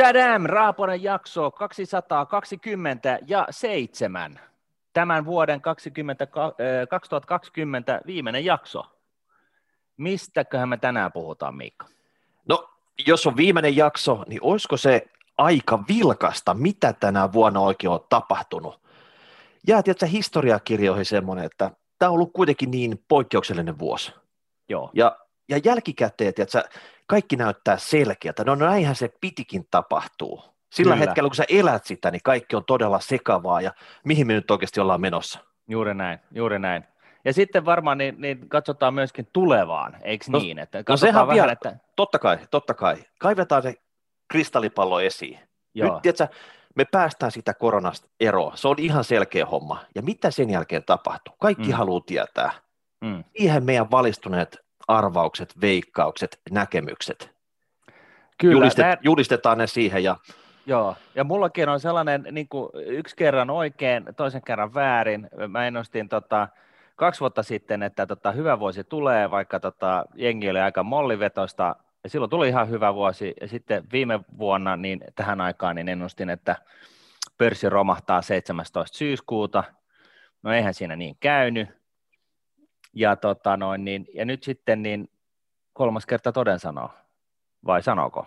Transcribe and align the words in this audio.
Tadam, 0.00 0.42
Raaponen 0.46 1.02
jakso 1.02 1.50
220 1.50 3.18
ja 3.26 3.46
7. 3.50 4.40
Tämän 4.92 5.24
vuoden 5.24 5.60
20, 5.60 6.26
2020 6.90 8.00
viimeinen 8.06 8.44
jakso. 8.44 8.84
Mistäköhän 9.96 10.68
me 10.68 10.76
tänään 10.76 11.12
puhutaan, 11.12 11.54
Miikka? 11.54 11.86
No, 12.48 12.70
jos 13.06 13.26
on 13.26 13.36
viimeinen 13.36 13.76
jakso, 13.76 14.24
niin 14.26 14.40
olisiko 14.42 14.76
se 14.76 15.06
aika 15.38 15.78
vilkasta, 15.88 16.54
mitä 16.54 16.92
tänä 16.92 17.32
vuonna 17.32 17.60
oikein 17.60 17.90
on 17.90 18.06
tapahtunut? 18.08 18.80
Jää 19.68 19.82
tietysti 19.82 20.12
historiakirjoihin 20.12 21.04
semmoinen, 21.04 21.44
että 21.44 21.70
tämä 21.98 22.08
on 22.08 22.14
ollut 22.14 22.32
kuitenkin 22.32 22.70
niin 22.70 23.04
poikkeuksellinen 23.08 23.78
vuosi. 23.78 24.12
Joo. 24.68 24.90
Ja, 24.94 25.16
ja 25.48 25.60
jälkikäteen, 25.64 26.34
tiedätkö, 26.34 26.62
kaikki 27.10 27.36
näyttää 27.36 27.76
selkeältä. 27.76 28.44
No 28.44 28.54
näinhän 28.54 28.94
se 28.94 29.10
pitikin 29.20 29.66
tapahtuu. 29.70 30.44
Sillä 30.72 30.94
Kyllä. 30.94 31.06
hetkellä, 31.06 31.28
kun 31.28 31.34
sä 31.36 31.44
elät 31.48 31.84
sitä, 31.84 32.10
niin 32.10 32.20
kaikki 32.24 32.56
on 32.56 32.64
todella 32.64 33.00
sekavaa 33.00 33.60
ja 33.60 33.72
mihin 34.04 34.26
me 34.26 34.32
nyt 34.32 34.50
oikeasti 34.50 34.80
ollaan 34.80 35.00
menossa. 35.00 35.38
Juuri 35.68 35.94
näin, 35.94 36.18
juuri 36.34 36.58
näin. 36.58 36.84
Ja 37.24 37.32
sitten 37.32 37.64
varmaan 37.64 37.98
niin, 37.98 38.14
niin 38.20 38.48
katsotaan 38.48 38.94
myöskin 38.94 39.28
tulevaan, 39.32 39.96
eikö 40.02 40.24
No- 40.28 40.38
niin? 40.38 40.58
Että 40.58 40.84
No 40.88 40.96
sehän 40.96 41.26
vähän, 41.26 41.34
vielä, 41.34 41.52
että 41.52 41.76
totta 41.96 42.18
kai, 42.18 42.38
totta 42.50 42.74
kai. 42.74 42.96
Kaivetaan 43.18 43.62
se 43.62 43.74
kristallipallo 44.28 45.00
esiin. 45.00 45.38
joo, 45.74 45.92
Nyt 45.92 46.02
tiedätkö, 46.02 46.36
me 46.76 46.84
päästään 46.84 47.32
sitä 47.32 47.54
koronasta 47.54 48.08
eroon. 48.20 48.52
Se 48.56 48.68
on 48.68 48.76
ihan 48.78 49.04
selkeä 49.04 49.46
homma. 49.46 49.84
Ja 49.94 50.02
mitä 50.02 50.30
sen 50.30 50.50
jälkeen 50.50 50.84
tapahtuu? 50.84 51.34
Kaikki 51.40 51.68
mm. 51.68 51.72
haluaa 51.72 52.00
tietää. 52.06 52.52
mm, 53.00 53.24
Siihen 53.38 53.64
meidän 53.64 53.90
valistuneet 53.90 54.58
arvaukset, 54.96 55.60
veikkaukset, 55.60 56.40
näkemykset. 56.50 57.30
kyllä, 58.38 58.52
Julistet, 58.52 58.86
nää- 58.86 58.96
julistetaan 59.02 59.58
ne 59.58 59.66
siihen 59.66 60.04
ja 60.04 60.16
Joo, 60.66 60.96
ja 61.14 61.24
mullakin 61.24 61.68
on 61.68 61.80
sellainen 61.80 62.26
niin 62.30 62.48
kuin 62.48 62.70
yksi 62.74 63.16
kerran 63.16 63.50
oikein, 63.50 64.04
toisen 64.16 64.42
kerran 64.42 64.74
väärin. 64.74 65.28
Mä 65.48 65.66
ennustin 65.66 66.08
tota, 66.08 66.48
kaksi 66.96 67.20
vuotta 67.20 67.42
sitten, 67.42 67.82
että 67.82 68.06
tota, 68.06 68.32
hyvä 68.32 68.58
vuosi 68.58 68.84
tulee, 68.84 69.30
vaikka 69.30 69.60
tota, 69.60 70.04
jengi 70.14 70.50
oli 70.50 70.60
aika 70.60 70.82
mollivetosta, 70.82 71.76
ja 72.04 72.10
silloin 72.10 72.30
tuli 72.30 72.48
ihan 72.48 72.70
hyvä 72.70 72.94
vuosi, 72.94 73.34
ja 73.40 73.48
sitten 73.48 73.84
viime 73.92 74.20
vuonna 74.38 74.76
niin 74.76 75.00
tähän 75.14 75.40
aikaan 75.40 75.76
niin 75.76 75.88
ennustin, 75.88 76.30
että 76.30 76.56
pörssi 77.38 77.68
romahtaa 77.68 78.22
17. 78.22 78.98
syyskuuta. 78.98 79.64
No 80.42 80.52
eihän 80.52 80.74
siinä 80.74 80.96
niin 80.96 81.16
käynyt. 81.20 81.79
Ja, 82.92 83.16
tota, 83.16 83.56
noin, 83.56 83.84
niin, 83.84 84.06
ja 84.14 84.24
nyt 84.24 84.42
sitten 84.42 84.82
niin 84.82 85.08
kolmas 85.72 86.06
kerta 86.06 86.32
toden 86.32 86.58
sanoo, 86.58 86.90
vai 87.66 87.82
sanooko? 87.82 88.26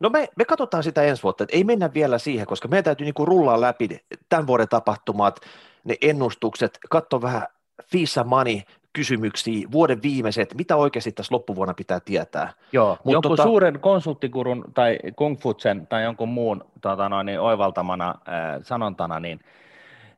No 0.00 0.10
me, 0.10 0.28
me 0.36 0.44
katsotaan 0.44 0.82
sitä 0.82 1.02
ensi 1.02 1.22
vuotta, 1.22 1.44
että 1.44 1.56
ei 1.56 1.64
mennä 1.64 1.94
vielä 1.94 2.18
siihen, 2.18 2.46
koska 2.46 2.68
meidän 2.68 2.84
täytyy 2.84 3.04
niinku 3.04 3.24
rullaa 3.24 3.60
läpi 3.60 3.88
tämän 4.28 4.46
vuoden 4.46 4.68
tapahtumat, 4.68 5.40
ne 5.84 5.96
ennustukset, 6.02 6.78
katso 6.90 7.22
vähän 7.22 7.46
Fisa 7.84 8.24
Money 8.24 8.60
kysymyksiä, 8.92 9.68
vuoden 9.72 10.02
viimeiset, 10.02 10.54
mitä 10.54 10.76
oikeasti 10.76 11.12
tässä 11.12 11.34
loppuvuonna 11.34 11.74
pitää 11.74 12.00
tietää. 12.00 12.52
Joo, 12.72 12.98
Mut 13.04 13.12
jonkun 13.12 13.38
tota- 13.38 13.42
suuren 13.42 13.80
konsulttikurun 13.80 14.64
tai 14.74 14.98
kungfutsen 15.16 15.86
tai 15.86 16.02
jonkun 16.02 16.28
muun 16.28 16.64
tota 16.80 17.08
noin, 17.08 17.26
niin 17.26 17.40
oivaltamana 17.40 18.08
äh, 18.08 18.60
sanontana, 18.62 19.20
niin 19.20 19.40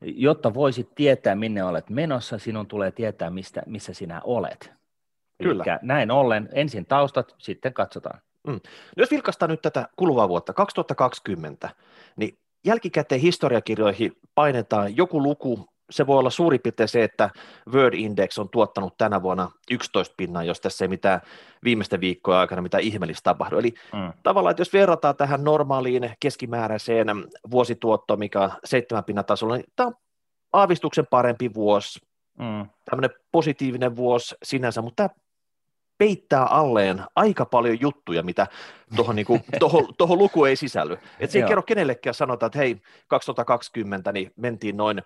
jotta 0.04 0.54
voisit 0.54 0.94
tietää, 0.94 1.34
minne 1.34 1.64
olet 1.64 1.90
menossa, 1.90 2.38
sinun 2.38 2.66
tulee 2.66 2.90
tietää, 2.90 3.30
mistä, 3.30 3.62
missä 3.66 3.94
sinä 3.94 4.20
olet. 4.24 4.72
Kyllä. 5.42 5.52
Elikkä 5.52 5.78
näin 5.82 6.10
ollen, 6.10 6.48
ensin 6.52 6.86
taustat, 6.86 7.34
sitten 7.38 7.74
katsotaan. 7.74 8.20
No 8.46 8.58
jos 8.96 9.10
vilkastaa 9.10 9.48
nyt 9.48 9.62
tätä 9.62 9.88
kuluvaa 9.96 10.28
vuotta, 10.28 10.52
2020, 10.52 11.70
niin 12.16 12.38
jälkikäteen 12.64 13.20
historiakirjoihin 13.20 14.12
painetaan 14.34 14.96
joku 14.96 15.22
luku, 15.22 15.71
se 15.92 16.06
voi 16.06 16.18
olla 16.18 16.30
suurin 16.30 16.60
piirtein 16.60 16.88
se, 16.88 17.04
että 17.04 17.30
Word 17.72 17.94
Index 17.94 18.38
on 18.38 18.48
tuottanut 18.48 18.96
tänä 18.98 19.22
vuonna 19.22 19.50
11 19.70 20.14
pinnan, 20.16 20.46
jos 20.46 20.60
tässä 20.60 20.84
ei 20.84 20.88
mitään 20.88 21.20
viimeisten 21.64 22.00
viikkojen 22.00 22.40
aikana 22.40 22.62
mitään 22.62 22.82
ihmeellistä 22.82 23.24
tapahdu. 23.24 23.58
Eli 23.58 23.74
Mm. 23.92 24.12
tavallaan, 24.22 24.50
että 24.50 24.60
jos 24.60 24.72
verrataan 24.72 25.16
tähän 25.16 25.44
normaaliin 25.44 26.10
keskimääräiseen 26.20 27.06
vuosituottoon, 27.50 28.18
mikä 28.18 28.40
on 28.40 28.52
seitsemän 28.64 29.04
pinnan 29.04 29.24
tasolla, 29.24 29.56
niin 29.56 29.66
tämä 29.76 29.86
on 29.86 29.94
aavistuksen 30.52 31.06
parempi 31.10 31.54
vuosi, 31.54 32.00
Mm. 32.38 32.68
tämmöinen 32.84 33.10
positiivinen 33.32 33.96
vuosi 33.96 34.34
sinänsä, 34.42 34.82
mutta 34.82 35.08
tämä 35.08 35.22
peittää 35.98 36.44
alleen 36.44 37.02
aika 37.16 37.44
paljon 37.46 37.80
juttuja, 37.80 38.22
mitä 38.22 38.46
tuohon 38.96 39.16
niinku, 39.16 39.40
toho, 39.60 39.88
toho 39.98 40.16
luku 40.16 40.44
ei 40.44 40.56
sisälly. 40.56 40.98
Et 41.20 41.30
se 41.30 41.38
ei 41.38 41.44
kerro 41.48 41.62
kenellekään 41.62 42.14
sanota, 42.14 42.46
että 42.46 42.58
hei, 42.58 42.76
2020 43.08 44.12
niin 44.12 44.32
mentiin 44.36 44.76
noin 44.76 45.02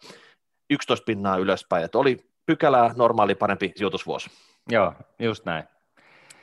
11 0.71 1.05
pinnaa 1.05 1.37
ylöspäin, 1.37 1.85
että 1.85 1.99
oli 1.99 2.31
pykälää 2.47 2.95
normaali 2.97 3.35
parempi 3.35 3.73
sijoitusvuosi. 3.77 4.31
Joo, 4.69 4.95
just 5.19 5.45
näin. 5.45 5.65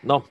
No, 0.03 0.23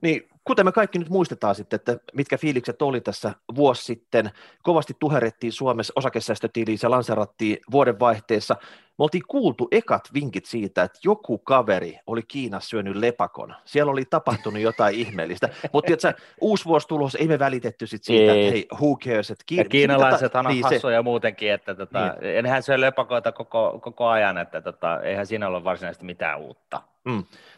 niin 0.00 0.28
kuten 0.44 0.66
me 0.66 0.72
kaikki 0.72 0.98
nyt 0.98 1.08
muistetaan 1.08 1.54
sitten, 1.54 1.76
että 1.76 1.98
mitkä 2.14 2.38
fiilikset 2.38 2.82
oli 2.82 3.00
tässä 3.00 3.34
vuosi 3.56 3.84
sitten, 3.84 4.30
kovasti 4.62 4.96
tuherettiin 4.98 5.52
Suomessa 5.52 5.92
osakesäästötiliin, 5.96 6.78
se 6.78 6.88
lanserattiin 6.88 7.58
vuodenvaihteessa. 7.70 8.56
Me 9.00 9.04
oltiin 9.04 9.22
kuultu 9.28 9.68
ekat 9.70 10.08
vinkit 10.14 10.44
siitä, 10.46 10.82
että 10.82 10.98
joku 11.04 11.38
kaveri 11.38 11.98
oli 12.06 12.22
Kiinassa 12.22 12.68
syönyt 12.68 12.96
lepakon. 12.96 13.54
Siellä 13.64 13.92
oli 13.92 14.04
tapahtunut 14.04 14.62
jotain 14.62 14.94
ihmeellistä. 15.06 15.48
Mutta 15.72 15.86
tiedätkö, 15.86 16.22
uusi 16.40 16.64
vuosi 16.64 16.88
tulos, 16.88 17.14
ei 17.14 17.28
me 17.28 17.38
välitetty 17.38 17.86
sit 17.86 18.04
siitä, 18.04 18.32
Ei. 18.32 18.40
että 18.40 18.52
hei, 18.52 18.66
who 18.80 18.96
cares. 18.96 19.30
Että 19.30 19.44
Ja 19.50 19.62
Kiin- 19.64 19.68
kiinalaiset 19.68 20.34
on 20.34 20.44
niin, 20.44 20.68
se- 20.68 20.74
hassuja 20.74 21.02
muutenkin, 21.02 21.52
että 21.52 21.74
tota, 21.74 22.14
niin. 22.20 22.42
nehän 22.44 22.62
syö 22.62 22.80
lepakoita 22.80 23.32
koko, 23.32 23.78
koko 23.82 24.06
ajan, 24.06 24.38
että 24.38 24.60
tota, 24.60 25.00
eihän 25.00 25.26
siinä 25.26 25.48
ole 25.48 25.64
varsinaisesti 25.64 26.04
mitään 26.04 26.40
uutta. 26.40 26.82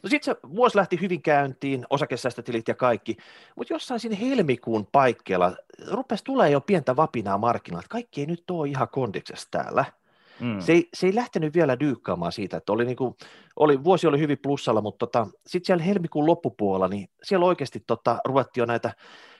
No 0.03 0.09
sitten 0.09 0.35
se 0.35 0.41
vuosi 0.57 0.77
lähti 0.77 1.01
hyvin 1.01 1.23
käyntiin, 1.23 1.87
osakesäästötilit 1.91 2.69
ja 2.69 2.75
kaikki, 2.75 3.17
mutta 3.57 3.75
jossain 3.75 4.01
siinä 4.01 4.17
helmikuun 4.17 4.87
paikkeilla 4.93 5.53
rupesi 5.91 6.25
tulee 6.25 6.51
jo 6.51 6.61
pientä 6.61 6.97
vapinaa 6.97 7.39
markkinoilta. 7.39 7.89
Kaikki 7.89 8.21
ei 8.21 8.27
nyt 8.27 8.51
ole 8.51 8.69
ihan 8.69 8.89
kondiksessa 8.89 9.49
täällä. 9.51 9.85
Mm. 10.41 10.60
Se, 10.60 10.72
ei, 10.72 10.88
se 10.94 11.06
ei 11.06 11.15
lähtenyt 11.15 11.54
vielä 11.54 11.81
dyykkaamaan 11.81 12.32
siitä, 12.32 12.56
että 12.56 12.72
oli 12.72 12.84
niinku, 12.84 13.16
oli, 13.56 13.84
vuosi 13.84 14.06
oli 14.06 14.19
hyvin 14.19 14.38
plussalla, 14.43 14.81
mutta 14.81 15.06
tota, 15.06 15.26
sitten 15.47 15.66
siellä 15.66 15.84
helmikuun 15.84 16.26
loppupuolella, 16.26 16.88
niin 16.88 17.09
siellä 17.22 17.47
oikeasti 17.47 17.81
tota, 17.87 18.19
ruvettiin 18.25 18.62
jo 18.62 18.66
näitä, 18.66 18.94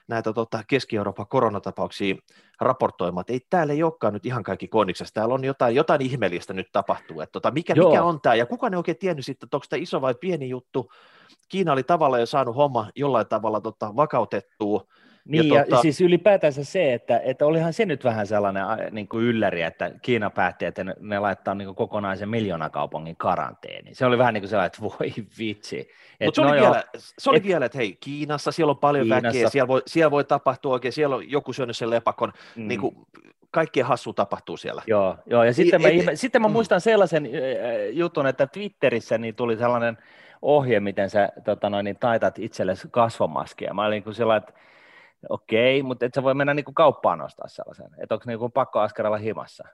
näitä 0.09 0.33
tota, 0.33 0.65
Keski-Euroopan 0.69 1.27
koronatapauksia 1.29 2.15
raportoimaan, 2.61 3.21
että 3.21 3.33
ei 3.33 3.41
täällä 3.51 3.73
ei 3.73 3.83
olekaan 3.83 4.13
nyt 4.13 4.27
ihan 4.27 4.43
kaikki 4.43 4.69
kondiksessa, 4.69 5.15
täällä 5.15 5.35
on 5.35 5.45
jotain, 5.45 5.75
jotain 5.75 6.03
ihmeellistä 6.03 6.55
nyt 6.55 6.69
tapahtuu, 6.73 7.21
että 7.21 7.33
tota, 7.33 7.51
mikä, 7.51 7.75
Joo. 7.77 7.91
mikä 7.91 8.03
on 8.03 8.21
tämä, 8.21 8.35
ja 8.35 8.47
kukaan 8.47 8.75
ei 8.75 8.77
oikein 8.77 8.99
tiennyt 8.99 9.27
sitten, 9.27 9.47
että 9.47 9.57
onko 9.57 9.67
tämä 9.69 9.83
iso 9.83 10.01
vai 10.01 10.15
pieni 10.21 10.49
juttu, 10.49 10.91
Kiina 11.49 11.73
oli 11.73 11.83
tavallaan 11.83 12.21
jo 12.21 12.27
saanut 12.27 12.57
homma 12.57 12.91
jollain 12.97 13.27
tavalla 13.27 13.61
tota, 13.61 13.97
vakautettua, 13.97 14.85
Niin, 15.29 15.49
Ja 15.55 15.63
tota- 15.63 15.67
ja 15.71 15.77
siis 15.77 16.01
ylipäätänsä 16.01 16.65
se, 16.65 16.93
että, 16.95 17.21
että 17.25 17.47
olihan 17.47 17.73
se 17.73 17.87
nyt 17.87 18.05
vähän 18.05 18.27
sellainen 18.27 18.65
niin 18.91 19.09
kuin 19.09 19.25
ylläri, 19.25 19.63
että 19.63 19.91
Kiina 20.03 20.31
päätti, 20.31 20.65
että 20.65 20.85
ne, 20.85 20.95
ne 21.01 21.19
laittaa 21.19 21.55
niin 21.55 21.67
kuin 21.67 21.77
kokonaisen 21.77 22.29
miljoonakaupungin 22.29 23.17
karanteeniin. 23.17 23.97
Se 23.97 24.07
oli 24.07 24.19
vähän 24.19 24.35
niin 24.35 24.43
kuin 24.43 24.49
sellainen, 24.49 24.67
että 24.67 24.83
voi 24.83 25.13
vitsi. 25.39 25.89
Mutta 26.25 26.43
se, 26.43 26.47
oli 26.49 26.57
no 26.57 26.63
vielä, 26.63 26.85
se 27.19 27.31
oli 27.31 27.37
et- 27.39 27.45
vielä, 27.45 27.67
että 27.67 27.79
hei, 27.79 27.97
Kiinassa 28.01 28.53
siellä 28.53 28.71
on 28.71 28.77
paljon 28.79 29.07
Kiinassa- 29.07 29.27
väkeä, 29.27 29.49
siellä 29.49 29.69
voi, 29.69 29.83
siellä 29.87 30.11
voi 30.11 30.25
tapahtua 30.25 30.73
oikein, 30.73 30.93
siellä 30.93 31.17
on 31.17 31.31
joku 31.31 31.53
syönyt 31.53 31.77
sen 31.77 31.91
lepakon, 31.91 32.33
mm, 32.57 32.69
niin 32.69 32.81
kuin, 32.81 32.97
kaikkea 33.51 33.87
hassua 33.87 34.13
tapahtuu 34.13 34.57
siellä. 34.57 34.83
Joo, 34.87 35.17
joo, 35.27 35.45
ja 35.45 35.53
sitten, 35.55 35.83
mä, 35.83 35.89
et- 35.89 35.95
ihme, 35.95 36.17
sitten 36.17 36.43
mä 36.43 36.49
mm. 36.49 36.53
muistan 36.53 36.81
sellaisen 36.81 37.29
jutun, 37.93 38.27
että 38.27 38.47
Twitterissä 38.47 39.19
niin 39.19 39.35
tuli 39.35 39.57
sellainen 39.57 39.99
ohje, 40.43 40.81
miten 40.81 41.11
sä 41.11 41.29
tota 41.45 41.71
noin, 41.71 41.85
niin 41.85 41.97
taitat 42.01 42.39
itsellesi 42.39 42.89
kasvomaskia. 42.91 43.75
Mä 43.75 43.83
olin 43.83 43.91
niin 43.91 44.03
kuin 44.03 44.15
sillä 44.15 44.37
että 44.37 44.53
okei, 45.29 45.83
mutta 45.83 46.07
et 46.07 46.15
sä 46.15 46.23
voi 46.23 46.35
mennä 46.35 46.55
niin 46.55 46.65
kuin 46.65 46.75
kauppaan 46.75 47.21
ostaa 47.21 47.49
sellaisen, 47.49 47.91
että 47.99 48.15
onko 48.15 48.25
niin 48.27 48.39
kuin 48.39 48.53
pakko 48.53 48.81
askarella 48.81 49.17
himassa. 49.19 49.65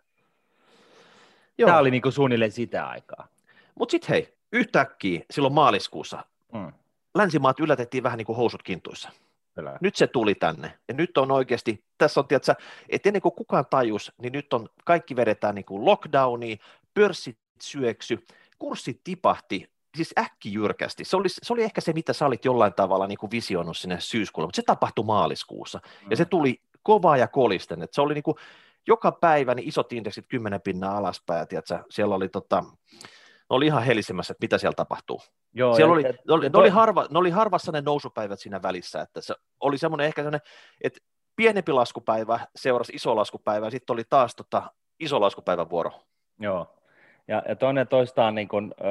Tämä 1.67 1.79
oli 1.79 1.91
niin 1.91 2.03
kuin 2.03 2.13
suunnilleen 2.13 2.53
sitä 2.53 2.87
aikaa. 2.89 3.29
Mutta 3.75 3.91
sitten 3.91 4.09
hei, 4.09 4.35
yhtäkkiä 4.53 5.21
silloin 5.31 5.55
maaliskuussa 5.55 6.25
Mm, 6.53 6.73
länsimaat 7.15 7.61
yllätettiin 7.61 8.03
vähän 8.03 8.19
niin 8.19 8.27
kuin 8.27 8.37
housut 8.37 8.63
kintuissa. 8.63 9.11
kyllä. 9.55 9.79
Nyt 9.81 9.97
se 9.97 10.07
tuli 10.07 10.35
tänne. 10.35 10.79
Ja 10.89 10.95
nyt 10.95 11.19
on 11.19 11.31
oikeasti, 11.31 11.85
tässä 11.99 12.21
on, 12.21 12.29
tiedätkö, 12.29 12.55
että 12.89 13.09
ennen 13.09 13.23
kuin 13.23 13.35
kukaan 13.35 13.65
tajus, 13.71 14.13
niin 14.19 14.33
nyt 14.33 14.53
on, 14.53 14.69
kaikki 14.85 15.17
vedetään 15.17 15.55
niin 15.55 15.65
kuin 15.65 15.85
lockdowniin, 15.85 16.59
pörssit 16.95 17.39
syöksy, 17.63 18.27
kurssit 18.59 19.01
tipahti, 19.05 19.71
siis 19.97 20.15
äkkijyrkästi. 20.19 21.05
Se 21.05 21.17
oli, 21.17 21.29
se 21.29 21.53
oli 21.53 21.63
ehkä 21.63 21.81
se, 21.81 21.93
mitä 21.93 22.13
sä 22.13 22.27
olit 22.27 22.45
jollain 22.45 22.75
tavalla 22.75 23.07
niin 23.07 23.19
kuin 23.19 23.31
visioinut 23.31 23.77
sinne 23.77 24.01
syyskuulle, 24.01 24.47
mutta 24.47 24.57
se 24.57 24.63
tapahtui 24.63 25.05
maaliskuussa. 25.05 25.81
Ja 26.11 26.17
se 26.17 26.25
tuli 26.25 26.63
kovaa 26.83 27.17
ja 27.17 27.29
kolisten, 27.29 27.83
että 27.83 27.95
se 27.95 28.01
oli 28.01 28.15
niin 28.15 28.23
kuin 28.23 28.37
joka 28.87 29.13
päivä 29.13 29.55
niin 29.55 29.69
isot 29.69 29.93
indeksit 29.93 30.27
kymmenen 30.29 30.61
pinnaa 30.61 30.97
alaspäin, 30.97 31.39
ja 31.39 31.47
tiedätkö, 31.47 31.79
siellä 31.91 32.15
oli 32.15 32.29
tota, 32.29 32.65
ne 33.51 33.57
oli 33.57 33.67
ihan 33.67 33.83
helisemässä, 33.83 34.33
että 34.33 34.45
mitä 34.45 34.59
siellä 34.59 34.75
tapahtuu. 34.75 35.21
Joo, 35.55 35.75
siellä 35.75 35.93
oli, 35.93 36.07
et, 36.07 36.17
ne, 36.29 36.35
oli, 36.35 36.49
ne, 36.49 36.59
oli 36.59 36.69
harva, 36.69 37.07
ne 37.11 37.19
oli 37.19 37.31
harvassa 37.31 37.73
ne 37.73 37.81
nousupäivät 37.81 38.41
siinä 38.41 38.63
välissä, 38.63 39.01
että 39.01 39.21
se 39.21 39.35
oli 39.61 39.79
semmoinen 39.79 40.07
ehkä 40.07 40.23
semmoinen, 40.23 40.41
että 40.81 41.01
pienempi 41.37 41.73
laskupäivä 41.73 42.41
seurasi 42.57 42.93
iso 42.93 43.17
laskupäivä, 43.17 43.67
ja 43.67 43.71
sitten 43.71 43.95
oli 43.95 44.05
taas 44.11 44.37
tota, 44.37 44.73
iso 45.01 45.21
laskupäivän 45.21 45.71
vuoro. 45.71 45.93
Joo, 46.39 46.78
ja, 47.29 47.43
ja 47.49 47.57
toinen 47.57 47.89
toistaan 47.89 48.35
niin 48.35 48.49
kuin, 48.49 48.75
ö, 48.81 48.85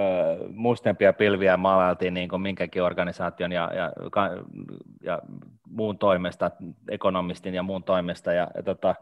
mustempia 0.53 1.13
pilviä 1.13 1.57
maalailtiin 1.57 2.13
niin 2.13 2.29
kuin 2.29 2.41
minkäkin 2.41 2.83
organisaation 2.83 3.51
ja, 3.51 3.71
ja, 3.75 3.91
ja 5.03 5.21
muun 5.69 5.97
toimesta, 5.97 6.51
ekonomistin 6.89 7.53
ja 7.53 7.63
muun 7.63 7.83
toimesta, 7.83 8.33
ja, 8.33 8.47
ja 8.55 8.63
tota, 8.63 8.95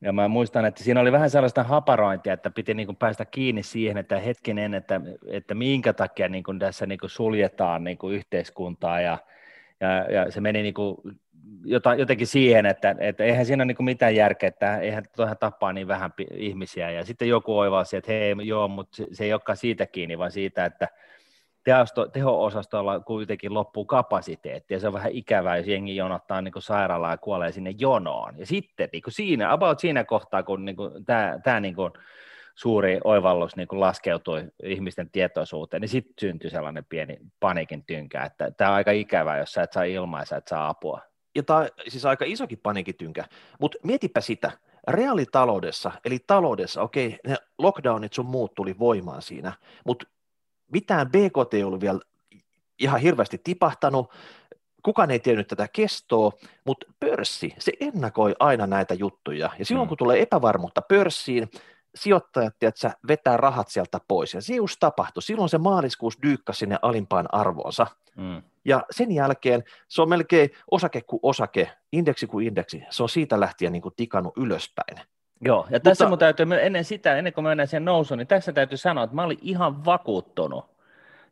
ja 0.00 0.12
mä 0.12 0.28
muistan, 0.28 0.64
että 0.64 0.84
siinä 0.84 1.00
oli 1.00 1.12
vähän 1.12 1.30
sellaista 1.30 1.62
haparointia, 1.62 2.32
että 2.32 2.50
piti 2.50 2.74
niin 2.74 2.86
kuin 2.86 2.96
päästä 2.96 3.24
kiinni 3.24 3.62
siihen, 3.62 3.98
että 3.98 4.20
hetkinen, 4.20 4.74
että, 4.74 5.00
että 5.26 5.54
minkä 5.54 5.92
takia 5.92 6.28
niin 6.28 6.44
kuin 6.44 6.58
tässä 6.58 6.86
niin 6.86 6.98
kuin 6.98 7.10
suljetaan 7.10 7.84
niin 7.84 7.98
kuin 7.98 8.14
yhteiskuntaa. 8.14 9.00
Ja, 9.00 9.18
ja, 9.80 9.88
ja 10.12 10.30
se 10.30 10.40
meni 10.40 10.62
niin 10.62 10.74
kuin 10.74 10.96
jotenkin 11.98 12.26
siihen, 12.26 12.66
että, 12.66 12.96
että 12.98 13.24
eihän 13.24 13.46
siinä 13.46 13.62
ole 13.62 13.66
niin 13.66 13.84
mitään 13.84 14.14
järkeä, 14.14 14.48
että 14.48 14.78
eihän 14.78 15.04
tuohon 15.16 15.36
tapaa 15.40 15.72
niin 15.72 15.88
vähän 15.88 16.12
ihmisiä. 16.32 16.90
Ja 16.90 17.04
sitten 17.04 17.28
joku 17.28 17.58
oivasi, 17.58 17.96
että 17.96 18.12
hei, 18.12 18.34
joo, 18.42 18.68
mutta 18.68 19.02
se 19.12 19.24
ei 19.24 19.32
olekaan 19.32 19.56
siitä 19.56 19.86
kiinni, 19.86 20.18
vaan 20.18 20.30
siitä, 20.30 20.64
että 20.64 20.88
teho-osastolla 22.12 23.00
kuitenkin 23.00 23.54
loppuu 23.54 23.84
kapasiteetti, 23.84 24.74
ja 24.74 24.80
se 24.80 24.86
on 24.86 24.92
vähän 24.92 25.12
ikävää, 25.12 25.56
jos 25.56 25.66
jengi 25.66 25.96
jonottaa 25.96 26.42
niin 26.42 26.52
sairaalaa 26.58 27.10
ja 27.10 27.18
kuolee 27.18 27.52
sinne 27.52 27.74
jonoon. 27.78 28.38
Ja 28.38 28.46
sitten 28.46 28.88
niin 28.92 29.02
siinä, 29.08 29.52
about 29.52 29.78
siinä 29.78 30.04
kohtaa, 30.04 30.42
kun 30.42 30.64
niin 30.64 30.76
tämä, 31.06 31.38
tämä 31.44 31.60
niin 31.60 31.74
kuin 31.74 31.92
suuri 32.54 33.00
oivallus 33.04 33.56
niin 33.56 33.68
kuin 33.68 33.80
laskeutui 33.80 34.44
ihmisten 34.62 35.10
tietoisuuteen, 35.10 35.80
niin 35.80 35.88
sitten 35.88 36.14
syntyi 36.20 36.50
sellainen 36.50 36.84
pieni 36.84 37.18
paniikin 37.40 37.84
tynkä, 37.84 38.24
että 38.24 38.50
tämä 38.50 38.70
on 38.70 38.76
aika 38.76 38.90
ikävää, 38.90 39.38
jos 39.38 39.52
sä 39.52 39.62
et 39.62 39.72
saa 39.72 39.82
ilmaa 39.82 40.24
sä 40.24 40.36
et 40.36 40.48
saa 40.48 40.68
apua. 40.68 41.00
Ja 41.46 41.68
siis 41.88 42.04
aika 42.04 42.24
isokin 42.28 42.60
tynkä, 42.98 43.24
mutta 43.60 43.78
mietipä 43.82 44.20
sitä, 44.20 44.50
reaalitaloudessa, 44.88 45.92
eli 46.04 46.18
taloudessa, 46.26 46.82
okei, 46.82 47.18
ne 47.26 47.36
lockdownit 47.58 48.12
sun 48.12 48.26
muut 48.26 48.54
tuli 48.54 48.78
voimaan 48.78 49.22
siinä, 49.22 49.52
mutta 49.86 50.06
mitään 50.72 51.10
BKT 51.10 51.54
ei 51.54 51.64
ollut 51.64 51.80
vielä 51.80 52.00
ihan 52.78 53.00
hirveästi 53.00 53.40
tipahtanut, 53.44 54.12
kukaan 54.82 55.10
ei 55.10 55.18
tiennyt 55.20 55.48
tätä 55.48 55.68
kestoa, 55.72 56.32
mutta 56.64 56.86
pörssi, 57.00 57.54
se 57.58 57.72
ennakoi 57.80 58.34
aina 58.40 58.66
näitä 58.66 58.94
juttuja. 58.94 59.50
Ja 59.58 59.64
silloin, 59.64 59.86
mm. 59.86 59.88
kun 59.88 59.98
tulee 59.98 60.22
epävarmuutta 60.22 60.82
pörssiin, 60.82 61.50
sijoittajat 61.98 62.54
tiedätkö, 62.58 62.90
vetää 63.08 63.36
rahat 63.36 63.68
sieltä 63.68 63.98
pois. 64.08 64.34
Ja 64.34 64.42
se 64.42 64.54
just 64.54 64.76
tapahtui. 64.80 65.22
Silloin 65.22 65.48
se 65.48 65.58
maaliskuus 65.58 66.18
dyykkasi 66.22 66.58
sinne 66.58 66.78
alimpaan 66.82 67.34
arvoonsa. 67.34 67.86
Mm. 68.16 68.42
Ja 68.64 68.82
sen 68.90 69.12
jälkeen 69.12 69.64
se 69.88 70.02
on 70.02 70.08
melkein 70.08 70.50
osake 70.70 71.00
kuin 71.00 71.20
osake, 71.22 71.70
indeksi 71.92 72.26
kuin 72.26 72.46
indeksi. 72.46 72.82
Se 72.90 73.02
on 73.02 73.08
siitä 73.08 73.40
lähtien 73.40 73.72
niin 73.72 73.82
kuin 73.82 73.94
tikannut 73.96 74.36
ylöspäin. 74.36 75.06
Joo, 75.40 75.66
ja 75.70 75.80
tässä 75.80 76.04
Mutta, 76.04 76.08
mun 76.08 76.18
täytyy, 76.18 76.46
ennen 76.60 76.84
sitä, 76.84 77.16
ennen 77.16 77.32
kuin 77.32 77.44
mennään 77.44 77.68
siihen 77.68 77.84
nousuun, 77.84 78.18
niin 78.18 78.26
tässä 78.26 78.52
täytyy 78.52 78.78
sanoa, 78.78 79.04
että 79.04 79.16
mä 79.16 79.22
olin 79.22 79.38
ihan 79.42 79.84
vakuuttunut, 79.84 80.64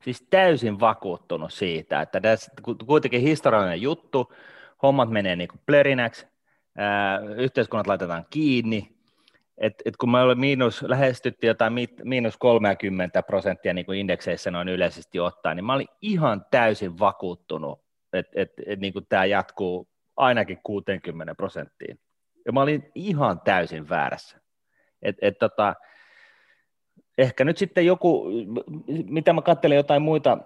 siis 0.01 0.27
täysin 0.31 0.81
vakuuttunut 0.81 1.53
siitä, 1.53 2.01
että 2.01 2.21
tässä 2.21 2.53
kuitenkin 2.87 3.21
historiallinen 3.21 3.83
juttu, 3.83 4.33
hommat 4.83 5.11
menee 5.11 5.37
niin 5.37 5.49
kuin 5.49 5.61
plerinäksi, 5.67 6.27
ää, 6.77 7.19
yhteiskunnat 7.19 7.87
laitetaan 7.87 8.27
kiinni, 8.31 8.96
et, 9.59 9.75
et 9.85 9.97
kun 9.97 10.11
me 10.11 10.21
olemme 10.21 10.41
miinus, 10.41 10.83
lähestyttiin 10.83 11.49
jotain 11.49 11.73
miinus 12.05 12.37
30 12.37 13.23
prosenttia 13.23 13.75
niin 13.75 13.87
kuin 13.87 13.99
indekseissä 13.99 14.51
noin 14.51 14.69
yleisesti 14.69 15.21
ottaen, 15.21 15.57
niin 15.57 15.65
mä 15.65 15.75
olin 15.75 15.89
ihan 16.03 16.45
täysin 16.51 16.99
vakuuttunut, 16.99 17.81
että 18.13 18.33
et, 18.43 18.53
et, 18.67 18.81
niin 18.81 18.93
tämä 19.09 19.25
jatkuu 19.25 19.89
ainakin 20.17 20.59
60 20.63 21.35
prosenttiin. 21.35 22.01
Ja 22.47 22.53
mä 22.53 22.63
olin 22.63 22.91
ihan 22.95 23.41
täysin 23.41 23.89
väärässä. 23.89 24.41
Et, 25.03 25.17
et 25.23 25.39
tota, 25.39 25.75
ehkä 27.19 27.45
nyt 27.45 27.57
sitten 27.57 27.87
joku, 27.87 28.27
mitä 28.87 29.33
mä 29.33 29.43
katselin 29.43 29.77
jotain 29.77 30.03
muita 30.03 30.39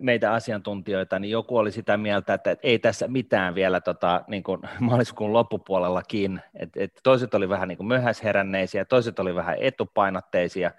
meitä 0.00 0.32
asiantuntijoita, 0.32 1.18
niin 1.18 1.30
joku 1.30 1.56
oli 1.56 1.72
sitä 1.72 1.96
mieltä, 1.96 2.34
että 2.34 2.56
ei 2.62 2.78
tässä 2.78 3.08
mitään 3.08 3.54
vielä 3.54 3.80
tota, 3.80 4.24
niin 4.28 4.42
kuin 4.42 4.60
maaliskuun 4.80 5.32
loppupuolellakin. 5.32 6.40
Et, 6.54 6.68
et 6.76 6.92
toiset 7.02 7.34
oli 7.34 7.48
vähän 7.48 7.68
niin 7.68 7.76
kuin 7.76 7.86
myöhäisheränneisiä, 7.86 8.84
toiset 8.84 9.18
oli 9.18 9.34
vähän 9.34 9.56
etupainotteisia, 9.60 10.70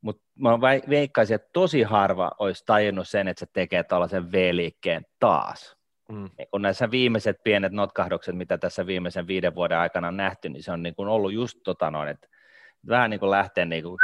mutta 0.00 0.22
mä 0.38 0.60
veikkaisin, 0.88 1.34
että 1.34 1.50
tosi 1.52 1.82
harva 1.82 2.30
olisi 2.38 2.64
tajunnut 2.66 3.08
sen, 3.08 3.28
että 3.28 3.40
se 3.40 3.46
tekee 3.52 3.82
tällaisen 3.82 4.32
V-liikkeen 4.32 5.06
taas. 5.20 5.76
Mm. 6.08 6.30
Kun 6.50 6.62
näissä 6.62 6.90
viimeiset 6.90 7.36
pienet 7.44 7.72
notkahdukset, 7.72 8.36
mitä 8.36 8.58
tässä 8.58 8.86
viimeisen 8.86 9.26
viiden 9.26 9.54
vuoden 9.54 9.78
aikana 9.78 10.08
on 10.08 10.16
nähty, 10.16 10.48
niin 10.48 10.62
se 10.62 10.72
on 10.72 10.82
niin 10.82 10.94
kuin 10.94 11.08
ollut 11.08 11.32
just 11.32 11.58
tota 11.64 11.90
noin, 11.90 12.08
että 12.08 12.28
vähän 12.88 13.10
niin 13.10 13.20
kuin 13.20 13.30
lähtee 13.30 13.64
niin 13.64 13.82
kuin 13.82 13.98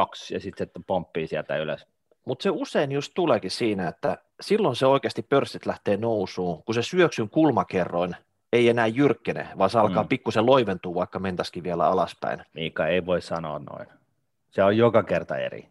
toks 0.00 0.30
ja 0.30 0.40
sitten 0.40 0.66
se 0.66 0.82
pomppii 0.86 1.26
sieltä 1.26 1.56
ylös. 1.56 1.86
Mutta 2.24 2.42
se 2.42 2.50
usein 2.50 2.92
just 2.92 3.12
tuleekin 3.14 3.50
siinä, 3.50 3.88
että 3.88 4.18
silloin 4.40 4.76
se 4.76 4.86
oikeasti 4.86 5.22
pörssit 5.22 5.66
lähtee 5.66 5.96
nousuun, 5.96 6.62
kun 6.62 6.74
se 6.74 6.82
syöksyn 6.82 7.30
kulmakerroin 7.30 8.16
ei 8.52 8.68
enää 8.68 8.86
jyrkkene, 8.86 9.48
vaan 9.58 9.70
se 9.70 9.78
alkaa 9.78 10.02
mm. 10.02 10.08
pikkusen 10.08 10.46
loiventua, 10.46 10.94
vaikka 10.94 11.18
mentäisikin 11.18 11.64
vielä 11.64 11.86
alaspäin. 11.86 12.44
Miika, 12.54 12.86
ei 12.86 13.06
voi 13.06 13.22
sanoa 13.22 13.58
noin. 13.58 13.86
Se 14.50 14.62
on 14.62 14.76
joka 14.76 15.02
kerta 15.02 15.36
eri. 15.36 15.68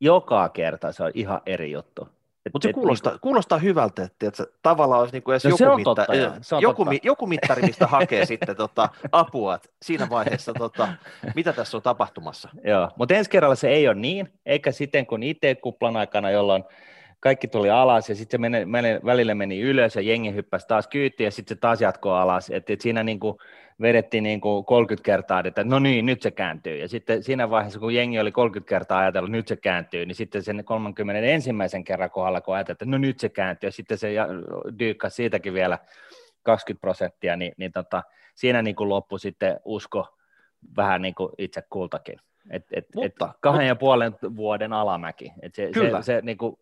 Joka 0.00 0.48
kerta 0.48 0.92
se 0.92 1.02
on 1.04 1.10
ihan 1.14 1.40
eri 1.46 1.72
juttu. 1.72 2.08
Mutta 2.52 2.68
se 2.68 2.72
kuulostaa, 2.72 3.12
niin, 3.12 3.20
kuulostaa 3.20 3.58
hyvältä, 3.58 4.02
että, 4.02 4.28
että 4.28 4.44
tavallaan 4.62 5.00
olisi 5.00 5.14
niinku 5.14 5.30
edes 5.30 5.44
no, 5.44 5.50
joku, 5.50 5.76
mitta, 5.76 5.94
totta, 5.94 6.14
joku, 6.60 6.84
totta. 6.84 7.00
joku 7.02 7.26
mittari, 7.26 7.62
mistä 7.62 7.86
hakee 7.86 8.26
sitten 8.26 8.56
tota, 8.56 8.88
apua 9.12 9.54
että 9.54 9.68
siinä 9.82 10.10
vaiheessa, 10.10 10.54
tota, 10.54 10.88
mitä 11.34 11.52
tässä 11.52 11.76
on 11.76 11.82
tapahtumassa. 11.82 12.48
Joo, 12.64 12.90
mutta 12.96 13.14
ensi 13.14 13.30
kerralla 13.30 13.54
se 13.54 13.68
ei 13.68 13.88
ole 13.88 13.94
niin, 13.94 14.32
eikä 14.46 14.72
siten 14.72 15.06
kuin 15.06 15.22
IT-kuplan 15.22 15.96
aikana, 15.96 16.30
jolloin 16.30 16.64
kaikki 17.20 17.48
tuli 17.48 17.70
alas 17.70 18.08
ja 18.08 18.14
sitten 18.14 18.38
se 18.38 18.48
meni, 18.48 18.64
meni, 18.64 18.88
välillä 19.04 19.34
meni 19.34 19.60
ylös 19.60 19.96
ja 19.96 20.02
jengi 20.02 20.34
hyppäsi 20.34 20.68
taas 20.68 20.88
kyytiin 20.88 21.24
ja 21.24 21.30
sitten 21.30 21.56
se 21.56 21.60
taas 21.60 21.80
jatkoi 21.80 22.18
alas. 22.18 22.50
Et, 22.50 22.70
et 22.70 22.80
siinä 22.80 23.02
niin 23.02 23.20
kuin 23.20 23.38
vedettiin 23.80 24.24
niin 24.24 24.40
kuin 24.40 24.64
30 24.64 25.04
kertaa, 25.04 25.42
että 25.44 25.64
no 25.64 25.78
niin, 25.78 26.06
nyt 26.06 26.22
se 26.22 26.30
kääntyy. 26.30 26.76
Ja 26.76 26.88
sitten 26.88 27.22
siinä 27.22 27.50
vaiheessa, 27.50 27.78
kun 27.80 27.94
jengi 27.94 28.18
oli 28.18 28.32
30 28.32 28.68
kertaa 28.68 28.98
ajatellut, 28.98 29.28
että 29.28 29.36
nyt 29.36 29.48
se 29.48 29.56
kääntyy, 29.56 30.06
niin 30.06 30.14
sitten 30.14 30.42
sen 30.42 30.64
31. 30.64 31.50
kerran 31.84 32.10
kohdalla, 32.10 32.40
kun 32.40 32.54
ajateltiin, 32.54 32.86
että 32.86 32.90
no 32.90 32.98
nyt 32.98 33.20
se 33.20 33.28
kääntyy, 33.28 33.68
ja 33.68 33.72
sitten 33.72 33.98
se 33.98 34.14
dyykkasi 34.78 35.14
siitäkin 35.16 35.54
vielä 35.54 35.78
20 36.42 36.80
prosenttia, 36.80 37.36
niin, 37.36 37.52
niin 37.56 37.72
tota, 37.72 38.02
siinä 38.34 38.62
niin 38.62 38.76
kuin 38.76 38.88
loppui 38.88 39.20
sitten 39.20 39.60
usko 39.64 40.18
vähän 40.76 41.02
niin 41.02 41.14
kuin 41.14 41.32
itse 41.38 41.62
kultakin. 41.70 42.20
Et, 42.50 42.66
et, 42.72 42.86
mutta, 42.94 43.24
et 43.26 43.32
kahden 43.40 43.60
mutta, 43.60 43.64
ja 43.64 43.76
puolen 43.76 44.12
vuoden 44.36 44.72
alamäki, 44.72 45.32
et 45.42 45.54
se, 45.54 45.70
kyllä. 45.74 46.02
se, 46.02 46.06
se 46.06 46.20
niin 46.22 46.38
kuin 46.38 46.56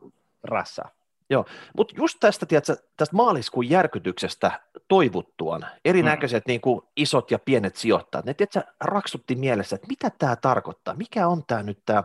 rassaa. 0.48 0.90
Joo, 1.30 1.44
mutta 1.76 1.94
just 1.98 2.16
tästä, 2.20 2.46
tiedätkö, 2.46 2.76
tästä 2.96 3.16
maaliskuun 3.16 3.70
järkytyksestä 3.70 4.60
toivuttuaan 4.88 5.66
erinäköiset 5.84 6.46
mm. 6.46 6.50
niin 6.50 6.60
kuin 6.60 6.82
isot 6.96 7.30
ja 7.30 7.38
pienet 7.38 7.76
sijoittajat, 7.76 8.26
ne 8.26 8.34
tiedätkö, 8.34 8.62
raksutti 8.80 9.34
mielessä, 9.34 9.76
että 9.76 9.88
mitä 9.88 10.10
tämä 10.18 10.36
tarkoittaa, 10.36 10.94
mikä 10.94 11.28
on 11.28 11.42
tämä 11.46 11.62
nyt 11.62 11.78
tämä 11.86 12.04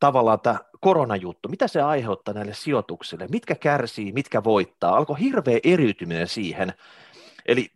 tavallaan 0.00 0.40
tämä 0.40 0.58
koronajuttu, 0.80 1.48
mitä 1.48 1.68
se 1.68 1.82
aiheuttaa 1.82 2.34
näille 2.34 2.54
sijoituksille, 2.54 3.26
mitkä 3.30 3.54
kärsii, 3.54 4.12
mitkä 4.12 4.44
voittaa, 4.44 4.96
alkoi 4.96 5.20
hirveä 5.20 5.58
eriytyminen 5.64 6.28
siihen, 6.28 6.72
eli 7.46 7.70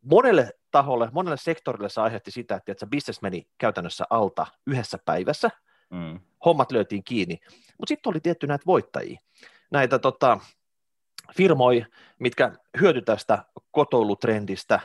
monelle 0.00 0.50
taholle, 0.70 1.08
monelle 1.12 1.36
sektorille 1.36 1.88
se 1.88 2.00
aiheutti 2.00 2.30
sitä, 2.30 2.54
että, 2.54 2.72
että 2.72 2.86
business 2.86 3.22
meni 3.22 3.48
käytännössä 3.58 4.04
alta 4.10 4.46
yhdessä 4.66 4.98
päivässä, 5.04 5.50
mm. 5.90 6.20
hommat 6.44 6.72
löytiin 6.72 7.04
kiinni, 7.04 7.38
mutta 7.78 7.88
sitten 7.88 8.10
oli 8.10 8.20
tietty 8.20 8.46
näitä 8.46 8.66
voittajia, 8.66 9.20
näitä 9.70 9.98
tota, 9.98 10.38
firmoja, 11.36 11.86
mitkä 12.18 12.52
hyöty 12.80 13.02
tästä 13.02 13.44
kotoulutrendistä, 13.70 14.80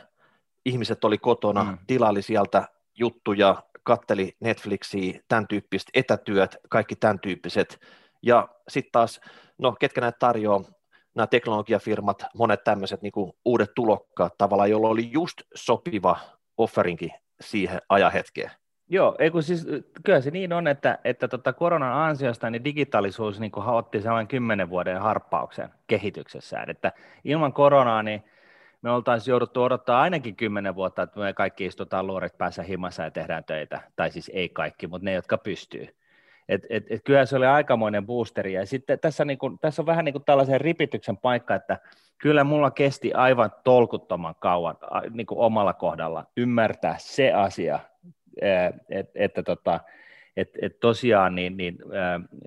ihmiset 0.64 1.04
oli 1.04 1.18
kotona, 1.18 1.64
mm. 1.64 1.78
tilaili 1.86 2.22
sieltä 2.22 2.68
juttuja, 2.94 3.62
katteli 3.82 4.36
Netflixiä, 4.40 5.20
tämän 5.28 5.48
tyyppiset 5.48 5.88
etätyöt, 5.94 6.56
kaikki 6.68 6.96
tämän 6.96 7.20
tyyppiset, 7.20 7.80
ja 8.22 8.48
sitten 8.68 8.92
taas, 8.92 9.20
no 9.58 9.72
ketkä 9.72 10.00
näitä 10.00 10.18
tarjoaa, 10.18 10.64
nämä 11.14 11.26
teknologiafirmat, 11.26 12.24
monet 12.34 12.64
tämmöiset 12.64 13.02
niin 13.02 13.12
uudet 13.44 13.70
tulokkaat 13.74 14.38
tavallaan, 14.38 14.70
jolla 14.70 14.88
oli 14.88 15.12
just 15.12 15.42
sopiva 15.54 16.16
offerinki 16.58 17.10
siihen 17.40 17.80
ajahetkeen. 17.88 18.50
Joo, 18.88 19.16
ei 19.18 19.30
kun 19.30 19.42
siis, 19.42 19.66
kyllä 20.04 20.20
se 20.20 20.30
niin 20.30 20.52
on, 20.52 20.68
että, 20.68 20.98
että 21.04 21.28
tota 21.28 21.52
koronan 21.52 21.92
ansiosta 21.92 22.50
niin 22.50 22.64
digitaalisuus 22.64 23.40
niin 23.40 23.58
otti 23.58 24.02
sellainen 24.02 24.28
kymmenen 24.28 24.70
vuoden 24.70 25.00
harppauksen 25.00 25.68
kehityksessään, 25.86 26.70
että 26.70 26.92
ilman 27.24 27.52
koronaa 27.52 28.02
niin 28.02 28.24
me 28.82 28.90
oltaisiin 28.90 29.32
jouduttu 29.32 29.62
odottaa 29.62 30.02
ainakin 30.02 30.36
kymmenen 30.36 30.74
vuotta, 30.74 31.02
että 31.02 31.20
me 31.20 31.32
kaikki 31.32 31.64
istutaan 31.64 32.06
luorit 32.06 32.38
päässä 32.38 32.62
himassa 32.62 33.02
ja 33.02 33.10
tehdään 33.10 33.44
töitä, 33.44 33.80
tai 33.96 34.10
siis 34.10 34.30
ei 34.34 34.48
kaikki, 34.48 34.86
mutta 34.86 35.04
ne, 35.04 35.12
jotka 35.12 35.38
pystyy. 35.38 35.88
Et, 36.48 36.66
et, 36.70 36.84
et 36.90 37.04
kyllä 37.04 37.26
se 37.26 37.36
oli 37.36 37.46
aikamoinen 37.46 38.06
boosteri. 38.06 38.52
Ja 38.52 38.66
sitten 38.66 38.98
tässä, 38.98 39.24
niin 39.24 39.38
kuin, 39.38 39.58
tässä 39.58 39.82
on 39.82 39.86
vähän 39.86 40.04
niin 40.04 40.12
kuin 40.12 40.24
tällaisen 40.24 40.60
ripityksen 40.60 41.16
paikka, 41.16 41.54
että 41.54 41.78
kyllä 42.18 42.44
mulla 42.44 42.70
kesti 42.70 43.12
aivan 43.12 43.50
tolkuttoman 43.64 44.34
kauan 44.38 44.76
niin 45.10 45.26
kuin 45.26 45.38
omalla 45.38 45.72
kohdalla 45.72 46.26
ymmärtää 46.36 46.96
se 46.98 47.32
asia, 47.32 47.80
että, 48.88 49.12
että 49.14 49.42
tota, 49.42 49.80
että 50.36 50.58
et 50.62 50.80
tosiaan 50.80 51.34
niin, 51.34 51.56
niin, 51.56 51.78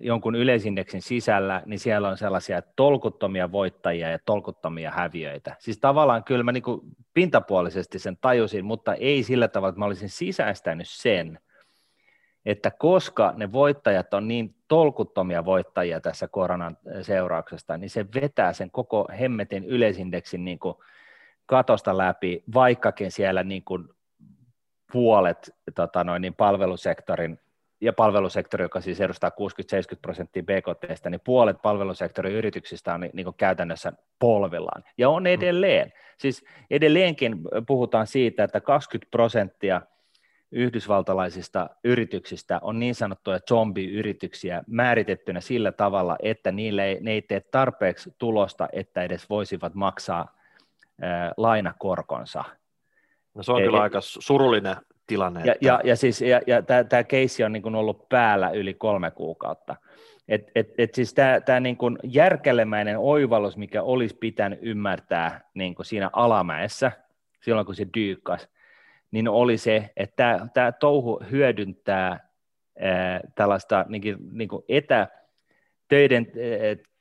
jonkun 0.02 0.36
yleisindeksin 0.36 1.02
sisällä, 1.02 1.64
niin 1.66 1.80
siellä 1.80 2.10
on 2.10 2.18
sellaisia 2.18 2.62
tolkuttomia 2.62 3.52
voittajia 3.52 4.12
ja 4.12 4.20
tolkuttomia 4.26 4.92
häviöitä. 4.92 5.56
Siis 5.60 5.80
tavallaan 5.80 6.24
kyllä 6.24 6.44
mä 6.44 6.52
niin 6.52 6.64
kuin 6.64 6.82
pintapuolisesti 7.14 8.00
sen 8.00 8.18
tajusin, 8.22 8.66
mutta 8.66 8.94
ei 8.94 9.24
sillä 9.24 9.48
tavalla, 9.48 9.70
että 9.70 9.80
mä 9.80 9.86
olisin 9.86 10.10
sisäistänyt 10.10 10.88
sen, 10.90 11.40
että 12.46 12.72
koska 12.72 13.34
ne 13.38 13.52
voittajat 13.52 14.14
on 14.14 14.28
niin 14.28 14.56
tolkuttomia 14.68 15.46
voittajia 15.46 16.02
tässä 16.02 16.28
koronan 16.28 16.78
seurauksesta, 17.02 17.78
niin 17.78 17.90
se 17.90 18.06
vetää 18.22 18.54
sen 18.54 18.72
koko 18.72 19.08
hemmetin 19.20 19.66
yleisindeksin 19.66 20.46
niin 20.46 20.60
kuin 20.60 20.76
katosta 21.46 21.98
läpi, 21.98 22.44
vaikkakin 22.54 23.12
siellä 23.12 23.44
niin 23.44 23.64
kuin 23.64 23.90
puolet 24.92 25.56
tota 25.76 26.04
noin, 26.04 26.22
niin 26.22 26.36
palvelusektorin 26.36 27.40
ja 27.82 27.94
palvelusektori, 27.94 28.64
joka 28.64 28.82
siis 28.82 29.02
edustaa 29.02 29.30
60-70 29.30 29.34
prosenttia 30.02 30.44
BKT, 30.44 31.06
niin 31.10 31.22
puolet 31.26 31.62
palvelusektorin 31.62 32.34
yrityksistä 32.34 32.94
on 32.94 33.02
niin 33.14 33.24
kuin 33.24 33.36
käytännössä 33.38 33.94
polvillaan. 34.20 34.84
Ja 34.98 35.10
on 35.10 35.28
edelleen. 35.28 35.94
Siis 36.18 36.46
edelleenkin 36.70 37.38
puhutaan 37.68 38.08
siitä, 38.08 38.44
että 38.44 38.62
20 38.62 39.12
prosenttia 39.12 39.82
yhdysvaltalaisista 40.52 41.70
yrityksistä 41.84 42.60
on 42.62 42.80
niin 42.80 42.96
sanottuja 42.96 43.40
zombiyrityksiä 43.50 44.64
määritettynä 44.68 45.42
sillä 45.42 45.72
tavalla, 45.72 46.16
että 46.24 46.52
niille 46.52 46.86
ei, 46.86 46.98
ne 47.02 47.12
ei 47.12 47.22
tee 47.22 47.40
tarpeeksi 47.40 48.16
tulosta, 48.18 48.68
että 48.72 49.04
edes 49.04 49.30
voisivat 49.30 49.76
maksaa 49.76 50.36
ää, 51.02 51.34
lainakorkonsa. 51.38 52.44
No 53.38 53.44
se 53.44 53.52
on 53.52 53.62
e- 53.62 53.66
kyllä 53.66 53.82
aika 53.82 54.00
surullinen 54.02 54.76
tilanne. 55.08 55.42
Ja, 55.46 55.54
että... 55.54 55.66
ja, 55.66 55.82
ja, 55.84 55.96
siis, 55.96 56.22
ja, 56.22 56.42
ja 56.48 56.62
tämä 56.90 57.04
keissi 57.04 57.44
on 57.44 57.52
niin 57.52 57.64
kuin 57.64 57.76
ollut 57.76 58.10
päällä 58.10 58.50
yli 58.50 58.74
kolme 58.74 59.12
kuukautta. 59.12 59.76
Et, 60.28 60.52
et, 60.56 60.74
et 60.78 60.96
siis 60.96 61.14
tämä 61.46 61.60
niin 61.60 61.78
järkelemäinen 62.04 62.98
oivallus, 63.00 63.58
mikä 63.58 63.84
olisi 63.84 64.16
pitänyt 64.16 64.60
ymmärtää 64.62 65.42
niin 65.54 65.76
kuin 65.76 65.86
siinä 65.86 66.10
alamäessä, 66.14 66.92
silloin 67.42 67.66
kun 67.66 67.76
se 67.76 67.88
dyykkas, 67.98 68.50
niin 69.12 69.28
oli 69.28 69.58
se, 69.58 69.90
että 69.98 70.48
tämä 70.54 70.72
touhu 70.72 71.22
hyödyntää 71.32 72.30
ää, 72.80 73.20
tällaista 73.36 73.86
niin 73.90 74.02
kuin, 74.02 74.18
niin 74.32 74.50
kuin 74.50 74.64
etätöiden 74.70 76.28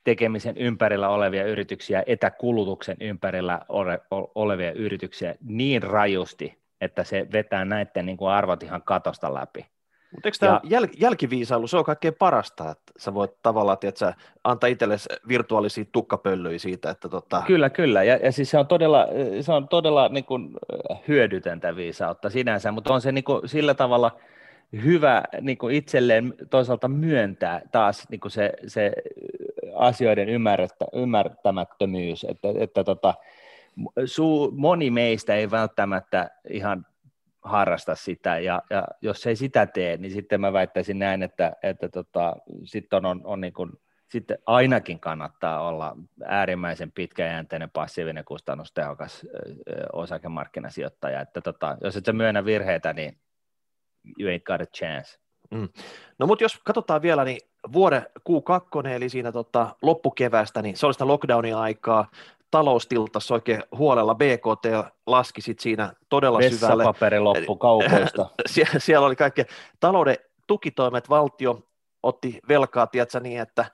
tekemisen 0.06 0.56
ympärillä 0.56 1.08
olevia 1.08 1.44
yrityksiä, 1.44 2.02
etäkulutuksen 2.06 2.96
ympärillä 3.00 3.60
ole, 3.68 4.00
olevia 4.34 4.72
yrityksiä 4.72 5.34
niin 5.44 5.82
rajusti, 5.82 6.58
että 6.80 7.04
se 7.04 7.26
vetää 7.32 7.64
näiden 7.64 8.06
niin 8.06 8.16
kuin 8.16 8.30
arvot 8.30 8.62
ihan 8.62 8.82
katosta 8.82 9.34
läpi. 9.34 9.66
Mutta 10.12 10.28
eikö 10.28 10.38
tämä 10.40 10.52
ja, 10.52 10.60
jäl, 10.64 10.86
jälkiviisailu, 10.98 11.66
se 11.66 11.76
on 11.76 11.84
kaikkein 11.84 12.14
parasta, 12.14 12.70
että 12.70 12.92
sä 12.98 13.14
voit 13.14 13.30
tavallaan 13.42 13.78
tiedätkö, 13.78 14.12
antaa 14.44 14.68
itsellesi 14.68 15.08
virtuaalisia 15.28 15.84
tukkapöllöjä 15.92 16.58
siitä, 16.58 16.90
että 16.90 17.08
tota... 17.08 17.42
Kyllä, 17.46 17.70
kyllä, 17.70 18.02
ja, 18.02 18.16
ja 18.16 18.32
siis 18.32 18.50
se 18.50 18.58
on 18.58 18.66
todella, 18.66 19.06
se 19.40 19.52
on 19.52 19.68
todella 19.68 20.08
niin 20.08 20.24
kuin, 20.24 20.50
hyödytöntä 21.08 21.76
viisautta 21.76 22.30
sinänsä, 22.30 22.72
mutta 22.72 22.94
on 22.94 23.00
se 23.00 23.12
niin 23.12 23.24
kuin, 23.24 23.48
sillä 23.48 23.74
tavalla 23.74 24.18
hyvä 24.72 25.22
niin 25.40 25.58
kuin 25.58 25.74
itselleen 25.74 26.34
toisaalta 26.50 26.88
myöntää 26.88 27.60
taas 27.72 28.08
niin 28.10 28.20
kuin 28.20 28.32
se, 28.32 28.52
se 28.66 28.92
asioiden 29.76 30.28
ymmärtämättömyys, 30.92 32.24
että, 32.24 32.48
että 32.58 32.84
tota, 32.84 33.14
su, 34.04 34.52
moni 34.56 34.90
meistä 34.90 35.34
ei 35.34 35.50
välttämättä 35.50 36.30
ihan 36.50 36.86
harrasta 37.42 37.94
sitä, 37.94 38.38
ja, 38.38 38.62
ja 38.70 38.84
jos 39.02 39.26
ei 39.26 39.36
sitä 39.36 39.66
tee, 39.66 39.96
niin 39.96 40.12
sitten 40.12 40.40
mä 40.40 40.52
väittäisin 40.52 40.98
näin, 40.98 41.22
että, 41.22 41.52
että 41.62 41.88
tota, 41.88 42.36
sitten 42.64 42.96
on, 42.96 43.06
on, 43.06 43.20
on 43.24 43.40
niin 43.40 43.52
kuin, 43.52 43.72
sitten 44.08 44.38
ainakin 44.46 45.00
kannattaa 45.00 45.68
olla 45.68 45.96
äärimmäisen 46.24 46.92
pitkäjänteinen, 46.92 47.70
passiivinen, 47.70 48.24
kustannustehokas 48.24 49.26
osakemarkkinasijoittaja, 49.92 51.20
että 51.20 51.40
tota, 51.40 51.76
jos 51.80 51.96
et 51.96 52.04
sä 52.04 52.12
myönnä 52.12 52.44
virheitä, 52.44 52.92
niin 52.92 53.20
you 54.18 54.30
ain't 54.30 54.42
got 54.44 54.60
a 54.60 54.66
chance. 54.66 55.25
Mm. 55.50 55.68
No 56.18 56.26
mutta 56.26 56.44
jos 56.44 56.60
katsotaan 56.64 57.02
vielä, 57.02 57.24
niin 57.24 57.38
vuoden 57.72 58.06
Q2, 58.20 58.86
eli 58.86 59.08
siinä 59.08 59.32
tota, 59.32 59.76
loppukevästä, 59.82 60.62
niin 60.62 60.76
se 60.76 60.86
oli 60.86 60.94
sitä 60.94 61.06
lockdownin 61.06 61.56
aikaa, 61.56 62.10
talous 62.50 62.88
oikein 63.30 63.62
huolella, 63.78 64.14
BKT 64.14 64.92
laski 65.06 65.40
sit 65.40 65.58
siinä 65.58 65.92
todella 66.08 66.40
syvälle. 66.40 66.76
Vessapaperi 66.76 67.20
loppu 67.20 67.56
kaupoista. 67.56 68.30
Sie- 68.46 68.78
siellä 68.78 69.06
oli 69.06 69.16
kaikki 69.16 69.44
talouden 69.80 70.16
tukitoimet, 70.46 71.08
valtio 71.08 71.60
otti 72.02 72.40
velkaa, 72.48 72.86
tiedätkö, 72.86 73.20
niin, 73.20 73.40
että 73.40 73.64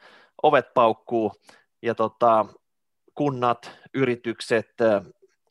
ovet 0.42 0.74
paukkuu 0.74 1.32
ja 1.82 1.94
tota, 1.94 2.46
kunnat, 3.14 3.70
yritykset, 3.94 4.70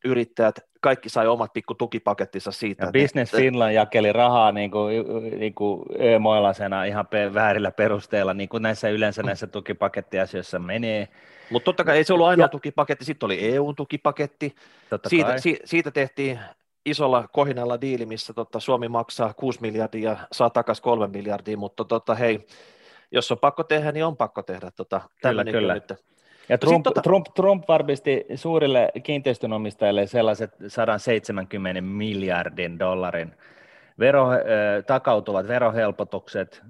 yrittäjät, 0.05 0.59
kaikki 0.81 1.09
sai 1.09 1.27
omat 1.27 1.53
pikku 1.53 1.73
tukipakettinsa 1.73 2.51
siitä. 2.51 2.85
Ja 2.85 2.91
Business 2.91 3.31
Finland 3.31 3.73
jakeli 3.73 4.13
rahaa 4.13 4.51
niin 4.51 4.71
kuin, 4.71 5.05
niin 5.39 5.53
kuin 5.53 5.81
ömoilasena 6.15 6.83
ihan 6.83 7.07
pe- 7.07 7.33
väärillä 7.33 7.71
perusteella, 7.71 8.33
niin 8.33 8.49
kuin 8.49 8.63
näissä 8.63 8.89
yleensä 8.89 9.23
näissä 9.23 9.47
tukipakettiasioissa 9.47 10.59
menee. 10.59 11.07
Mutta 11.49 11.65
totta 11.65 11.83
kai 11.83 11.97
ei 11.97 12.03
se 12.03 12.13
ollut 12.13 12.27
ainoa 12.27 12.45
ja, 12.45 12.49
tukipaketti, 12.49 13.05
sitten 13.05 13.25
oli 13.27 13.53
EU-tukipaketti. 13.53 14.55
Siitä, 15.07 15.37
si, 15.37 15.59
siitä 15.65 15.91
tehtiin 15.91 16.39
isolla 16.85 17.27
kohinalla 17.27 17.81
diili, 17.81 18.05
missä 18.05 18.33
tota, 18.33 18.59
Suomi 18.59 18.87
maksaa 18.87 19.33
6 19.33 19.61
miljardia 19.61 20.11
ja 20.11 20.17
saa 20.31 20.49
takaisin 20.49 20.83
3 20.83 21.07
miljardia, 21.07 21.57
mutta 21.57 21.85
tota, 21.85 22.15
hei, 22.15 22.47
jos 23.11 23.31
on 23.31 23.39
pakko 23.39 23.63
tehdä, 23.63 23.91
niin 23.91 24.05
on 24.05 24.17
pakko 24.17 24.43
tehdä. 24.43 24.71
Tota, 24.71 25.01
kyllä, 25.21 25.43
kyllä. 25.43 25.73
Nyt. 25.73 25.93
Ja 26.49 26.57
Trump, 26.57 26.83
tota... 26.83 27.01
Trump, 27.01 27.25
Trump 27.35 27.63
varmisti 27.67 28.25
suurille 28.35 28.89
kiinteistönomistajille 29.03 30.07
sellaiset 30.07 30.51
170 30.67 31.81
miljardin 31.81 32.79
dollarin 32.79 33.35
vero, 33.99 34.27
takautuvat 34.87 35.47
verohelpotukset, 35.47 36.61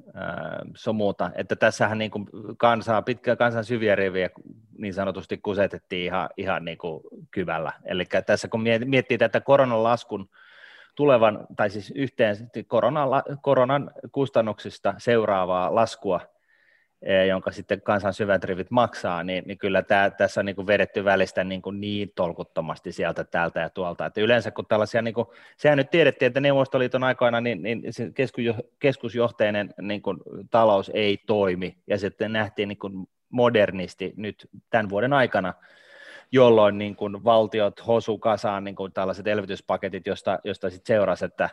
sun 0.76 0.96
muuta, 0.96 1.32
että 1.36 1.56
tässähän 1.56 1.98
niin 1.98 2.12
kuin 2.12 2.28
kansaa, 2.58 3.02
pitkä 3.02 3.36
kansan 3.36 3.66
syviä 3.66 3.96
riviä 3.96 4.30
niin 4.78 4.94
sanotusti 4.94 5.38
kusetettiin 5.38 6.06
ihan, 6.06 6.30
ihan 6.38 6.66
niin 6.66 6.78
kuin 6.78 7.04
kyvällä. 7.32 7.72
Eli 7.86 8.06
tässä 8.26 8.48
kun 8.48 8.64
miettii 8.86 9.18
tätä 9.18 9.42
koronan 9.42 9.84
laskun 9.84 10.30
tulevan, 10.96 11.48
tai 11.56 11.70
siis 11.70 11.92
yhteen 11.96 12.36
koronan, 12.68 13.10
koronan 13.42 13.92
kustannuksista 14.12 14.94
seuraavaa 14.98 15.76
laskua, 15.76 16.20
jonka 17.28 17.52
sitten 17.52 17.82
kansan 17.82 18.14
syvät 18.14 18.44
rivit 18.44 18.72
maksaa, 18.72 19.24
niin, 19.24 19.44
niin 19.48 19.58
kyllä 19.58 19.82
tämä, 19.82 20.10
tässä 20.10 20.40
on 20.42 20.46
niin 20.46 20.56
kuin 20.56 20.68
vedetty 20.68 21.06
välistä 21.06 21.44
niin, 21.44 21.62
kuin 21.62 21.82
niin 21.82 22.12
tolkuttomasti 22.16 22.92
sieltä, 22.92 23.24
täältä 23.24 23.60
ja 23.60 23.70
tuolta. 23.70 24.06
Että 24.06 24.22
yleensä 24.22 24.52
kun 24.52 24.66
tällaisia, 24.66 25.02
niin 25.02 25.14
kuin, 25.14 25.28
sehän 25.58 25.78
nyt 25.78 25.90
tiedettiin, 25.90 26.28
että 26.28 26.40
Neuvostoliiton 26.40 27.04
aikoina 27.04 27.42
niin, 27.42 27.62
niin 27.62 27.84
keskusjohteinen 28.80 29.74
niin 29.82 30.02
kuin, 30.02 30.18
talous 30.50 30.92
ei 30.94 31.18
toimi, 31.18 31.78
ja 31.88 31.98
sitten 31.98 32.34
nähtiin 32.34 32.68
niin 32.68 32.80
kuin 32.80 33.08
modernisti 33.30 34.14
nyt 34.18 34.50
tämän 34.70 34.90
vuoden 34.90 35.14
aikana, 35.14 35.54
jolloin 36.32 36.78
niin 36.78 36.96
kuin 36.96 37.24
valtiot 37.24 37.88
hosu 37.88 38.18
kasaan 38.18 38.64
niin 38.64 38.76
kuin 38.76 38.94
tällaiset 38.94 39.28
elvytyspaketit, 39.28 40.08
josta, 40.08 40.40
josta 40.44 40.70
sitten 40.70 40.96
seurasi, 40.96 41.26
että 41.26 41.50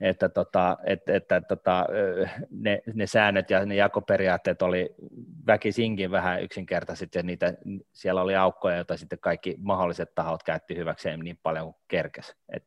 että, 0.00 0.28
tota, 0.28 0.76
että, 0.84 1.16
että 1.16 1.40
tota, 1.40 1.86
ne, 2.50 2.82
ne, 2.94 3.06
säännöt 3.06 3.50
ja 3.50 3.66
ne 3.66 3.74
jakoperiaatteet 3.74 4.62
oli 4.62 4.94
väkisinkin 5.46 6.10
vähän 6.10 6.42
yksinkertaiset 6.42 7.14
ja 7.14 7.22
niitä, 7.22 7.54
siellä 7.92 8.22
oli 8.22 8.36
aukkoja, 8.36 8.76
joita 8.76 8.96
sitten 8.96 9.18
kaikki 9.18 9.56
mahdolliset 9.58 10.14
tahot 10.14 10.42
käytti 10.42 10.76
hyväkseen 10.76 11.20
niin 11.20 11.38
paljon 11.42 11.64
kuin 11.64 11.82
kerkes. 11.88 12.36
Et 12.48 12.64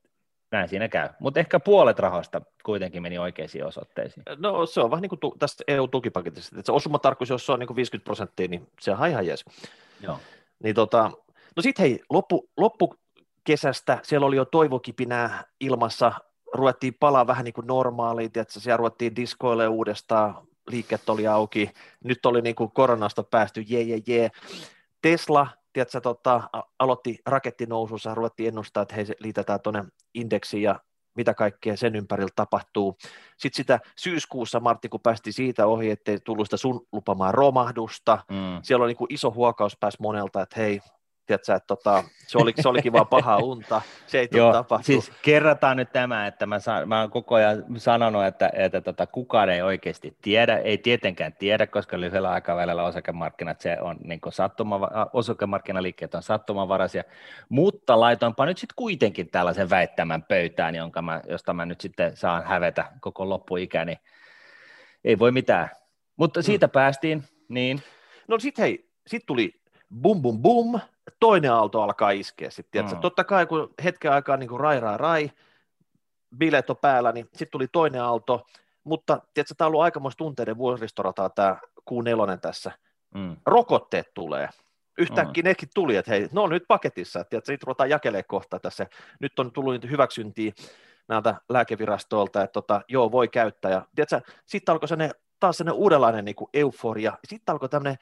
näin 0.51 0.69
siinä 0.69 0.87
käy. 0.87 1.09
Mutta 1.19 1.39
ehkä 1.39 1.59
puolet 1.59 1.99
rahoista 1.99 2.41
kuitenkin 2.63 3.01
meni 3.01 3.17
oikeisiin 3.17 3.65
osoitteisiin. 3.65 4.23
No 4.37 4.65
se 4.65 4.81
on 4.81 4.91
vähän 4.91 5.01
niin 5.01 5.09
kuin 5.09 5.19
tu- 5.19 5.35
tästä 5.39 5.63
EU-tukipaketista, 5.67 6.55
että 6.59 6.65
se 6.65 6.71
osumatarkkuus, 6.71 7.29
jos 7.29 7.45
se 7.45 7.51
on 7.51 7.59
niin 7.59 7.67
kuin 7.67 7.75
50 7.75 8.05
prosenttia, 8.05 8.47
niin 8.47 8.67
se 8.81 8.91
on 8.91 9.07
ihan 9.07 9.27
jees. 9.27 9.45
Joo. 10.01 10.19
Niin 10.63 10.75
tota, 10.75 11.11
no 11.55 11.61
sitten 11.61 11.83
hei, 11.83 11.99
loppu, 12.09 12.49
loppu 12.57 12.95
kesästä 13.43 13.99
siellä 14.03 14.27
oli 14.27 14.35
jo 14.35 14.45
toivokipinää 14.45 15.43
ilmassa 15.59 16.11
ruvettiin 16.53 16.93
palaa 16.99 17.27
vähän 17.27 17.45
niin 17.45 17.53
kuin 17.53 17.67
normaaliin, 17.67 18.25
että 18.35 18.59
siellä 18.59 18.77
ruvettiin 18.77 19.15
diskoille 19.15 19.67
uudestaan, 19.67 20.47
liikkeet 20.69 21.09
oli 21.09 21.27
auki, 21.27 21.71
nyt 22.03 22.25
oli 22.25 22.41
niin 22.41 22.55
kuin 22.55 22.71
koronasta 22.71 23.23
päästy, 23.23 23.61
jee, 23.61 23.81
jee, 23.81 24.01
jee. 24.07 24.29
Tesla, 25.01 25.47
tiedätkö, 25.73 26.01
tota, 26.01 26.49
aloitti 26.79 27.19
rakettinousussa, 27.25 28.15
ruvettiin 28.15 28.47
ennustaa, 28.47 28.83
että 28.83 28.95
hei, 28.95 29.05
se 29.05 29.15
liitetään 29.19 29.61
tuonne 29.61 29.85
indeksiin 30.13 30.63
ja 30.63 30.79
mitä 31.15 31.33
kaikkea 31.33 31.77
sen 31.77 31.95
ympärillä 31.95 32.31
tapahtuu. 32.35 32.97
Sitten 33.37 33.57
sitä 33.57 33.79
syyskuussa, 33.97 34.59
Martti, 34.59 34.89
kun 34.89 34.99
päästi 34.99 35.31
siitä 35.31 35.67
ohi, 35.67 35.89
ettei 35.89 36.19
tullut 36.19 36.47
sitä 36.47 36.57
sun 36.57 36.87
lupamaa 36.91 37.31
romahdusta, 37.31 38.19
mm. 38.31 38.35
siellä 38.61 38.83
oli 38.83 38.89
niin 38.89 38.97
kuin 38.97 39.13
iso 39.13 39.31
huokaus 39.31 39.77
pääsi 39.79 39.97
monelta, 40.01 40.41
että 40.41 40.59
hei, 40.59 40.81
tiedätkö, 41.29 41.55
että 41.55 41.67
tota, 41.67 42.03
se, 42.27 42.37
oli, 42.37 42.53
se 42.61 42.69
olikin 42.69 42.93
vaan 42.93 43.07
paha 43.07 43.37
unta, 43.37 43.81
se 44.07 44.19
ei 44.19 44.27
tule 44.27 44.53
tapahtua. 44.53 44.85
Siis 44.85 45.11
kerrataan 45.21 45.77
nyt 45.77 45.91
tämä, 45.91 46.27
että 46.27 46.45
mä, 46.45 46.59
saan, 46.59 46.87
mä 46.87 47.01
oon 47.01 47.09
koko 47.09 47.35
ajan 47.35 47.63
sanonut, 47.77 48.25
että, 48.25 48.51
että 48.53 48.81
tota, 48.81 49.07
kukaan 49.07 49.49
ei 49.49 49.61
oikeasti 49.61 50.17
tiedä, 50.21 50.57
ei 50.57 50.77
tietenkään 50.77 51.33
tiedä, 51.33 51.67
koska 51.67 51.99
lyhyellä 51.99 52.29
aikavälillä 52.29 52.83
osakemarkkinat, 52.83 53.61
se 53.61 53.77
on 53.81 53.97
niin 54.03 54.19
sattuma, 54.29 54.89
osakemarkkinaliikkeet 55.13 56.15
on 56.15 56.23
sattumavaraisia, 56.23 57.03
mutta 57.49 57.99
laitoinpa 57.99 58.45
nyt 58.45 58.57
sitten 58.57 58.75
kuitenkin 58.75 59.29
tällaisen 59.29 59.69
väittämän 59.69 60.23
pöytään, 60.23 60.75
jonka 60.75 61.01
mä, 61.01 61.21
josta 61.29 61.53
mä 61.53 61.65
nyt 61.65 61.81
sitten 61.81 62.17
saan 62.17 62.43
hävetä 62.43 62.85
koko 62.99 63.29
loppuikäni. 63.29 63.99
Ei 65.03 65.19
voi 65.19 65.31
mitään, 65.31 65.69
mutta 66.17 66.41
siitä 66.41 66.67
mm. 66.67 66.71
päästiin, 66.71 67.23
niin. 67.49 67.81
No 68.27 68.39
sitten 68.39 68.63
hei, 68.63 68.89
sitten 69.07 69.27
tuli 69.27 69.58
bum 70.01 70.21
bum 70.21 70.41
bum, 70.41 70.79
toinen 71.19 71.53
aalto 71.53 71.81
alkaa 71.81 72.11
iskeä 72.11 72.49
sitten, 72.49 72.85
mm. 72.85 72.99
Totta 72.99 73.23
kai 73.23 73.45
kun 73.45 73.73
hetken 73.83 74.11
aikaa 74.11 74.37
niin 74.37 74.49
kuin 74.49 74.59
rai 74.59 74.79
rai 74.79 74.97
rai, 74.97 75.31
bileet 76.37 76.69
on 76.69 76.77
päällä, 76.77 77.11
niin 77.11 77.25
sitten 77.25 77.51
tuli 77.51 77.67
toinen 77.67 78.03
aalto, 78.03 78.45
mutta 78.83 79.21
tiedätkö, 79.33 79.53
tämä 79.57 79.65
on 79.65 79.69
ollut 79.69 79.83
aikamoista 79.83 80.17
tunteiden 80.17 80.57
vuoristorataa 80.57 81.29
tämä 81.29 81.57
Q4 81.91 82.37
tässä. 82.41 82.71
Mm. 83.13 83.37
Rokotteet 83.45 84.13
tulee. 84.13 84.49
Yhtäkkiä 84.97 85.41
mm. 85.43 85.47
nekin 85.47 85.69
tuli, 85.75 85.95
että 85.95 86.11
hei, 86.11 86.29
no 86.31 86.47
nyt 86.47 86.63
paketissa, 86.67 87.19
että 87.19 87.35
sitten 87.35 87.67
ruvetaan 87.67 87.89
jakelemaan 87.89 88.23
kohta 88.27 88.59
tässä. 88.59 88.87
Nyt 89.19 89.39
on 89.39 89.51
tullut 89.51 89.89
hyväksyntiä 89.89 90.51
näiltä 91.07 91.35
lääkevirastoilta, 91.49 92.43
että 92.43 92.53
tota, 92.53 92.81
joo, 92.87 93.11
voi 93.11 93.27
käyttää. 93.27 93.71
Ja 93.71 93.85
sitten 94.45 94.73
alkoi 94.73 94.87
sellainen, 94.87 95.15
taas 95.39 95.57
sellainen 95.57 95.81
uudenlainen 95.81 96.25
niin 96.25 96.35
kuin 96.35 96.49
euforia. 96.53 97.17
Sitten 97.27 97.53
alkoi 97.53 97.69
tämmöinen 97.69 97.97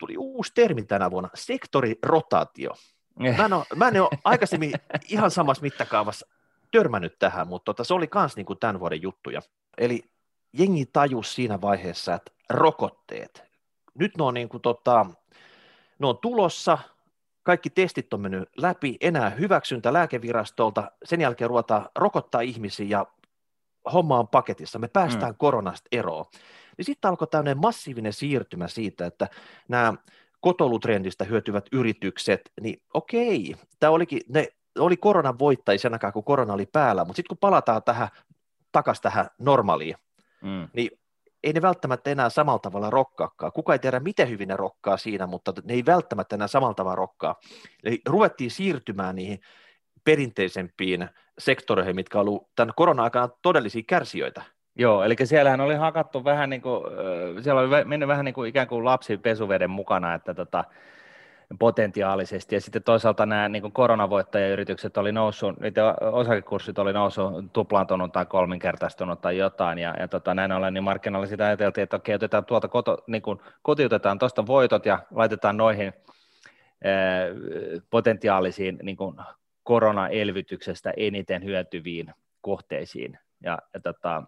tuli 0.00 0.16
uusi 0.18 0.52
termi 0.54 0.82
tänä 0.82 1.10
vuonna, 1.10 1.30
sektorirotaatio. 1.34 2.70
Eh. 3.24 3.36
Mä 3.36 3.44
en, 3.44 3.52
ole, 3.52 3.64
mä 3.76 3.88
en 3.88 4.02
ole 4.02 4.08
aikaisemmin 4.24 4.72
ihan 5.08 5.30
samassa 5.30 5.62
mittakaavassa 5.62 6.26
törmännyt 6.72 7.18
tähän, 7.18 7.48
mutta 7.48 7.64
tota, 7.64 7.84
se 7.84 7.94
oli 7.94 8.08
myös 8.14 8.36
niin 8.36 8.46
tämän 8.60 8.80
vuoden 8.80 9.02
juttuja. 9.02 9.40
Eli 9.78 10.04
jengi 10.52 10.86
tajus 10.86 11.34
siinä 11.34 11.60
vaiheessa, 11.60 12.14
että 12.14 12.32
rokotteet, 12.50 13.44
nyt 13.94 14.16
ne 14.16 14.24
on, 14.24 14.34
niin 14.34 14.48
kuin, 14.48 14.60
tota, 14.60 15.06
ne 15.98 16.06
on 16.06 16.18
tulossa, 16.18 16.78
kaikki 17.42 17.70
testit 17.70 18.14
on 18.14 18.20
mennyt 18.20 18.48
läpi, 18.56 18.96
enää 19.00 19.30
hyväksyntä 19.30 19.92
lääkevirastolta, 19.92 20.90
sen 21.04 21.20
jälkeen 21.20 21.50
ruvetaan 21.50 21.88
rokottaa 21.94 22.40
ihmisiä 22.40 22.86
ja 22.88 23.06
homma 23.92 24.18
on 24.18 24.28
paketissa, 24.28 24.78
me 24.78 24.88
päästään 24.88 25.32
mm. 25.32 25.38
koronasta 25.38 25.88
eroon 25.92 26.24
niin 26.80 26.86
sitten 26.86 27.08
alkoi 27.08 27.28
tämmöinen 27.28 27.58
massiivinen 27.58 28.12
siirtymä 28.12 28.68
siitä, 28.68 29.06
että 29.06 29.28
nämä 29.68 29.94
kotolutrendistä 30.40 31.24
hyötyvät 31.24 31.66
yritykset, 31.72 32.40
niin 32.60 32.82
okei, 32.94 33.54
tämä 33.80 33.90
olikin, 33.90 34.20
ne 34.28 34.48
oli 34.78 34.96
koronan 34.96 35.38
voittajia 35.38 35.78
sen 35.78 35.92
aikaa, 35.92 36.12
kun 36.12 36.24
korona 36.24 36.54
oli 36.54 36.66
päällä, 36.66 37.04
mutta 37.04 37.16
sitten 37.16 37.28
kun 37.28 37.38
palataan 37.38 37.82
tähän, 37.82 38.08
takaisin 38.72 39.02
tähän 39.02 39.26
normaaliin, 39.38 39.94
mm. 40.42 40.68
niin 40.72 40.90
ei 41.42 41.52
ne 41.52 41.62
välttämättä 41.62 42.10
enää 42.10 42.30
samalla 42.30 42.58
tavalla 42.58 42.90
rokkaakaan. 42.90 43.52
Kuka 43.52 43.72
ei 43.72 43.78
tiedä, 43.78 44.00
miten 44.00 44.28
hyvin 44.28 44.48
ne 44.48 44.56
rokkaa 44.56 44.96
siinä, 44.96 45.26
mutta 45.26 45.52
ne 45.64 45.74
ei 45.74 45.86
välttämättä 45.86 46.36
enää 46.36 46.48
samalla 46.48 46.74
tavalla 46.74 46.96
rokkaa. 46.96 47.40
Eli 47.84 48.00
ruvettiin 48.06 48.50
siirtymään 48.50 49.16
niihin 49.16 49.40
perinteisempiin 50.04 51.08
sektoreihin, 51.38 51.96
mitkä 51.96 52.18
on 52.18 52.28
ollut 52.28 52.48
tämän 52.56 52.72
korona-aikana 52.76 53.28
todellisia 53.42 53.82
kärsijöitä. 53.86 54.42
Joo, 54.76 55.04
eli 55.04 55.16
siellähän 55.24 55.60
oli 55.60 55.74
hakattu 55.74 56.24
vähän 56.24 56.50
niin 56.50 56.62
kuin, 56.62 56.84
siellä 57.42 57.60
oli 57.60 57.84
mennyt 57.84 58.08
vähän 58.08 58.24
niin 58.24 58.34
kuin 58.34 58.48
ikään 58.48 58.66
kuin 58.66 58.84
lapsi 58.84 59.16
pesuveden 59.16 59.70
mukana, 59.70 60.14
että 60.14 60.34
tota, 60.34 60.64
potentiaalisesti, 61.58 62.54
ja 62.54 62.60
sitten 62.60 62.82
toisaalta 62.82 63.26
nämä 63.26 63.48
niin 63.48 63.62
kuin 63.62 63.72
koronavoittajayritykset 63.72 64.96
oli 64.96 65.12
noussut, 65.12 65.60
niiden 65.60 65.84
osakekurssit 66.12 66.78
oli 66.78 66.92
noussut, 66.92 67.52
tuplaantunut 67.52 68.12
tai 68.12 68.26
kolminkertaistunut 68.26 69.20
tai 69.20 69.38
jotain, 69.38 69.78
ja, 69.78 69.94
ja 70.00 70.08
tota, 70.08 70.34
näin 70.34 70.52
ollen, 70.52 70.74
niin 70.74 70.84
markkinoilla 70.84 71.26
sitä 71.26 71.46
ajateltiin, 71.46 71.82
että 71.82 71.96
okei, 71.96 72.14
otetaan 72.14 72.44
tuolta 72.44 72.68
koto, 72.68 73.04
niin 73.06 73.22
kuin, 73.22 73.40
kotiutetaan 73.62 74.18
tuosta 74.18 74.46
voitot 74.46 74.86
ja 74.86 74.98
laitetaan 75.10 75.56
noihin 75.56 75.92
potentiaalisiin 77.90 78.78
niin 78.82 78.96
kuin 78.96 79.16
koronaelvytyksestä 79.70 80.92
eniten 80.96 81.44
hyötyviin 81.44 82.14
kohteisiin, 82.40 83.18
ja, 83.42 83.58
ja 83.74 83.80
tota, 83.80 84.22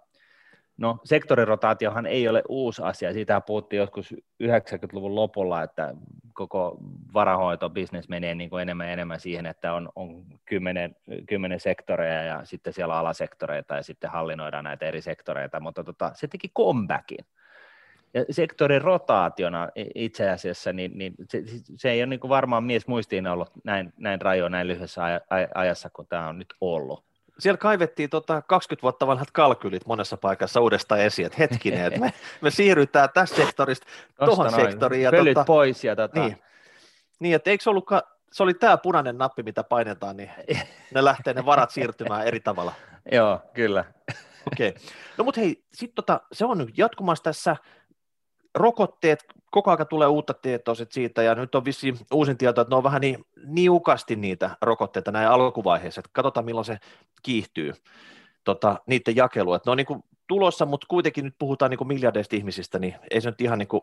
No 0.77 0.99
sektorirotaatiohan 1.05 2.07
ei 2.07 2.29
ole 2.29 2.43
uusi 2.49 2.83
asia, 2.83 3.13
siitä 3.13 3.41
puhuttiin 3.41 3.79
joskus 3.79 4.15
90-luvun 4.43 5.15
lopulla, 5.15 5.63
että 5.63 5.95
koko 6.33 6.79
varahoitobisnes 7.15 8.09
menee 8.09 8.35
niin 8.35 8.51
kuin 8.51 8.63
enemmän 8.63 8.87
ja 8.87 8.93
enemmän 8.93 9.21
siihen, 9.21 9.47
että 9.47 9.75
on, 9.75 9.89
on 9.97 10.25
kymmenen, 10.45 10.97
kymmenen 11.29 11.61
sektoreja 11.61 12.23
ja 12.23 12.45
sitten 12.45 12.73
siellä 12.73 12.99
alasektoreita 12.99 13.77
ja 13.77 13.83
sitten 13.83 14.11
hallinnoidaan 14.11 14.65
näitä 14.65 14.87
eri 14.87 15.03
sektoreita, 15.03 15.61
mutta 15.61 15.85
tota, 15.85 16.11
se 16.15 16.29
teki 16.29 16.49
comebackin. 16.49 17.25
Ja 18.15 18.25
sektorin 18.31 18.83
rotaationa 18.83 19.69
itse 19.95 20.31
asiassa, 20.31 20.73
niin, 20.73 20.99
niin 20.99 21.15
se, 21.29 21.43
se 21.77 21.91
ei 21.91 22.01
ole 22.01 22.07
niin 22.07 22.21
varmaan 22.29 22.65
mies 22.65 22.87
muistiin 22.87 23.27
ollut 23.27 23.51
näin, 23.65 23.93
näin 23.97 24.21
rajoa 24.21 24.49
näin 24.49 24.69
lyhyessä 24.69 25.03
ajassa 25.55 25.91
kuin 25.91 26.09
tämä 26.09 26.29
on 26.29 26.39
nyt 26.39 26.55
ollut 26.61 27.05
siellä 27.39 27.59
kaivettiin 27.59 28.11
tota 28.11 28.43
20 28.43 28.83
vuotta 28.83 29.07
vanhat 29.07 29.31
kalkylit 29.31 29.87
monessa 29.87 30.17
paikassa 30.17 30.61
uudestaan 30.61 31.01
esiin, 31.01 31.27
että 31.27 31.39
hetkinen, 31.39 31.87
että 31.87 32.01
me, 32.01 32.13
me 32.41 32.51
siirrytään 32.51 33.09
tästä 33.15 33.37
sektorista 33.37 33.87
tuohon 34.25 34.53
sektoriin. 34.53 35.03
Ja 35.03 35.11
Pölyt 35.11 35.35
tota, 35.35 35.45
pois. 35.45 35.85
Ja 35.85 35.97
tota... 35.97 36.21
niin, 36.21 36.43
niin, 37.21 37.35
että 37.35 37.51
eikö 37.51 37.65
se 37.65 37.71
ollutkaan, 37.71 38.03
se 38.33 38.43
oli 38.43 38.55
tämä 38.55 38.77
punainen 38.77 39.19
nappi, 39.19 39.43
mitä 39.43 39.65
painetaan, 39.65 40.17
niin 40.17 40.31
ne 40.95 41.05
lähtee 41.05 41.35
ne 41.35 41.47
varat 41.47 41.71
siirtymään 41.71 42.27
eri 42.27 42.41
tavalla. 42.41 42.73
Joo, 43.13 43.41
kyllä. 43.55 43.85
Okei. 44.47 44.69
Okay. 44.69 44.83
No 45.19 45.25
mutta 45.25 45.41
hei, 45.41 45.65
sit 45.75 45.95
tota, 45.95 46.21
se 46.33 46.45
on 46.45 46.59
nyt 46.59 46.79
jatkumassa 46.79 47.25
tässä 47.25 47.57
rokotteet, 48.55 49.25
koko 49.51 49.71
ajan 49.71 49.87
tulee 49.87 50.09
uutta 50.09 50.35
tietoa 50.35 50.75
siitä, 50.75 51.23
ja 51.23 51.35
nyt 51.35 51.55
on 51.55 51.65
vissi 51.65 51.95
uusin 52.13 52.39
tieto, 52.39 52.61
että 52.61 52.73
ne 52.73 52.77
on 52.77 52.83
vähän 52.83 53.01
niin 53.01 53.25
niukasti 53.47 54.17
niitä 54.17 54.51
rokotteita 54.61 55.13
näin 55.13 55.29
alkuvaiheessa, 55.29 55.99
että 55.99 56.11
katsotaan 56.13 56.47
milloin 56.47 56.65
se 56.65 56.79
kiihtyy 57.23 57.73
tota, 58.45 58.77
niiden 58.87 59.17
jakelu, 59.17 59.55
että 59.55 59.69
ne 59.69 59.71
on 59.71 59.77
niin 59.77 59.87
kuin 59.87 60.05
tulossa, 60.27 60.67
mutta 60.67 60.87
kuitenkin 60.91 61.25
nyt 61.25 61.35
puhutaan 61.39 61.71
niin 61.71 61.79
kuin 61.79 61.89
miljardeista 61.89 62.37
ihmisistä, 62.37 62.79
niin 62.79 62.95
ei 63.11 63.21
se 63.21 63.31
nyt 63.31 63.41
ihan 63.41 63.59
niin 63.59 63.69
kuin 63.69 63.83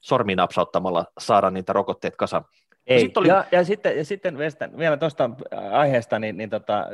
sormiin 0.00 0.36
napsauttamalla 0.36 1.04
saada 1.18 1.50
niitä 1.50 1.72
rokotteet 1.72 2.16
kasaan. 2.16 2.44
Ei. 2.86 3.00
Sitten 3.00 3.20
oli... 3.20 3.28
ja, 3.28 3.44
ja, 3.52 3.64
sitten, 3.64 3.96
ja 3.96 4.04
sitten 4.04 4.38
vielä 4.78 4.96
tuosta 4.96 5.30
aiheesta, 5.72 6.18
niin, 6.18 6.36
niin 6.36 6.50
tota, 6.50 6.86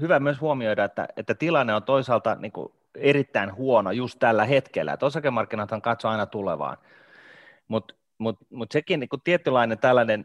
hyvä 0.00 0.20
myös 0.20 0.40
huomioida, 0.40 0.84
että, 0.84 1.08
että 1.16 1.34
tilanne 1.34 1.74
on 1.74 1.82
toisaalta 1.82 2.34
niin 2.34 2.52
kuin 2.52 2.72
erittäin 3.00 3.54
huono 3.54 3.90
just 3.90 4.18
tällä 4.18 4.44
hetkellä, 4.44 4.92
että 4.92 5.06
osakemarkkinathan 5.06 5.82
katsoo 5.82 6.10
aina 6.10 6.26
tulevaan, 6.26 6.76
mutta 7.68 7.94
mut, 8.18 8.36
mut 8.50 8.72
sekin 8.72 9.00
niin 9.00 9.08
tietynlainen 9.24 9.78
tällainen 9.78 10.24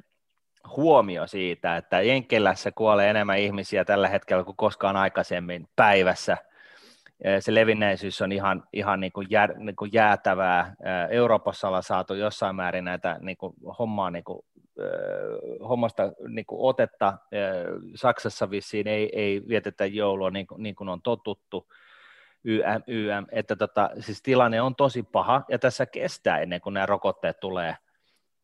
huomio 0.78 1.28
siitä, 1.28 1.78
että 1.78 2.02
Jenkkilässä 2.02 2.72
kuolee 2.72 3.10
enemmän 3.10 3.40
ihmisiä 3.40 3.86
tällä 3.86 4.08
hetkellä 4.08 4.44
kuin 4.44 4.58
koskaan 4.58 4.96
aikaisemmin 4.96 5.68
päivässä, 5.76 6.38
se 7.40 7.54
levinneisyys 7.54 8.22
on 8.22 8.32
ihan, 8.32 8.64
ihan 8.74 9.00
niin 9.00 9.12
kuin 9.12 9.28
jää, 9.30 9.48
niin 9.58 9.76
kuin 9.76 9.92
jäätävää. 9.94 10.76
Euroopassa 11.10 11.68
ollaan 11.68 11.84
saatu 11.84 12.14
jossain 12.14 12.56
määrin 12.56 12.86
näitä 12.86 13.18
niin 13.22 13.38
kuin 13.38 13.54
hommaa 13.80 14.12
niin 14.12 14.24
kuin, 14.24 14.46
hommasta 15.70 16.12
niin 16.28 16.46
kuin 16.46 16.60
otetta. 16.62 17.18
Saksassa 17.96 18.50
vissiin 18.50 18.88
ei, 18.88 19.10
ei 19.14 19.42
vietetä 19.48 19.86
joulua 19.86 20.32
niin 20.32 20.48
kuin, 20.48 20.64
niin 20.64 20.76
kuin 20.76 20.90
on 20.90 21.02
totuttu 21.02 21.68
YM, 22.44 22.84
YM, 22.88 23.26
että 23.32 23.56
tota, 23.56 23.90
siis 24.00 24.22
tilanne 24.22 24.62
on 24.62 24.76
tosi 24.76 25.04
paha 25.04 25.44
ja 25.50 25.60
tässä 25.60 25.86
kestää 25.86 26.40
ennen 26.40 26.62
kuin 26.62 26.74
nämä 26.74 26.86
rokotteet 26.86 27.40
tulee 27.40 27.78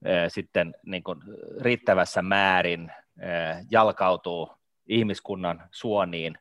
ää, 0.06 0.30
sitten 0.30 0.76
niin 0.86 1.04
kuin 1.04 1.20
riittävässä 1.62 2.22
määrin 2.22 2.92
ää, 3.20 3.64
jalkautuu 3.72 4.52
ihmiskunnan 4.88 5.64
suoniin, 5.72 6.38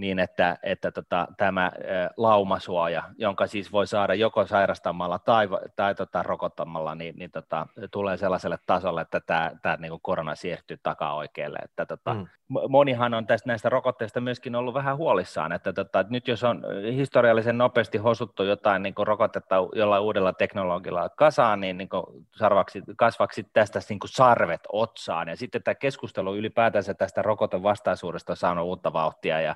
niin 0.00 0.18
että, 0.18 0.58
että 0.62 0.90
tota, 0.90 1.28
tämä 1.36 1.72
laumasuoja, 2.16 3.02
jonka 3.18 3.46
siis 3.46 3.72
voi 3.72 3.86
saada 3.86 4.14
joko 4.14 4.46
sairastamalla 4.46 5.18
tai, 5.18 5.48
tai 5.76 5.94
tota, 5.94 6.22
rokottamalla, 6.22 6.94
niin, 6.94 7.16
niin 7.16 7.30
tota, 7.30 7.66
tulee 7.90 8.16
sellaiselle 8.16 8.58
tasolle, 8.66 9.00
että 9.00 9.20
tämä, 9.20 9.50
tämä 9.62 9.76
niin 9.76 9.90
kuin 9.90 10.02
korona 10.02 10.34
siirtyy 10.34 10.78
takaa 10.82 11.14
oikealle. 11.14 11.58
Että, 11.64 11.86
tota, 11.86 12.14
mm. 12.14 12.26
Monihan 12.68 13.14
on 13.14 13.26
tästä 13.26 13.48
näistä 13.48 13.68
rokotteista 13.68 14.20
myöskin 14.20 14.56
ollut 14.56 14.74
vähän 14.74 14.96
huolissaan, 14.96 15.52
että, 15.52 15.72
tota, 15.72 16.00
että 16.00 16.12
nyt 16.12 16.28
jos 16.28 16.44
on 16.44 16.64
historiallisen 16.94 17.58
nopeasti 17.58 17.98
hosuttu 17.98 18.42
jotain 18.42 18.82
niin 18.82 18.94
kuin 18.94 19.06
rokotetta 19.06 19.56
jollain 19.74 20.02
uudella 20.02 20.32
teknologialla 20.32 21.08
kasaan, 21.08 21.60
niin, 21.60 21.78
niin 21.78 21.88
kuin 21.88 22.04
sarvaksi, 22.36 22.82
kasvaksi 22.96 23.46
tästä 23.52 23.80
niin 23.88 23.98
kuin 23.98 24.10
sarvet 24.10 24.60
otsaan, 24.72 25.28
ja 25.28 25.36
sitten 25.36 25.62
tämä 25.62 25.74
keskustelu 25.74 26.36
ylipäätänsä 26.36 26.94
tästä 26.94 27.22
rokotevastaisuudesta 27.22 28.32
on 28.32 28.36
saanut 28.36 28.64
uutta 28.64 28.92
vauhtia, 28.92 29.40
ja 29.40 29.54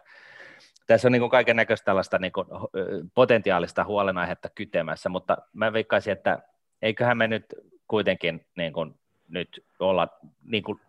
tässä 0.86 1.08
on 1.08 1.12
niin 1.12 1.30
kaiken 1.30 1.56
näköistä 1.56 1.84
tällaista 1.84 2.18
niin 2.18 2.32
kuin, 2.32 2.46
potentiaalista 3.14 3.84
huolenaihetta 3.84 4.48
kytemässä, 4.48 5.08
mutta 5.08 5.36
mä 5.52 5.72
veikkaisin, 5.72 6.12
että 6.12 6.38
eiköhän 6.82 7.18
me 7.18 7.28
nyt 7.28 7.54
kuitenkin 7.88 8.46
niin 8.56 8.72
kuin, 8.72 8.94
nyt 9.28 9.64
olla 9.78 10.08
niin 10.44 10.62
kuin, 10.62 10.80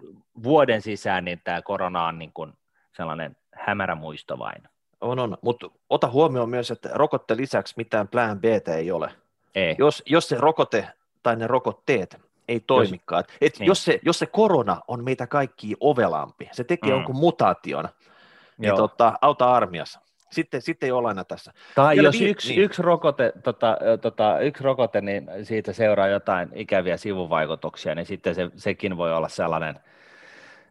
vuoden 0.44 0.82
sisään, 0.82 1.26
niin 1.26 1.42
tämä 1.44 1.62
korona 1.62 2.06
on 2.06 2.20
niin 2.20 2.34
kuin, 2.34 2.54
sellainen 2.92 3.38
hämärä 3.54 3.96
muisto 3.96 4.40
vain. 4.40 4.64
On, 5.02 5.20
on, 5.20 5.38
mutta 5.42 5.70
ota 5.90 6.10
huomioon 6.10 6.50
myös, 6.50 6.72
että 6.72 6.90
rokotte 6.94 7.38
lisäksi 7.38 7.74
mitään 7.78 8.08
plan 8.08 8.40
B 8.40 8.46
ei 8.78 8.92
ole. 8.92 9.12
Ei. 9.56 9.76
Jos, 9.78 10.04
jos 10.06 10.30
se 10.30 10.38
rokote 10.40 10.88
tai 11.24 11.36
ne 11.36 11.48
rokotteet 11.48 12.22
ei 12.48 12.60
toimikaan, 12.60 13.24
jos, 13.28 13.38
et 13.42 13.60
niin. 13.60 13.68
jos, 13.68 13.86
se, 13.86 14.00
jos 14.06 14.20
se 14.20 14.26
korona 14.26 14.82
on 14.88 15.04
meitä 15.04 15.28
kaikki 15.28 15.76
ovelampi, 15.80 16.50
se 16.52 16.64
tekee 16.64 16.90
mm. 16.90 16.96
jonkun 16.96 17.16
mutaation, 17.16 17.90
niin 18.58 18.76
tota, 18.76 19.14
auta 19.22 19.54
armias. 19.54 20.00
Sitten, 20.32 20.62
sitten 20.62 20.88
ei 20.88 20.92
olla 20.92 21.12
enää 21.12 21.24
tässä. 21.24 21.54
Tai 21.76 21.96
Vielä 21.96 22.08
jos 22.08 22.20
vi- 22.20 22.30
yksi, 22.30 22.50
niin. 22.50 22.62
yksi, 22.62 22.82
rokote, 22.82 23.34
tota, 23.44 23.78
tota, 24.02 24.40
yksi 24.40 24.64
rokote, 24.64 25.02
niin 25.02 25.30
siitä 25.44 25.74
seuraa 25.74 26.08
jotain 26.08 26.50
ikäviä 26.54 26.98
sivuvaikutuksia, 26.98 27.96
niin 27.96 28.06
sitten 28.06 28.36
se, 28.36 28.50
sekin 28.56 28.98
voi 28.98 29.14
olla 29.14 29.30
sellainen, 29.30 29.80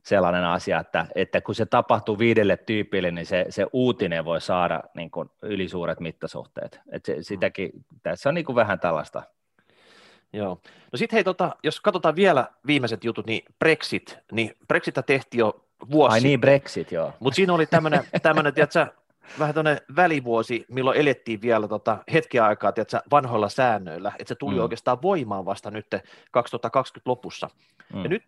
sellainen 0.03 0.45
asia, 0.45 0.81
että, 0.81 1.07
että 1.15 1.41
kun 1.41 1.55
se 1.55 1.67
tapahtuu 1.67 2.19
viidelle 2.19 2.57
tyypille, 2.57 3.11
niin 3.11 3.27
se, 3.27 3.47
se 3.49 3.67
uutinen 3.73 4.25
voi 4.25 4.41
saada 4.41 4.83
niin 4.95 5.11
kuin 5.11 5.31
ylisuuret 5.43 6.01
mittasuhteet. 6.01 6.81
Et 6.93 7.05
se, 7.05 7.17
sitäkin, 7.21 7.71
tässä 8.03 8.29
on 8.29 8.35
niin 8.35 8.45
kuin 8.45 8.57
vähän 8.57 8.81
tällaista. 8.81 9.23
Joo. 10.33 10.61
No 10.93 10.97
sitten 10.97 11.17
hei, 11.17 11.25
tota, 11.25 11.57
jos 11.63 11.81
katsotaan 11.81 12.17
vielä 12.17 12.49
viimeiset 12.67 13.05
jutut, 13.05 13.27
niin 13.27 13.43
Brexit, 13.59 14.19
niin 14.33 14.57
Brexitä 14.69 15.03
tehtiin 15.03 15.39
jo 15.39 15.64
vuosi 15.91 16.15
Ai 16.15 16.21
niin, 16.21 16.41
Brexit, 16.41 16.93
joo. 16.93 17.13
Mutta 17.21 17.37
siinä 17.37 17.55
oli 17.55 17.67
tämmöinen, 17.67 18.05
tämmönen, 18.23 18.55
tiedätkö, 18.55 18.87
vähän 19.39 19.55
tuonne 19.55 19.83
välivuosi, 19.97 20.65
milloin 20.69 20.99
elettiin 20.99 21.43
vielä 21.43 21.69
tota 21.69 21.99
hetken 22.13 22.43
aikaa 22.43 22.73
tiedätkö, 22.73 23.01
vanhoilla 23.11 23.49
säännöillä, 23.49 24.13
että 24.19 24.29
se 24.29 24.35
tuli 24.35 24.55
mm. 24.55 24.61
oikeastaan 24.61 25.03
voimaan 25.03 25.45
vasta 25.45 25.71
nyt 25.71 25.87
2020 26.31 27.11
lopussa. 27.11 27.51
Mm. 27.93 28.03
Ja 28.03 28.09
nyt 28.09 28.23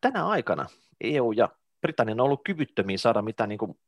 tänä 0.00 0.26
aikana 0.26 0.66
EU 1.00 1.32
ja 1.32 1.48
Britannia 1.80 2.12
on 2.12 2.20
ollut 2.20 2.44
kyvyttömiä 2.44 2.98
saada 2.98 3.22
mitään 3.22 3.48
niin 3.48 3.58
kuin 3.58 3.78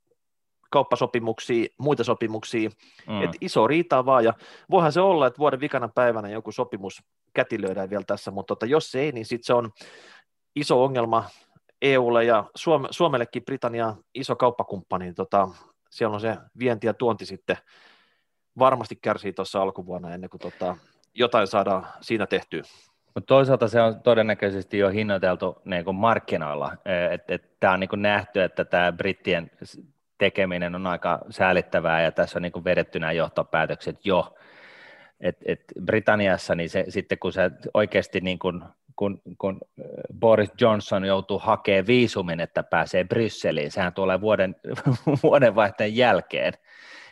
kauppasopimuksia, 0.70 1.66
muita 1.78 2.04
sopimuksia, 2.04 2.70
mm. 3.08 3.22
että 3.22 3.36
iso 3.40 3.66
riita 3.66 4.06
vaan, 4.06 4.24
ja 4.24 4.34
voihan 4.70 4.92
se 4.92 5.00
olla, 5.00 5.26
että 5.26 5.38
vuoden 5.38 5.60
vikana 5.60 5.88
päivänä 5.88 6.28
joku 6.28 6.52
sopimus 6.52 7.02
kätilöidään 7.34 7.90
vielä 7.90 8.04
tässä, 8.06 8.30
mutta 8.30 8.54
tota, 8.54 8.66
jos 8.66 8.90
se 8.90 9.00
ei, 9.00 9.12
niin 9.12 9.26
sitten 9.26 9.46
se 9.46 9.54
on 9.54 9.70
iso 10.56 10.84
ongelma 10.84 11.24
EUlle 11.82 12.24
ja 12.24 12.44
Suome, 12.54 12.88
Suomellekin 12.90 13.44
Britannia 13.44 13.96
iso 14.14 14.36
kauppakumppani, 14.36 15.04
niin 15.04 15.14
tota, 15.14 15.48
siellä 15.90 16.14
on 16.14 16.20
se 16.20 16.36
vienti 16.58 16.86
ja 16.86 16.94
tuonti 16.94 17.26
sitten 17.26 17.56
varmasti 18.58 18.96
kärsii 19.02 19.32
tuossa 19.32 19.62
alkuvuonna 19.62 20.14
ennen 20.14 20.30
kuin 20.30 20.40
tota, 20.40 20.76
jotain 21.14 21.46
saadaan 21.46 21.86
siinä 22.00 22.26
tehtyä. 22.26 22.62
Mutta 23.14 23.26
toisaalta 23.26 23.68
se 23.68 23.80
on 23.80 24.02
todennäköisesti 24.02 24.78
jo 24.78 24.90
hinnoiteltu 24.90 25.62
niin 25.64 25.84
kuin 25.84 25.96
markkinoilla, 25.96 26.72
että 27.10 27.34
et, 27.34 27.60
tämä 27.60 27.72
on 27.72 27.80
niin 27.80 27.88
kuin 27.88 28.02
nähty, 28.02 28.42
että 28.42 28.64
tämä 28.64 28.92
brittien 28.92 29.50
tekeminen 30.18 30.74
on 30.74 30.86
aika 30.86 31.20
säälittävää 31.30 32.02
ja 32.02 32.12
tässä 32.12 32.38
on 32.38 32.42
niin 32.42 32.52
kuin 32.52 32.64
vedetty 32.64 32.98
nämä 32.98 33.12
johtopäätökset 33.12 34.06
jo. 34.06 34.34
Et, 35.20 35.36
et 35.46 35.60
Britanniassa 35.84 36.54
niin 36.54 36.70
se, 36.70 36.84
sitten 36.88 37.18
kun 37.18 37.32
se 37.32 37.50
oikeasti 37.74 38.20
niin 38.20 38.38
kuin 38.38 38.64
kun, 38.96 39.22
kun 39.38 39.60
Boris 40.18 40.50
Johnson 40.60 41.04
joutuu 41.04 41.38
hakemaan 41.38 41.86
viisumin, 41.86 42.40
että 42.40 42.62
pääsee 42.62 43.04
Brysseliin, 43.04 43.70
sehän 43.70 43.92
tulee 43.92 44.20
vuoden, 44.20 44.56
vuodenvaihteen 45.22 45.96
jälkeen, 45.96 46.52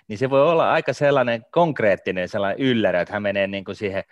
niin 0.09 0.19
se 0.19 0.31
voi 0.31 0.43
olla 0.43 0.73
aika 0.73 0.93
sellainen 0.93 1.45
konkreettinen 1.51 2.29
sellainen 2.29 2.67
yllärä, 2.67 3.01
että 3.01 3.13
hän 3.13 3.23
menee 3.23 3.47
niin 3.47 3.65
kuin 3.65 3.77
siihen 3.77 4.05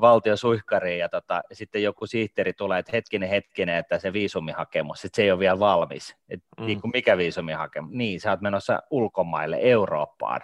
valtiosuihkariin 0.00 0.98
ja, 0.98 1.08
tota, 1.08 1.42
sitten 1.52 1.82
joku 1.82 2.06
sihteeri 2.06 2.52
tulee, 2.52 2.78
että 2.78 2.92
hetkinen, 2.92 3.28
hetkinen, 3.28 3.76
että 3.76 3.98
se 3.98 4.12
viisumihakemus, 4.12 5.04
että 5.04 5.16
se 5.16 5.22
ei 5.22 5.30
ole 5.30 5.38
vielä 5.38 5.58
valmis. 5.58 6.16
Et, 6.28 6.42
mm. 6.60 6.66
niin 6.66 6.80
kuin 6.80 6.90
mikä 6.94 7.16
viisumihakemus? 7.16 7.92
Niin, 7.92 8.20
sä 8.20 8.30
oot 8.30 8.40
menossa 8.40 8.82
ulkomaille, 8.90 9.58
Eurooppaan 9.60 10.40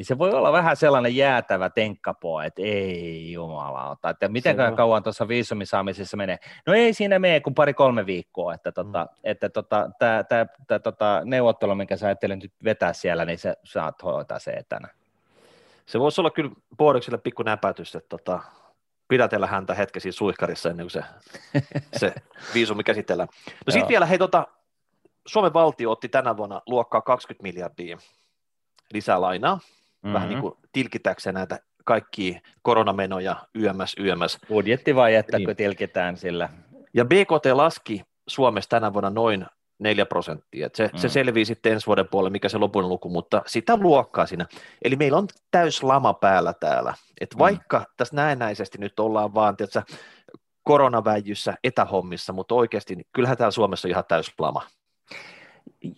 niin 0.00 0.06
se 0.06 0.18
voi 0.18 0.30
olla 0.30 0.52
vähän 0.52 0.76
sellainen 0.76 1.16
jäätävä 1.16 1.70
tenkkapo, 1.70 2.40
että 2.40 2.62
ei 2.62 3.32
jumalauta, 3.32 4.10
että 4.10 4.28
miten 4.28 4.56
kauan 4.76 5.02
tuossa 5.02 5.28
viisumisaamisessa 5.28 6.16
menee. 6.16 6.38
No 6.66 6.74
ei 6.74 6.94
siinä 6.94 7.18
mene 7.18 7.40
kuin 7.40 7.54
pari-kolme 7.54 8.06
viikkoa, 8.06 8.54
että, 8.54 8.72
tota, 8.72 9.04
mm. 9.04 9.20
että 9.24 9.48
tota, 9.48 9.90
tämä 9.98 10.78
tota, 10.78 11.22
neuvottelu, 11.24 11.74
minkä 11.74 11.96
sä 11.96 12.06
ajattelet 12.06 12.42
nyt 12.42 12.52
vetää 12.64 12.92
siellä, 12.92 13.24
niin 13.24 13.38
se 13.38 13.54
saat 13.64 14.02
hoitaa 14.02 14.38
se 14.38 14.50
etänä. 14.50 14.88
Se 15.86 16.00
voisi 16.00 16.20
olla 16.20 16.30
kyllä 16.30 16.50
Boorikselle 16.76 17.18
pikku 17.18 17.42
näpätys, 17.42 17.94
että 17.94 18.08
tota, 18.08 18.40
pidätellä 19.08 19.46
häntä 19.46 19.74
hetkesi 19.74 20.12
suihkarissa 20.12 20.70
ennen 20.70 20.84
kuin 20.84 20.90
se, 20.90 21.04
se 21.96 22.14
viisumi 22.54 22.84
käsitellään. 22.84 23.28
No 23.66 23.70
sitten 23.70 23.88
vielä, 23.88 24.06
hei 24.06 24.18
tota, 24.18 24.46
Suomen 25.26 25.52
valtio 25.52 25.90
otti 25.90 26.08
tänä 26.08 26.36
vuonna 26.36 26.62
luokkaa 26.66 27.00
20 27.00 27.42
miljardia 27.42 27.98
lisää 28.92 29.20
lainaa 29.20 29.60
mm-hmm. 30.02 30.14
vähän 30.14 30.28
niin 30.28 30.40
kuin 30.40 30.54
tilkitäkseen 30.72 31.34
näitä 31.34 31.58
kaikki 31.84 32.40
koronamenoja 32.62 33.36
YMS, 33.54 33.94
YMS. 33.98 34.38
Budjettivajetta, 34.48 35.36
niin. 35.36 35.46
kun 35.46 35.56
tilkitään 35.56 36.16
sillä. 36.16 36.48
Ja 36.94 37.04
BKT 37.04 37.46
laski 37.52 38.02
Suomessa 38.26 38.70
tänä 38.70 38.92
vuonna 38.92 39.10
noin 39.10 39.46
4 39.78 40.06
prosenttia. 40.06 40.68
se, 40.74 40.90
mm. 40.92 40.98
se 40.98 41.08
selvii 41.08 41.44
sitten 41.44 41.72
ensi 41.72 41.86
vuoden 41.86 42.08
puolelle, 42.08 42.30
mikä 42.30 42.48
se 42.48 42.58
lopun 42.58 42.88
luku, 42.88 43.08
mutta 43.08 43.42
sitä 43.46 43.76
luokkaa 43.76 44.26
siinä. 44.26 44.46
Eli 44.82 44.96
meillä 44.96 45.18
on 45.18 45.28
täys 45.50 45.82
lama 45.82 46.14
päällä 46.14 46.52
täällä. 46.60 46.94
Et 47.20 47.34
mm. 47.34 47.38
vaikka 47.38 47.84
tässä 47.96 48.16
näennäisesti 48.16 48.78
nyt 48.78 49.00
ollaan 49.00 49.34
vaan 49.34 49.56
tiedätkö, 49.56 49.82
koronaväijyssä 50.62 51.54
etähommissa, 51.64 52.32
mutta 52.32 52.54
oikeasti 52.54 52.96
niin 52.96 53.06
kyllähän 53.12 53.36
täällä 53.36 53.50
Suomessa 53.50 53.88
on 53.88 53.90
ihan 53.90 54.04
täys 54.08 54.32
lama. 54.38 54.62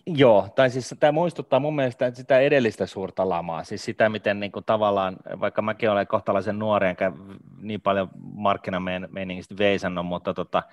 Joo, 0.05 0.49
tai 0.55 0.69
siis 0.69 0.95
tämä 0.99 1.11
muistuttaa 1.11 1.59
mun 1.59 1.75
mielestä 1.75 2.11
sitä 2.13 2.39
edellistä 2.39 2.85
suurta 2.85 3.29
lamaa, 3.29 3.63
siis 3.63 3.85
sitä, 3.85 4.09
miten 4.09 4.39
niin 4.39 4.51
kuin 4.51 4.65
tavallaan, 4.65 5.17
vaikka 5.39 5.61
mäkin 5.61 5.91
olen 5.91 6.07
kohtalaisen 6.07 6.59
nuori, 6.59 6.87
enkä 6.87 7.11
niin 7.61 7.81
paljon 7.81 8.09
markkinameiningistä 8.35 9.57
veisannut, 9.57 10.05
mutta 10.05 10.33
tota, 10.33 10.63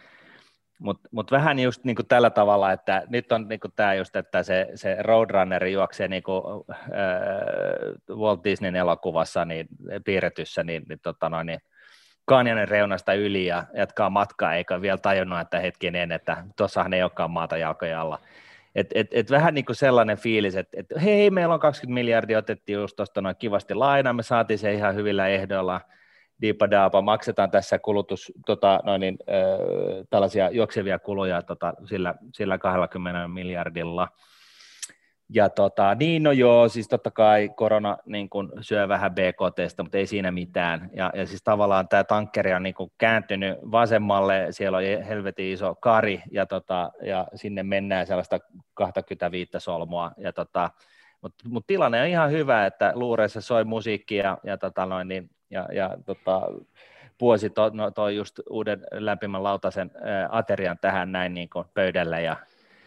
mutta 0.80 1.08
mut 1.12 1.30
vähän 1.30 1.58
just 1.58 1.84
niin 1.84 1.96
kuin 1.96 2.06
tällä 2.06 2.30
tavalla, 2.30 2.72
että 2.72 3.02
nyt 3.08 3.32
on 3.32 3.48
niin 3.48 3.60
kuin 3.60 3.72
tämä 3.76 3.94
just, 3.94 4.16
että 4.16 4.42
se, 4.42 4.68
se 4.74 4.96
Roadrunner 5.00 5.66
juoksee 5.66 6.08
niin 6.08 6.22
kuin, 6.22 6.42
äh, 6.72 8.16
Walt 8.16 8.44
Disneyn 8.44 8.76
elokuvassa 8.76 9.44
niin, 9.44 9.66
piirretyssä, 10.04 10.62
niin, 10.64 10.82
niin, 10.88 11.00
tota 11.02 11.28
noin, 11.28 11.46
niin 11.46 11.60
Kanjanen 12.24 12.68
reunasta 12.68 13.14
yli 13.14 13.46
ja 13.46 13.64
jatkaa 13.74 14.10
matkaa, 14.10 14.54
eikä 14.54 14.80
vielä 14.80 14.98
tajunnut, 14.98 15.40
että 15.40 15.60
hetkinen, 15.60 16.12
että 16.12 16.44
tuossahan 16.56 16.94
ei 16.94 17.02
olekaan 17.02 17.30
maata 17.30 17.56
jalkoja 17.56 18.00
alla. 18.00 18.18
Et, 18.74 18.86
et, 18.94 19.08
et 19.10 19.30
vähän 19.30 19.54
niin 19.54 19.64
kuin 19.64 19.76
sellainen 19.76 20.18
fiilis, 20.18 20.56
että 20.56 20.80
et, 20.80 20.86
hei, 21.02 21.30
meillä 21.30 21.54
on 21.54 21.60
20 21.60 21.94
miljardia, 21.94 22.38
otettiin 22.38 22.78
just 22.78 22.96
tuosta 22.96 23.20
noin 23.20 23.36
kivasti 23.36 23.74
lainaa, 23.74 24.12
me 24.12 24.22
saatiin 24.22 24.58
se 24.58 24.72
ihan 24.72 24.94
hyvillä 24.94 25.28
ehdoilla, 25.28 25.80
diipadaapa, 26.40 27.02
maksetaan 27.02 27.50
tässä 27.50 27.78
kulutus, 27.78 28.32
tota, 28.46 28.80
noin 28.84 29.00
niin, 29.00 29.18
äh, 29.28 30.06
tällaisia 30.10 30.50
juoksevia 30.50 30.98
kuluja 30.98 31.42
tota, 31.42 31.74
sillä, 31.88 32.14
sillä 32.34 32.58
20 32.58 33.28
miljardilla, 33.28 34.08
ja 35.34 35.48
tota, 35.48 35.94
niin 35.94 36.22
no 36.22 36.32
joo, 36.32 36.68
siis 36.68 36.88
totta 36.88 37.10
kai 37.10 37.50
korona 37.56 37.98
niin 38.06 38.30
kun 38.30 38.52
syö 38.60 38.88
vähän 38.88 39.14
BKTstä, 39.14 39.82
mutta 39.82 39.98
ei 39.98 40.06
siinä 40.06 40.30
mitään. 40.30 40.90
Ja, 40.96 41.10
ja 41.14 41.26
siis 41.26 41.42
tavallaan 41.42 41.88
tämä 41.88 42.04
tankkeri 42.04 42.54
on 42.54 42.62
niin 42.62 42.74
kun 42.74 42.90
kääntynyt 42.98 43.58
vasemmalle, 43.70 44.46
siellä 44.50 44.78
on 44.78 44.84
helvetin 45.08 45.52
iso 45.52 45.74
kari 45.74 46.22
ja, 46.30 46.46
tota, 46.46 46.90
ja 47.02 47.26
sinne 47.34 47.62
mennään 47.62 48.06
sellaista 48.06 48.38
25 48.74 49.50
solmua. 49.58 50.12
Ja 50.16 50.32
tota, 50.32 50.70
mutta 51.22 51.48
mut 51.48 51.66
tilanne 51.66 52.00
on 52.00 52.08
ihan 52.08 52.30
hyvä, 52.30 52.66
että 52.66 52.92
luureissa 52.94 53.40
soi 53.40 53.64
musiikkia 53.64 54.24
ja, 54.24 54.38
ja, 54.44 54.58
tota 54.58 54.86
noin, 54.86 55.08
niin, 55.08 55.30
ja, 55.50 55.68
ja 55.72 55.96
tota, 56.06 56.42
Puosi 57.18 57.52
no, 57.72 57.90
toi 57.90 58.16
just 58.16 58.40
uuden 58.50 58.86
lämpimän 58.92 59.42
lautasen 59.42 59.90
ä, 59.94 60.28
aterian 60.30 60.78
tähän 60.78 61.12
näin 61.12 61.34
niin 61.34 61.48
pöydälle 61.74 62.22
ja 62.22 62.36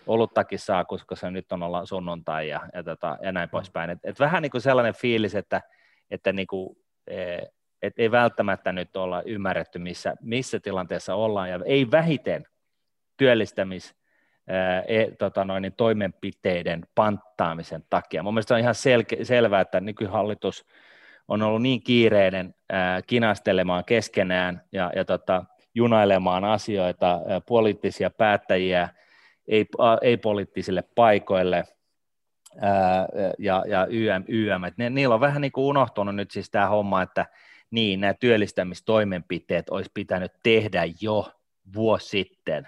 oluttakin 0.07 0.59
saa, 0.59 0.85
koska 0.85 1.15
se 1.15 1.31
nyt 1.31 1.51
on 1.51 1.63
olla 1.63 1.85
sunnuntai 1.85 2.49
ja, 2.49 2.61
ja, 2.73 2.83
tota, 2.83 3.17
ja 3.21 3.31
näin 3.31 3.49
poispäin. 3.49 3.89
Et, 3.89 3.99
et 4.03 4.19
vähän 4.19 4.41
niin 4.41 4.51
kuin 4.51 4.61
sellainen 4.61 4.93
fiilis, 4.93 5.35
että, 5.35 5.61
että 6.11 6.33
niin 6.33 6.47
kuin, 6.47 6.77
e, 7.07 7.37
et 7.81 7.93
ei 7.99 8.11
välttämättä 8.11 8.73
nyt 8.73 8.95
olla 8.95 9.21
ymmärretty, 9.21 9.79
missä, 9.79 10.15
missä 10.21 10.59
tilanteessa 10.59 11.15
ollaan, 11.15 11.49
ja 11.49 11.59
ei 11.65 11.91
vähiten 11.91 12.45
työllistämis, 13.17 13.95
e, 14.87 15.11
tota 15.19 15.45
noin, 15.45 15.61
niin 15.61 15.73
toimenpiteiden 15.73 16.85
panttaamisen 16.95 17.83
takia. 17.89 18.23
Mun 18.23 18.33
mielestä 18.33 18.53
on 18.53 18.59
ihan 18.59 18.75
selke, 18.75 19.25
selvää, 19.25 19.61
että 19.61 19.79
nykyhallitus 19.79 20.65
on 21.27 21.41
ollut 21.41 21.61
niin 21.61 21.83
kiireinen 21.83 22.55
ää, 22.69 23.01
kinastelemaan 23.01 23.85
keskenään 23.85 24.61
ja, 24.71 24.91
ja 24.95 25.05
tota, 25.05 25.45
junailemaan 25.75 26.43
asioita, 26.43 27.21
ää, 27.27 27.41
poliittisia 27.41 28.09
päättäjiä 28.09 28.89
ei, 29.47 29.65
ei 30.01 30.17
poliittisille 30.17 30.83
paikoille 30.95 31.63
ää, 32.61 33.07
ja, 33.39 33.63
ja 33.67 33.87
YM, 33.89 34.23
YM. 34.27 34.63
Et 34.63 34.77
ne, 34.77 34.89
niillä 34.89 35.15
on 35.15 35.21
vähän 35.21 35.41
niin 35.41 35.51
kuin 35.51 35.65
unohtunut 35.65 36.15
nyt 36.15 36.31
siis 36.31 36.49
tämä 36.51 36.67
homma, 36.67 37.01
että 37.01 37.25
niin, 37.71 37.99
nämä 37.99 38.13
työllistämistoimenpiteet 38.13 39.69
olisi 39.69 39.91
pitänyt 39.93 40.31
tehdä 40.43 40.83
jo 41.01 41.31
vuosi 41.75 42.07
sitten. 42.07 42.67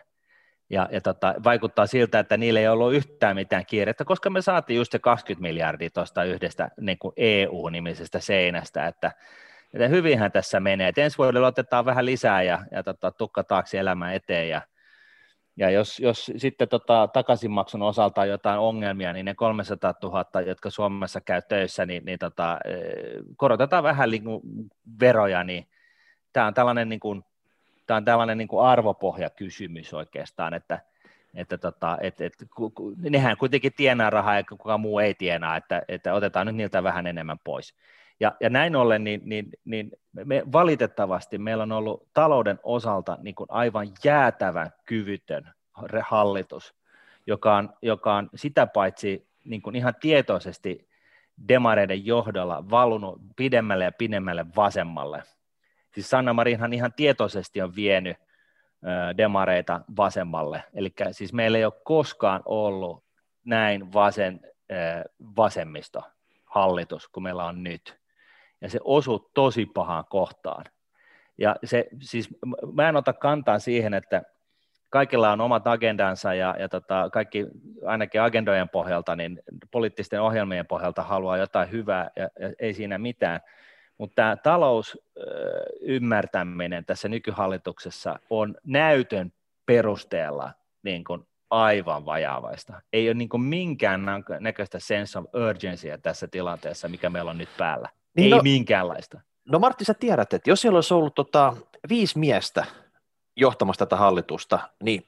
Ja, 0.69 0.89
ja 0.91 1.01
tota, 1.01 1.35
vaikuttaa 1.43 1.87
siltä, 1.87 2.19
että 2.19 2.37
niillä 2.37 2.59
ei 2.59 2.67
ollut 2.67 2.93
yhtään 2.93 3.35
mitään 3.35 3.65
kiirettä, 3.65 4.05
koska 4.05 4.29
me 4.29 4.41
saatiin 4.41 4.77
just 4.77 4.91
se 4.91 4.99
20 4.99 5.41
miljardia 5.41 5.89
tuosta 5.89 6.23
yhdestä 6.23 6.69
niin 6.81 6.97
kuin 6.99 7.13
EU-nimisestä 7.17 8.19
seinästä, 8.19 8.87
että, 8.87 9.11
että 9.73 9.87
hyvinhän 9.87 10.31
tässä 10.31 10.59
menee. 10.59 10.87
Et 10.87 10.97
ensi 10.97 11.17
vuodella 11.17 11.47
otetaan 11.47 11.85
vähän 11.85 12.05
lisää 12.05 12.43
ja, 12.43 12.59
ja 12.71 12.83
tota, 12.83 13.11
tukka 13.11 13.43
taakse 13.43 13.79
elämä 13.79 14.13
eteen 14.13 14.49
ja, 14.49 14.61
ja 15.57 15.69
jos, 15.69 15.99
jos 15.99 16.31
sitten 16.37 16.69
tota, 16.69 17.07
takaisinmaksun 17.07 17.81
osalta 17.81 18.21
on 18.21 18.29
jotain 18.29 18.59
ongelmia, 18.59 19.13
niin 19.13 19.25
ne 19.25 19.35
300 19.35 19.93
000, 20.03 20.41
jotka 20.41 20.69
Suomessa 20.69 21.21
käy 21.21 21.41
töissä, 21.41 21.85
niin, 21.85 22.05
niin 22.05 22.19
tota, 22.19 22.57
eh, 22.65 23.23
korotetaan 23.37 23.83
vähän 23.83 24.09
niin 24.09 24.23
kuin 24.23 24.41
veroja, 24.99 25.43
niin 25.43 25.67
tämä 26.33 26.47
on 26.47 26.53
tällainen, 26.53 26.89
niin 26.89 26.99
kuin, 26.99 27.23
tämä 27.87 27.97
on 27.97 28.05
tällainen 28.05 28.37
niin 28.37 28.47
kuin 28.47 28.65
arvopohjakysymys 28.65 29.93
oikeastaan, 29.93 30.53
että, 30.53 30.79
että 31.35 31.57
tota, 31.57 31.97
et, 32.01 32.21
et, 32.21 32.33
nehän 33.09 33.37
kuitenkin 33.37 33.73
tienaa 33.73 34.09
rahaa 34.09 34.35
ja 34.35 34.43
kukaan 34.43 34.79
muu 34.79 34.99
ei 34.99 35.13
tienaa, 35.13 35.57
että, 35.57 35.81
että 35.87 36.13
otetaan 36.13 36.47
nyt 36.47 36.55
niiltä 36.55 36.83
vähän 36.83 37.07
enemmän 37.07 37.39
pois. 37.43 37.73
Ja, 38.19 38.35
ja 38.39 38.49
näin 38.49 38.75
ollen, 38.75 39.03
niin, 39.03 39.21
niin, 39.25 39.49
niin 39.65 39.91
me 40.25 40.43
valitettavasti 40.51 41.37
meillä 41.37 41.63
on 41.63 41.71
ollut 41.71 42.07
talouden 42.13 42.59
osalta 42.63 43.17
niin 43.21 43.35
kuin 43.35 43.47
aivan 43.49 43.87
jäätävän 44.03 44.71
kyvytön 44.85 45.53
hallitus, 46.01 46.75
joka 47.27 47.55
on, 47.55 47.73
joka 47.81 48.15
on 48.15 48.29
sitä 48.35 48.67
paitsi 48.67 49.27
niin 49.45 49.61
kuin 49.61 49.75
ihan 49.75 49.93
tietoisesti 49.99 50.87
demareiden 51.47 52.05
johdolla 52.05 52.69
valunut 52.69 53.21
pidemmälle 53.35 53.83
ja 53.83 53.91
pidemmälle 53.91 54.45
vasemmalle. 54.55 55.23
Siis 55.93 56.09
Sanna 56.09 56.33
Marinhan 56.33 56.73
ihan 56.73 56.93
tietoisesti 56.93 57.61
on 57.61 57.75
vienyt 57.75 58.17
demareita 59.17 59.81
vasemmalle. 59.97 60.63
Eli 60.73 60.93
siis 61.11 61.33
meillä 61.33 61.57
ei 61.57 61.65
ole 61.65 61.81
koskaan 61.83 62.41
ollut 62.45 63.03
näin 63.45 63.93
vasen, 63.93 64.41
vasemmisto 65.35 66.03
hallitus 66.45 67.07
kuin 67.07 67.23
meillä 67.23 67.45
on 67.45 67.63
nyt 67.63 68.04
ja 68.61 68.69
se 68.69 68.79
osuu 68.83 69.29
tosi 69.33 69.65
pahaan 69.65 70.05
kohtaan. 70.09 70.65
Ja 71.37 71.55
se, 71.63 71.87
siis 72.01 72.29
mä 72.73 72.89
en 72.89 72.95
ota 72.95 73.13
kantaa 73.13 73.59
siihen, 73.59 73.93
että 73.93 74.21
kaikilla 74.89 75.31
on 75.31 75.41
omat 75.41 75.67
agendansa 75.67 76.33
ja, 76.33 76.55
ja 76.59 76.69
tota, 76.69 77.09
kaikki 77.13 77.45
ainakin 77.85 78.21
agendojen 78.21 78.69
pohjalta, 78.69 79.15
niin 79.15 79.41
poliittisten 79.71 80.21
ohjelmien 80.21 80.67
pohjalta 80.67 81.03
haluaa 81.03 81.37
jotain 81.37 81.71
hyvää 81.71 82.09
ja, 82.15 82.29
ja 82.39 82.53
ei 82.59 82.73
siinä 82.73 82.97
mitään. 82.97 83.39
Mutta 83.97 84.15
tämä 84.15 84.35
talousymmärtäminen 84.35 86.85
tässä 86.85 87.07
nykyhallituksessa 87.07 88.19
on 88.29 88.55
näytön 88.63 89.33
perusteella 89.65 90.51
niin 90.83 91.03
kuin 91.03 91.27
aivan 91.49 92.05
vajaavaista. 92.05 92.81
Ei 92.93 93.07
ole 93.07 93.13
niin 93.13 93.29
kuin 93.29 93.43
minkään 93.43 94.05
näköistä 94.39 94.79
sense 94.79 95.19
of 95.19 95.25
urgency 95.49 95.87
tässä 96.01 96.27
tilanteessa, 96.27 96.87
mikä 96.87 97.09
meillä 97.09 97.31
on 97.31 97.37
nyt 97.37 97.49
päällä. 97.57 97.89
Niin 98.15 98.23
Ei 98.23 98.29
no, 98.29 98.43
minkäänlaista. 98.43 99.21
No 99.45 99.59
Martti, 99.59 99.85
sä 99.85 99.93
tiedät, 99.93 100.33
että 100.33 100.49
jos 100.49 100.61
siellä 100.61 100.77
olisi 100.77 100.93
ollut 100.93 101.15
tota, 101.15 101.57
viisi 101.89 102.19
miestä 102.19 102.65
johtamassa 103.35 103.85
tätä 103.85 103.95
hallitusta, 103.95 104.59
niin 104.83 105.05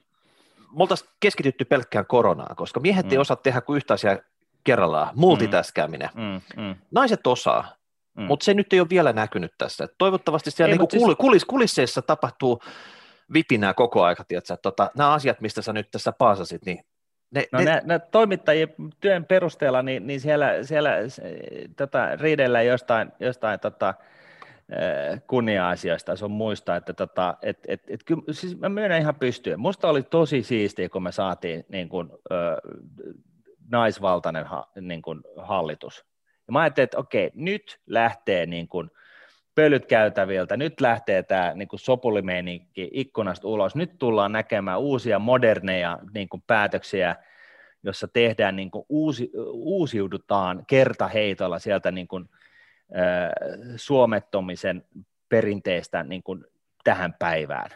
me 0.58 0.82
oltaisiin 0.82 1.10
keskitytty 1.20 1.64
pelkkään 1.64 2.06
koronaan, 2.06 2.56
koska 2.56 2.80
miehet 2.80 3.06
mm. 3.06 3.12
ei 3.12 3.18
osaa 3.18 3.36
tehdä 3.36 3.60
kuin 3.60 3.76
yhtä 3.76 3.94
asiaa 3.94 4.16
kerrallaan, 4.64 5.10
multitaskääminen. 5.14 6.10
Mm. 6.14 6.62
Mm. 6.62 6.74
Naiset 6.90 7.26
osaa, 7.26 7.76
mm. 8.16 8.22
mutta 8.22 8.44
se 8.44 8.54
nyt 8.54 8.72
ei 8.72 8.80
ole 8.80 8.88
vielä 8.90 9.12
näkynyt 9.12 9.52
tässä. 9.58 9.88
Toivottavasti 9.98 10.50
siellä 10.50 10.72
ei, 10.72 10.78
niin 10.78 10.88
siis... 10.90 11.16
kulis, 11.18 11.44
kulisseissa 11.44 12.02
tapahtuu 12.02 12.62
vipinää 13.32 13.74
koko 13.74 14.04
aika, 14.04 14.24
tiedätkö, 14.24 14.56
tota, 14.62 14.90
nämä 14.96 15.12
asiat, 15.12 15.40
mistä 15.40 15.62
sä 15.62 15.72
nyt 15.72 15.90
tässä 15.90 16.12
paasasit, 16.12 16.64
niin 16.64 16.84
ne, 17.30 17.44
no 17.52 17.58
ne, 17.58 17.82
ne, 17.84 17.98
toimittajien 17.98 18.74
työn 19.00 19.24
perusteella, 19.24 19.82
niin, 19.82 20.06
niin 20.06 20.20
siellä, 20.20 20.62
siellä 20.62 20.90
tota, 21.76 22.16
riidellä 22.16 22.62
jostain, 22.62 23.12
jostain 23.20 23.60
tota, 23.60 23.94
kunnia-asioista 25.26 26.16
sun 26.16 26.30
muistaa, 26.30 26.76
että 26.76 26.92
tota, 26.92 27.36
et, 27.42 27.58
et, 27.68 27.82
et, 27.88 28.04
kyllä, 28.04 28.22
siis 28.30 28.58
mä 28.58 28.68
myönnän 28.68 29.00
ihan 29.00 29.14
pystyyn. 29.14 29.60
Musta 29.60 29.88
oli 29.88 30.02
tosi 30.02 30.42
siistiä, 30.42 30.88
kun 30.88 31.02
me 31.02 31.12
saatiin 31.12 31.64
niin 31.68 31.88
kuin, 31.88 32.10
ö, 32.32 32.34
naisvaltainen 33.70 34.46
ha, 34.46 34.68
niin 34.80 35.02
kuin, 35.02 35.20
hallitus. 35.36 36.04
Ja 36.46 36.52
mä 36.52 36.60
ajattelin, 36.60 36.84
että 36.84 36.98
okei, 36.98 37.30
nyt 37.34 37.80
lähtee 37.86 38.46
niin 38.46 38.68
kuin, 38.68 38.90
pölyt 39.58 39.86
käytäviltä, 39.86 40.56
nyt 40.56 40.80
lähtee 40.80 41.22
tämä 41.22 41.52
niin 41.54 41.68
sopulimeinikki 41.76 42.90
ikkunasta 42.92 43.48
ulos, 43.48 43.76
nyt 43.76 43.98
tullaan 43.98 44.32
näkemään 44.32 44.80
uusia 44.80 45.18
moderneja 45.18 45.98
niin 46.14 46.28
kuin 46.28 46.42
päätöksiä, 46.46 47.16
jossa 47.82 48.08
tehdään 48.08 48.56
niin 48.56 48.70
kuin 48.70 48.86
uusi, 48.88 49.30
uusiudutaan 49.52 50.64
kertaheitolla 50.66 51.58
sieltä 51.58 51.90
niin 51.90 52.08
kuin, 52.08 52.28
äh, 52.96 53.30
suomettomisen 53.76 54.84
perinteestä 55.28 56.02
niin 56.02 56.22
kuin 56.22 56.44
tähän 56.84 57.14
päivään. 57.18 57.70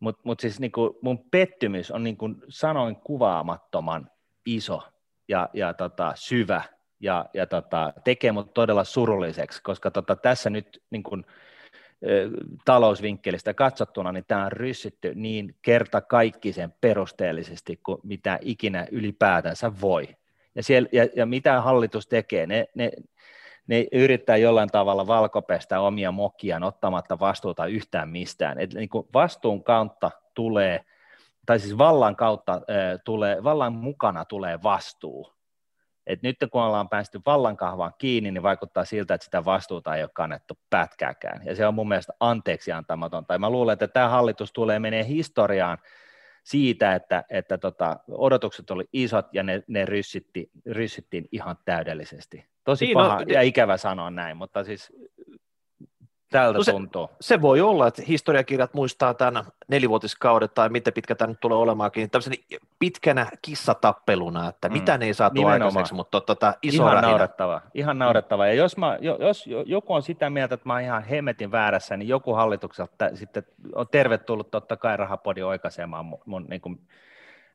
Mutta 0.00 0.20
mut 0.24 0.40
siis 0.40 0.60
niin 0.60 0.72
kuin 0.72 0.94
mun 1.02 1.24
pettymys 1.30 1.90
on 1.90 2.04
niin 2.04 2.16
kuin 2.16 2.36
sanoin 2.48 2.96
kuvaamattoman 2.96 4.10
iso 4.46 4.82
ja, 5.28 5.48
ja 5.52 5.74
tota, 5.74 6.12
syvä 6.14 6.62
ja, 7.00 7.26
ja 7.34 7.46
tota, 7.46 7.92
tekee 8.04 8.32
mut 8.32 8.54
todella 8.54 8.84
surulliseksi, 8.84 9.62
koska 9.62 9.90
tota, 9.90 10.16
tässä 10.16 10.50
nyt 10.50 10.82
niin 10.90 11.02
kun, 11.02 11.24
talousvinkkelistä 12.64 13.54
katsottuna, 13.54 14.12
niin 14.12 14.24
tämä 14.28 14.44
on 14.44 14.52
ryssitty 14.52 15.12
niin 15.14 15.54
kertakaikkisen 15.62 16.74
perusteellisesti 16.80 17.80
kuin 17.82 17.98
mitä 18.02 18.38
ikinä 18.42 18.86
ylipäätänsä 18.90 19.72
voi. 19.80 20.08
Ja, 20.54 20.62
siellä, 20.62 20.88
ja, 20.92 21.08
ja 21.16 21.26
mitä 21.26 21.60
hallitus 21.60 22.06
tekee, 22.06 22.46
ne, 22.46 22.66
ne, 22.74 22.90
ne 23.66 23.86
yrittää 23.92 24.36
jollain 24.36 24.68
tavalla 24.68 25.06
valkopestä 25.06 25.80
omia 25.80 26.12
mokiaan 26.12 26.62
ottamatta 26.62 27.18
vastuuta 27.18 27.66
yhtään 27.66 28.08
mistään. 28.08 28.58
Et 28.58 28.74
niin 28.74 28.88
kuin 28.88 29.08
vastuun 29.14 29.64
kautta 29.64 30.10
tulee, 30.34 30.84
tai 31.46 31.60
siis 31.60 31.78
vallan 31.78 32.16
kautta 32.16 32.52
äh, 32.52 33.00
tulee, 33.04 33.44
vallan 33.44 33.72
mukana 33.72 34.24
tulee 34.24 34.62
vastuu. 34.62 35.32
Et 36.10 36.22
nyt 36.22 36.36
kun 36.52 36.62
ollaan 36.62 36.88
päästy 36.88 37.20
vallankahvaan 37.26 37.92
kiinni, 37.98 38.30
niin 38.30 38.42
vaikuttaa 38.42 38.84
siltä, 38.84 39.14
että 39.14 39.24
sitä 39.24 39.44
vastuuta 39.44 39.96
ei 39.96 40.02
ole 40.02 40.10
kannettu 40.14 40.58
pätkääkään. 40.70 41.46
Ja 41.46 41.56
se 41.56 41.66
on 41.66 41.74
mun 41.74 41.88
mielestä 41.88 42.12
anteeksi 42.20 42.72
antamatonta. 42.72 43.34
Ja 43.34 43.38
mä 43.38 43.50
luulen, 43.50 43.72
että 43.72 43.88
tämä 43.88 44.08
hallitus 44.08 44.52
tulee 44.52 44.78
menee 44.78 45.06
historiaan 45.06 45.78
siitä, 46.44 46.94
että, 46.94 47.24
että 47.30 47.58
tota, 47.58 47.96
odotukset 48.08 48.70
oli 48.70 48.84
isot 48.92 49.26
ja 49.32 49.42
ne, 49.42 49.62
ne 49.66 49.84
ryssitti, 49.84 50.50
ryssittiin 50.66 51.28
ihan 51.32 51.56
täydellisesti. 51.64 52.46
Tosi 52.64 52.86
niin, 52.86 52.98
no, 52.98 53.04
paha 53.04 53.16
no, 53.16 53.24
ja 53.28 53.42
ikävä 53.42 53.76
sanoa 53.76 54.10
näin, 54.10 54.36
mutta 54.36 54.64
siis 54.64 54.92
tältä 56.30 56.58
no 56.58 56.64
se, 56.64 56.72
tuntuu. 56.72 57.10
Se 57.20 57.42
voi 57.42 57.60
olla, 57.60 57.86
että 57.86 58.02
historiakirjat 58.08 58.74
muistaa 58.74 59.14
tämän 59.14 59.44
nelivuotiskauden 59.68 60.48
tai 60.54 60.68
miten 60.68 60.92
pitkä 60.92 61.14
tämä 61.14 61.28
nyt 61.28 61.40
tulee 61.40 61.58
olemaankin, 61.58 62.00
niin 62.00 62.10
tämmöisen 62.10 62.34
pitkänä 62.78 63.26
kissatappeluna, 63.42 64.48
että 64.48 64.68
mm. 64.68 64.72
mitä 64.72 64.98
ne 64.98 65.06
ei 65.06 65.14
saatu 65.14 65.34
Nimenomaan. 65.34 65.62
aikaiseksi, 65.62 65.94
mutta 65.94 66.20
tota, 66.20 66.54
iso 66.62 66.82
Ihan 66.82 67.02
naurettava, 67.02 67.60
ihan 67.74 67.98
naurettava. 67.98 68.46
Ja 68.46 68.54
jos, 68.54 68.76
mä, 68.76 68.98
jos 69.00 69.46
joku 69.66 69.94
on 69.94 70.02
sitä 70.02 70.30
mieltä, 70.30 70.54
että 70.54 70.68
mä 70.68 70.72
oon 70.72 70.82
ihan 70.82 71.02
hemetin 71.02 71.52
väärässä, 71.52 71.96
niin 71.96 72.08
joku 72.08 72.34
hallitukselta 72.34 73.10
sitten 73.14 73.42
on 73.74 73.88
tervetullut 73.88 74.50
totta 74.50 74.76
kai 74.76 74.96
rahapodi 74.96 75.42
oikaisemaan 75.42 76.04
mun, 76.04 76.18
mun 76.26 76.46
niin 76.48 76.60
kuin 76.60 76.80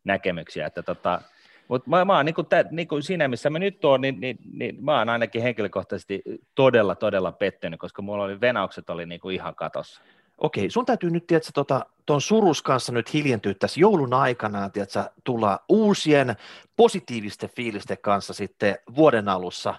näkemyksiä, 0.04 0.68
että 0.68 0.84
tota, 0.84 1.22
mutta 1.68 1.90
mä, 1.90 2.06
mä 2.06 2.16
oon 2.16 2.26
niin 2.26 2.36
kuin, 2.36 2.48
tä, 2.48 2.66
niin 2.72 2.88
kuin 2.88 3.04
siinä, 3.04 3.28
missä 3.28 3.50
mä 3.50 3.60
nyt 3.60 3.86
oon, 3.86 4.02
niin, 4.02 4.20
niin, 4.20 4.38
niin 4.54 4.84
mä 4.84 4.98
oon 4.98 5.10
ainakin 5.10 5.42
henkilökohtaisesti 5.42 6.22
todella, 6.56 6.96
todella 6.96 7.32
pettynyt, 7.32 7.80
koska 7.80 8.02
mulla 8.02 8.24
oli 8.24 8.42
venaukset 8.42 8.90
oli 8.90 9.06
niin 9.06 9.20
kuin 9.20 9.36
ihan 9.36 9.56
katossa. 9.56 10.02
Okei, 10.38 10.70
sun 10.70 10.86
täytyy 10.86 11.10
nyt, 11.10 11.28
tiedätkö, 11.28 11.52
tuota, 11.54 11.86
tuon 12.06 12.22
surus 12.22 12.62
kanssa 12.62 12.92
nyt 12.92 13.14
hiljentyä 13.14 13.54
tässä 13.54 13.80
joulun 13.80 14.14
aikana, 14.14 14.70
tiedätkö, 14.70 15.04
tulla 15.24 15.60
uusien 15.70 16.36
positiivisten 16.78 17.50
fiilisten 17.56 17.98
kanssa 18.02 18.34
sitten 18.34 18.76
vuoden 18.96 19.30
alussa 19.30 19.76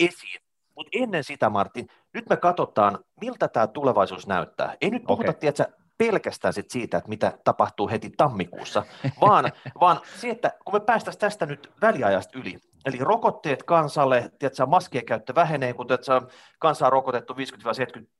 esiin. 0.00 0.40
Mutta 0.76 0.90
ennen 0.92 1.24
sitä, 1.24 1.50
Martin, 1.50 1.88
nyt 2.14 2.28
me 2.30 2.36
katsotaan, 2.36 2.98
miltä 3.20 3.48
tämä 3.48 3.66
tulevaisuus 3.66 4.26
näyttää. 4.26 4.76
Ei 4.80 4.90
nyt 4.90 5.04
puhuta, 5.04 5.30
okay. 5.30 5.40
tiedätkö, 5.40 5.83
pelkästään 5.98 6.54
sit 6.54 6.70
siitä, 6.70 6.96
että 6.96 7.08
mitä 7.08 7.38
tapahtuu 7.44 7.88
heti 7.88 8.10
tammikuussa, 8.16 8.82
vaan, 9.20 9.52
vaan 9.80 10.00
se, 10.20 10.30
että 10.30 10.52
kun 10.64 10.74
me 10.74 10.80
päästäisiin 10.80 11.20
tästä 11.20 11.46
nyt 11.46 11.72
väliajasta 11.82 12.38
yli, 12.38 12.58
eli 12.84 12.98
rokotteet 13.00 13.62
kansalle, 13.62 14.30
tiedätkö, 14.38 14.66
maskien 14.66 15.06
käyttö 15.06 15.34
vähenee, 15.34 15.72
kun 15.72 15.86
tiedätkö, 15.86 16.20
kansa 16.58 16.86
on 16.86 16.92
rokotettu 16.92 17.32
50-70 17.32 17.36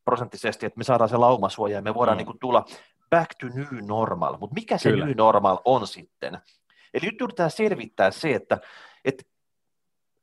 prosenttisesti, 0.05 0.67
että 0.67 0.79
me 0.79 0.85
saadaan 0.85 1.09
se 1.09 1.17
laumasuoja 1.17 1.77
ja 1.77 1.83
me 1.83 1.95
voidaan 1.95 2.17
mm. 2.17 2.19
niin 2.19 2.27
kuin, 2.27 2.39
tulla 2.39 2.65
back 3.11 3.31
to 3.41 3.47
new 3.47 3.87
normal, 3.87 4.37
mutta 4.41 4.55
mikä 4.55 4.79
se 4.79 4.91
Kyllä. 4.91 5.07
new 5.07 5.15
normal 5.17 5.59
on 5.65 5.87
sitten? 5.87 6.39
Eli 6.95 7.07
nyt 7.07 7.21
yritetään 7.21 7.51
selvittää 7.51 8.11
se, 8.11 8.35
että, 8.35 8.59
että 9.05 9.23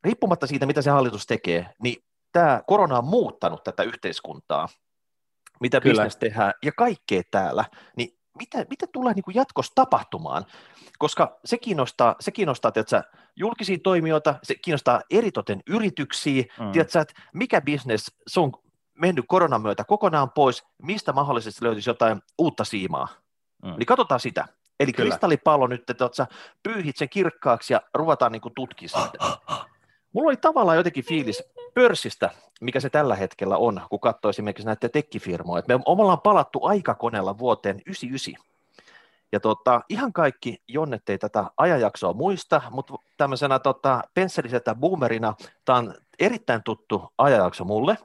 riippumatta 0.04 0.46
siitä, 0.46 0.66
mitä 0.66 0.82
se 0.82 0.90
hallitus 0.90 1.26
tekee, 1.26 1.66
niin 1.82 2.04
tämä 2.32 2.62
korona 2.66 2.98
on 2.98 3.04
muuttanut 3.04 3.64
tätä 3.64 3.82
yhteiskuntaa, 3.82 4.68
mitä 5.62 5.80
Kyllä. 5.80 6.02
bisnes 6.02 6.16
tehdään 6.16 6.52
ja 6.62 6.72
kaikkea 6.72 7.22
täällä, 7.30 7.64
niin 7.96 8.18
mitä, 8.38 8.64
mitä 8.70 8.86
tulee 8.92 9.14
niin 9.14 9.22
kuin 9.22 9.34
jatkossa 9.34 9.72
tapahtumaan? 9.74 10.44
Koska 10.98 11.38
se 11.44 11.58
kiinnostaa, 11.58 12.16
se 12.20 12.30
kiinnostaa 12.30 12.72
tiedätkö, 12.72 13.02
julkisia 13.36 13.78
toimijoita, 13.84 14.34
se 14.42 14.54
kiinnostaa 14.54 15.00
eritoten 15.10 15.62
yrityksiä, 15.66 16.44
mm. 16.60 16.72
tiedätkö, 16.72 17.00
että 17.00 17.14
mikä 17.34 17.60
bisnes 17.60 18.06
se 18.26 18.40
on 18.40 18.52
mennyt 18.98 19.24
koronan 19.28 19.62
myötä 19.62 19.84
kokonaan 19.84 20.30
pois, 20.30 20.64
mistä 20.82 21.12
mahdollisesti 21.12 21.64
löytyisi 21.64 21.90
jotain 21.90 22.22
uutta 22.38 22.64
siimaa. 22.64 23.08
Mm. 23.62 23.74
Eli 23.76 23.84
katsotaan 23.84 24.20
sitä. 24.20 24.48
Eli 24.80 24.92
Kyllä. 24.92 25.08
kristallipallo 25.08 25.66
nyt, 25.66 25.90
että 25.90 26.08
sä 26.12 26.26
pyyhit 26.62 26.96
sen 26.96 27.08
kirkkaaksi 27.08 27.72
ja 27.72 27.80
ruvetaan 27.94 28.32
niin 28.32 28.42
tutkimaan 28.56 29.10
sitä. 29.12 29.24
Mulla 30.12 30.28
oli 30.28 30.36
tavallaan 30.36 30.76
jotenkin 30.76 31.04
fiilis 31.04 31.42
pörssistä, 31.74 32.30
mikä 32.60 32.80
se 32.80 32.90
tällä 32.90 33.16
hetkellä 33.16 33.56
on, 33.56 33.80
kun 33.90 34.00
katsoo 34.00 34.28
esimerkiksi 34.28 34.66
näitä 34.66 34.88
tekkifirmoja. 34.88 35.62
Me 35.68 35.78
ollaan 35.86 36.20
palattu 36.20 36.64
aikakoneella 36.64 37.38
vuoteen 37.38 37.76
99. 37.86 38.52
Ja 39.32 39.40
tota, 39.40 39.80
ihan 39.88 40.12
kaikki 40.12 40.62
jonnet 40.68 41.08
ei 41.08 41.18
tätä 41.18 41.44
ajanjaksoa 41.56 42.12
muista, 42.12 42.62
mutta 42.70 42.94
tämmöisenä 43.16 43.58
tota, 43.58 44.02
pensseliseltä 44.14 44.74
boomerina 44.74 45.34
tämä 45.64 45.78
on 45.78 45.94
erittäin 46.18 46.62
tuttu 46.62 47.12
ajanjakso 47.18 47.64
mulle. 47.64 47.98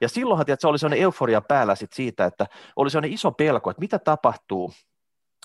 Ja 0.00 0.08
silloinhan 0.08 0.46
tiedät, 0.46 0.60
se 0.60 0.68
oli 0.68 0.78
sellainen 0.78 1.02
euforia 1.02 1.40
päällä 1.40 1.74
sit 1.74 1.92
siitä, 1.92 2.24
että 2.24 2.46
oli 2.76 2.90
sellainen 2.90 3.12
iso 3.12 3.30
pelko, 3.30 3.70
että 3.70 3.80
mitä 3.80 3.98
tapahtuu, 3.98 4.72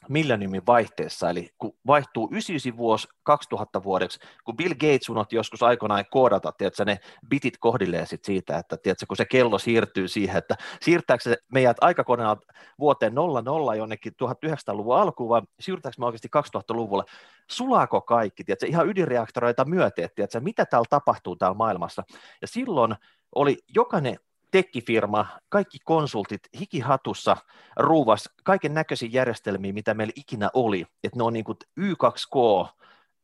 millenniumin 0.10 0.66
vaihteessa, 0.68 1.30
eli 1.30 1.50
kun 1.58 1.74
vaihtuu 1.88 2.30
99 2.32 2.78
vuosi 2.78 3.08
2000 3.24 3.84
vuodeksi, 3.84 4.20
kun 4.44 4.58
Bill 4.58 4.74
Gates 4.74 5.10
unohti 5.10 5.36
joskus 5.36 5.64
aikoinaan 5.64 6.06
koodata, 6.12 6.52
tiedätkö, 6.52 6.86
ne 6.86 7.00
bitit 7.28 7.58
kohdilleen 7.58 8.08
sit 8.08 8.26
siitä, 8.26 8.58
että 8.58 8.78
tiedätkö, 8.78 9.06
kun 9.08 9.18
se 9.18 9.26
kello 9.26 9.60
siirtyy 9.60 10.08
siihen, 10.08 10.38
että 10.38 10.56
siirtääkö 10.82 11.24
se 11.24 11.38
meidät 11.54 11.78
aikakoneella 11.82 12.38
vuoteen 12.80 13.14
00 13.16 13.76
jonnekin 13.76 14.14
1900-luvun 14.24 14.98
alkuun, 14.98 15.30
vai 15.30 15.42
siirtääkö 15.60 15.96
me 16.00 16.06
oikeasti 16.06 16.30
2000-luvulle, 16.38 17.04
sulaako 17.52 18.02
kaikki, 18.02 18.44
tiedätkö, 18.44 18.68
ihan 18.68 18.90
ydinreaktoreita 18.90 19.66
myöten, 19.66 20.10
tiedätkö, 20.16 20.40
mitä 20.40 20.66
täällä 20.66 20.88
tapahtuu 20.90 21.36
täällä 21.36 21.58
maailmassa, 21.58 22.04
ja 22.42 22.48
silloin 22.48 22.96
oli 23.36 23.58
jokainen 23.76 24.18
tekkifirma, 24.52 25.26
kaikki 25.50 25.78
konsultit 25.86 26.42
hikihatussa 26.60 27.38
ruuvas 27.76 28.30
kaiken 28.44 28.74
näköisiä 28.74 29.10
järjestelmiä, 29.12 29.74
mitä 29.74 29.94
meillä 29.94 30.14
ikinä 30.16 30.50
oli, 30.54 30.86
että 31.04 31.18
ne 31.18 31.24
on 31.24 31.34
niin 31.34 31.46
kuin 31.46 31.58
Y2K 31.80 32.68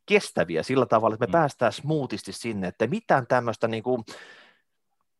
kestäviä 0.06 0.64
sillä 0.64 0.86
tavalla, 0.86 1.14
että 1.14 1.26
me 1.26 1.30
mm. 1.30 1.32
päästään 1.32 1.74
smoothisti 1.74 2.32
sinne, 2.32 2.68
että 2.68 2.88
mitään 2.88 3.28
tämmöistä 3.28 3.68
niin 3.68 3.84
kuin 3.84 4.04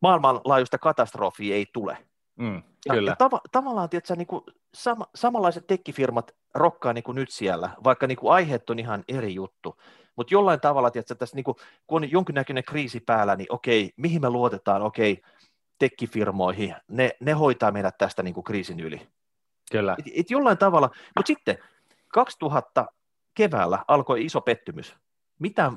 maailmanlaajuista 0.02 0.78
katastrofia 0.78 1.56
ei 1.56 1.66
tule. 1.74 1.98
Mm, 2.36 2.64
kyllä. 2.92 3.12
Ja, 3.12 3.28
tav- 3.28 3.42
tavallaan 3.52 3.90
tiedätkö, 3.90 4.16
niin 4.16 4.28
kuin 4.28 4.44
sama, 4.74 5.08
samanlaiset 5.16 5.68
tekkifirmat 5.68 6.36
rokkaa 6.54 6.94
niin 6.94 7.04
kuin 7.04 7.16
nyt 7.16 7.30
siellä, 7.32 7.70
vaikka 7.84 8.08
niin 8.08 8.18
kuin 8.18 8.34
aiheet 8.34 8.70
on 8.70 8.80
ihan 8.80 9.04
eri 9.08 9.34
juttu. 9.34 9.80
Mutta 10.16 10.34
jollain 10.34 10.60
tavalla, 10.60 10.92
tiedätkö, 10.92 11.16
tässä, 11.16 11.36
niin 11.36 11.44
kuin, 11.44 11.58
kun 11.88 12.04
on 12.04 12.12
jonkinnäköinen 12.12 12.64
kriisi 12.64 13.00
päällä, 13.00 13.36
niin 13.36 13.48
okei, 13.50 13.94
mihin 13.98 14.22
me 14.22 14.30
luotetaan, 14.30 14.82
okei, 14.82 15.22
tekkifirmoihin, 15.80 16.76
ne, 16.88 17.12
ne 17.20 17.32
hoitaa 17.32 17.72
meidät 17.72 17.98
tästä 17.98 18.24
niin 18.24 18.34
kuin 18.34 18.44
kriisin 18.44 18.80
yli. 18.80 19.08
Kyllä. 19.72 19.96
Et, 20.00 20.06
et 20.16 20.32
jollain 20.32 20.58
tavalla, 20.58 20.90
mutta 21.16 21.28
sitten 21.28 21.58
2000 22.14 22.86
keväällä 23.34 23.86
alkoi 23.88 24.26
iso 24.26 24.42
pettymys. 24.42 24.96
Mitä, 25.40 25.72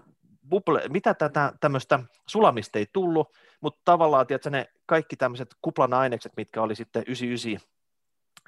buble, 0.48 0.82
mitä 0.88 1.14
tätä 1.14 1.52
tämmöistä 1.60 1.98
sulamista 2.26 2.78
ei 2.78 2.86
tullut, 2.92 3.28
mutta 3.60 3.80
tavallaan 3.84 4.26
tiedätkö, 4.26 4.50
ne 4.50 4.66
kaikki 4.86 5.16
tämmöiset 5.16 5.48
kuplan 5.62 5.94
ainekset, 5.94 6.32
mitkä 6.36 6.62
oli 6.62 6.74
sitten 6.74 7.02
99 7.06 7.69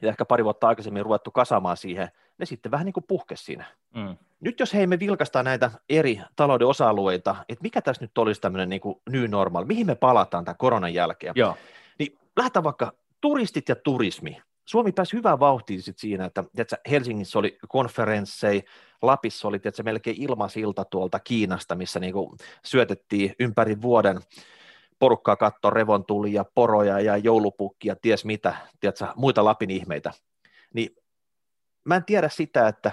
ja 0.02 0.08
ehkä 0.08 0.24
pari 0.24 0.44
vuotta 0.44 0.68
aikaisemmin 0.68 1.04
ruvettu 1.04 1.30
kasaamaan 1.30 1.76
siihen, 1.76 2.08
ne 2.38 2.46
sitten 2.46 2.72
vähän 2.72 2.84
niin 2.84 2.92
kuin 2.92 3.04
puhkesi 3.08 3.44
siinä. 3.44 3.64
Mm. 3.94 4.16
Nyt 4.40 4.60
jos 4.60 4.74
hei 4.74 4.86
me 4.86 4.98
vilkaistaan 4.98 5.44
näitä 5.44 5.70
eri 5.88 6.20
talouden 6.36 6.66
osa-alueita, 6.66 7.36
että 7.48 7.62
mikä 7.62 7.82
tässä 7.82 8.04
nyt 8.04 8.18
olisi 8.18 8.40
tämmöinen 8.40 8.68
niin 8.68 8.80
kuin 8.80 9.00
new 9.10 9.24
normal, 9.28 9.64
mihin 9.64 9.86
me 9.86 9.94
palataan 9.94 10.44
tämän 10.44 10.56
koronan 10.58 10.94
jälkeen, 10.94 11.32
Joo. 11.36 11.56
niin 11.98 12.18
lähdetään 12.36 12.64
vaikka 12.64 12.92
turistit 13.20 13.68
ja 13.68 13.76
turismi. 13.76 14.42
Suomi 14.64 14.92
pääsi 14.92 15.16
hyvään 15.16 15.40
vauhtiin 15.40 15.82
sit 15.82 15.98
siinä, 15.98 16.24
että 16.24 16.44
tiedätkö, 16.56 16.76
Helsingissä 16.90 17.38
oli 17.38 17.58
konferensseja, 17.68 18.62
Lapissa 19.02 19.48
oli 19.48 19.58
tiedätkö, 19.58 19.82
melkein 19.82 20.22
ilmasilta 20.22 20.84
tuolta 20.84 21.20
Kiinasta, 21.20 21.74
missä 21.74 22.00
niin 22.00 22.12
kuin 22.12 22.36
syötettiin 22.64 23.34
ympäri 23.38 23.82
vuoden 23.82 24.20
porukkaa 25.02 25.36
katsoa 25.36 25.70
revontulia, 25.70 26.44
poroja 26.54 27.00
ja 27.00 27.16
joulupukkia, 27.16 27.96
ties 27.96 28.24
mitä, 28.24 28.56
tiedätkö, 28.80 29.06
muita 29.16 29.44
Lapin 29.44 29.70
ihmeitä. 29.70 30.12
Niin 30.74 30.96
mä 31.84 31.96
en 31.96 32.04
tiedä 32.04 32.28
sitä, 32.28 32.68
että 32.68 32.92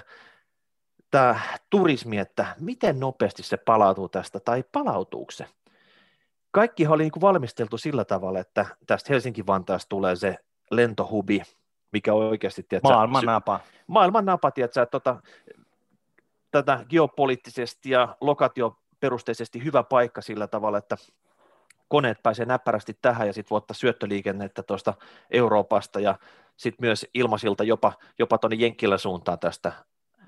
tämä 1.10 1.40
turismi, 1.70 2.18
että 2.18 2.56
miten 2.60 3.00
nopeasti 3.00 3.42
se 3.42 3.56
palautuu 3.56 4.08
tästä, 4.08 4.40
tai 4.40 4.64
palautuuko 4.72 5.30
se? 5.30 5.46
Kaikki 6.50 6.86
oli 6.86 7.02
niin 7.02 7.12
kuin 7.12 7.20
valmisteltu 7.20 7.78
sillä 7.78 8.04
tavalla, 8.04 8.38
että 8.40 8.66
tästä 8.86 9.12
Helsinki-Vantaasta 9.12 9.88
tulee 9.88 10.16
se 10.16 10.36
lentohubi, 10.70 11.42
mikä 11.92 12.14
oikeasti... 12.14 12.62
Tiedätkö, 12.62 12.88
maailman 12.88 13.24
napa. 13.24 13.60
Maailman 13.86 14.24
napa, 14.24 14.50
tiedätkö, 14.50 14.82
että 14.82 14.90
tota, 14.90 15.22
tätä 16.50 16.84
geopoliittisesti 16.88 17.90
ja 17.90 18.16
lokatioperusteisesti 18.20 19.64
hyvä 19.64 19.82
paikka 19.82 20.22
sillä 20.22 20.46
tavalla, 20.46 20.78
että 20.78 20.96
koneet 21.90 22.22
pääsee 22.22 22.46
näppärästi 22.46 22.98
tähän 23.02 23.26
ja 23.26 23.32
sitten 23.32 23.50
vuotta 23.50 23.74
syöttöliikennettä 23.74 24.62
tuosta 24.62 24.94
Euroopasta 25.30 26.00
ja 26.00 26.18
sitten 26.56 26.86
myös 26.86 27.06
ilmasilta 27.14 27.64
jopa, 27.64 27.92
jopa 28.18 28.38
tuonne 28.38 28.56
Jenkkilän 28.56 28.98
suuntaan 28.98 29.38
tästä 29.38 29.72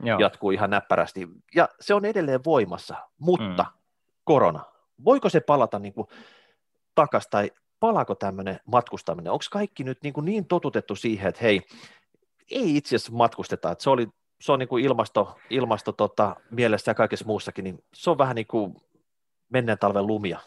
Joo. 0.02 0.18
jatkuu 0.18 0.50
ihan 0.50 0.70
näppärästi. 0.70 1.28
Ja 1.54 1.68
se 1.80 1.94
on 1.94 2.04
edelleen 2.04 2.44
voimassa, 2.44 2.96
mutta 3.18 3.62
mm. 3.62 3.80
korona, 4.24 4.64
voiko 5.04 5.28
se 5.28 5.40
palata 5.40 5.78
niin 5.78 5.92
kuin 5.92 6.06
takaisin 6.94 7.30
tai 7.30 7.50
palaako 7.80 8.14
tämmöinen 8.14 8.60
matkustaminen? 8.66 9.32
Onko 9.32 9.44
kaikki 9.50 9.84
nyt 9.84 9.98
niin, 10.02 10.12
kuin 10.12 10.24
niin 10.24 10.46
totutettu 10.46 10.96
siihen, 10.96 11.28
että 11.28 11.42
hei, 11.42 11.60
ei 12.50 12.76
itse 12.76 12.96
asiassa 12.96 13.12
matkusteta, 13.12 13.70
että 13.70 13.84
se, 13.84 13.90
oli, 13.90 14.08
se 14.40 14.52
on 14.52 14.58
niin 14.58 14.68
kuin 14.68 14.84
ilmasto, 14.84 15.38
ilmasto 15.50 15.92
tota, 15.92 16.36
mielessä 16.50 16.90
ja 16.90 16.94
kaikessa 16.94 17.26
muussakin, 17.26 17.64
niin 17.64 17.84
se 17.94 18.10
on 18.10 18.18
vähän 18.18 18.36
niin 18.36 18.46
kuin 18.46 18.76
menneen 19.48 19.78
talven 19.78 20.06
lumia. 20.06 20.38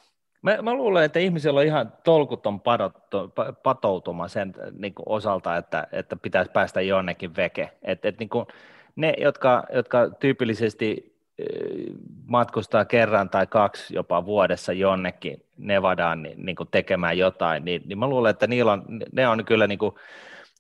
Mä, 0.46 0.62
mä 0.62 0.74
luulen, 0.74 1.04
että 1.04 1.20
ihmisillä 1.20 1.60
on 1.60 1.66
ihan 1.66 1.94
tolkuton 2.04 2.60
padotto, 2.62 3.32
patoutuma 3.64 4.28
sen 4.28 4.54
niin 4.78 4.94
osalta, 5.06 5.58
että, 5.58 5.88
että 5.92 6.16
pitäisi 6.16 6.52
päästä 6.52 6.82
jonnekin 6.82 7.36
veke. 7.36 7.72
Et, 7.84 8.06
et, 8.06 8.20
niin 8.20 8.30
kuin 8.30 8.46
ne, 8.96 9.14
jotka, 9.18 9.64
jotka 9.74 10.10
tyypillisesti 10.10 11.16
matkustaa 12.28 12.86
kerran 12.86 13.30
tai 13.30 13.48
kaksi 13.48 13.96
jopa 13.96 14.26
vuodessa 14.26 14.74
jonnekin 14.74 15.46
Nevadaan 15.58 16.24
niin, 16.24 16.46
niin 16.46 16.56
kuin 16.56 16.70
tekemään 16.72 17.18
jotain, 17.18 17.66
niin, 17.66 17.82
niin 17.86 18.00
mä 18.00 18.08
luulen, 18.08 18.30
että 18.30 18.48
niillä 18.48 18.72
on, 18.72 18.86
ne 19.12 19.28
on 19.28 19.46
kyllä 19.46 19.68
niin 19.68 19.80
kuin, 19.80 19.96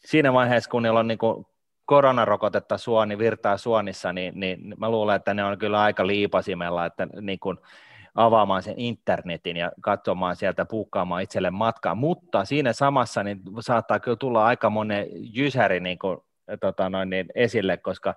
siinä 0.06 0.34
vaiheessa, 0.34 0.70
kun 0.70 0.84
niillä 0.84 1.00
on 1.00 1.08
niin 1.08 1.18
kuin 1.18 1.46
koronarokotetta 1.86 2.78
suoni, 2.78 3.18
virtaa 3.18 3.58
suonissa, 3.58 4.14
niin, 4.14 4.40
niin 4.40 4.74
mä 4.78 4.90
luulen, 4.90 5.16
että 5.16 5.34
ne 5.34 5.44
on 5.44 5.58
kyllä 5.58 5.82
aika 5.82 6.08
liipasimella, 6.08 6.86
että 6.86 7.08
niin 7.22 7.40
kuin, 7.40 7.58
avaamaan 8.16 8.64
sen 8.64 8.74
internetin 8.78 9.58
ja 9.58 9.72
katsomaan 9.82 10.36
sieltä, 10.36 10.66
puukkaamaan 10.66 11.22
itselle 11.22 11.52
matkaa, 11.52 11.96
mutta 11.96 12.46
siinä 12.46 12.74
samassa 12.74 13.24
niin 13.24 13.42
saattaa 13.60 14.00
kyllä 14.00 14.18
tulla 14.18 14.46
aika 14.46 14.70
monen 14.70 15.08
jysäri 15.12 15.80
niin 15.80 16.00
kuin, 16.00 16.18
tota 16.60 16.90
noin, 16.90 17.10
niin 17.10 17.26
esille, 17.36 17.78
koska 17.78 18.14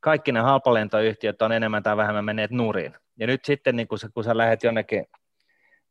kaikki 0.00 0.32
ne 0.32 0.40
halpalentoyhtiöt 0.40 1.42
on 1.42 1.52
enemmän 1.52 1.82
tai 1.82 1.96
vähemmän 1.96 2.24
menneet 2.24 2.50
nurin. 2.50 2.94
Ja 3.18 3.26
nyt 3.26 3.44
sitten, 3.44 3.76
niin 3.76 3.88
kun, 3.88 3.98
sä, 3.98 4.08
kun 4.14 4.24
sä 4.24 4.36
lähdet 4.36 4.62
jonnekin 4.62 5.06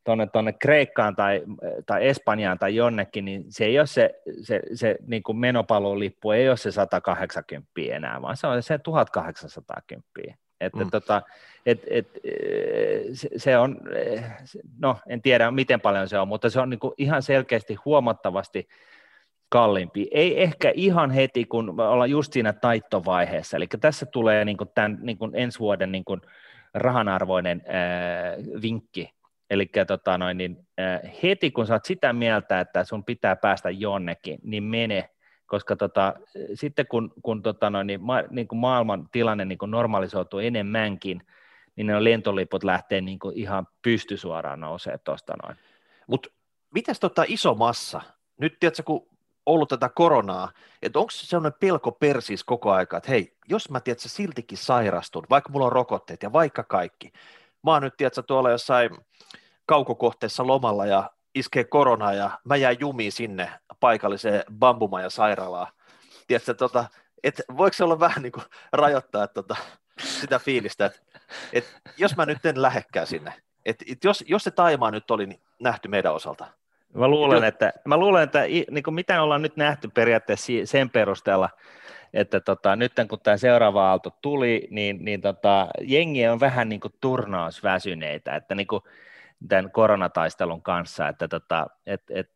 tuonne 0.04 0.28
tonne 0.28 0.54
Kreikkaan 0.54 1.16
tai, 1.16 1.42
tai 1.86 2.08
Espanjaan 2.08 2.60
tai 2.60 2.76
jonnekin, 2.76 3.26
niin 3.26 3.46
se 3.50 3.66
ei 3.66 3.80
ole 3.80 3.88
se, 3.88 4.22
se, 4.42 4.62
se 4.74 4.96
niin 5.08 5.24
kuin 5.24 5.38
menopalolippu, 5.38 6.32
ei 6.32 6.50
ole 6.50 6.58
se 6.58 6.72
180 6.72 7.72
enää, 7.92 8.22
vaan 8.22 8.38
se 8.38 8.48
on 8.48 8.64
se 8.64 8.78
1810. 8.78 10.43
Että 10.66 10.84
mm. 10.84 10.92
tota, 10.92 11.22
et, 11.66 11.84
et, 11.90 12.08
se, 13.14 13.30
se 13.38 13.58
on, 13.58 13.78
no 14.80 14.98
en 15.08 15.22
tiedä 15.22 15.52
miten 15.52 15.82
paljon 15.82 16.10
se 16.10 16.20
on, 16.20 16.28
mutta 16.28 16.50
se 16.50 16.60
on 16.60 16.70
niin 16.70 16.80
kuin 16.80 16.94
ihan 16.98 17.22
selkeästi 17.22 17.76
huomattavasti 17.86 18.68
kalliimpi. 19.50 20.08
Ei 20.12 20.42
ehkä 20.42 20.72
ihan 20.76 21.12
heti, 21.12 21.46
kun 21.46 21.80
ollaan 21.80 22.10
just 22.10 22.34
siinä 22.34 22.54
taittovaiheessa, 22.54 23.58
eli 23.58 23.68
tässä 23.82 24.06
tulee 24.06 24.46
niin 24.46 24.58
kuin 24.58 24.70
tämän 24.76 24.98
niin 25.02 25.18
kuin 25.18 25.32
ensi 25.36 25.60
vuoden 25.60 25.92
niin 25.92 26.06
kuin 26.06 26.22
rahanarvoinen 26.74 27.62
ää, 27.68 28.36
vinkki, 28.62 29.10
Eli 29.54 29.70
tota 29.88 30.18
noin, 30.18 30.38
niin, 30.38 30.68
äh, 30.80 31.00
heti 31.24 31.52
kun 31.52 31.68
sä 31.68 31.74
oot 31.74 31.86
sitä 31.86 32.14
mieltä, 32.14 32.60
että 32.60 32.84
sun 32.84 33.04
pitää 33.04 33.36
päästä 33.36 33.70
jonnekin, 33.70 34.40
niin 34.44 34.64
mene, 34.64 35.10
koska 35.48 35.76
tota, 35.76 36.14
sitten 36.54 36.88
kun, 36.88 37.14
kun, 37.24 37.42
tota 37.42 37.70
noin, 37.70 37.88
niin, 37.88 38.02
ma, 38.02 38.22
niin 38.30 38.48
kuin 38.48 38.60
maailman 38.60 39.10
tilanne 39.12 39.46
niin 39.46 39.58
kuin 39.58 39.72
normalisoituu 39.72 40.40
enemmänkin, 40.40 41.22
niin 41.76 41.88
ne 41.88 42.04
lentoliput 42.04 42.64
lähtee 42.64 43.02
niin 43.02 43.20
kuin 43.20 43.38
ihan 43.38 43.68
pystysuoraan 43.82 44.60
nousee 44.60 44.98
tuosta 44.98 45.34
noin. 45.44 45.58
Mutta 46.08 46.30
mitäs 46.74 47.00
tota 47.00 47.24
iso 47.28 47.56
massa? 47.56 48.02
Nyt 48.38 48.60
tiedätkö, 48.60 48.84
kun 48.84 49.08
ollut 49.46 49.70
tätä 49.70 49.90
koronaa, 49.90 50.52
että 50.82 51.00
onko 51.00 51.12
se 51.12 51.26
sellainen 51.26 51.60
pelko 51.60 51.92
persis 51.92 52.44
koko 52.44 52.72
aika, 52.72 52.98
että 52.98 53.12
hei, 53.12 53.38
jos 53.50 53.70
mä 53.70 53.80
tiedätkö, 53.80 54.10
siltikin 54.10 54.58
sairastun, 54.58 55.26
vaikka 55.30 55.50
mulla 55.50 55.66
on 55.66 55.72
rokotteet 55.72 56.24
ja 56.24 56.34
vaikka 56.34 56.64
kaikki, 56.64 57.12
mä 57.64 57.72
oon 57.72 57.82
nyt 57.82 57.98
tiedätkö, 57.98 58.24
tuolla 58.24 58.52
jossain 58.52 58.90
kaukokohteessa 59.66 60.48
lomalla 60.48 60.86
ja 60.86 61.12
iskee 61.36 61.64
korona 61.64 62.14
ja 62.14 62.40
mä 62.44 62.56
jäin 62.56 62.78
jumiin 62.80 63.12
sinne 63.12 63.50
paikalliseen 63.80 64.44
bambumaja 64.60 65.10
sairaalaan. 65.10 65.68
Tiedätkö, 66.28 66.54
tota, 66.54 66.86
et 67.24 67.42
voiko 67.58 67.74
se 67.74 67.84
olla 67.84 68.00
vähän 68.00 68.24
niin 68.24 68.32
kuin 68.32 68.46
rajoittaa 68.72 69.28
tota, 69.28 69.56
sitä 70.00 70.40
fiilistä, 70.40 70.86
että 70.86 71.00
et 71.54 71.82
jos 71.98 72.18
mä 72.18 72.26
nyt 72.26 72.46
en 72.46 72.62
lähekkää 72.62 73.06
sinne, 73.06 73.34
että 73.66 73.86
et 73.92 74.04
jos, 74.04 74.24
jos 74.28 74.44
se 74.44 74.52
taimaa 74.52 74.92
nyt 74.92 75.12
oli 75.12 75.26
niin 75.26 75.42
nähty 75.60 75.88
meidän 75.88 76.14
osalta. 76.14 76.46
Mä 76.94 77.08
luulen, 77.08 77.44
että, 77.44 77.74
mä 77.86 77.98
luulen, 77.98 78.24
että 78.24 78.40
niin 78.72 78.84
kuin 78.84 78.94
mitä 78.94 79.22
ollaan 79.22 79.42
nyt 79.42 79.58
nähty 79.58 79.88
periaatteessa 79.88 80.52
sen 80.66 80.90
perusteella, 80.90 81.50
että 82.14 82.40
tota, 82.40 82.76
nyt 82.76 82.94
kun 83.10 83.20
tämä 83.20 83.38
seuraava 83.38 83.90
aalto 83.90 84.18
tuli, 84.22 84.68
niin, 84.72 85.06
niin 85.06 85.22
tota, 85.22 85.68
jengi 85.82 86.28
on 86.28 86.40
vähän 86.40 86.70
niin 86.70 86.80
kuin 86.80 86.94
turnausväsyneitä, 87.02 88.36
että 88.36 88.56
niin 88.56 88.68
kuin, 88.68 88.82
tämän 89.48 89.72
koronataistelun 89.72 90.62
kanssa, 90.62 91.08
että 91.08 91.28
tota, 91.28 91.68
et, 91.86 92.04
et, 92.10 92.30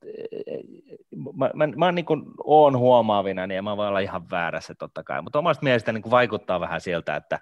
mä, 1.37 1.49
mä, 1.53 1.67
mä 1.75 1.91
niin 1.91 2.05
oon 2.43 2.77
huomaavina, 2.77 3.47
niin 3.47 3.63
mä 3.63 3.77
voin 3.77 3.89
olla 3.89 3.99
ihan 3.99 4.29
väärässä 4.31 4.75
totta 4.75 5.03
kai, 5.03 5.21
mutta 5.21 5.39
omasta 5.39 5.63
mielestä 5.63 5.91
niin 5.91 6.11
vaikuttaa 6.11 6.59
vähän 6.59 6.81
siltä, 6.81 7.15
että 7.15 7.39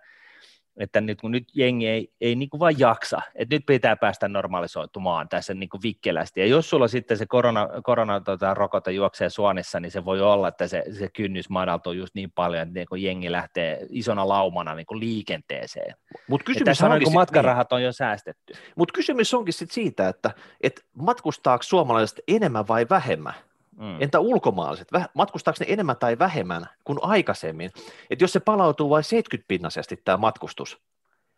että 0.78 1.02
nyt 1.02 1.22
kun 1.22 1.32
nyt 1.32 1.48
jengi 1.54 1.88
ei, 1.88 2.14
ei 2.22 2.36
niin 2.36 2.50
kuin 2.50 2.60
vaan 2.60 2.80
jaksa, 2.80 3.22
että 3.36 3.56
nyt 3.56 3.66
pitää 3.66 3.96
päästä 3.96 4.28
normalisoitumaan 4.28 5.30
tässä 5.30 5.54
niin 5.54 5.70
kuin 5.70 5.82
vikkelästi, 5.82 6.40
ja 6.40 6.46
jos 6.46 6.70
sulla 6.70 6.88
sitten 6.88 7.18
se 7.18 7.26
korona, 7.26 7.70
korona 7.84 8.22
tota, 8.22 8.54
rokote 8.54 8.92
juoksee 8.92 9.30
suonissa, 9.30 9.80
niin 9.80 9.92
se 9.92 10.06
voi 10.06 10.22
olla, 10.22 10.48
että 10.48 10.68
se, 10.68 10.84
se 10.92 11.10
kynnys 11.16 11.50
madaltuu 11.50 11.94
just 11.94 12.16
niin 12.16 12.32
paljon, 12.32 12.62
että 12.62 12.74
niin 12.74 12.88
kuin 12.90 13.04
jengi 13.04 13.32
lähtee 13.32 13.86
isona 13.90 14.28
laumana 14.28 14.76
niin 14.76 14.86
kuin 14.86 15.00
liikenteeseen. 15.00 15.96
Mut 16.28 16.44
kysymys 16.44 16.66
tässä 16.66 16.86
on, 16.86 16.92
niin 16.92 17.04
kuin 17.04 17.14
matkarahat 17.14 17.68
niin. 17.72 17.76
on 17.76 17.84
jo 17.84 17.92
säästetty. 17.92 18.54
Mutta 18.76 18.94
kysymys 18.94 19.34
onkin 19.34 19.54
sit 19.54 19.72
siitä, 19.72 20.10
että, 20.10 20.32
että 20.62 20.82
matkustaako 20.94 21.64
suomalaiset 21.64 22.20
enemmän 22.28 22.68
vai 22.68 22.86
vähemmän? 22.90 23.34
Mm. 23.78 24.02
Entä 24.02 24.20
ulkomaalaiset, 24.20 24.88
matkustaako 25.14 25.58
ne 25.60 25.66
enemmän 25.70 25.98
tai 25.98 26.20
vähemmän 26.20 26.66
kuin 26.84 27.00
aikaisemmin? 27.02 27.72
Et 28.10 28.22
jos 28.22 28.34
se 28.34 28.40
palautuu 28.40 28.90
vain 28.90 29.04
70-pinnaisesti 29.04 30.02
tämä 30.06 30.18
matkustus, 30.18 30.82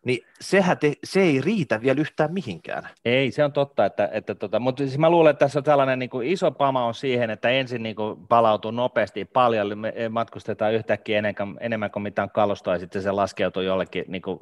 niin 0.08 0.26
sehän 0.40 0.78
te, 0.78 0.92
se 1.04 1.20
ei 1.20 1.40
riitä 1.40 1.80
vielä 1.80 2.00
yhtään 2.00 2.32
mihinkään. 2.32 2.88
Ei, 3.04 3.30
se 3.30 3.44
on 3.44 3.52
totta, 3.52 3.84
että, 3.84 4.08
että 4.12 4.34
tota, 4.34 4.60
mutta 4.60 4.82
siis 4.82 4.98
mä 4.98 5.10
luulen, 5.10 5.30
että 5.30 5.44
tässä 5.44 5.58
on 5.58 5.64
tällainen 5.64 5.98
niin 5.98 6.10
kuin 6.10 6.26
iso 6.26 6.50
pama 6.50 6.84
on 6.84 6.94
siihen, 6.94 7.30
että 7.30 7.48
ensin 7.48 7.82
niin 7.82 7.96
kuin 7.96 8.26
palautuu 8.26 8.70
nopeasti 8.70 9.24
paljon, 9.24 9.78
me 9.78 9.92
matkustetaan 10.10 10.74
yhtäkkiä 10.74 11.18
enemmän, 11.18 11.56
enemmän 11.60 11.90
kuin 11.90 12.02
mitään 12.02 12.30
kalustoa 12.30 12.74
ja 12.74 12.78
sitten 12.78 13.02
se 13.02 13.10
laskeutuu 13.10 13.62
jollekin 13.62 14.04
niin 14.08 14.22
kuin 14.22 14.38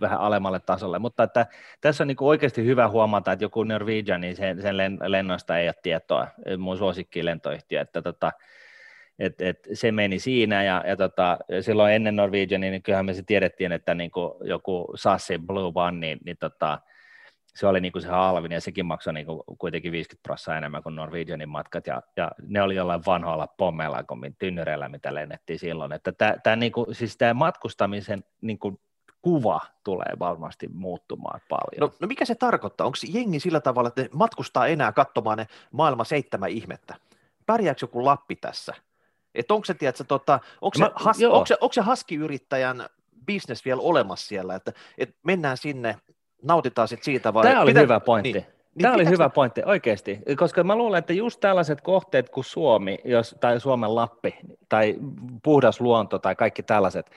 vähän 0.00 0.20
alemmalle 0.20 0.60
tasolle, 0.60 0.98
mutta 0.98 1.22
että 1.22 1.46
tässä 1.80 2.04
on 2.04 2.08
niin 2.08 2.16
kuin 2.16 2.28
oikeasti 2.28 2.64
hyvä 2.64 2.88
huomata, 2.88 3.32
että 3.32 3.44
joku 3.44 3.64
Norwegian, 3.64 4.20
niin 4.20 4.36
sen, 4.36 4.62
sen 4.62 4.76
lennosta 5.06 5.58
ei 5.58 5.68
ole 5.68 5.74
tietoa, 5.82 6.26
mun 6.58 6.78
suosikki 6.78 7.24
lentoyhtiö, 7.24 7.80
että 7.80 8.02
tota, 8.02 8.32
et, 9.20 9.40
et 9.40 9.68
se 9.72 9.92
meni 9.92 10.18
siinä 10.18 10.62
ja, 10.62 10.84
ja 10.86 10.96
tota, 10.96 11.38
silloin 11.60 11.94
ennen 11.94 12.16
Norwegianin, 12.16 12.70
niin 12.70 12.82
kyllähän 12.82 13.06
me 13.06 13.14
se 13.14 13.22
tiedettiin, 13.22 13.72
että 13.72 13.94
niin 13.94 14.10
kuin 14.10 14.32
joku 14.44 14.92
Sassi 14.94 15.38
Blue 15.38 15.72
One, 15.74 15.98
niin, 15.98 16.18
niin 16.24 16.36
tota, 16.36 16.78
se 17.54 17.66
oli 17.66 17.80
niin 17.80 17.92
kuin 17.92 18.02
se 18.02 18.08
halvin 18.08 18.52
ja 18.52 18.60
sekin 18.60 18.86
maksoi 18.86 19.12
niin 19.12 19.26
kuin 19.26 19.42
kuitenkin 19.58 19.92
50 19.92 20.22
prosenttia 20.22 20.58
enemmän 20.58 20.82
kuin 20.82 20.94
Norwegianin 20.94 21.48
matkat 21.48 21.86
ja, 21.86 22.02
ja 22.16 22.30
ne 22.42 22.62
oli 22.62 22.74
jollain 22.74 23.02
vanhoilla 23.06 23.46
pommeilla 23.46 24.04
kuin 24.04 24.36
tynnyreillä, 24.38 24.88
mitä 24.88 25.14
lennettiin 25.14 25.58
silloin. 25.58 25.92
Että 25.92 26.12
tämä, 26.12 26.34
tämä, 26.42 26.56
niin 26.56 26.72
kuin, 26.72 26.94
siis 26.94 27.16
tämä 27.16 27.34
matkustamisen 27.34 28.24
niin 28.40 28.58
kuin 28.58 28.80
kuva 29.22 29.60
tulee 29.84 30.12
varmasti 30.18 30.68
muuttumaan 30.68 31.40
paljon. 31.48 31.80
No, 31.80 31.92
no 32.00 32.06
mikä 32.06 32.24
se 32.24 32.34
tarkoittaa? 32.34 32.86
Onko 32.86 32.98
jengi 33.12 33.40
sillä 33.40 33.60
tavalla, 33.60 33.88
että 33.88 34.06
matkustaa 34.12 34.66
enää 34.66 34.92
katsomaan 34.92 35.38
ne 35.38 35.46
maailman 35.72 36.06
seitsemän 36.06 36.50
ihmettä? 36.50 36.94
Pärjääkö 37.46 37.78
joku 37.82 38.04
Lappi 38.04 38.36
tässä? 38.36 38.74
Että 39.34 39.54
onko 39.54 39.64
se, 39.64 39.74
tiedätkö, 39.74 40.04
tota, 40.04 40.40
onko, 40.60 40.78
se, 40.78 40.90
has, 40.94 41.22
onko, 41.22 41.46
se, 41.46 41.56
onko 41.60 41.72
se 41.72 41.80
haskiyrittäjän 41.80 42.86
bisnes 43.26 43.64
vielä 43.64 43.80
olemassa 43.82 44.26
siellä, 44.26 44.54
että, 44.54 44.72
että 44.98 45.14
mennään 45.22 45.56
sinne, 45.56 45.96
nautitaan 46.42 46.88
sit 46.88 47.02
siitä 47.02 47.34
vai... 47.34 47.42
Tämä 47.44 47.60
oli 47.60 47.70
Pitä, 47.70 47.80
hyvä 47.80 48.00
pointti. 48.00 48.32
Niin, 48.32 48.46
niin 48.74 48.82
Tämä 48.82 48.94
oli 48.94 49.08
hyvä 49.08 49.28
pointti, 49.28 49.62
oikeasti, 49.64 50.18
koska 50.36 50.64
mä 50.64 50.76
luulen, 50.76 50.98
että 50.98 51.12
just 51.12 51.40
tällaiset 51.40 51.80
kohteet 51.80 52.30
kuin 52.30 52.44
Suomi 52.44 52.98
jos, 53.04 53.36
tai 53.40 53.60
Suomen 53.60 53.94
Lappi 53.94 54.34
tai 54.68 54.96
puhdas 55.42 55.80
luonto 55.80 56.18
tai 56.18 56.36
kaikki 56.36 56.62
tällaiset, 56.62 57.10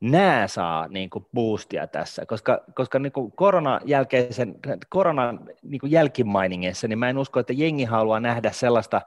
nämä 0.00 0.48
saa 0.48 0.88
niin 0.88 1.10
kuin 1.10 1.26
boostia 1.34 1.86
tässä, 1.86 2.26
koska, 2.26 2.60
koska 2.74 2.98
niin 2.98 3.12
kuin 3.12 3.32
koronan, 3.32 3.80
jälkeisen, 3.84 4.54
koronan 4.88 5.40
niin 5.62 5.80
kuin 5.80 5.92
jälkimainingeissa, 5.92 6.88
niin 6.88 6.98
mä 6.98 7.08
en 7.08 7.18
usko, 7.18 7.40
että 7.40 7.52
jengi 7.52 7.84
haluaa 7.84 8.20
nähdä 8.20 8.52
sellaista, 8.52 9.00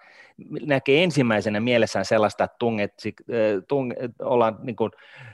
näkee 0.66 1.04
ensimmäisenä 1.04 1.60
mielessään 1.60 2.06
sellaista, 2.06 2.44
että 2.44 2.56
tunget, 2.60 2.94
tung, 3.68 3.92
ollaan 4.20 4.58
niin 4.62 4.76
kuin 4.76 4.92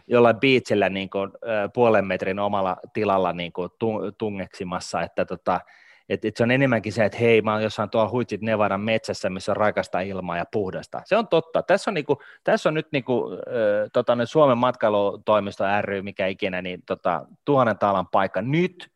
jollain 0.07 0.39
biitsillä 0.39 0.89
niin 0.89 1.09
kuin, 1.09 1.31
puolen 1.73 2.05
metrin 2.05 2.39
omalla 2.39 2.77
tilalla 2.93 3.33
niin 3.33 3.53
kuin 3.53 3.69
tungeksimassa, 4.17 5.01
että 5.01 5.25
tota, 5.25 5.61
et, 6.09 6.25
et 6.25 6.37
se 6.37 6.43
on 6.43 6.51
enemmänkin 6.51 6.93
se, 6.93 7.05
että 7.05 7.17
hei, 7.17 7.41
mä 7.41 7.53
oon 7.53 7.63
jossain 7.63 7.89
tuolla 7.89 8.09
huitsit 8.09 8.41
Nevadan 8.41 8.81
metsässä, 8.81 9.29
missä 9.29 9.51
on 9.51 9.57
raikasta 9.57 9.99
ilmaa 9.99 10.37
ja 10.37 10.45
puhdasta. 10.51 11.01
Se 11.05 11.17
on 11.17 11.27
totta. 11.27 11.63
Tässä 11.63 11.91
on, 11.91 11.93
niinku, 11.95 12.21
tässä 12.43 12.69
on 12.69 12.73
nyt 12.73 12.87
niinku, 12.91 13.31
äh, 13.31 13.89
tota, 13.93 14.17
Suomen 14.25 14.57
matkailutoimisto 14.57 15.63
ry, 15.81 16.01
mikä 16.01 16.27
ikinä, 16.27 16.61
niin 16.61 16.83
tota, 16.85 17.25
tuhannen 17.45 17.77
taalan 17.77 18.07
paikka. 18.07 18.41
Nyt 18.41 18.91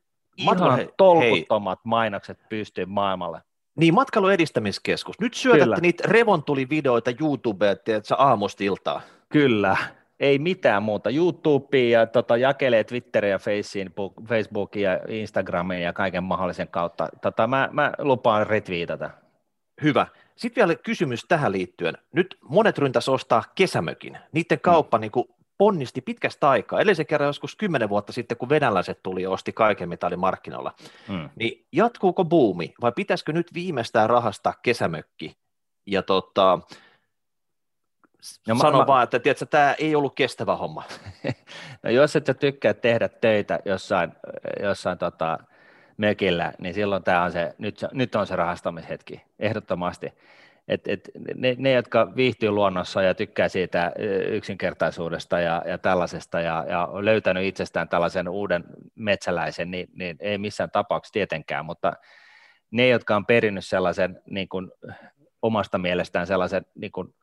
Matkailu, 0.45 0.74
ihan 0.74 0.88
tolkuttomat 0.97 1.80
hei. 1.80 1.89
mainokset 1.89 2.39
pystyy 2.49 2.86
maailmalle. 2.86 3.41
Niin, 3.76 3.93
matkailu 3.93 4.28
edistämiskeskus. 4.28 5.20
Nyt 5.20 5.34
syötätte 5.34 5.66
Kyllä. 5.66 5.78
niitä 5.82 6.03
revontuli-videoita 6.07 7.12
YouTubeen, 7.22 7.72
että 7.72 8.16
aamusta 8.18 8.64
iltaa. 8.64 9.01
Kyllä, 9.30 9.78
ei 10.20 10.39
mitään 10.39 10.84
muuta. 10.84 11.09
YouTubeen 11.09 11.91
ja 11.91 12.05
tota, 12.05 12.38
jakelee 12.38 12.84
Twitteriä, 12.84 13.38
Facebook, 13.38 14.13
Facebookia 14.28 14.91
ja 14.91 14.99
Instagramia 15.07 15.80
ja 15.80 15.93
kaiken 15.93 16.24
mahdollisen 16.24 16.67
kautta. 16.67 17.07
Tota, 17.22 17.47
mä, 17.47 17.70
mä 17.72 17.91
lupaan 17.97 18.47
retviitata. 18.47 19.09
Hyvä. 19.84 20.07
Sitten 20.36 20.61
vielä 20.61 20.80
kysymys 20.84 21.26
tähän 21.28 21.51
liittyen. 21.51 21.97
Nyt 22.13 22.38
monet 22.41 22.78
ryntäs 22.78 23.09
ostaa 23.09 23.43
kesämökin. 23.55 24.17
Niiden 24.32 24.59
kauppa 24.59 24.97
mm. 24.97 25.01
niin 25.01 25.11
kuin 25.11 25.26
ponnisti 25.57 26.01
pitkästä 26.01 26.49
aikaa. 26.49 26.80
Edellisen 26.80 27.05
kerran 27.05 27.28
joskus 27.28 27.55
kymmenen 27.55 27.89
vuotta 27.89 28.13
sitten, 28.13 28.38
kun 28.38 28.49
venäläiset 28.49 29.03
tuli 29.03 29.22
ja 29.22 29.30
osti 29.30 29.53
kaiken, 29.53 29.89
mitä 29.89 30.07
oli 30.07 30.15
markkinoilla. 30.15 30.74
Mm. 31.07 31.30
Niin 31.36 31.65
jatkuuko 31.72 32.26
buumi 32.26 32.74
vai 32.82 32.91
pitäisikö 32.95 33.34
nyt 33.34 33.53
viimeistään 33.53 34.09
rahastaa 34.09 34.53
kesämökki? 34.63 35.38
Ja 35.86 36.03
tota, 36.03 36.59
No, 38.47 38.55
Sano 38.55 38.80
mä, 38.80 38.88
vaan, 38.88 39.03
että 39.03 39.20
tiedätkö, 39.20 39.45
tämä 39.45 39.76
ei 39.78 39.95
ollut 39.95 40.15
kestävä 40.15 40.55
homma. 40.55 40.84
no 41.84 41.89
jos 41.89 42.15
et 42.15 42.26
sä 42.26 42.34
tykkää 42.34 42.74
tehdä 42.74 43.09
töitä 43.09 43.59
jossain, 43.65 44.11
jossain 44.63 44.97
tota, 44.97 45.39
mökillä, 45.97 46.53
niin 46.59 46.74
silloin 46.74 47.03
tämä 47.03 47.24
on 47.24 47.32
se, 47.32 47.55
nyt, 47.57 47.86
nyt 47.91 48.15
on 48.15 48.28
se 48.28 48.36
rahastamishetki, 48.36 49.22
ehdottomasti. 49.39 50.13
Et, 50.67 50.88
et, 50.88 51.09
ne, 51.36 51.55
ne, 51.57 51.72
jotka 51.72 52.15
viihtyy 52.15 52.51
luonnossa 52.51 53.01
ja 53.01 53.15
tykkää 53.15 53.49
siitä 53.49 53.91
yksinkertaisuudesta 54.28 55.39
ja, 55.39 55.61
ja 55.65 55.78
tällaisesta 55.78 56.39
ja, 56.39 56.65
ja 56.70 56.89
löytänyt 56.93 57.43
itsestään 57.43 57.89
tällaisen 57.89 58.30
uuden 58.30 58.63
metsäläisen, 58.95 59.72
niin, 59.72 59.88
niin 59.93 60.17
ei 60.20 60.38
missään 60.38 60.72
tapauksessa 60.72 61.13
tietenkään, 61.13 61.65
mutta 61.65 61.93
ne, 62.72 62.88
jotka 62.88 63.15
on 63.15 63.26
perinnyt 63.26 63.65
sellaisen 63.65 64.22
niin 64.30 64.49
kuin, 64.49 64.72
omasta 65.41 65.78
mielestään 65.78 66.28
sellaisen 66.28 66.65
niin 66.76 66.91
kuin, 66.91 67.13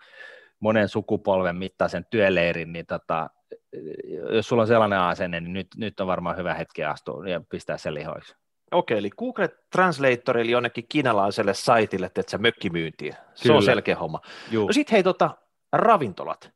monen 0.61 0.88
sukupolven 0.88 1.57
mittaisen 1.57 2.07
työleirin, 2.11 2.72
niin 2.72 2.86
tota, 2.86 3.30
jos 4.30 4.48
sulla 4.48 4.62
on 4.62 4.68
sellainen 4.68 4.98
asenne, 4.98 5.40
niin 5.40 5.52
nyt, 5.52 5.66
nyt 5.76 6.00
on 6.00 6.07
varmaan 6.07 6.36
hyvä 6.36 6.54
hetki 6.54 6.84
astua 6.84 7.28
ja 7.28 7.40
pistää 7.50 7.78
sen 7.78 7.94
lihoiksi. 7.94 8.34
Okei, 8.72 8.98
eli 8.98 9.11
Google 9.11 9.48
Translator 9.72 10.38
eli 10.38 10.50
jonnekin 10.50 10.86
kiinalaiselle 10.88 11.54
saitille, 11.54 12.07
että 12.07 12.22
sä 12.30 12.38
mökkimyyntiin. 12.38 13.14
Se 13.34 13.42
Kyllä. 13.42 13.57
on 13.57 13.62
selkeä 13.62 13.96
homma. 13.96 14.20
Juu. 14.50 14.66
No 14.66 14.72
sitten 14.72 14.92
hei, 14.92 15.02
tota, 15.02 15.30
ravintolat. 15.72 16.50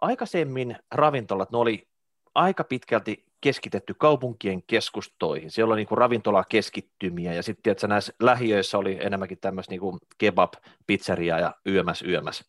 Aikaisemmin 0.00 0.76
ravintolat, 0.94 1.50
ne 1.50 1.58
oli 1.58 1.88
aika 2.34 2.64
pitkälti 2.64 3.24
keskitetty 3.40 3.94
kaupunkien 3.94 4.62
keskustoihin. 4.62 5.50
Siellä 5.50 5.74
oli 5.74 5.84
niin 5.84 5.98
ravintolakeskittymiä 5.98 7.32
ja 7.32 7.42
sitten 7.42 7.76
näissä 7.88 8.12
lähiöissä 8.20 8.78
oli 8.78 8.98
enemmänkin 9.00 9.38
tämmöistä 9.40 9.70
niin 9.70 9.98
kebab, 10.18 10.52
pizzeria 10.86 11.38
ja 11.38 11.54
yömäs 11.66 12.02
yömäs. 12.02 12.44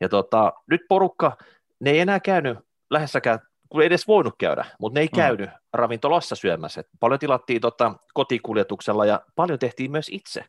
Ja 0.00 0.08
tota, 0.08 0.52
nyt 0.70 0.80
porukka, 0.88 1.36
ne 1.80 1.90
ei 1.90 2.00
enää 2.00 2.20
käynyt 2.20 2.58
lähessäkään, 2.90 3.38
kun 3.68 3.80
ei 3.80 3.86
edes 3.86 4.08
voinut 4.08 4.34
käydä, 4.38 4.64
mutta 4.80 4.94
ne 4.94 5.00
ei 5.00 5.08
mm. 5.12 5.16
käynyt 5.16 5.50
ravintolassa 5.72 6.34
syömässä. 6.34 6.84
Paljon 7.00 7.20
tilattiin 7.20 7.60
tota, 7.60 7.94
kotikuljetuksella 8.14 9.06
ja 9.06 9.20
paljon 9.36 9.58
tehtiin 9.58 9.90
myös 9.90 10.08
itse. 10.10 10.44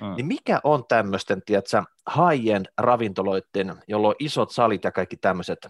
Mm. 0.00 0.14
Niin 0.16 0.26
mikä 0.26 0.60
on 0.64 0.84
tämmöisten, 0.88 1.42
tiedätkö, 1.46 1.82
high 2.10 2.62
ravintoloiden, 2.78 3.74
jolloin 3.88 4.10
on 4.10 4.26
isot 4.26 4.50
salit 4.50 4.84
ja 4.84 4.92
kaikki 4.92 5.16
tämmöiset, 5.16 5.68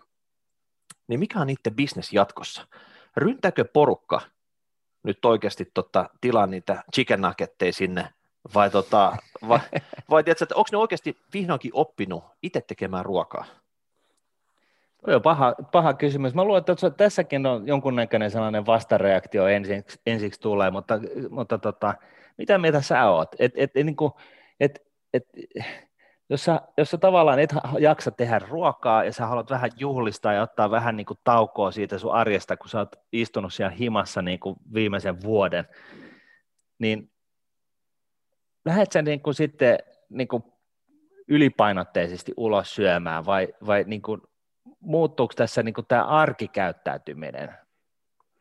niin 1.09 1.21
mikä 1.21 1.39
on 1.39 1.47
niiden 1.47 1.77
bisnes 1.77 2.13
jatkossa? 2.13 2.67
Ryntääkö 3.17 3.65
porukka 3.73 4.21
nyt 5.03 5.25
oikeasti 5.25 5.71
tota, 5.75 6.11
tilaa 6.21 6.47
niitä 6.47 6.83
chicken 6.95 7.21
nuggetteja 7.21 7.73
sinne, 7.73 8.09
vai, 8.55 8.71
tota, 8.71 9.17
vai, 9.49 9.61
vai 10.11 10.25
tiedätkö, 10.25 10.45
että 10.45 10.55
onko 10.55 10.69
ne 10.73 10.79
oikeasti 10.79 11.17
vihdoinkin 11.35 11.71
oppinut 11.75 12.25
itse 12.43 12.61
tekemään 12.61 13.05
ruokaa? 13.05 13.45
Joo, 15.07 15.21
paha, 15.21 15.55
paha 15.73 15.95
kysymys. 15.95 16.35
Mä 16.35 16.45
luulen, 16.45 16.61
että 16.61 16.91
tässäkin 16.91 17.47
on 17.47 17.67
jonkunnäköinen 17.67 18.31
sellainen 18.31 18.67
vastareaktio 18.67 19.47
ensiksi, 19.47 20.01
ensiksi 20.07 20.41
tulee, 20.41 20.71
mutta, 20.71 21.01
mutta 21.31 21.59
tota, 21.59 21.95
mitä 22.39 22.59
mieltä 22.59 22.81
sä 22.81 23.11
oot? 23.11 23.29
Et, 23.39 23.53
et, 23.57 23.71
et, 23.75 23.87
niin 23.87 23.97
kuin, 23.97 24.13
et, 24.61 24.83
et, 25.13 25.29
jos, 26.31 26.45
sä, 26.45 26.61
jos 26.79 26.91
sä 26.91 26.99
tavallaan 26.99 27.39
et 27.39 27.55
jaksa 27.79 28.11
tehdä 28.11 28.39
ruokaa 28.49 29.05
ja 29.05 29.13
sä 29.13 29.27
haluat 29.27 29.51
vähän 29.51 29.71
juhlistaa 29.77 30.33
ja 30.33 30.43
ottaa 30.43 30.71
vähän 30.71 30.97
niin 30.97 31.07
kuin 31.07 31.19
taukoa 31.25 31.71
siitä 31.71 31.99
sun 31.99 32.13
arjesta, 32.13 32.57
kun 32.57 32.69
sä 32.69 32.79
oot 32.79 32.97
istunut 33.13 33.55
siellä 33.55 33.77
himassa 33.77 34.23
niin 34.23 34.41
kuin 34.41 34.57
viimeisen 34.75 35.23
vuoden, 35.23 35.65
niin 36.79 37.12
lähdet 38.65 38.93
sä 38.93 39.03
niin 39.03 39.21
kuin 39.21 39.35
sitten 39.35 39.79
niin 40.09 40.29
kuin 40.29 40.45
ylipainotteisesti 41.29 42.33
ulos 42.37 42.75
syömään 42.75 43.27
vai, 43.27 43.49
vai 43.67 43.85
niin 43.87 44.03
kuin, 44.03 44.23
muuttuuko 44.81 45.35
tässä 45.37 45.63
niin 45.63 45.75
kuin 45.75 45.87
tämä 45.87 46.05
arkikäyttäytyminen 46.05 47.55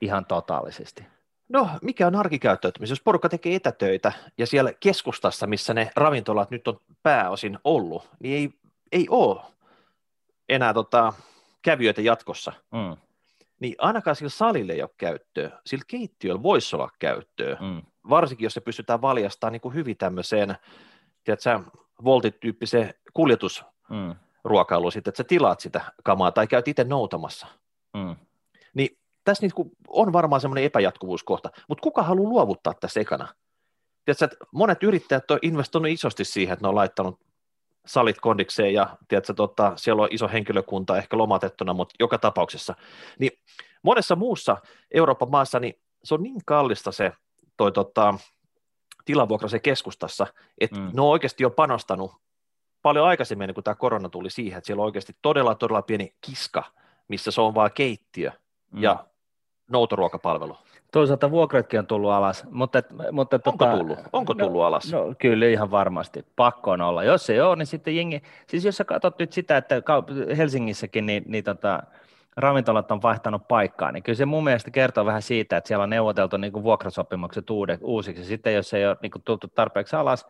ihan 0.01 0.25
totaalisesti? 0.25 1.05
No, 1.49 1.69
mikä 1.81 2.07
on 2.07 2.15
arkikäyttäytyminen? 2.15 2.91
Jos 2.91 3.01
porukka 3.01 3.29
tekee 3.29 3.55
etätöitä 3.55 4.11
ja 4.37 4.47
siellä 4.47 4.73
keskustassa, 4.79 5.47
missä 5.47 5.73
ne 5.73 5.91
ravintolat 5.95 6.51
nyt 6.51 6.67
on 6.67 6.79
pääosin 7.03 7.59
ollut, 7.63 8.09
niin 8.19 8.35
ei, 8.37 8.59
ei 8.91 9.07
ole 9.09 9.41
enää 10.49 10.73
tota, 10.73 11.13
kävijöitä 11.61 12.01
jatkossa. 12.01 12.53
Mm. 12.71 12.97
Niin 13.61 13.75
ainakaan 13.77 14.15
sillä 14.15 14.29
salille 14.29 14.73
ei 14.73 14.81
ole 14.81 14.89
käyttöä. 14.97 15.59
Sillä 15.65 15.83
keittiöllä 15.87 16.43
voisi 16.43 16.75
olla 16.75 16.89
käyttöä. 16.99 17.57
Mm. 17.59 17.81
Varsinkin, 18.09 18.45
jos 18.45 18.53
se 18.53 18.61
pystytään 18.61 19.01
valjastamaan 19.01 19.51
niin 19.51 19.61
kuin 19.61 19.73
hyvin 19.73 19.97
tämmöiseen, 19.97 20.55
tiedätkö, 21.23 21.59
voltityyppiseen 22.03 22.93
kuljetusruokailuun 23.13 24.91
mm. 24.91 24.93
sitten, 24.93 25.11
että 25.11 25.17
sä 25.17 25.23
tilaat 25.23 25.59
sitä 25.59 25.81
kamaa 26.03 26.31
tai 26.31 26.47
käyt 26.47 26.67
itse 26.67 26.83
noutamassa. 26.83 27.47
Mm. 27.93 28.15
Niin 28.73 28.97
tässä 29.23 29.45
niin 29.45 29.71
on 29.87 30.13
varmaan 30.13 30.41
semmoinen 30.41 30.63
epäjatkuvuuskohta, 30.63 31.49
mutta 31.67 31.81
kuka 31.81 32.03
haluaa 32.03 32.29
luovuttaa 32.29 32.73
tässä 32.73 32.99
ekana? 32.99 33.27
Tiedätkö, 34.05 34.25
että 34.25 34.37
monet 34.51 34.83
yrittäjät 34.83 35.31
on 35.31 35.39
investoinut 35.41 35.91
isosti 35.91 36.25
siihen, 36.25 36.53
että 36.53 36.63
ne 36.63 36.69
on 36.69 36.75
laittanut 36.75 37.19
salit 37.85 38.19
kondikseen 38.19 38.73
ja 38.73 38.97
tiedätkö, 39.07 39.33
tota, 39.33 39.73
siellä 39.75 40.01
on 40.01 40.07
iso 40.11 40.27
henkilökunta 40.27 40.97
ehkä 40.97 41.17
lomatettuna, 41.17 41.73
mutta 41.73 41.95
joka 41.99 42.17
tapauksessa. 42.17 42.75
Niin 43.19 43.31
monessa 43.83 44.15
muussa 44.15 44.57
Euroopan 44.91 45.31
maassa 45.31 45.59
niin 45.59 45.79
se 46.03 46.13
on 46.13 46.23
niin 46.23 46.41
kallista 46.45 46.91
se 46.91 47.11
toi, 47.57 47.71
tota, 47.71 48.13
tilavuokra 49.05 49.49
se 49.49 49.59
keskustassa, 49.59 50.27
että 50.57 50.79
mm. 50.79 50.89
ne 50.93 51.01
on 51.01 51.09
oikeasti 51.09 51.43
jo 51.43 51.49
panostanut 51.49 52.11
paljon 52.81 53.07
aikaisemmin, 53.07 53.47
niin 53.47 53.55
kun 53.55 53.63
tämä 53.63 53.75
korona 53.75 54.09
tuli 54.09 54.29
siihen, 54.29 54.57
että 54.57 54.65
siellä 54.65 54.81
on 54.81 54.85
oikeasti 54.85 55.15
todella, 55.21 55.55
todella 55.55 55.81
pieni 55.81 56.15
kiska, 56.21 56.63
missä 57.07 57.31
se 57.31 57.41
on 57.41 57.55
vain 57.55 57.71
keittiö 57.71 58.31
mm. 58.71 58.83
ja 58.83 59.05
noutoruokapalvelu. 59.71 60.57
Toisaalta 60.91 61.31
vuokratkin 61.31 61.79
on 61.79 61.87
tullut 61.87 62.11
alas, 62.11 62.45
mutta... 62.51 62.83
mutta 63.11 63.39
Onko 63.45 63.51
tota, 63.51 63.77
tullut? 63.77 63.99
Onko 64.13 64.33
no, 64.33 64.45
tullut 64.45 64.61
no, 64.61 64.65
alas? 64.65 64.91
No, 64.91 65.13
kyllä 65.19 65.45
ihan 65.45 65.71
varmasti, 65.71 66.25
pakko 66.35 66.71
on 66.71 66.81
olla. 66.81 67.03
Jos 67.03 67.29
ei 67.29 67.41
ole, 67.41 67.55
niin 67.55 67.65
sitten 67.65 67.95
jengi, 67.95 68.21
siis 68.47 68.65
jos 68.65 68.77
sä 68.77 68.85
katsot 68.85 69.19
nyt 69.19 69.33
sitä, 69.33 69.57
että 69.57 69.75
Helsingissäkin 70.37 71.05
niin, 71.05 71.23
niin 71.27 71.43
tota, 71.43 71.83
ravintolat 72.37 72.91
on 72.91 73.01
vaihtanut 73.01 73.47
paikkaa, 73.47 73.91
niin 73.91 74.03
kyllä 74.03 74.17
se 74.17 74.25
mun 74.25 74.43
mielestä 74.43 74.71
kertoo 74.71 75.05
vähän 75.05 75.21
siitä, 75.21 75.57
että 75.57 75.67
siellä 75.67 75.83
on 75.83 75.89
neuvoteltu 75.89 76.37
niin 76.37 76.53
kuin 76.53 76.63
vuokrasopimukset 76.63 77.49
uudet, 77.49 77.79
uusiksi, 77.83 78.25
sitten 78.25 78.53
jos 78.53 78.73
ei 78.73 78.87
ole 78.87 78.97
niin 79.01 79.11
kuin 79.11 79.21
tultu 79.23 79.47
tarpeeksi 79.47 79.95
alas, 79.95 80.27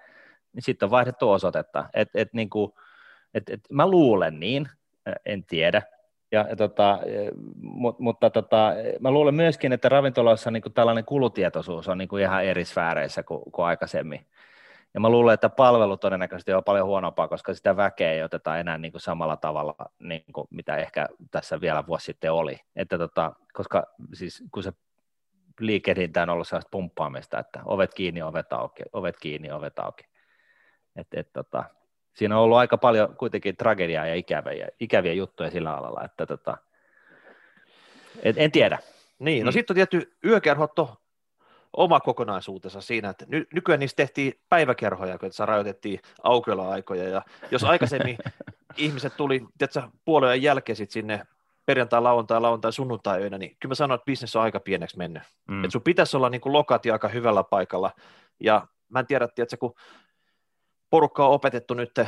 niin 0.54 0.64
sitten 0.64 0.88
on 0.88 0.92
vaihdettu 0.92 1.32
osoitetta. 1.32 1.86
Et, 1.94 2.10
et, 2.16 2.34
niin 2.34 2.50
kuin, 2.50 2.72
et, 3.34 3.50
et, 3.50 3.60
mä 3.72 3.88
luulen 3.88 4.40
niin, 4.40 4.70
en 5.26 5.44
tiedä, 5.44 5.82
ja, 6.32 6.46
ja 6.50 6.56
tota, 6.56 7.00
mut, 7.62 8.00
mutta 8.00 8.30
tota, 8.30 8.74
mä 9.00 9.12
luulen 9.12 9.36
myöskin, 9.36 9.74
että 9.74 9.90
ravintoloissa 9.90 10.52
niin 10.52 10.64
kuin 10.64 10.74
tällainen 10.74 11.06
kulutietoisuus 11.06 11.88
on 11.88 11.98
niin 11.98 12.08
kuin 12.08 12.24
ihan 12.24 12.46
eri 12.46 12.66
sfääreissä 12.66 13.24
kuin, 13.24 13.52
kuin 13.52 13.66
aikaisemmin. 13.66 14.26
Ja 14.94 15.00
mä 15.00 15.10
luulen, 15.10 15.34
että 15.34 15.50
palvelu 15.50 15.98
todennäköisesti 15.98 16.54
on 16.54 16.64
paljon 16.64 16.88
huonompaa, 16.88 17.28
koska 17.28 17.54
sitä 17.54 17.78
väkeä 17.78 18.12
ei 18.12 18.24
oteta 18.24 18.58
enää 18.58 18.78
niin 18.78 18.92
kuin 18.92 19.02
samalla 19.02 19.38
tavalla, 19.38 19.76
niin 20.00 20.24
kuin 20.34 20.48
mitä 20.50 20.76
ehkä 20.76 21.08
tässä 21.32 21.62
vielä 21.62 21.88
vuosi 21.88 22.06
sitten 22.06 22.32
oli. 22.32 22.60
Että 22.76 22.98
tota, 22.98 23.34
koska 23.54 23.84
siis 24.14 24.44
kun 24.52 24.64
se 24.64 24.72
liikehdintä 25.60 26.24
on 26.24 26.30
ollut 26.30 26.48
sellaista 26.48 26.70
pumppaamista, 26.72 27.40
että 27.40 27.60
ovet 27.66 27.94
kiinni, 27.94 28.22
ovet 28.22 28.54
auki, 28.54 28.84
ovet 28.94 29.18
kiinni, 29.20 29.52
ovet 29.52 29.80
auki. 29.80 30.04
Et, 30.96 31.08
et, 31.14 31.34
tota, 31.34 31.64
siinä 32.14 32.38
on 32.38 32.44
ollut 32.44 32.58
aika 32.58 32.78
paljon 32.78 33.16
kuitenkin 33.16 33.58
tragediaa 33.58 34.08
ja 34.08 34.16
ikäviä, 34.16 34.68
ikäviä 34.80 35.14
juttuja 35.14 35.52
sillä 35.52 35.78
alalla, 35.78 36.04
että 36.04 36.26
tota, 36.26 36.58
et, 38.24 38.36
en 38.38 38.52
tiedä. 38.52 38.80
Niin, 39.20 39.46
no 39.46 39.52
mm. 39.52 39.54
sitten 39.54 39.74
on 39.74 39.76
tietty 39.76 40.18
yökerhotto 40.26 41.02
oma 41.78 42.00
kokonaisuutensa 42.00 42.82
siinä, 42.82 43.10
että 43.10 43.26
ny- 43.28 43.48
nykyään 43.54 43.80
niistä 43.80 43.98
tehtiin 43.98 44.34
päiväkerhoja, 44.50 45.18
kun 45.18 45.30
rajoitettiin 45.40 46.00
aukioloaikoja, 46.24 47.10
ja 47.10 47.22
jos 47.52 47.64
aikaisemmin 47.64 48.18
ihmiset 48.78 49.18
tuli 49.18 49.46
tiedätkö, 49.58 49.82
puolueen 50.06 50.42
jälkeen 50.42 50.76
sit 50.76 50.92
sinne 50.92 51.22
perjantai, 51.66 52.02
lauantai, 52.02 52.42
lauantai, 52.42 52.74
sunnuntai 52.74 53.22
yönä, 53.22 53.38
niin 53.38 53.58
kyllä 53.60 53.72
mä 53.72 53.76
sanoin, 53.76 53.96
että 53.96 54.06
bisnes 54.06 54.36
on 54.36 54.42
aika 54.42 54.60
pieneksi 54.60 54.98
mennyt. 54.98 55.24
Mm. 55.48 55.64
Että 55.64 55.72
sun 55.72 55.82
pitäisi 55.82 56.18
olla 56.18 56.30
niin 56.30 56.42
kuin 56.42 56.54
lokati 56.54 56.92
aika 56.92 57.08
hyvällä 57.08 57.44
paikalla, 57.44 57.92
ja 58.40 58.68
mä 58.90 59.00
en 59.00 59.08
tiedä, 59.08 59.28
tiedätkö, 59.28 59.58
kun 59.58 59.74
porukka 60.92 61.28
on 61.28 61.34
opetettu 61.34 61.74
nyt 61.74 62.00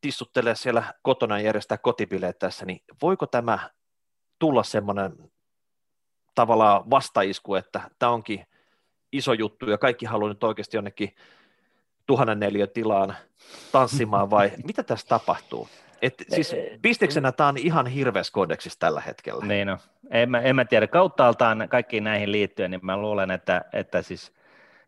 tissuttelee 0.00 0.54
siellä 0.54 0.94
kotona 1.02 1.38
ja 1.38 1.44
järjestää 1.44 1.78
kotibileet 1.78 2.38
tässä, 2.38 2.66
niin 2.66 2.82
voiko 3.02 3.26
tämä 3.26 3.58
tulla 4.38 4.62
semmoinen 4.62 5.12
tavallaan 6.34 6.90
vastaisku, 6.90 7.54
että 7.54 7.80
tämä 7.98 8.12
onkin 8.12 8.46
iso 9.12 9.32
juttu 9.32 9.70
ja 9.70 9.78
kaikki 9.78 10.06
haluaa 10.06 10.28
nyt 10.28 10.44
oikeasti 10.44 10.76
jonnekin 10.76 11.14
tuhannen 12.06 12.40
neljä 12.40 12.66
tilaan 12.66 13.16
tanssimaan 13.72 14.30
vai 14.30 14.52
mitä 14.66 14.82
tässä 14.82 15.08
tapahtuu? 15.08 15.68
Et 16.02 16.24
siis 16.28 16.52
bisneksenä 16.82 17.32
tämä 17.32 17.48
on 17.48 17.56
ihan 17.56 17.86
hirveässä 17.86 18.32
kodeksissa 18.32 18.78
tällä 18.78 19.00
hetkellä. 19.00 19.46
Niin 19.46 19.66
no. 19.66 19.78
en, 20.10 20.30
mä, 20.30 20.40
en 20.40 20.56
mä 20.56 20.64
tiedä, 20.64 20.86
kauttaaltaan 20.86 21.66
kaikkiin 21.68 22.04
näihin 22.04 22.32
liittyen, 22.32 22.70
niin 22.70 22.80
mä 22.82 22.96
luulen, 22.96 23.30
että, 23.30 23.64
että 23.72 24.02
siis 24.02 24.32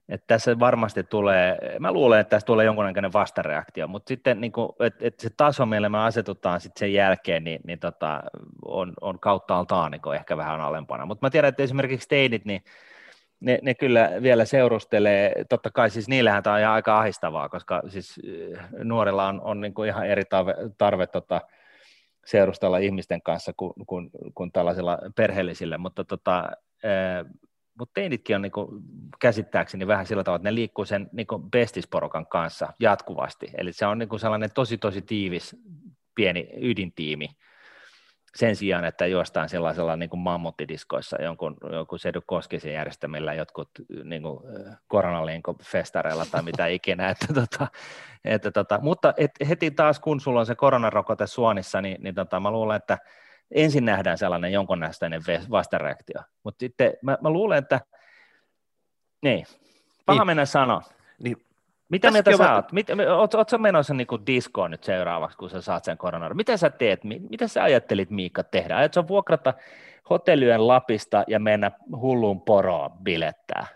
että 0.09 0.27
tässä 0.27 0.59
varmasti 0.59 1.05
tulee, 1.05 1.59
mä 1.79 1.93
luulen, 1.93 2.21
että 2.21 2.31
tässä 2.31 2.47
tulee 2.47 2.67
jonkunnäköinen 2.67 3.13
vastareaktio, 3.13 3.89
mutta 3.89 4.09
sitten 4.09 4.41
niin 4.41 4.53
kuin, 4.53 4.69
että, 4.81 5.07
että 5.07 5.23
se 5.23 5.31
taso, 5.37 5.67
millä 5.67 5.89
me 5.89 5.99
asetutaan 5.99 6.61
sitten 6.61 6.81
sen 6.81 6.93
jälkeen, 6.93 7.45
niin, 7.45 7.61
niin 7.67 7.79
tota, 7.79 8.23
on, 8.65 8.93
on 9.01 9.21
kauttaaltaan 9.21 9.91
niin 9.93 10.15
ehkä 10.15 10.37
vähän 10.37 10.61
alempana. 10.61 11.07
Mutta 11.07 11.27
mä 11.27 11.31
tiedän, 11.31 11.49
että 11.49 11.63
esimerkiksi 11.63 12.09
teinit, 12.09 12.45
niin 12.45 12.65
ne, 13.41 13.59
ne 13.63 13.75
kyllä 13.75 14.11
vielä 14.23 14.45
seurustelee, 14.45 15.45
totta 15.49 15.71
kai 15.71 15.91
siis 15.91 16.09
niillähän 16.09 16.43
tämä 16.43 16.55
on 16.55 16.61
ihan 16.61 16.75
aika 16.75 16.99
ahistavaa, 16.99 17.49
koska 17.49 17.83
siis 17.89 18.21
eh, 18.25 18.59
nuorilla 18.85 19.27
on, 19.29 19.41
on 19.41 19.61
niin 19.61 19.75
kuin 19.75 19.89
ihan 19.89 20.07
eri 20.07 20.25
tarve, 20.25 20.55
tarve 20.79 21.07
tota, 21.07 21.41
seurustella 22.27 22.79
ihmisten 22.79 23.23
kanssa 23.23 23.53
kuin, 23.57 23.73
kuin, 23.87 24.11
kuin 24.35 24.53
tällaisilla 24.53 24.99
perheellisillä, 25.17 25.79
mutta 25.79 26.05
tota, 26.05 26.51
eh, 26.83 27.33
mutta 27.79 27.93
teinitkin 27.95 28.37
on 28.37 28.43
niin 28.43 28.53
kuin 28.53 28.83
käsittääkseni 29.21 29.87
vähän 29.87 30.07
sillä 30.07 30.25
tavalla, 30.25 30.37
että 30.37 30.49
ne 30.49 30.55
liikkuu 30.55 30.85
sen 30.85 31.11
niin 31.13 31.27
bestisporukan 31.51 32.27
kanssa 32.27 32.73
jatkuvasti. 32.81 33.51
Eli 33.59 33.73
se 33.73 33.87
on 33.87 33.99
niin 33.99 34.09
kuin 34.09 34.21
sellainen 34.21 34.51
tosi 34.55 34.79
tosi 34.79 35.03
tiivis 35.03 35.57
pieni 36.15 36.49
ydintiimi 36.57 37.29
sen 38.35 38.57
sijaan, 38.57 38.85
että 38.85 39.07
juostaan 39.07 39.49
sellaisella 39.49 39.97
niin 39.97 40.11
kuin 40.11 40.21
mammuttidiskoissa 40.21 41.23
jonkun, 41.23 41.57
jonkun 41.73 41.99
Sedu 41.99 42.21
Koskisen 42.27 42.73
järjestämillä 42.73 43.35
jotkut 43.35 43.71
niin 44.05 44.23
kuin 44.23 44.39
festareilla 45.63 46.27
tai 46.31 46.43
mitä 46.43 46.67
ikinä. 46.77 47.09
Että, 47.09 47.27
tota, 47.35 47.69
että, 48.25 48.51
tota, 48.51 48.79
mutta 48.83 49.15
et 49.17 49.31
heti 49.49 49.71
taas 49.71 50.01
kun 50.01 50.21
sulla 50.21 50.41
on 50.41 50.47
se 50.47 50.55
koronarokote 50.55 51.27
suonissa, 51.27 51.81
niin, 51.81 52.03
niin 52.03 52.15
tota, 52.15 52.41
mä 52.41 52.51
luulen, 52.51 52.77
että 52.77 52.99
ensin 53.55 53.85
nähdään 53.85 54.19
sellainen 54.19 54.53
jonkunnäköinen 54.53 55.23
vastareaktio. 55.51 56.23
Mutta 56.45 56.61
sitten 56.61 56.93
mä, 57.03 57.19
mä 57.21 57.31
luulen, 57.31 57.59
että 57.59 57.81
niin, 59.23 59.47
paha 60.07 60.19
niin. 60.19 60.27
mennä 60.27 60.45
sanoa. 60.45 60.83
Niin, 61.23 61.37
mitä 61.89 62.11
mieltä 62.11 62.37
sä 62.37 62.55
oot? 62.55 62.73
Mit, 62.73 62.87
oot, 63.17 63.35
oot 63.35 63.49
sä 63.49 63.59
menossa 63.59 63.95
niin 63.95 64.07
diskoon 64.27 64.71
nyt 64.71 64.85
seuraavaksi, 64.85 65.39
kun 65.39 65.51
sä 65.51 65.61
saat 65.61 65.85
sen 65.85 65.99
koronan? 65.99 66.37
Mitä 66.37 66.57
sä 66.57 66.71
teet? 66.71 67.05
Mitä 67.05 67.49
sä 67.49 67.63
ajattelit, 67.63 68.11
Miikka, 68.11 68.45
tehdä? 68.45 68.77
Aiotko 68.77 69.09
vuokrata 69.09 69.55
hotellien 70.11 70.67
Lapista 70.67 71.25
ja 71.27 71.39
mennä 71.39 71.71
hulluun 71.97 72.41
poroon 72.41 72.91
bilettää? 73.03 73.67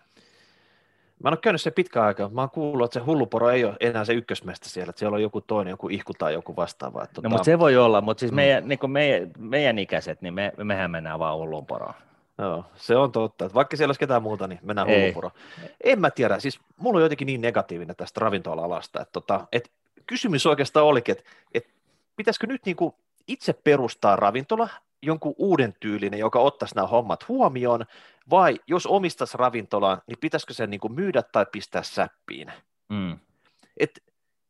Mä 1.23 1.29
en 1.29 1.33
ole 1.33 1.39
käynyt 1.43 1.61
se 1.61 1.71
pitkä 1.71 2.03
aika. 2.03 2.29
Mä 2.29 2.41
oon 2.41 2.51
kuullut, 2.51 2.85
että 2.85 3.01
se 3.01 3.05
hulluporo 3.05 3.51
ei 3.51 3.65
ole 3.65 3.77
enää 3.81 4.05
se 4.05 4.13
ykkösmestä 4.13 4.69
siellä, 4.69 4.91
että 4.91 4.99
siellä 4.99 5.15
on 5.15 5.23
joku 5.23 5.41
toinen, 5.41 5.71
joku 5.71 5.89
ihku 5.89 6.13
tai 6.19 6.33
joku 6.33 6.57
vastaava. 6.57 7.03
Että, 7.03 7.13
no, 7.13 7.23
tota... 7.23 7.29
mutta 7.29 7.45
se 7.45 7.59
voi 7.59 7.77
olla, 7.77 8.01
mutta 8.01 8.21
siis 8.21 8.33
mm. 8.33 8.37
meidän, 8.37 8.69
niin 8.69 8.91
meidän, 8.91 9.31
meidän 9.39 9.79
ikäiset, 9.79 10.23
niin 10.23 10.35
me, 10.35 10.53
mehän 10.57 10.91
mennään 10.91 11.19
vaan 11.19 11.39
hulluun 11.39 11.67
poroon. 11.67 11.95
Joo, 12.39 12.65
se 12.75 12.97
on 12.97 13.13
totta. 13.13 13.45
Että 13.45 13.55
vaikka 13.55 13.77
siellä 13.77 13.91
olisi 13.91 14.01
ketään 14.01 14.23
muuta, 14.23 14.47
niin 14.47 14.61
mennään 14.63 14.89
hullupuro. 14.89 15.31
En 15.85 16.01
mä 16.01 16.11
tiedä, 16.11 16.41
siis 16.41 16.61
mulla 16.77 16.97
on 16.97 17.03
jotenkin 17.03 17.27
niin 17.27 17.41
negatiivinen 17.41 17.97
tästä 17.97 18.21
ravintola-alasta, 18.21 19.01
että, 19.01 19.13
tota, 19.13 19.47
että 19.53 19.71
kysymys 20.07 20.47
oikeastaan 20.47 20.87
olikin, 20.87 21.13
että, 21.13 21.31
että 21.55 21.71
pitäisikö 22.17 22.47
nyt 22.47 22.67
niin 22.67 22.77
kuin 22.77 22.95
itse 23.29 23.53
perustaa 23.53 24.17
ravintola, 24.17 24.69
jonkun 25.03 25.35
uuden 25.39 25.75
tyylinen, 25.81 26.21
joka 26.21 26.39
ottaisi 26.39 26.75
nämä 26.75 26.87
hommat 26.87 27.29
huomioon, 27.29 27.87
vai 28.31 28.61
jos 28.67 28.87
omistaisi 28.87 29.37
ravintolaan, 29.37 30.03
niin 30.07 30.19
pitäisikö 30.21 30.55
sen 30.55 30.71
niin 30.71 30.81
kuin 30.81 30.93
myydä 30.93 31.23
tai 31.23 31.47
pistää 31.53 31.83
säppiin? 31.83 32.53
Mm. 32.89 33.19
Et, 33.77 33.91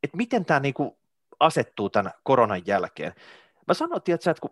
et 0.02 0.14
miten 0.14 0.44
tämä 0.44 0.60
niin 0.60 0.74
kuin 0.74 0.90
asettuu 1.40 1.90
tämän 1.90 2.12
koronan 2.22 2.62
jälkeen? 2.66 3.12
Mä 3.68 3.74
sanoin, 3.74 4.02
että 4.06 4.34
kun 4.40 4.50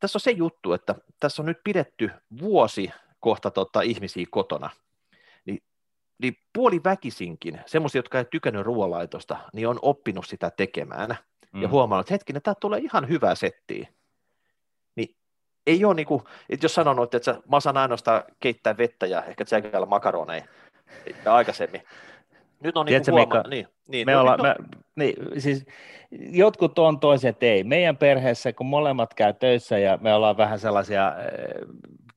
tässä 0.00 0.16
on 0.16 0.20
se 0.20 0.30
juttu, 0.30 0.72
että 0.72 0.94
tässä 1.20 1.42
on 1.42 1.46
nyt 1.46 1.58
pidetty 1.64 2.10
vuosi 2.40 2.90
kohta 3.20 3.50
tota, 3.50 3.82
ihmisiä 3.82 4.26
kotona, 4.30 4.70
niin, 5.44 5.62
niin 6.22 6.36
puoli 6.52 6.80
väkisinkin, 6.84 7.60
semmoisia, 7.66 7.98
jotka 7.98 8.18
ei 8.18 8.24
tykännyt 8.24 8.66
ruoanlaitosta, 8.66 9.36
niin 9.52 9.68
on 9.68 9.78
oppinut 9.82 10.26
sitä 10.26 10.50
tekemään 10.50 11.16
mm. 11.52 11.62
ja 11.62 11.68
huomannut, 11.68 12.04
että 12.04 12.14
hetkinen, 12.14 12.42
tämä 12.42 12.54
tulee 12.60 12.80
ihan 12.80 13.08
hyvää 13.08 13.34
settiä. 13.34 13.88
Ei 15.68 15.84
ole 15.84 15.94
niin 15.94 16.06
kuin, 16.06 16.22
että 16.50 16.64
jos 16.64 16.74
sanonut, 16.74 17.14
että 17.14 17.30
mä 17.32 17.56
osaan 17.56 17.76
ainoastaan 17.76 18.22
keittää 18.40 18.76
vettä 18.76 19.06
ja 19.06 19.22
ehkä 19.22 19.44
tsekäillä 19.44 19.86
makaroneja 19.86 20.44
aikaisemmin, 21.26 21.82
nyt 22.60 22.76
on 22.76 22.86
niin 22.86 23.02
huoma- 23.10 23.48
niin, 23.48 23.68
niin, 23.88 24.06
me 24.06 24.12
no, 24.12 24.20
olla, 24.20 24.36
me, 24.36 24.54
niin, 24.96 25.16
siis 25.38 25.66
jotkut 26.10 26.78
on, 26.78 27.00
toiset 27.00 27.42
ei. 27.42 27.64
Meidän 27.64 27.96
perheessä, 27.96 28.52
kun 28.52 28.66
molemmat 28.66 29.14
käy 29.14 29.34
töissä 29.34 29.78
ja 29.78 29.98
me 30.00 30.14
ollaan 30.14 30.36
vähän 30.36 30.58
sellaisia, 30.58 31.14
eh, 31.18 31.66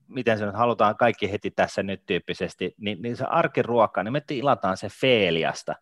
miten 0.08 0.38
se 0.38 0.45
nyt 0.45 0.56
halutaan 0.56 0.97
kaikki 0.97 1.32
heti 1.32 1.52
tässä 1.52 1.84
nyt 1.84 2.02
tyyppisesti, 2.06 2.76
niin, 2.78 3.02
niin 3.02 3.18
se 3.18 3.26
arkiruokka, 3.30 4.04
niin 4.04 4.14
me 4.14 4.22
tilataan 4.28 4.78
se 4.78 4.88
feeliasta. 5.02 5.76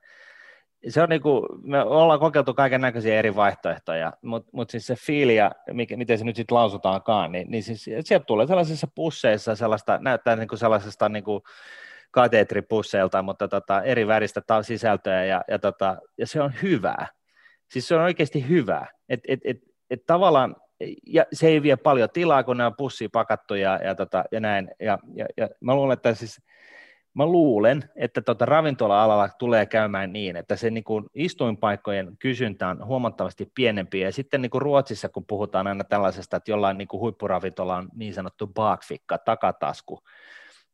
Se 0.87 1.01
on 1.01 1.09
niin 1.09 1.21
kuin, 1.21 1.45
me 1.63 1.83
ollaan 1.83 2.19
kokeiltu 2.19 2.53
kaiken 2.53 2.81
näköisiä 2.81 3.19
eri 3.19 3.35
vaihtoehtoja, 3.35 4.13
mutta 4.21 4.49
mut 4.53 4.69
siis 4.69 4.87
se 4.87 4.95
fiilia, 4.95 5.51
mikä, 5.73 5.97
miten 5.97 6.17
se 6.17 6.23
nyt 6.23 6.35
sitten 6.35 6.55
lausutaankaan, 6.55 7.31
niin, 7.31 7.51
niin 7.51 7.63
siis 7.63 7.83
sieltä 7.83 8.25
tulee 8.25 8.47
sellaisissa 8.47 8.87
pusseissa 8.95 9.55
sellaista, 9.55 9.99
näyttää 10.01 10.35
niin 10.35 10.47
kuin 10.47 10.59
sellaisesta 10.59 11.09
niin 11.09 11.23
kuin, 11.23 11.41
kateetripusseilta, 12.11 13.21
mutta 13.21 13.47
tota, 13.47 13.83
eri 13.83 14.07
väristä 14.07 14.41
sisältöä 14.61 15.25
ja, 15.25 15.41
ja, 15.47 15.59
tota, 15.59 15.97
ja 16.17 16.27
se 16.27 16.41
on 16.41 16.53
hyvää. 16.61 17.07
Siis 17.71 17.87
se 17.87 17.95
on 17.95 18.01
oikeasti 18.01 18.49
hyvää. 18.49 18.87
Et, 19.09 19.19
et, 19.27 19.39
et, 19.43 19.57
et 19.89 20.05
tavallaan, 20.05 20.55
ja 21.07 21.25
se 21.33 21.47
ei 21.47 21.63
vie 21.63 21.75
paljon 21.75 22.09
tilaa, 22.13 22.43
kun 22.43 22.57
ne 22.57 22.65
on 22.65 22.75
pussiin 22.77 23.11
pakattu 23.11 23.55
ja, 23.55 23.79
ja, 23.83 23.95
tota, 23.95 24.23
ja 24.31 24.39
näin. 24.39 24.71
Ja, 24.79 24.99
ja, 25.13 25.25
ja 25.37 25.49
mä 25.61 25.75
luulen, 25.75 25.93
että 25.93 26.13
siis 26.13 26.41
mä 27.13 27.25
luulen, 27.25 27.89
että 27.95 28.21
tota 28.21 28.45
ravintola-alalla 28.45 29.29
tulee 29.39 29.65
käymään 29.65 30.13
niin, 30.13 30.35
että 30.35 30.55
se 30.55 30.69
niin 30.69 30.83
kuin 30.83 31.05
istuinpaikkojen 31.13 32.17
kysyntä 32.19 32.67
on 32.67 32.85
huomattavasti 32.85 33.51
pienempi, 33.55 33.99
ja 33.99 34.11
sitten 34.11 34.41
niin 34.41 34.49
kuin 34.49 34.61
Ruotsissa, 34.61 35.09
kun 35.09 35.25
puhutaan 35.25 35.67
aina 35.67 35.83
tällaisesta, 35.83 36.37
että 36.37 36.51
jollain 36.51 36.77
niin 36.77 36.87
kuin 36.87 37.01
huippuravintola 37.01 37.77
on 37.77 37.89
niin 37.95 38.13
sanottu 38.13 38.47
bakfikka, 38.47 39.17
takatasku, 39.17 39.99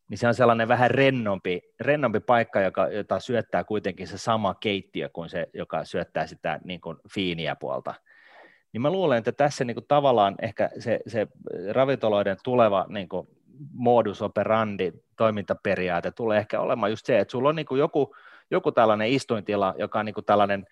niin 0.10 0.18
se 0.18 0.28
on 0.28 0.34
sellainen 0.34 0.68
vähän 0.68 0.92
rennompi, 0.92 1.62
rennompi 1.80 2.20
paikka, 2.20 2.62
joka, 2.62 2.88
jota 2.88 3.20
syöttää 3.20 3.64
kuitenkin 3.64 4.08
se 4.08 4.18
sama 4.18 4.56
keittiö 4.60 5.10
kuin 5.10 5.30
se, 5.30 5.50
joka 5.54 5.86
syöttää 5.86 6.28
sitä 6.28 6.60
niin 6.64 6.82
kuin 6.82 6.98
fiiniä 7.14 7.56
puolta. 7.56 7.94
Niin 8.74 8.82
mä 8.82 8.92
luulen, 8.92 9.18
että 9.18 9.32
tässä 9.32 9.64
niin 9.64 9.76
kuin 9.76 9.86
tavallaan 9.88 10.36
ehkä 10.42 10.70
se, 10.80 11.00
se 11.08 11.28
ravintoloiden 11.72 12.38
tuleva 12.44 12.86
niin 12.90 13.10
kuin 13.10 13.28
modus 13.74 14.22
operandi, 14.22 14.92
toimintaperiaate 15.18 16.12
tulee 16.12 16.38
ehkä 16.38 16.60
olemaan 16.60 16.92
just 16.92 17.06
se, 17.06 17.20
että 17.20 17.32
sulla 17.32 17.50
on 17.50 17.56
niin 17.56 17.66
kuin 17.66 17.80
joku, 17.80 18.16
joku 18.52 18.72
tällainen 18.72 19.10
istuintila, 19.10 19.74
joka 19.78 20.00
on 20.00 20.06
niin 20.06 20.14
kuin 20.14 20.26
tällainen 20.26 20.66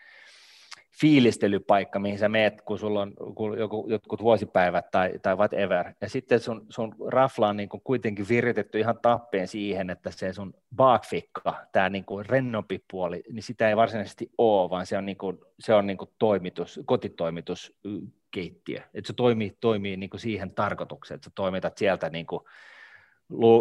fiilistelypaikka, 1.01 1.99
mihin 1.99 2.19
sä 2.19 2.29
meet, 2.29 2.61
kun 2.61 2.79
sulla 2.79 3.01
on 3.01 3.13
kun 3.36 3.59
joku, 3.59 3.86
jotkut 3.89 4.21
vuosipäivät 4.21 4.91
tai, 4.91 5.19
tai 5.21 5.36
whatever, 5.36 5.93
ja 6.01 6.09
sitten 6.09 6.39
sun, 6.39 6.65
sun 6.69 6.95
rafla 7.07 7.47
on 7.47 7.57
niin 7.57 7.69
kuin 7.69 7.81
kuitenkin 7.84 8.29
viritetty 8.29 8.79
ihan 8.79 8.99
tappeen 9.01 9.47
siihen, 9.47 9.89
että 9.89 10.11
se 10.11 10.34
sun 10.34 10.53
baakfikka, 10.75 11.55
tämä 11.71 11.89
niin 11.89 12.05
kuin 12.05 12.25
rennompi 12.25 12.84
puoli, 12.91 13.23
niin 13.31 13.43
sitä 13.43 13.69
ei 13.69 13.75
varsinaisesti 13.75 14.31
ole, 14.38 14.69
vaan 14.69 14.86
se 14.86 14.97
on, 14.97 15.05
niin 15.05 15.17
kuin, 15.17 15.38
se 15.59 15.73
on 15.73 15.88
niin 15.88 15.97
kuin 15.97 16.09
toimitus, 16.19 16.79
kotitoimituskeittiö, 16.86 18.81
että 18.93 19.07
se 19.07 19.13
toimii, 19.13 19.57
toimii 19.59 19.97
niin 19.97 20.09
kuin 20.09 20.21
siihen 20.21 20.51
tarkoitukseen, 20.51 21.15
että 21.15 21.25
sä 21.25 21.31
toimitat 21.36 21.77
sieltä 21.77 22.09
niin 22.09 22.25
kuin 22.25 22.43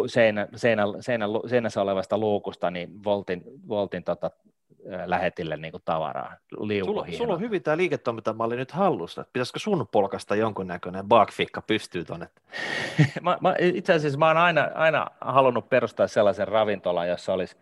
seinä, 0.07 0.47
seinä, 0.55 0.83
seinä, 0.99 1.25
seinässä 1.47 1.81
olevasta 1.81 2.17
luukusta 2.17 2.71
niin 2.71 3.03
voltin, 3.03 3.43
voltin 3.67 4.03
tota, 4.03 4.31
lähetille 5.05 5.57
niin 5.57 5.71
kuin 5.71 5.83
tavaraa. 5.85 6.35
Sulla, 6.85 7.05
sulla 7.17 7.33
on 7.33 7.39
hyvin 7.39 7.63
tämä 7.63 7.77
liiketoimintamalli 7.77 8.55
nyt 8.55 8.71
hallussa. 8.71 9.25
Pitäisikö 9.33 9.59
sun 9.59 9.87
polkasta 9.91 10.35
jonkunnäköinen 10.35 11.07
bakfikka 11.07 11.61
pystyy 11.61 12.05
tuonne? 12.05 12.27
mä, 13.21 13.37
mä, 13.41 13.55
itse 13.59 13.93
asiassa 13.93 14.19
mä 14.19 14.27
oon 14.27 14.37
aina, 14.37 14.69
aina 14.75 15.07
halunnut 15.21 15.69
perustaa 15.69 16.07
sellaisen 16.07 16.47
ravintolan, 16.47 17.09
jossa 17.09 17.33
olisi 17.33 17.55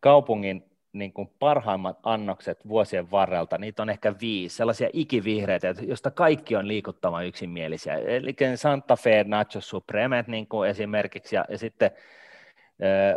kaupungin 0.00 0.64
niin 0.98 1.12
kuin 1.12 1.30
parhaimmat 1.38 1.98
annokset 2.02 2.68
vuosien 2.68 3.10
varrelta, 3.10 3.58
niitä 3.58 3.82
on 3.82 3.90
ehkä 3.90 4.14
viisi, 4.20 4.56
sellaisia 4.56 4.88
ikivihreitä, 4.92 5.74
joista 5.82 6.10
kaikki 6.10 6.56
on 6.56 6.68
liikuttavan 6.68 7.26
yksimielisiä. 7.26 7.94
Eli 7.94 8.36
Santa 8.54 8.96
Fe 8.96 9.24
Nacho 9.28 9.60
Supreme 9.60 10.24
niin 10.26 10.46
kuin 10.46 10.70
esimerkiksi, 10.70 11.36
ja, 11.36 11.44
ja 11.48 11.58
sitten 11.58 11.90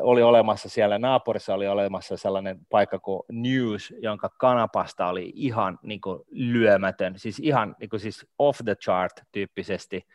oli 0.01 0.21
olemassa 0.21 0.69
siellä 0.69 0.99
naapurissa 0.99 1.53
oli 1.53 1.67
olemassa 1.67 2.17
sellainen 2.17 2.59
paikka 2.69 2.99
kuin 2.99 3.23
News, 3.31 3.93
jonka 4.01 4.29
kanapasta 4.29 5.07
oli 5.07 5.31
ihan 5.35 5.79
niin 5.83 6.01
kuin 6.01 6.19
lyömätön, 6.31 7.13
siis 7.17 7.39
ihan 7.39 7.75
niin 7.79 7.89
kuin 7.89 7.99
siis 7.99 8.27
off 8.39 8.59
the 8.65 8.75
chart 8.75 9.13
tyyppisesti. 9.31 10.05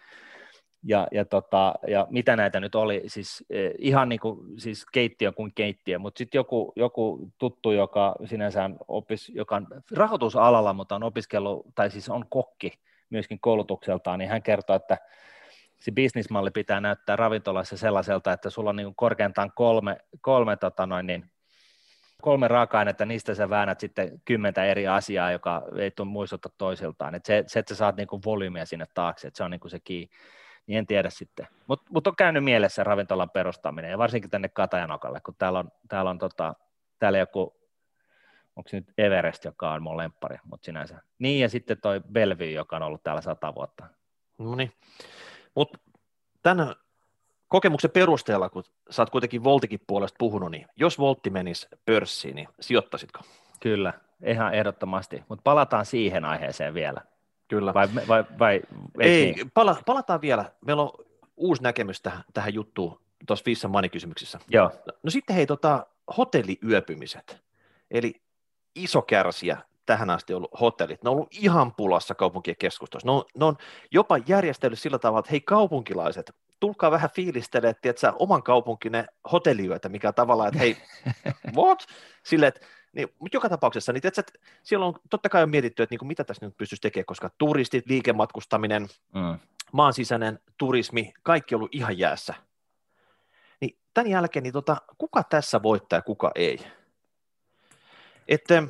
Ja, 0.87 1.09
ja, 1.13 1.25
tota, 1.25 1.75
ja 1.89 2.07
mitä 2.11 2.37
näitä 2.37 2.61
nyt 2.61 2.75
oli, 2.75 3.03
siis 3.07 3.45
ihan 3.79 4.09
niin 4.09 4.21
kuin, 4.21 4.61
siis 4.61 4.87
keittiö 4.93 5.33
kuin 5.33 5.53
keittiö, 5.55 5.99
mutta 5.99 6.19
sitten 6.19 6.39
joku, 6.39 6.73
joku 6.77 7.31
tuttu, 7.39 7.73
joka 7.73 8.15
sinänsä 8.25 8.65
on, 8.65 8.77
opis, 8.89 9.33
joka 9.35 9.57
on 9.57 9.67
rahoitusalalla, 9.93 10.73
mutta 10.73 10.95
on 10.95 11.03
opiskellut, 11.03 11.67
tai 11.75 11.91
siis 11.91 12.09
on 12.09 12.25
kokki 12.29 12.73
myöskin 13.11 13.41
koulutukseltaan, 13.41 14.19
niin 14.19 14.31
hän 14.31 14.43
kertoo, 14.43 14.77
että 14.77 14.99
se 15.81 15.91
bisnismalli 15.93 16.51
pitää 16.51 16.81
näyttää 16.81 17.17
ravintolassa 17.17 17.77
sellaiselta, 17.77 18.33
että 18.33 18.51
sulla 18.51 18.71
on 18.71 18.77
niin 18.77 18.95
korkeintaan 18.97 19.53
kolme, 19.55 19.97
kolme, 20.21 20.57
tota 20.57 20.87
noin, 20.87 21.07
niin, 21.07 21.31
kolme 22.23 22.49
raaka-ainetta, 22.49 23.05
niistä 23.05 23.35
sä 23.35 23.51
väännät 23.51 23.81
sitten 23.81 24.23
kymmentä 24.25 24.65
eri 24.65 24.87
asiaa, 24.87 25.33
joka 25.33 25.63
ei 25.79 25.91
tule 25.91 26.09
muistuttaa 26.09 26.53
toisiltaan. 26.59 27.15
Et 27.15 27.25
se, 27.25 27.45
se, 27.47 27.59
että 27.59 27.75
sä 27.75 27.79
saat 27.79 27.97
niin 27.97 28.09
volyymiä 28.25 28.65
sinne 28.65 28.85
taakse, 28.95 29.29
että 29.29 29.39
se 29.39 29.45
on 29.45 29.51
niin 29.51 29.61
se 29.67 29.81
key. 29.81 30.07
Niin 30.67 30.79
en 30.79 30.87
tiedä 30.87 31.11
sitten. 31.11 31.49
Mutta 31.67 31.87
mut 31.91 32.07
on 32.07 32.17
käynyt 32.17 32.45
mielessä 32.45 32.85
ravintolan 32.85 33.31
perustaminen, 33.31 33.91
ja 33.91 33.99
varsinkin 33.99 34.31
tänne 34.31 34.49
Katajanokalle, 34.49 35.21
kun 35.21 35.35
täällä 35.39 35.59
on, 35.59 35.73
täällä 35.89 36.11
on 36.11 36.19
tota, 36.19 36.55
täällä 36.99 37.19
joku, 37.19 37.57
onko 38.57 38.69
se 38.69 38.77
nyt 38.77 38.93
Everest, 38.99 39.45
joka 39.45 39.73
on 39.73 39.83
mun 39.83 39.97
lemppari, 39.97 40.39
mutta 40.45 40.65
sinänsä. 40.65 41.03
Niin, 41.19 41.41
ja 41.41 41.49
sitten 41.49 41.81
toi 41.81 42.01
Bellevue, 42.13 42.51
joka 42.51 42.77
on 42.77 42.83
ollut 42.83 43.03
täällä 43.03 43.21
sata 43.21 43.55
vuotta. 43.55 43.85
No 44.39 44.55
niin. 44.55 44.73
Mutta 45.55 45.79
tämän 46.43 46.75
kokemuksen 47.49 47.91
perusteella, 47.91 48.51
kun 48.51 48.65
sä 48.91 49.03
oot 49.03 49.11
kuitenkin 49.11 49.45
Voltikin 49.45 49.81
puolesta 49.87 50.17
puhunut, 50.19 50.51
niin 50.51 50.67
jos 50.77 50.99
Voltti 50.99 51.31
menisi 51.31 51.69
pörssiin, 51.87 52.37
niin 52.37 52.49
sijoittaisitko? 52.61 53.21
Kyllä, 53.61 53.93
ihan 54.27 54.55
ehdottomasti, 54.55 55.25
mutta 55.29 55.43
palataan 55.43 55.87
siihen 55.87 56.25
aiheeseen 56.25 56.75
vielä. 56.75 57.01
Kyllä. 57.49 57.75
Vai, 57.75 57.89
vai, 58.09 58.25
vai 58.39 58.63
ei, 59.01 59.33
niin? 59.33 59.51
pala, 59.51 59.77
palataan 59.87 60.21
vielä. 60.21 60.53
Meillä 60.67 60.83
on 60.83 60.91
uusi 61.37 61.63
näkemys 61.63 62.01
tähän, 62.01 62.25
tähän 62.35 62.55
juttuun 62.55 63.01
tuossa 63.27 63.45
Fissan 63.45 63.71
Money-kysymyksessä. 63.71 64.39
Joo. 64.49 64.71
No, 64.87 64.93
no 65.03 65.11
sitten 65.11 65.37
hei, 65.37 65.47
tota, 65.47 65.87
hotelliyöpymiset. 66.17 67.43
Eli 67.91 68.23
iso 68.75 69.03
kärsiä 69.03 69.59
tähän 69.87 70.11
asti 70.11 70.35
ollut 70.35 70.61
hotellit. 70.61 71.03
Ne 71.03 71.11
on 71.11 71.17
ollut 71.17 71.35
ihan 71.35 71.75
pulassa 71.75 72.15
kaupunkien 72.15 72.57
keskustossa. 72.59 73.09
Ne 73.09 73.13
on, 73.13 73.25
ne 73.39 73.45
on 73.45 73.57
jopa 73.91 74.19
järjestellyt 74.27 74.79
sillä 74.79 74.99
tavalla, 74.99 75.19
että 75.19 75.31
hei 75.31 75.41
kaupunkilaiset, 75.41 76.33
tulkaa 76.61 76.91
vähän 76.91 77.11
fiilistelee, 77.15 77.75
että 77.85 78.13
oman 78.19 78.43
kaupunkinen 78.43 79.07
hotelliyötä, 79.33 79.89
mikä 79.89 80.09
on 80.09 80.15
tavallaan, 80.15 80.49
että 80.49 80.59
hei, 80.59 80.77
what? 81.57 81.87
Sille, 82.23 82.47
että 82.47 82.61
niin, 82.95 83.09
mutta 83.19 83.37
joka 83.37 83.49
tapauksessa, 83.49 83.93
niin 83.93 84.03
tiedätkö, 84.03 84.21
että 84.21 84.33
siellä 84.63 84.87
on 84.87 84.95
totta 85.11 85.29
kai 85.29 85.43
on 85.43 85.51
mietitty, 85.51 85.83
että 85.83 85.93
niin 85.93 85.99
kuin, 85.99 86.09
mitä 86.09 86.25
tässä 86.25 86.47
nyt 86.47 86.57
pystyisi 86.57 86.83
tekemään, 86.83 87.07
koska 87.07 87.31
turistit, 87.39 87.87
liikematkustaminen, 87.87 88.83
mm. 89.15 89.39
maan 89.73 89.93
sisäinen 89.93 90.39
turismi, 90.59 91.13
kaikki 91.23 91.55
on 91.55 91.59
ollut 91.59 91.75
ihan 91.75 91.99
jäässä. 91.99 92.35
Niin 93.61 93.79
tämän 93.95 94.11
jälkeen, 94.11 94.43
niin 94.43 94.53
tota, 94.53 94.77
kuka 94.99 95.23
tässä 95.23 95.63
voittaa 95.63 95.99
ja 95.99 96.03
kuka 96.03 96.31
ei? 96.35 96.59
Että 98.29 98.63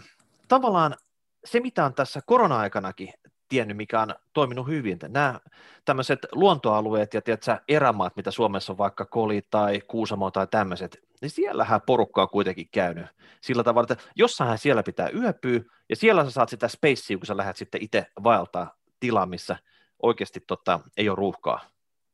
tavallaan 0.49 0.97
se, 1.45 1.61
mitä 1.61 1.85
on 1.85 1.95
tässä 1.95 2.21
korona-aikanakin 2.27 3.13
tiennyt, 3.49 3.77
mikä 3.77 4.01
on 4.01 4.15
toiminut 4.33 4.67
hyvin, 4.67 4.99
nämä 5.09 5.41
tämmöiset 5.85 6.19
luontoalueet 6.33 7.15
ja 7.15 7.23
tiedätkö, 7.23 7.57
erämaat, 7.69 8.17
mitä 8.17 8.31
Suomessa 8.31 8.73
on 8.73 8.79
vaikka 8.79 9.05
Koli 9.05 9.43
tai 9.51 9.81
Kuusamo 9.81 10.31
tai 10.31 10.47
tämmöiset, 10.47 10.99
niin 11.25 11.31
siellähän 11.31 11.81
porukka 11.87 12.23
on 12.23 12.29
kuitenkin 12.29 12.69
käynyt 12.73 13.07
sillä 13.41 13.65
tavalla, 13.65 13.87
että 13.93 14.05
jossain 14.17 14.59
siellä 14.59 14.83
pitää 14.83 15.09
yöpyä, 15.11 15.61
ja 15.89 15.97
siellä 15.97 16.25
sä 16.25 16.31
saat 16.31 16.49
sitä 16.49 16.69
spacea, 16.69 17.19
kun 17.19 17.27
sä 17.27 17.37
lähdet 17.37 17.57
sitten 17.57 17.83
itse 17.83 18.07
vaeltaa 18.25 18.75
tilaa, 19.01 19.27
missä 19.27 19.57
oikeasti 20.03 20.41
tota, 20.41 20.81
ei 20.97 21.09
ole 21.09 21.17
ruuhkaa. 21.17 21.61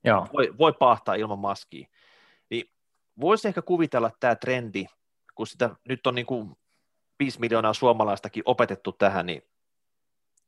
Joo. 0.04 0.26
Voi, 0.32 0.54
voi 0.58 0.72
pahtaa 0.72 1.14
ilman 1.14 1.38
maskia. 1.38 1.88
Niin 2.50 2.70
voisi 3.20 3.48
ehkä 3.48 3.62
kuvitella 3.62 4.10
tämä 4.20 4.34
trendi, 4.34 4.86
kun 5.34 5.46
sitä 5.46 5.70
nyt 5.88 6.06
on 6.06 6.14
niin 6.14 6.26
kuin 6.26 6.56
5 7.18 7.40
miljoonaa 7.40 7.74
suomalaistakin 7.74 8.42
opetettu 8.46 8.92
tähän, 8.92 9.26
niin 9.26 9.42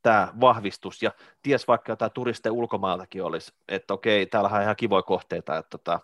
tämä 0.03 0.33
vahvistus, 0.41 1.03
ja 1.03 1.13
ties 1.43 1.69
vaikka 1.69 1.93
jotain 1.93 2.13
turisteja 2.13 2.53
ulkomaaltakin 2.53 3.25
olisi, 3.25 3.53
että 3.69 3.95
okei, 3.95 4.27
täällä 4.27 4.49
on 4.49 4.63
ihan 4.63 4.77
kivoja 4.77 5.03
kohteita, 5.03 5.59
että 5.59 5.71
tota, 5.71 6.01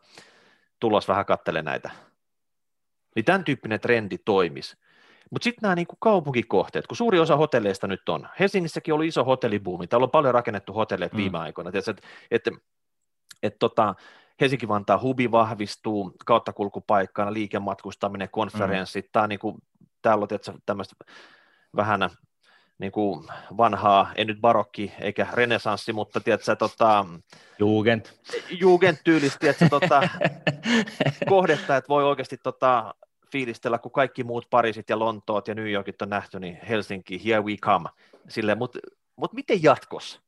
tulos 0.81 1.09
vähän 1.09 1.27
kattele 1.27 1.63
näitä. 1.63 2.08
Niin 3.17 3.25
tämän 3.25 3.45
tyyppinen 3.45 3.81
trendi 3.81 4.19
toimisi. 4.19 4.77
Mutta 5.31 5.45
sitten 5.45 5.63
nämä 5.63 5.75
niinku 5.75 5.97
kaupunkikohteet, 6.01 6.87
kun 6.87 6.97
suuri 6.97 7.19
osa 7.19 7.37
hotelleista 7.37 7.87
nyt 7.87 8.09
on. 8.09 8.29
Helsingissäkin 8.41 8.95
oli 8.95 9.07
iso 9.07 9.25
hotellibuumi, 9.25 9.87
täällä 9.87 10.05
on 10.05 10.11
paljon 10.11 10.35
rakennettu 10.35 10.73
hotelleet 10.73 11.13
mm. 11.13 11.17
viime 11.17 11.39
aikoina. 11.39 11.71
Että 11.75 11.91
et, 11.91 12.03
et, 12.31 12.55
et, 13.43 13.59
tota, 13.59 13.95
Helsinki-Vantaa 14.41 15.01
hubi 15.03 15.31
vahvistuu 15.31 16.17
kauttakulkupaikkana, 16.27 17.33
liikematkustaminen, 17.33 18.29
konferenssit, 18.31 19.05
mm. 19.05 19.11
tämä 19.13 19.27
niinku, 19.27 19.59
täällä 20.03 20.23
on 20.23 20.61
tämmöistä 20.67 20.95
vähän 21.77 22.11
niin 22.79 22.93
kuin 22.93 23.27
vanhaa, 23.57 24.13
ei 24.17 24.25
nyt 24.25 24.41
barokki 24.41 24.93
eikä 25.01 25.27
renesanssi, 25.33 25.93
mutta 25.93 26.21
tiedätkö, 26.21 26.57
tota, 26.57 27.07
Jugend. 27.59 28.07
Jugend-tyylistä, 28.51 29.39
tiedätkö, 29.39 29.69
tota, 29.71 30.09
kohdetta, 31.29 31.77
että 31.77 31.89
voi 31.89 32.05
oikeasti 32.05 32.37
tota, 32.37 32.95
fiilistellä, 33.33 33.79
kun 33.79 33.93
kaikki 33.93 34.25
muut 34.25 34.47
Pariisit 34.51 34.91
ja 34.91 34.99
Lontoot 34.99 35.49
ja 35.49 35.55
New 35.55 35.71
Yorkit 35.71 36.03
on 36.03 36.11
nähty, 36.11 36.41
niin 36.41 36.59
Helsinki, 36.69 37.25
here 37.25 37.41
we 37.41 37.57
come. 37.57 37.89
mutta 38.57 38.79
mut 39.17 39.33
miten 39.33 39.63
jatkossa? 39.63 40.21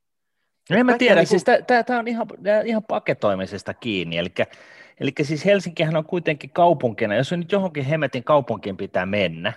No 0.70 0.76
en 0.76 0.86
mä 0.86 0.98
tiedä, 0.98 1.14
niin 1.14 1.28
kuin... 1.28 1.40
siis 1.40 1.60
tämä 1.86 1.98
on 1.98 2.08
ihan, 2.08 2.26
ihan 2.64 2.82
paketoimisesta 2.82 3.74
kiinni, 3.74 4.18
eli, 4.18 4.28
eli 5.00 5.12
siis 5.22 5.44
Helsinkihän 5.44 5.96
on 5.96 6.04
kuitenkin 6.04 6.50
kaupunkina, 6.50 7.14
jos 7.14 7.32
nyt 7.32 7.52
johonkin 7.52 7.84
Hemetin 7.84 8.24
kaupunkiin 8.24 8.76
pitää 8.76 9.06
mennä, 9.06 9.52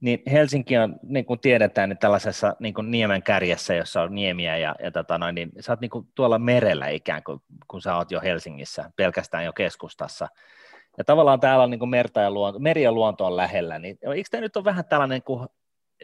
niin 0.00 0.22
Helsinki 0.30 0.78
on, 0.78 0.96
niin 1.02 1.24
kuin 1.24 1.40
tiedetään, 1.40 1.88
niin 1.88 1.98
tällaisessa 1.98 2.56
niin 2.58 2.74
kuin 2.74 2.90
niemen 2.90 3.22
kärjessä, 3.22 3.74
jossa 3.74 4.02
on 4.02 4.14
niemiä 4.14 4.56
ja, 4.56 4.74
ja 4.82 4.90
tota 4.90 5.18
noin, 5.18 5.34
niin 5.34 5.50
sä 5.60 5.72
oot 5.72 5.80
niin 5.80 5.90
kuin 5.90 6.08
tuolla 6.14 6.38
merellä 6.38 6.88
ikään 6.88 7.22
kuin, 7.22 7.40
kun 7.68 7.82
sä 7.82 7.96
oot 7.96 8.10
jo 8.10 8.20
Helsingissä, 8.20 8.90
pelkästään 8.96 9.44
jo 9.44 9.52
keskustassa. 9.52 10.28
Ja 10.98 11.04
tavallaan 11.04 11.40
täällä 11.40 11.64
on 11.64 11.70
niin 11.70 11.78
kuin 11.78 11.88
merta 11.88 12.20
ja 12.20 12.30
luonto, 12.30 12.58
meri 12.58 12.82
ja 12.82 12.92
luonto 12.92 13.26
on 13.26 13.36
lähellä, 13.36 13.78
niin 13.78 13.98
eikö 14.14 14.28
tämä 14.30 14.40
nyt 14.40 14.56
ole 14.56 14.64
vähän 14.64 14.84
tällainen 14.84 15.16
niin 15.16 15.22
kuin, 15.22 15.48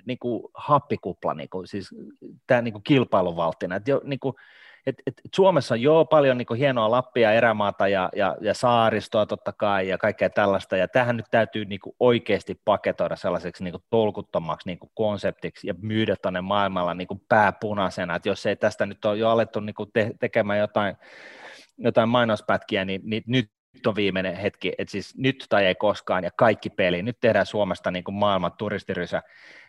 niin 0.06 0.18
kuin 0.18 0.42
happikupla, 0.54 1.34
niin 1.34 1.48
kuin, 1.48 1.66
siis 1.66 1.94
tämä 2.46 2.62
niin 2.62 2.72
kuin 2.72 2.82
kilpailuvalttina, 2.82 3.76
että 3.76 3.90
jo, 3.90 4.00
niin 4.04 4.20
kuin, 4.20 4.34
et, 4.86 5.02
et 5.06 5.14
Suomessa 5.34 5.74
on 5.74 5.82
jo 5.82 6.04
paljon 6.04 6.38
niin 6.38 6.56
hienoa 6.58 6.90
Lappia, 6.90 7.32
erämaata 7.32 7.88
ja, 7.88 8.10
ja, 8.16 8.36
ja 8.40 8.54
saaristoa 8.54 9.26
totta 9.26 9.52
kai 9.52 9.88
ja 9.88 9.98
kaikkea 9.98 10.30
tällaista, 10.30 10.76
ja 10.76 10.88
tähän 10.88 11.16
nyt 11.16 11.26
täytyy 11.30 11.64
niin 11.64 11.80
oikeasti 12.00 12.60
paketoida 12.64 13.16
sellaiseksi 13.16 13.64
niin 13.64 13.74
tolkuttomaksi 13.90 14.68
niin 14.68 14.78
konseptiksi 14.94 15.66
ja 15.66 15.74
myydä 15.82 16.16
tuonne 16.22 16.40
maailmalla 16.40 16.94
niin 16.94 17.08
pääpunaisena, 17.28 18.16
että 18.16 18.28
jos 18.28 18.46
ei 18.46 18.56
tästä 18.56 18.86
nyt 18.86 19.04
ole 19.04 19.18
jo 19.18 19.30
alettu 19.30 19.60
niin 19.60 19.74
te- 19.92 20.10
tekemään 20.20 20.58
jotain, 20.58 20.96
jotain 21.78 22.08
mainospätkiä, 22.08 22.84
niin, 22.84 23.00
niin 23.04 23.22
nyt 23.26 23.50
nyt 23.76 23.86
on 23.86 23.96
viimeinen 23.96 24.36
hetki, 24.36 24.72
että 24.78 24.92
siis 24.92 25.16
nyt 25.16 25.46
tai 25.48 25.66
ei 25.66 25.74
koskaan 25.74 26.24
ja 26.24 26.30
kaikki 26.36 26.70
peli. 26.70 27.02
Nyt 27.02 27.16
tehdään 27.20 27.46
Suomesta 27.46 27.90
niin 27.90 28.04
kuin 28.04 28.14
maailman 28.14 28.52
turistirysä. 28.58 29.22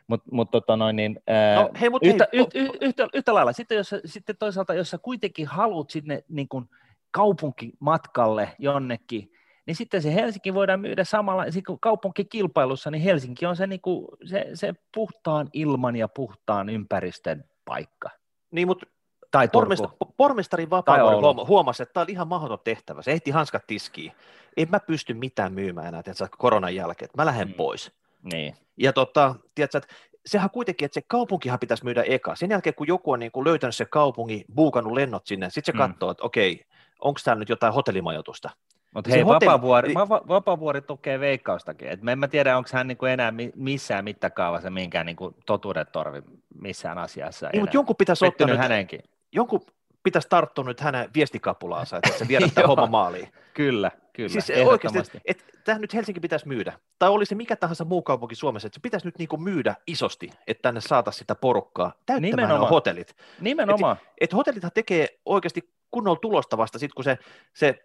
Mutta 0.08 0.30
mut, 0.32 0.52
tota 0.52 0.78
noin, 0.78 0.96
niin, 0.96 1.20
ää, 1.28 1.56
no, 1.56 1.70
hei, 1.82 1.90
mut 1.90 2.04
yhtä, 2.06 2.28
hei, 2.34 2.42
yhtä, 2.42 2.60
yhtä, 2.60 2.78
yhtä, 2.82 3.08
yhtä, 3.14 3.34
lailla. 3.34 3.54
Sitten, 3.54 3.76
jos, 3.76 3.96
sitten 4.06 4.38
toisaalta, 4.38 4.74
jos 4.74 4.90
sä 4.90 4.98
kuitenkin 4.98 5.48
haluat 5.48 5.90
sinne 5.90 6.24
niin 6.30 6.48
kuin 6.48 6.66
kaupunkimatkalle 7.12 8.50
jonnekin, 8.60 9.32
niin 9.66 9.76
sitten 9.76 10.02
se 10.02 10.14
Helsinki 10.14 10.54
voidaan 10.54 10.80
myydä 10.80 11.04
samalla, 11.04 11.44
kaupunkikilpailussa, 11.82 12.92
niin 12.92 13.02
Helsinki 13.02 13.46
on 13.46 13.56
se, 13.56 13.68
niin 13.68 13.82
kuin, 13.82 14.08
se, 14.26 14.46
se 14.54 14.74
puhtaan 14.94 15.50
ilman 15.54 15.96
ja 15.96 16.08
puhtaan 16.08 16.70
ympäristön 16.70 17.44
paikka. 17.66 18.10
Niin, 18.52 18.68
mutta 18.68 18.86
tai 19.32 19.48
Pormestari, 19.48 19.94
pormestari 20.18 20.70
Vapaavuori 20.70 21.48
huomasi, 21.48 21.84
että 21.84 21.94
tämä 21.94 22.04
oli 22.04 22.12
ihan 22.12 22.28
mahdoton 22.28 22.60
tehtävä. 22.64 23.02
Se 23.02 23.12
ehti 23.12 23.32
hanskat 23.32 23.68
tiskiin. 23.68 24.12
En 24.58 24.68
mä 24.72 24.80
pysty 24.80 25.14
mitään 25.14 25.54
myymään 25.54 25.88
enää 25.88 26.04
tiedätkö, 26.04 26.28
koronan 26.38 26.76
jälkeen. 26.76 27.10
Mä 27.18 27.26
lähden 27.26 27.48
mm. 27.48 27.54
pois. 27.54 27.92
Niin. 28.24 28.56
Ja 28.78 28.94
tota, 28.94 29.36
tiedätkö, 29.56 29.78
että 29.78 29.94
sehän 30.26 30.50
kuitenkin, 30.50 30.86
että 30.86 30.94
se 30.94 31.06
kaupunkihan 31.08 31.60
pitäisi 31.60 31.84
myydä 31.84 32.04
eka. 32.04 32.36
Sen 32.36 32.50
jälkeen, 32.50 32.74
kun 32.74 32.88
joku 32.88 33.12
on 33.12 33.20
niin 33.20 33.32
kuin 33.32 33.46
löytänyt 33.46 33.76
se 33.76 33.86
kaupunki, 33.86 34.46
buukannut 34.56 34.94
lennot 34.94 35.28
sinne, 35.28 35.50
sitten 35.50 35.66
se 35.66 35.72
mm. 35.72 35.78
katsoo, 35.78 36.12
että 36.12 36.24
okei, 36.24 36.66
onko 37.00 37.20
täällä 37.24 37.40
nyt 37.40 37.50
jotain 37.50 37.74
hotellimajoitusta. 37.74 38.50
Mutta 38.94 39.10
hei, 39.10 39.22
hotelli... 39.22 39.52
Vapaavuori, 39.52 39.94
Vapaavuori 40.28 40.82
tukee 40.82 41.20
veikkaustakin. 41.20 41.88
Et 41.88 42.02
mä 42.02 42.12
en 42.12 42.20
mä 42.20 42.28
tiedä, 42.28 42.58
onko 42.58 42.70
hän 42.74 42.88
niinku 42.88 43.06
enää 43.06 43.34
missään 43.56 44.04
mittakaavassa 44.04 44.70
minkään 44.70 45.06
niinku 45.06 45.36
totuuden 45.46 45.86
torvi 45.92 46.22
missään 46.62 46.98
asiassa. 46.98 47.50
Niin, 47.54 47.62
mutta 47.62 47.78
jonkun 47.78 47.96
pitäisi 47.96 48.26
ottaa 48.26 48.48
nyt, 48.48 48.58
hänenkin. 48.58 49.00
Jonkun 49.32 49.62
pitäisi 50.08 50.30
tarttua 50.30 50.64
nyt 50.64 50.80
hänen 50.80 51.10
viestikapulaansa, 51.16 51.98
että 51.98 52.20
se 52.20 52.28
viedä 52.28 52.48
tämä 52.56 52.68
homma 52.68 52.88
maaliin. 52.88 53.32
Kyllä, 53.54 53.92
kyllä. 54.14 54.30
Siis 54.30 54.52
oikeasti, 54.68 55.00
että 55.00 55.20
et, 55.26 55.46
tämä 55.64 55.80
nyt 55.80 55.94
Helsinki 55.94 56.20
pitäisi 56.20 56.48
myydä, 56.48 56.74
tai 57.00 57.10
olisi 57.10 57.30
se 57.30 57.36
mikä 57.36 57.56
tahansa 57.56 57.86
muu 57.86 58.02
kaupunki 58.02 58.36
Suomessa, 58.36 58.68
että 58.68 58.76
se 58.76 58.82
pitäisi 58.82 59.08
nyt 59.08 59.18
niinku 59.18 59.38
myydä 59.38 59.76
isosti, 59.88 60.30
että 60.48 60.62
tänne 60.62 60.82
saataisiin 60.82 61.20
sitä 61.20 61.36
porukkaa 61.36 61.94
täyttämään 62.06 62.22
Nimenomaan. 62.22 62.70
hotellit. 62.70 63.16
Nimenomaan. 63.42 63.98
Et, 64.02 64.08
et 64.22 64.34
hotellithan 64.34 64.72
tekee 64.74 65.08
oikeasti 65.26 65.74
kunnolla 65.92 66.20
tulosta 66.20 66.58
vasta 66.58 66.80
sitten, 66.80 66.96
kun 66.96 67.04
se, 67.04 67.18
se 67.54 67.80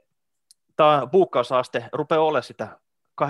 tämä 0.77 1.07
buukkausaste 1.13 1.85
rupeaa 1.93 2.23
olemaan 2.23 2.43
sitä 2.43 2.69
80-90 3.23 3.27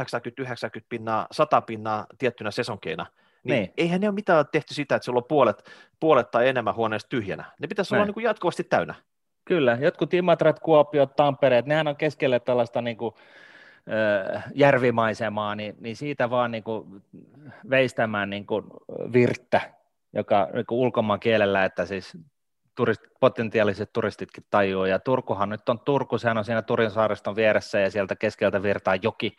pinnaa, 0.88 1.26
100 1.30 1.60
pinnaa 1.60 2.06
tiettynä 2.18 2.50
sesonkeina, 2.50 3.06
niin, 3.44 3.56
niin 3.56 3.72
eihän 3.76 4.00
ne 4.00 4.08
ole 4.08 4.14
mitään 4.14 4.44
tehty 4.52 4.74
sitä, 4.74 4.94
että 4.94 5.04
sulla 5.04 5.18
on 5.18 5.28
puolet, 5.28 5.70
puolet 6.00 6.30
tai 6.30 6.48
enemmän 6.48 6.74
huoneesta 6.74 7.08
tyhjänä. 7.08 7.44
Ne 7.58 7.66
pitäisi 7.66 7.94
Näin. 7.94 7.98
olla 7.98 8.06
niin 8.06 8.14
kuin 8.14 8.24
jatkuvasti 8.24 8.64
täynnä. 8.64 8.94
Kyllä, 9.44 9.78
jotkut 9.80 10.14
Imatrat, 10.14 10.60
Kuopiot, 10.60 11.16
Tampereet, 11.16 11.66
nehän 11.66 11.88
on 11.88 11.96
keskelle 11.96 12.40
tällaista 12.40 12.82
niin 12.82 12.96
kuin, 12.96 13.14
järvimaisemaa, 14.54 15.54
niin, 15.54 15.74
niin 15.80 15.96
siitä 15.96 16.30
vaan 16.30 16.50
niin 16.50 16.64
kuin 16.64 17.02
veistämään 17.70 18.30
niin 18.30 18.46
kuin 18.46 18.64
virttä, 19.12 19.60
joka 20.12 20.48
niin 20.54 20.66
kuin 20.66 20.78
ulkomaan 20.78 21.20
kielellä, 21.20 21.64
että 21.64 21.86
siis 21.86 22.18
turist, 22.74 23.02
potentiaaliset 23.20 23.92
turistitkin 23.92 24.44
tajuu, 24.50 24.84
ja 24.84 24.98
Turkuhan 24.98 25.48
nyt 25.48 25.68
on 25.68 25.80
Turku, 25.80 26.18
sehän 26.18 26.38
on 26.38 26.44
siinä 26.44 26.62
Turin 26.62 26.90
saariston 26.90 27.36
vieressä, 27.36 27.80
ja 27.80 27.90
sieltä 27.90 28.16
keskeltä 28.16 28.62
virtaa 28.62 28.96
joki, 29.02 29.36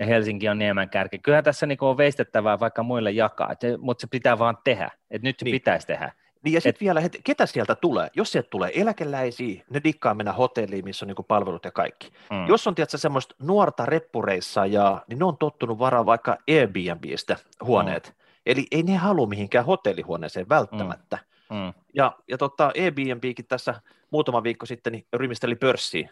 ja 0.00 0.06
Helsinki 0.06 0.48
on 0.48 0.58
niemen 0.58 0.88
kärki. 0.88 1.18
Kyllähän 1.18 1.44
tässä 1.44 1.66
niin 1.66 1.78
on 1.80 1.96
veistettävää 1.96 2.60
vaikka 2.60 2.82
muille 2.82 3.10
jakaa, 3.10 3.52
et, 3.52 3.80
mutta 3.80 4.00
se 4.00 4.06
pitää 4.10 4.38
vaan 4.38 4.58
tehdä, 4.64 4.90
että 5.10 5.28
nyt 5.28 5.38
se 5.38 5.44
niin. 5.44 5.52
pitäisi 5.52 5.86
tehdä. 5.86 6.12
Niin 6.44 6.54
ja 6.54 6.60
sitten 6.60 6.86
vielä, 6.86 7.00
että 7.00 7.18
ketä 7.24 7.46
sieltä 7.46 7.74
tulee? 7.74 8.10
Jos 8.16 8.32
sieltä 8.32 8.48
tulee 8.50 8.70
eläkeläisiä, 8.74 9.64
ne 9.70 9.80
dikkaa 9.84 10.14
mennä 10.14 10.32
hotelliin, 10.32 10.84
missä 10.84 11.04
on 11.04 11.06
niin 11.06 11.26
palvelut 11.28 11.64
ja 11.64 11.70
kaikki. 11.70 12.10
Mm. 12.30 12.46
Jos 12.46 12.66
on 12.66 12.74
tietysti 12.74 12.98
semmoista 12.98 13.34
nuorta 13.42 13.86
reppureissa, 13.86 14.66
ja, 14.66 15.02
niin 15.08 15.18
ne 15.18 15.24
on 15.24 15.36
tottunut 15.36 15.78
varaa 15.78 16.06
vaikka 16.06 16.36
Airbnbistä 16.50 17.36
huoneet. 17.64 18.06
Mm. 18.06 18.24
Eli 18.46 18.66
ei 18.70 18.82
ne 18.82 18.96
halua 18.96 19.26
mihinkään 19.26 19.64
hotellihuoneeseen 19.64 20.48
välttämättä. 20.48 21.18
Mm. 21.50 21.56
Mm. 21.56 21.72
Ja, 21.94 22.12
ja 22.28 22.38
tota, 22.38 22.72
Airbnbkin 22.78 23.46
tässä 23.48 23.74
muutama 24.10 24.42
viikko 24.42 24.66
sitten 24.66 24.92
niin 24.92 25.06
rymisteli 25.12 25.54
pörssiin. 25.54 26.10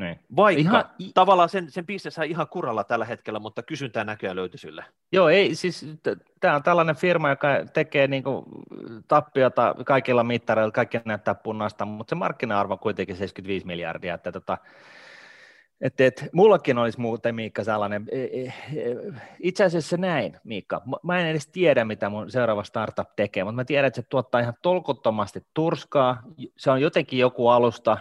Niin. 0.00 0.20
Vaikka 0.36 0.60
ihan... 0.60 0.84
tavallaan 1.14 1.48
sen, 1.48 1.70
sen 1.70 1.86
bisneshän 1.86 2.26
ihan 2.26 2.48
kuralla 2.48 2.84
tällä 2.84 3.04
hetkellä, 3.04 3.38
mutta 3.38 3.62
kysyntää 3.62 4.04
näköjään 4.04 4.36
löytyi 4.36 4.58
sille. 4.58 4.84
Joo, 5.12 5.28
ei, 5.28 5.54
siis 5.54 5.86
tämä 6.40 6.54
on 6.54 6.62
tällainen 6.62 6.96
firma, 6.96 7.30
joka 7.30 7.48
tekee 7.72 8.06
niinku 8.06 8.44
tappiota 9.08 9.74
kaikilla 9.86 10.24
mittareilla, 10.24 10.72
kaikki 10.72 11.00
näyttää 11.04 11.34
punaista, 11.34 11.84
mutta 11.84 12.10
se 12.10 12.14
markkina-arvo 12.14 12.72
on 12.72 12.78
kuitenkin 12.78 13.16
75 13.16 13.66
miljardia, 13.66 14.14
että 14.14 14.32
tota, 14.32 14.58
et, 15.80 16.00
et, 16.00 16.28
mullakin 16.32 16.78
olisi 16.78 17.00
muuten, 17.00 17.34
Miikka, 17.34 17.64
sellainen, 17.64 18.06
e, 18.12 18.22
e, 18.22 18.46
e, 18.46 18.52
itse 19.40 19.64
asiassa 19.64 19.96
näin, 19.96 20.36
Miikka, 20.44 20.82
mä 21.02 21.20
en 21.20 21.26
edes 21.26 21.46
tiedä, 21.46 21.84
mitä 21.84 22.08
mun 22.08 22.30
seuraava 22.30 22.64
startup 22.64 23.08
tekee, 23.16 23.44
mutta 23.44 23.56
mä 23.56 23.64
tiedän, 23.64 23.88
että 23.88 24.00
se 24.00 24.06
tuottaa 24.08 24.40
ihan 24.40 24.54
tolkottomasti 24.62 25.46
turskaa, 25.54 26.22
se 26.56 26.70
on 26.70 26.80
jotenkin 26.80 27.18
joku 27.18 27.48
alusta, 27.48 27.98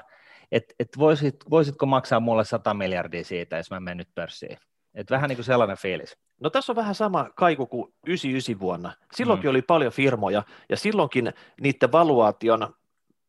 että 0.51 0.75
et 0.79 0.89
voisit, 0.97 1.35
voisitko 1.49 1.85
maksaa 1.85 2.19
mulle 2.19 2.45
100 2.45 2.73
miljardia 2.73 3.23
siitä, 3.23 3.57
jos 3.57 3.71
mä 3.71 3.79
menen 3.79 3.97
nyt 3.97 4.09
pörssiin. 4.15 4.57
Et 4.93 5.11
vähän 5.11 5.27
niin 5.27 5.37
kuin 5.37 5.45
sellainen 5.45 5.77
fiilis. 5.77 6.17
No 6.41 6.49
tässä 6.49 6.71
on 6.71 6.75
vähän 6.75 6.95
sama 6.95 7.29
kaiku 7.35 7.65
kuin 7.65 7.93
99 8.07 8.59
vuonna. 8.59 8.93
Silloinkin 9.13 9.47
mm. 9.47 9.49
oli 9.49 9.61
paljon 9.61 9.91
firmoja, 9.91 10.43
ja 10.69 10.77
silloinkin 10.77 11.33
niiden 11.61 11.91
valuaation 11.91 12.75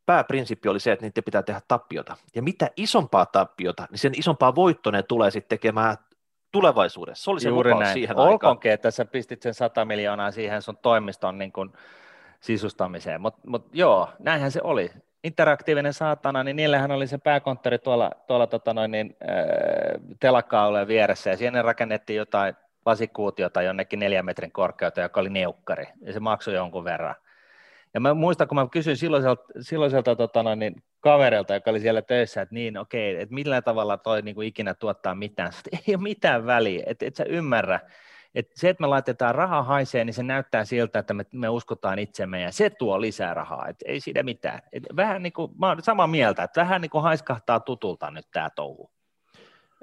pääprinsippi 0.07 0.69
oli 0.69 0.81
se, 0.81 0.93
että 0.93 1.07
niiden 1.07 1.25
pitää 1.25 1.43
tehdä 1.43 1.61
tappiota. 1.69 2.17
Ja 2.35 2.43
mitä 2.43 2.71
isompaa 2.77 3.27
tappiota, 3.27 3.87
niin 3.91 3.99
sen 3.99 4.13
isompaa 4.17 4.55
voittoa 4.55 4.93
ne 4.93 5.03
tulee 5.03 5.31
sitten 5.31 5.59
tekemään 5.59 5.97
tulevaisuudessa. 6.53 7.25
Se 7.25 7.31
oli 7.31 7.41
se 7.41 7.49
Juuri 7.49 7.75
näin. 7.75 7.93
siihen 7.93 8.17
Olkoonkin, 8.17 8.69
aikaan. 8.69 8.75
että 8.75 8.91
sä 8.91 9.05
pistit 9.05 9.43
sen 9.43 9.55
100 9.55 9.85
miljoonaa 9.85 10.31
siihen 10.31 10.63
sun 10.63 10.77
toimiston 10.77 11.39
niin 11.39 11.53
kuin 11.53 11.73
sisustamiseen, 12.41 13.21
mutta 13.21 13.41
mut 13.47 13.69
joo, 13.73 14.09
näinhän 14.19 14.51
se 14.51 14.61
oli 14.65 14.91
interaktiivinen 15.25 15.95
saatana, 15.95 16.45
niin 16.45 16.57
niillähän 16.57 16.91
oli 16.91 17.07
se 17.07 17.19
pääkonttori 17.19 17.79
tuolla, 17.79 18.11
tuolla 18.27 18.47
tota 18.47 18.75
noin, 18.75 18.91
niin, 18.91 19.17
äh, 19.29 19.37
telakka 20.21 20.87
vieressä, 20.87 21.31
ja 21.31 21.37
siinä 21.37 21.63
rakennettiin 21.63 22.17
jotain 22.17 22.55
lasikuutiota 22.87 23.63
jonnekin 23.63 23.99
neljän 23.99 24.25
metrin 24.25 24.53
korkeutta, 24.53 25.01
joka 25.01 25.21
oli 25.21 25.31
neukkari, 25.31 25.87
ja 26.01 26.13
se 26.13 26.21
maksoi 26.21 26.55
jonkun 26.55 26.85
verran. 26.85 27.15
Ja 27.95 28.01
mä 28.01 28.15
muistan, 28.15 28.49
kun 28.49 28.57
mä 28.57 28.67
kysyin 28.73 28.97
silloiselta, 28.97 29.45
silloiselta 29.61 30.17
tota 30.17 30.43
noin, 30.43 30.59
niin 30.59 30.83
kaverilta, 31.01 31.55
joka 31.55 31.71
oli 31.71 31.81
siellä 31.81 32.03
töissä, 32.03 32.43
että 32.43 32.55
niin 32.55 32.79
okei, 32.79 33.13
okay, 33.13 33.23
että 33.23 33.35
millä 33.35 33.63
tavalla 33.63 33.97
toi 33.97 34.23
niin 34.23 34.35
kuin 34.35 34.49
ikinä 34.49 34.75
tuottaa 34.75 35.15
mitään. 35.15 35.53
Sitten 35.53 35.81
ei 35.89 35.95
ole 35.95 36.03
mitään 36.03 36.47
väliä, 36.47 36.83
että 36.87 37.07
et 37.07 37.17
sä 37.17 37.25
ymmärrä, 37.25 37.81
et 38.35 38.51
se, 38.55 38.69
että 38.69 38.81
me 38.81 38.87
laitetaan 38.87 39.35
raha 39.35 39.63
haisee, 39.63 40.05
niin 40.05 40.15
se 40.15 40.23
näyttää 40.23 40.65
siltä, 40.65 40.99
että 40.99 41.15
me, 41.15 41.27
me 41.33 41.49
uskotaan 41.49 41.99
itsemme 41.99 42.41
ja 42.41 42.53
se 42.53 42.71
tuo 42.71 43.01
lisää 43.01 43.35
rahaa, 43.35 43.69
et 43.69 43.77
ei 43.85 44.01
siinä 44.01 44.23
mitään. 44.23 44.63
Et 44.73 44.83
vähän 44.97 45.23
niin 45.23 45.33
kuin, 45.33 45.53
mä 45.59 45.67
olen 45.67 45.83
samaa 45.83 46.07
mieltä, 46.07 46.43
että 46.43 46.61
vähän 46.61 46.81
niin 46.81 46.91
kuin 46.91 47.03
haiskahtaa 47.03 47.61
tutulta 47.61 48.11
nyt 48.11 48.27
tämä 48.33 48.51
touhu. 48.51 48.91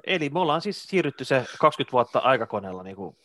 Eli 0.06 0.30
me 0.30 0.40
ollaan 0.40 0.60
siis 0.60 0.82
siirrytty 0.82 1.24
se 1.24 1.44
20 1.58 1.92
vuotta 1.92 2.18
aikakoneella 2.18 2.82
niin 2.82 2.96
kuin 2.96 3.16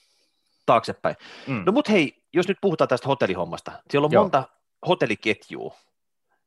taaksepäin. 0.65 1.15
Mm. 1.47 1.63
No 1.65 1.71
mut 1.71 1.89
hei, 1.89 2.23
jos 2.33 2.47
nyt 2.47 2.57
puhutaan 2.61 2.87
tästä 2.87 3.07
hotellihommasta, 3.07 3.71
siellä 3.89 4.05
on 4.05 4.11
Joo. 4.11 4.23
monta 4.23 4.43
hotelliketjua, 4.87 5.75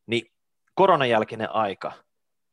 niin 0.07 0.33
koronan 0.75 1.11
jälkeinen 1.11 1.55
aika, 1.55 1.93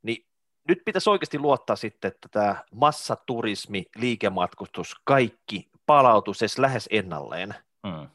niin 0.04 0.26
nyt 0.68 0.82
pitäisi 0.86 1.10
oikeasti 1.10 1.40
luottaa 1.40 1.76
sitten, 1.76 2.08
että 2.08 2.28
tämä 2.32 2.64
massaturismi, 2.72 3.86
liikematkustus, 3.96 4.96
kaikki 5.04 5.73
palautus 5.86 6.42
edes 6.42 6.60
lähes 6.60 6.90
ennalleen. 6.92 7.56
Mm. 7.84 8.10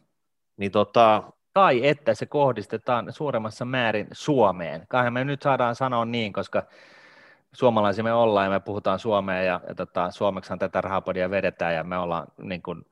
Niin 0.56 0.72
tota... 0.72 1.22
Tai 1.54 1.86
että 1.86 2.14
se 2.14 2.26
kohdistetaan 2.26 3.12
suuremmassa 3.12 3.64
määrin 3.64 4.06
Suomeen. 4.12 4.84
Kai 4.88 5.10
me 5.10 5.24
nyt 5.24 5.42
saadaan 5.42 5.74
sanoa 5.74 6.04
niin, 6.04 6.32
koska 6.32 6.62
suomalaisia 7.52 8.04
me 8.04 8.12
ollaan 8.12 8.46
ja 8.46 8.50
me 8.50 8.60
puhutaan 8.60 8.98
suomea 8.98 9.42
ja, 9.42 9.60
ja 9.68 9.74
tota, 9.74 10.10
suomeksihan 10.10 10.58
tätä 10.58 10.80
rahapodia 10.80 11.30
vedetään 11.30 11.74
ja 11.74 11.84
me 11.84 11.98
ollaan 11.98 12.26
niin 12.42 12.62
kuin, 12.62 12.86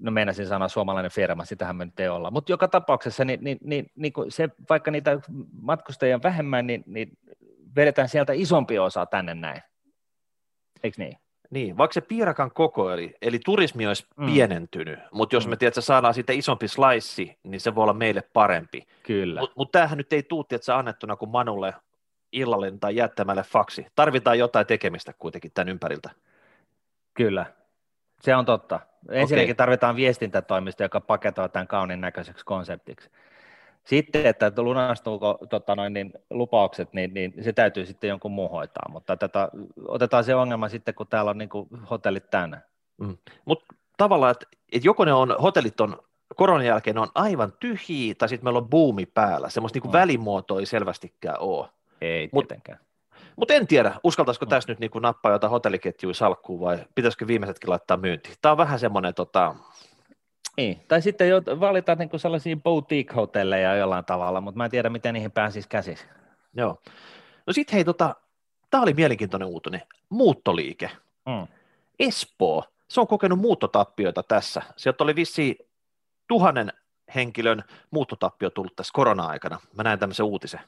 no 0.00 0.10
meinasin 0.10 0.46
sanoa 0.46 0.68
suomalainen 0.68 1.10
firma, 1.10 1.44
sitähän 1.44 1.76
me 1.76 1.84
nyt 1.84 2.00
ei 2.00 2.08
olla, 2.08 2.30
mutta 2.30 2.52
joka 2.52 2.68
tapauksessa 2.68 3.24
niin, 3.24 3.44
niin, 3.44 3.58
niin, 3.64 3.90
niin 3.96 4.12
kuin 4.12 4.32
se, 4.32 4.48
vaikka 4.70 4.90
niitä 4.90 5.20
matkustajia 5.62 6.22
vähemmän, 6.22 6.66
niin, 6.66 6.84
niin 6.86 7.18
vedetään 7.76 8.08
sieltä 8.08 8.32
isompi 8.32 8.78
osa 8.78 9.06
tänne 9.06 9.34
näin, 9.34 9.62
eikö 10.82 11.02
niin? 11.02 11.18
Niin, 11.50 11.76
vaikka 11.76 11.92
se 11.92 12.00
piirakan 12.00 12.50
koko, 12.50 12.90
eli, 12.90 13.16
eli 13.22 13.38
turismi 13.44 13.86
olisi 13.86 14.06
mm. 14.16 14.26
pienentynyt, 14.26 14.98
mutta 15.12 15.36
jos 15.36 15.46
mm. 15.46 15.50
me 15.50 15.56
tiedät, 15.56 15.72
että 15.72 15.80
saadaan 15.80 16.14
siitä 16.14 16.32
isompi 16.32 16.68
slice, 16.68 17.36
niin 17.42 17.60
se 17.60 17.74
voi 17.74 17.82
olla 17.82 17.92
meille 17.92 18.22
parempi. 18.32 18.86
Kyllä. 19.02 19.40
Mutta 19.40 19.54
mut 19.56 19.72
tämähän 19.72 19.98
nyt 19.98 20.12
ei 20.12 20.22
tuu, 20.22 20.46
että 20.50 20.78
annettuna 20.78 21.16
kuin 21.16 21.30
Manulle 21.30 21.74
illalle 22.32 22.72
tai 22.80 22.96
jättämälle 22.96 23.42
faksi. 23.42 23.86
Tarvitaan 23.94 24.38
jotain 24.38 24.66
tekemistä 24.66 25.12
kuitenkin 25.18 25.50
tämän 25.54 25.68
ympäriltä. 25.68 26.10
Kyllä, 27.14 27.46
se 28.20 28.36
on 28.36 28.44
totta. 28.44 28.80
Ensinnäkin 29.10 29.50
okay. 29.50 29.54
tarvitaan 29.54 29.96
viestintätoimisto, 29.96 30.82
joka 30.82 31.00
paketoi 31.00 31.48
tämän 31.48 31.68
kaunin 31.68 32.00
näköiseksi 32.00 32.44
konseptiksi. 32.44 33.10
Sitten, 33.88 34.26
että 34.26 34.52
lunastuuko 34.56 35.38
tota 35.50 35.76
noin, 35.76 35.92
niin, 35.92 36.12
lupaukset, 36.30 36.92
niin, 36.92 37.14
niin, 37.14 37.34
se 37.40 37.52
täytyy 37.52 37.86
sitten 37.86 38.08
jonkun 38.08 38.32
muun 38.32 38.50
hoitaa, 38.50 38.88
mutta 38.88 39.16
tätä, 39.16 39.48
otetaan 39.88 40.24
se 40.24 40.34
ongelma 40.34 40.68
sitten, 40.68 40.94
kun 40.94 41.06
täällä 41.06 41.30
on 41.30 41.38
niin 41.38 41.48
kuin, 41.48 41.68
hotellit 41.90 42.30
täynnä. 42.30 42.60
Mm. 42.98 43.16
Mutta 43.44 43.74
tavallaan, 43.96 44.30
että, 44.30 44.46
että 44.72 44.88
joko 44.88 45.04
ne 45.04 45.12
on, 45.12 45.36
hotellit 45.42 45.80
on 45.80 45.98
koronan 46.36 46.66
jälkeen 46.66 46.98
on 46.98 47.08
aivan 47.14 47.52
tyhjiä, 47.60 48.14
tai 48.14 48.28
sitten 48.28 48.44
meillä 48.44 48.58
on 48.58 48.70
buumi 48.70 49.06
päällä, 49.06 49.48
semmoista 49.48 49.78
niin 49.78 49.90
mm. 49.90 49.92
välimuotoa 49.92 50.60
ei 50.60 50.66
selvästikään 50.66 51.40
ole. 51.40 51.68
Ei 52.00 52.28
tietenkään. 52.28 52.78
Mutta 53.36 53.54
en 53.54 53.66
tiedä, 53.66 53.94
uskaltaisiko 54.04 54.46
mm. 54.46 54.50
tässä 54.50 54.72
nyt 54.72 54.78
niin 54.78 54.90
kuin 54.90 55.02
nappaa 55.02 55.32
jotain 55.32 55.50
hotelliketjuja 55.50 56.14
salkkuun 56.14 56.60
vai 56.60 56.78
pitäisikö 56.94 57.26
viimeisetkin 57.26 57.70
laittaa 57.70 57.96
myyntiin. 57.96 58.34
Tämä 58.42 58.52
on 58.52 58.58
vähän 58.58 58.78
semmoinen 58.78 59.14
tota, 59.14 59.54
niin, 60.58 60.84
tai 60.88 61.02
sitten 61.02 61.28
jo 61.28 61.42
valitaan 61.60 61.98
niin 61.98 62.20
sellaisia 62.20 62.56
boutique-hotelleja 62.56 63.76
jollain 63.76 64.04
tavalla, 64.04 64.40
mutta 64.40 64.58
mä 64.58 64.64
en 64.64 64.70
tiedä, 64.70 64.90
miten 64.90 65.14
niihin 65.14 65.32
pääsisi 65.32 65.68
käsisi. 65.68 66.04
Joo. 66.54 66.82
No 67.46 67.52
sitten 67.52 67.74
hei, 67.74 67.84
tota, 67.84 68.14
tämä 68.70 68.82
oli 68.82 68.94
mielenkiintoinen 68.94 69.48
uutinen. 69.48 69.82
Muuttoliike. 70.08 70.90
Mm. 71.26 71.46
Espoo, 71.98 72.64
se 72.88 73.00
on 73.00 73.06
kokenut 73.06 73.38
muuttotappioita 73.38 74.22
tässä. 74.22 74.62
Sieltä 74.76 75.04
oli 75.04 75.16
vissi 75.16 75.58
tuhannen 76.28 76.72
henkilön 77.14 77.64
muuttotappio 77.90 78.50
tullut 78.50 78.76
tässä 78.76 78.92
korona-aikana. 78.94 79.60
Mä 79.76 79.82
näin 79.82 79.98
tämmöisen 79.98 80.26
uutisen. 80.26 80.60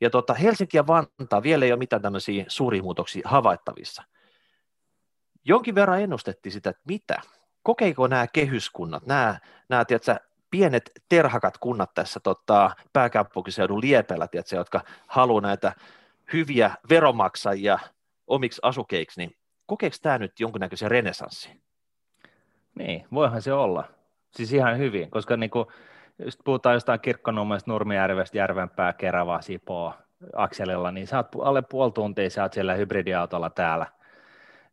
Ja 0.00 0.10
tota, 0.10 0.34
Helsinki 0.34 0.76
ja 0.76 0.86
Vantaa 0.86 1.42
vielä 1.42 1.64
ei 1.64 1.72
ole 1.72 1.78
mitään 1.78 2.02
tämmöisiä 2.02 2.44
suuria 2.48 2.82
muutoksia 2.82 3.28
havaittavissa. 3.28 4.02
Jonkin 5.44 5.74
verran 5.74 6.00
ennustettiin 6.00 6.52
sitä, 6.52 6.70
että 6.70 6.82
mitä, 6.84 7.20
kokeiko 7.64 8.06
nämä 8.06 8.26
kehyskunnat, 8.26 9.06
nämä, 9.06 9.38
nämä 9.68 9.84
tiedätkö, 9.84 10.16
pienet 10.50 10.90
terhakat 11.08 11.58
kunnat 11.58 11.94
tässä 11.94 12.20
tota, 12.20 12.70
pääkaupunkiseudun 12.92 13.80
liepellä, 13.80 14.28
tiedätkö, 14.28 14.56
jotka 14.56 14.80
haluaa 15.06 15.40
näitä 15.40 15.72
hyviä 16.32 16.70
veromaksajia 16.90 17.78
omiksi 18.26 18.60
asukeiksi, 18.62 19.20
niin 19.20 19.36
kokeeko 19.66 19.96
tämä 20.02 20.18
nyt 20.18 20.40
jonkinnäköisen 20.40 20.90
renesanssin? 20.90 21.60
Niin, 22.74 23.06
voihan 23.12 23.42
se 23.42 23.52
olla. 23.52 23.84
Siis 24.30 24.52
ihan 24.52 24.78
hyvin, 24.78 25.10
koska 25.10 25.36
niin 25.36 25.50
kuin, 25.50 25.66
just 26.24 26.40
puhutaan 26.44 26.74
jostain 26.74 27.00
Kirkkonummesta, 27.00 27.70
Nurmijärvestä, 27.70 28.38
Järvenpää, 28.38 28.92
Kerava, 28.92 29.40
Sipoo, 29.40 29.94
akselilla, 30.36 30.90
niin 30.90 31.06
sä 31.06 31.16
oot 31.16 31.28
alle 31.42 31.62
puoli 31.62 31.92
tuntia, 31.92 32.30
sä 32.30 32.42
oot 32.42 32.52
siellä 32.52 32.74
hybridiautolla 32.74 33.50
täällä– 33.50 33.86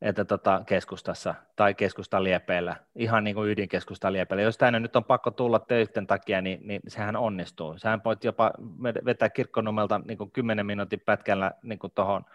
että 0.02 0.26
tota, 0.26 0.62
keskustassa 0.66 1.36
tai 1.56 1.74
keskustan 1.74 2.24
liepeillä, 2.24 2.76
ihan 2.96 3.24
niin 3.24 3.36
kuin 3.36 3.50
ydinkeskustan 3.50 4.14
liepeillä. 4.14 4.44
Jos 4.44 4.58
tänne 4.58 4.80
nyt 4.80 4.96
on 4.96 5.04
pakko 5.04 5.32
tulla 5.32 5.60
töiden 5.60 6.08
takia, 6.08 6.42
niin, 6.42 6.60
niin 6.64 6.82
sehän 6.88 7.16
onnistuu. 7.16 7.78
Sehän 7.78 8.02
voit 8.06 8.24
jopa 8.24 8.52
vetää 9.06 9.30
kirkkonummelta 9.30 10.02
niin 10.08 10.18
kuin 10.18 10.32
10 10.32 10.66
minuutin 10.66 11.02
pätkällä 11.06 11.52
niin 11.64 11.80
kuin 11.80 11.92
tuohon 11.96 12.26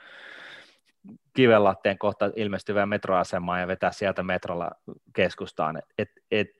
kivenlatteen 1.34 1.98
kohta 1.98 2.30
ilmestyvään 2.36 2.88
metroasemaan 2.88 3.60
ja 3.60 3.66
vetää 3.66 3.92
sieltä 3.92 4.22
metrolla 4.22 4.70
keskustaan. 5.12 5.82
Et, 5.98 6.10
et, 6.30 6.50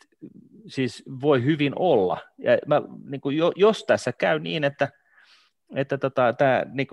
siis 0.66 1.04
voi 1.20 1.44
hyvin 1.44 1.72
olla. 1.76 2.18
Ja 2.38 2.58
mä, 2.66 2.82
niin 3.04 3.20
kuin 3.20 3.36
jo, 3.36 3.52
jos 3.56 3.84
tässä 3.84 4.12
käy 4.12 4.38
niin, 4.38 4.64
että 4.64 4.88
että 5.74 5.98
tota, 5.98 6.32
tämä 6.32 6.62
niin 6.72 6.88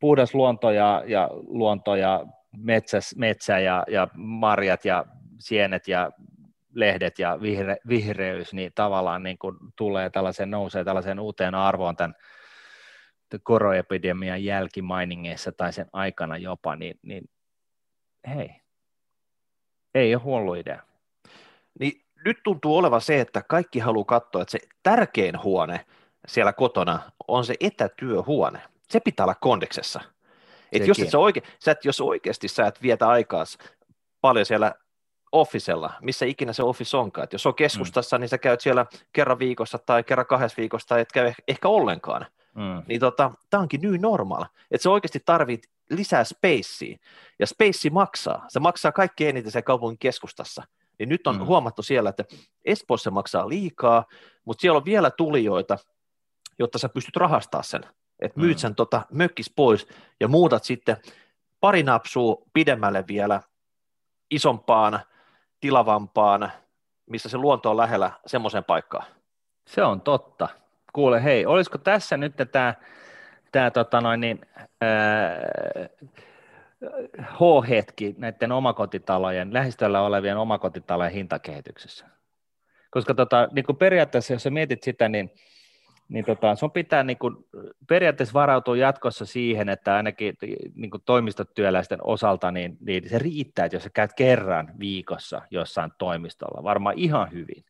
puhdas 0.00 0.34
luonto 0.34 0.70
ja, 0.70 1.02
ja 1.06 1.30
luonto 1.32 1.96
ja 1.96 2.26
metsäs, 2.56 3.16
metsä 3.16 3.58
ja, 3.58 3.84
ja 3.88 4.08
marjat 4.14 4.84
ja 4.84 5.04
sienet 5.38 5.88
ja 5.88 6.10
lehdet 6.74 7.18
ja 7.18 7.40
vihre, 7.40 7.76
vihreys, 7.88 8.54
niin 8.54 8.72
tavallaan 8.74 9.22
niin 9.22 9.38
kuin 9.38 9.56
tulee 9.76 10.10
tällaisen, 10.10 10.50
nousee 10.50 10.84
tällaisen 10.84 11.20
uuteen 11.20 11.54
arvoon 11.54 11.96
tämän 11.96 12.14
koroepidemian 13.42 14.44
jälkimainingeissa 14.44 15.52
tai 15.52 15.72
sen 15.72 15.86
aikana 15.92 16.36
jopa, 16.36 16.76
niin, 16.76 16.98
niin 17.02 17.24
hei, 18.28 18.50
ei 19.94 20.14
ole 20.14 20.22
huono 20.22 20.54
idea. 20.54 20.82
Niin 21.80 22.04
nyt 22.24 22.36
tuntuu 22.44 22.76
olevan 22.76 23.00
se, 23.00 23.20
että 23.20 23.42
kaikki 23.48 23.78
haluaa 23.78 24.04
katsoa, 24.04 24.42
että 24.42 24.52
se 24.52 24.58
tärkein 24.82 25.42
huone 25.42 25.86
siellä 26.26 26.52
kotona 26.52 27.00
on 27.28 27.44
se 27.44 27.54
etätyöhuone. 27.60 28.62
Se 28.88 29.00
pitää 29.00 29.24
olla 29.24 29.34
kondeksessa. 29.34 30.00
Et 30.74 30.86
jos, 30.86 30.98
et 30.98 31.10
sä 31.10 31.18
oike, 31.18 31.42
sä 31.58 31.70
et, 31.70 31.84
jos 31.84 32.00
oikeasti 32.00 32.48
sä 32.48 32.66
et 32.66 32.82
vietä 32.82 33.08
aikaa 33.08 33.44
paljon 34.20 34.46
siellä 34.46 34.74
officella, 35.32 35.92
missä 36.00 36.26
ikinä 36.26 36.52
se 36.52 36.62
office 36.62 36.96
onkaan. 36.96 37.24
Et 37.24 37.32
jos 37.32 37.46
on 37.46 37.54
keskustassa, 37.54 38.18
mm. 38.18 38.20
niin 38.20 38.28
sä 38.28 38.38
käyt 38.38 38.60
siellä 38.60 38.86
kerran 39.12 39.38
viikossa 39.38 39.78
tai 39.78 40.02
kerran 40.02 40.26
kahdessa 40.26 40.56
viikossa 40.56 40.88
tai 40.88 41.00
et 41.00 41.12
käy 41.12 41.32
ehkä 41.48 41.68
ollenkaan. 41.68 42.26
Mm. 42.54 42.82
Niin 42.86 43.00
tota, 43.00 43.30
tämä 43.50 43.60
onkin 43.60 43.80
new 43.80 43.94
normal. 44.00 44.44
Että 44.70 44.82
sä 44.82 44.90
oikeasti 44.90 45.22
tarvit 45.24 45.70
lisää 45.90 46.24
spacea. 46.24 46.96
Ja 47.38 47.46
space 47.46 47.90
maksaa. 47.90 48.44
Se 48.48 48.60
maksaa 48.60 48.92
kaikki 48.92 49.26
eniten 49.26 49.52
sen 49.52 49.64
kaupungin 49.64 49.98
keskustassa. 49.98 50.62
Niin 50.98 51.08
nyt 51.08 51.26
on 51.26 51.36
mm. 51.36 51.46
huomattu 51.46 51.82
siellä, 51.82 52.10
että 52.10 52.24
Espoossa 52.64 53.10
maksaa 53.10 53.48
liikaa, 53.48 54.04
mutta 54.44 54.60
siellä 54.60 54.76
on 54.76 54.84
vielä 54.84 55.10
tulijoita, 55.10 55.78
jotta 56.58 56.78
sä 56.78 56.88
pystyt 56.88 57.16
rahastaa 57.16 57.62
sen. 57.62 57.84
Että 58.24 58.40
myyt 58.40 58.56
mm. 58.56 58.60
sen 58.60 58.74
tota, 58.74 59.02
mökkis 59.12 59.52
pois 59.56 59.88
ja 60.20 60.28
muutat 60.28 60.64
sitten 60.64 60.96
pari 61.60 61.82
napsua 61.82 62.42
pidemmälle 62.52 63.04
vielä 63.08 63.40
isompaan, 64.30 65.00
tilavampaan, 65.60 66.52
missä 67.06 67.28
se 67.28 67.38
luonto 67.38 67.70
on 67.70 67.76
lähellä 67.76 68.10
semmoiseen 68.26 68.64
paikkaan. 68.64 69.06
Se 69.66 69.82
on 69.82 70.00
totta. 70.00 70.48
Kuule, 70.92 71.24
hei, 71.24 71.46
olisiko 71.46 71.78
tässä 71.78 72.16
nyt 72.16 72.34
tämä 72.52 72.74
tämä 73.54 73.70
tota 73.70 74.00
noin, 74.00 74.20
niin, 74.20 74.40
H-hetki 77.20 78.14
näiden 78.18 78.52
omakotitalojen, 78.52 79.54
lähistöllä 79.54 80.00
olevien 80.00 80.36
omakotitalojen 80.36 81.12
hintakehityksessä. 81.12 82.06
Koska 82.90 83.14
tota, 83.14 83.48
niin 83.52 83.64
kuin 83.64 83.76
periaatteessa, 83.76 84.32
jos 84.32 84.42
sä 84.42 84.50
mietit 84.50 84.82
sitä, 84.82 85.08
niin, 85.08 85.30
niin 86.08 86.24
tota, 86.24 86.54
sun 86.54 86.70
pitää 86.70 87.02
niin 87.02 87.18
kuin, 87.18 87.36
periaatteessa 87.88 88.34
varautua 88.34 88.76
jatkossa 88.76 89.26
siihen, 89.26 89.68
että 89.68 89.96
ainakin 89.96 90.36
niin 90.74 90.90
kuin 90.90 91.02
toimistotyöläisten 91.06 91.98
osalta, 92.02 92.50
niin, 92.50 92.76
niin 92.80 93.08
se 93.08 93.18
riittää, 93.18 93.64
että 93.64 93.76
jos 93.76 93.82
sä 93.82 93.90
käyt 93.90 94.12
kerran 94.16 94.72
viikossa 94.78 95.42
jossain 95.50 95.92
toimistolla, 95.98 96.62
varmaan 96.62 96.98
ihan 96.98 97.32
hyvin, 97.32 97.64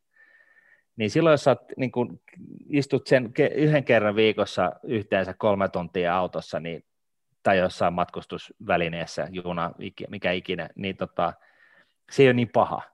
niin 0.97 1.11
silloin 1.11 1.32
jos 1.32 1.45
sä 1.45 1.57
niin 1.76 1.93
kun 1.93 2.20
istut 2.70 3.07
sen 3.07 3.32
yhden 3.55 3.85
kerran 3.85 4.16
viikossa 4.16 4.72
yhteensä 4.82 5.35
kolme 5.39 5.68
tuntia 5.68 6.16
autossa 6.16 6.61
niin, 6.61 6.85
tai 7.43 7.59
jossain 7.59 7.95
matkustusvälineessä, 7.95 9.28
juna, 9.30 9.72
mikä 10.09 10.32
ikinä, 10.32 10.68
niin 10.74 10.97
tota, 10.97 11.32
se 12.11 12.22
ei 12.22 12.28
ole 12.28 12.35
niin 12.35 12.51
paha. 12.53 12.93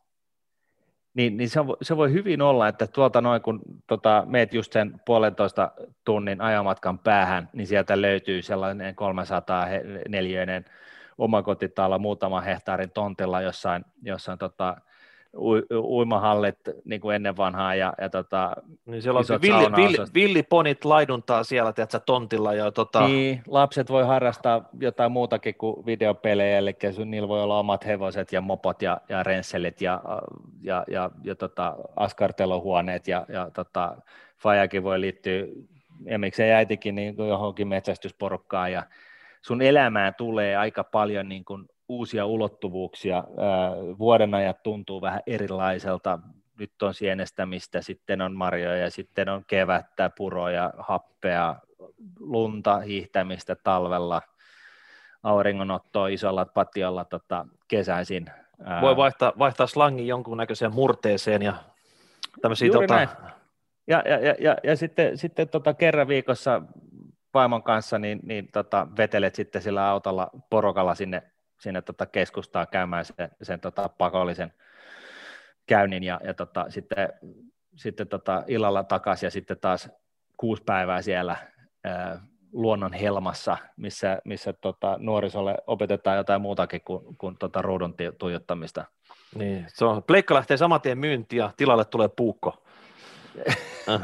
Niin, 1.15 1.37
niin 1.37 1.51
se, 1.51 1.61
se 1.83 1.97
voi 1.97 2.13
hyvin 2.13 2.43
olla, 2.43 2.69
että 2.69 2.87
tuolta 2.87 3.21
noin 3.21 3.43
kun 3.43 3.61
tota, 3.87 4.23
meet 4.27 4.55
just 4.55 4.73
sen 4.73 5.01
puolentoista 5.07 5.73
tunnin 6.05 6.41
ajamatkan 6.41 6.99
päähän, 6.99 7.49
niin 7.53 7.67
sieltä 7.67 8.03
löytyy 8.03 8.43
sellainen 8.43 8.95
300 8.95 9.67
neliöinen 10.09 10.65
omakotitalo 11.19 11.99
muutaman 11.99 12.45
hehtaarin 12.45 12.91
tontilla 12.91 13.41
jossain, 13.41 13.85
jossain 14.03 14.39
tota, 14.39 14.77
uimahallit 15.73 16.59
niin 16.85 17.01
kuin 17.01 17.17
ennen 17.17 17.37
vanhaa 17.37 17.75
ja, 17.75 17.93
ja 18.01 18.11
tota, 18.11 18.57
niin 18.87 19.03
siellä 19.03 19.19
on 19.19 19.41
villi, 19.43 19.77
villi, 19.77 20.07
villiponit 20.15 20.85
laiduntaa 20.85 21.45
siellä 21.45 21.73
tiedätkö, 21.73 22.01
tontilla. 22.07 22.55
Ja, 22.55 22.73
tota... 22.73 23.07
Niin, 23.07 23.43
lapset 23.47 23.91
voi 23.91 24.07
harrastaa 24.07 24.69
jotain 24.81 25.13
muutakin 25.13 25.55
kuin 25.55 25.87
videopelejä, 25.87 26.59
eli 26.59 26.77
niillä 27.05 27.29
voi 27.29 27.43
olla 27.43 27.59
omat 27.59 27.87
hevoset 27.87 28.33
ja 28.33 28.41
mopot 28.41 28.83
ja, 28.83 29.01
ja 29.09 29.23
rensselit 29.23 29.81
ja, 29.81 30.03
ja, 30.63 30.85
ja, 30.89 31.11
ja 31.25 31.35
tota, 31.35 31.77
askartelohuoneet 31.97 33.09
ja, 33.09 33.27
ja 33.29 33.51
tota, 33.51 33.97
Fajakin 34.39 34.83
voi 34.83 35.01
liittyä, 35.01 35.47
ja 36.05 36.19
miksei 36.19 36.53
äitikin 36.53 36.95
niin 36.95 37.15
johonkin 37.19 37.69
metsästysporukkaan 37.69 38.73
ja 38.73 38.83
sun 39.43 39.63
elämään 39.63 40.15
tulee 40.15 40.57
aika 40.57 40.85
paljon 40.85 41.29
niin 41.29 41.45
kuin 41.45 41.69
uusia 41.91 42.27
ulottuvuuksia. 42.27 43.25
Vuoden 43.99 44.35
ajat 44.35 44.63
tuntuu 44.63 45.01
vähän 45.01 45.21
erilaiselta. 45.27 46.19
Nyt 46.59 46.83
on 46.83 46.95
sienestämistä, 46.95 47.83
sitten 47.83 48.21
on 48.21 48.37
marjoja, 48.37 48.91
sitten 48.91 49.29
on 49.29 49.45
kevättä, 49.47 50.11
puroja, 50.17 50.73
happea, 50.79 51.57
lunta, 52.19 52.79
hiihtämistä 52.79 53.55
talvella, 53.55 54.23
auringonottoa 55.23 56.09
isolla 56.09 56.45
patiolla 56.45 57.05
tota, 57.05 57.47
kesäisin. 57.69 58.27
Voi 58.81 58.97
vaihtaa, 58.97 59.33
vaihtaa 59.39 59.67
slangin 59.67 60.07
jonkunnäköiseen 60.07 60.75
murteeseen 60.75 61.43
ja 61.43 61.55
tämmöisiä... 62.43 62.73
Tota... 62.73 62.95
Näin. 62.95 63.09
Ja, 63.87 64.03
ja, 64.07 64.19
ja, 64.19 64.35
ja, 64.39 64.57
ja 64.65 64.77
sitten, 64.77 65.19
sitten 65.19 65.49
tota, 65.49 65.75
kerran 65.75 66.09
viikossa 66.09 66.63
vaimon 67.35 67.63
kanssa 67.63 67.99
niin, 67.99 68.21
niin 68.23 68.49
tota, 68.53 68.87
vetelet 68.97 69.35
sitten 69.35 69.63
sillä 69.63 69.89
autolla 69.89 70.31
porokalla 70.51 70.95
sinne 70.95 71.23
sinne 71.61 71.83
tota 71.83 72.07
keskustaa 72.07 72.67
käymään 72.67 73.05
sen, 73.05 73.31
sen 73.43 73.61
tota 73.61 73.89
pakollisen 73.89 74.53
käynnin 75.67 76.03
ja, 76.03 76.21
ja 76.25 76.35
tota, 76.35 76.67
sitten, 76.69 77.13
sitten 77.77 78.09
tota 78.09 78.45
illalla 78.47 78.85
takaisin 78.85 79.27
ja 79.27 79.31
sitten 79.31 79.59
taas 79.61 79.91
kuusi 80.37 80.63
päivää 80.67 81.03
siellä 81.03 81.37
ää, 81.85 82.21
luonnon 82.53 82.93
helmassa, 82.93 83.57
missä, 83.77 84.19
missä 84.25 84.53
tota, 84.53 84.97
nuorisolle 84.99 85.55
opetetaan 85.67 86.17
jotain 86.17 86.43
muutakin 86.43 86.81
kuin, 86.85 87.17
kuin 87.19 87.37
tota 87.39 87.63
ruudun 87.63 87.95
tuijottamista. 88.19 88.85
Niin, 89.35 89.67
se 89.69 89.85
on, 89.85 90.03
pleikka 90.03 90.35
lähtee 90.35 90.57
saman 90.57 90.81
tien 90.81 90.99
myyntiin 90.99 91.41
ja 91.41 91.53
tilalle 91.57 91.85
tulee 91.85 92.09
puukko. 92.09 92.63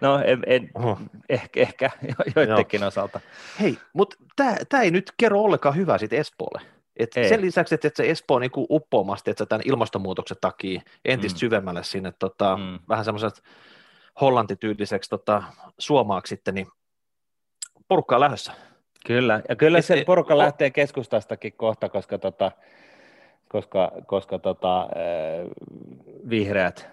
No 0.00 0.18
en, 0.24 0.42
en, 0.46 0.70
ehkä, 1.28 1.60
ehkä 1.60 1.90
joidenkin 2.36 2.80
Joo. 2.80 2.88
osalta. 2.88 3.20
Hei, 3.60 3.78
mutta 3.92 4.16
tämä 4.68 4.82
ei 4.82 4.90
nyt 4.90 5.12
kerro 5.16 5.40
ollenkaan 5.40 5.76
hyvää 5.76 5.98
siitä 5.98 6.16
Espoolle. 6.16 6.60
Et 6.96 7.12
sen 7.12 7.40
lisäksi, 7.40 7.74
että, 7.74 7.90
se 7.94 8.10
Espoo 8.10 8.38
niin 8.38 8.50
uppoamasti, 8.56 9.30
että 9.30 9.46
tämän 9.46 9.62
ilmastonmuutoksen 9.64 10.36
takia 10.40 10.80
entistä 11.04 11.36
mm. 11.36 11.38
syvemmälle 11.38 11.84
sinne 11.84 12.12
tota, 12.18 12.56
mm. 12.56 12.78
vähän 12.88 13.04
semmoiset 13.04 13.42
hollantityyliseksi 14.20 15.10
tota, 15.10 15.42
suomaaksi 15.78 16.30
sitten, 16.30 16.54
niin 16.54 16.66
porukkaa 17.88 18.20
lähdössä. 18.20 18.52
Kyllä, 19.06 19.42
ja 19.48 19.56
kyllä 19.56 19.80
se 19.80 20.04
porukka 20.06 20.34
o- 20.34 20.38
lähtee 20.38 20.70
keskustastakin 20.70 21.52
kohta, 21.52 21.88
koska, 21.88 22.18
tota, 22.18 22.52
koska, 23.48 23.92
koska 24.06 24.38
tota, 24.38 24.88
vihreät 26.30 26.88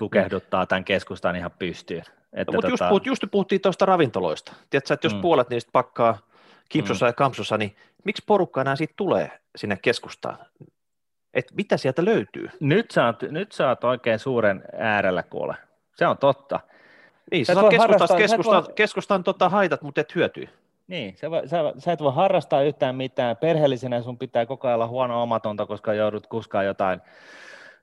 tukehduttaa 0.00 0.66
tämän 0.66 0.84
keskustan 0.84 1.36
ihan 1.36 1.50
pystyyn. 1.58 2.02
Että 2.32 2.52
no, 2.52 2.56
mutta 2.56 2.70
tota... 2.70 2.88
just, 2.88 3.06
just 3.06 3.24
puhuttiin 3.30 3.60
tuosta 3.60 3.86
ravintoloista. 3.86 4.52
Tiedätkö, 4.70 4.94
että 4.94 5.06
jos 5.06 5.14
mm. 5.14 5.20
puolet 5.20 5.50
niistä 5.50 5.70
pakkaa 5.72 6.18
kipsussa 6.68 7.06
mm. 7.06 7.08
ja 7.08 7.12
kampsussa, 7.12 7.58
niin 7.58 7.76
miksi 8.04 8.22
porukka 8.26 8.60
enää 8.60 8.76
siitä 8.76 8.94
tulee 8.96 9.40
sinne 9.56 9.78
keskustaan? 9.82 10.38
Et 11.34 11.46
mitä 11.54 11.76
sieltä 11.76 12.04
löytyy? 12.04 12.50
Nyt 12.60 12.90
sä, 12.90 13.06
oot, 13.06 13.22
nyt 13.22 13.52
sä 13.52 13.68
oot 13.68 13.84
oikein 13.84 14.18
suuren 14.18 14.62
äärellä 14.78 15.22
kuule. 15.22 15.54
Se 15.96 16.06
on 16.06 16.18
totta. 16.18 16.60
Niin, 17.30 17.46
sä, 17.46 17.54
sä 17.54 17.60
keskustan, 17.70 18.16
keskustan, 18.18 18.64
voi... 18.64 18.74
keskustan 18.74 19.24
tota 19.24 19.48
haitat, 19.48 19.82
mutta 19.82 20.00
et 20.00 20.14
hyötyy. 20.14 20.48
Niin, 20.88 21.16
sä, 21.16 21.26
sä, 21.46 21.72
sä 21.78 21.92
et 21.92 22.00
voi 22.00 22.12
harrastaa 22.12 22.62
yhtään 22.62 22.96
mitään. 22.96 23.36
Perheellisenä 23.36 24.02
sun 24.02 24.18
pitää 24.18 24.46
koko 24.46 24.68
ajan 24.68 24.74
olla 24.74 24.86
huono 24.86 25.22
omatonta, 25.22 25.66
koska 25.66 25.94
joudut 25.94 26.26
kuskaan 26.26 26.66
jotain 26.66 27.00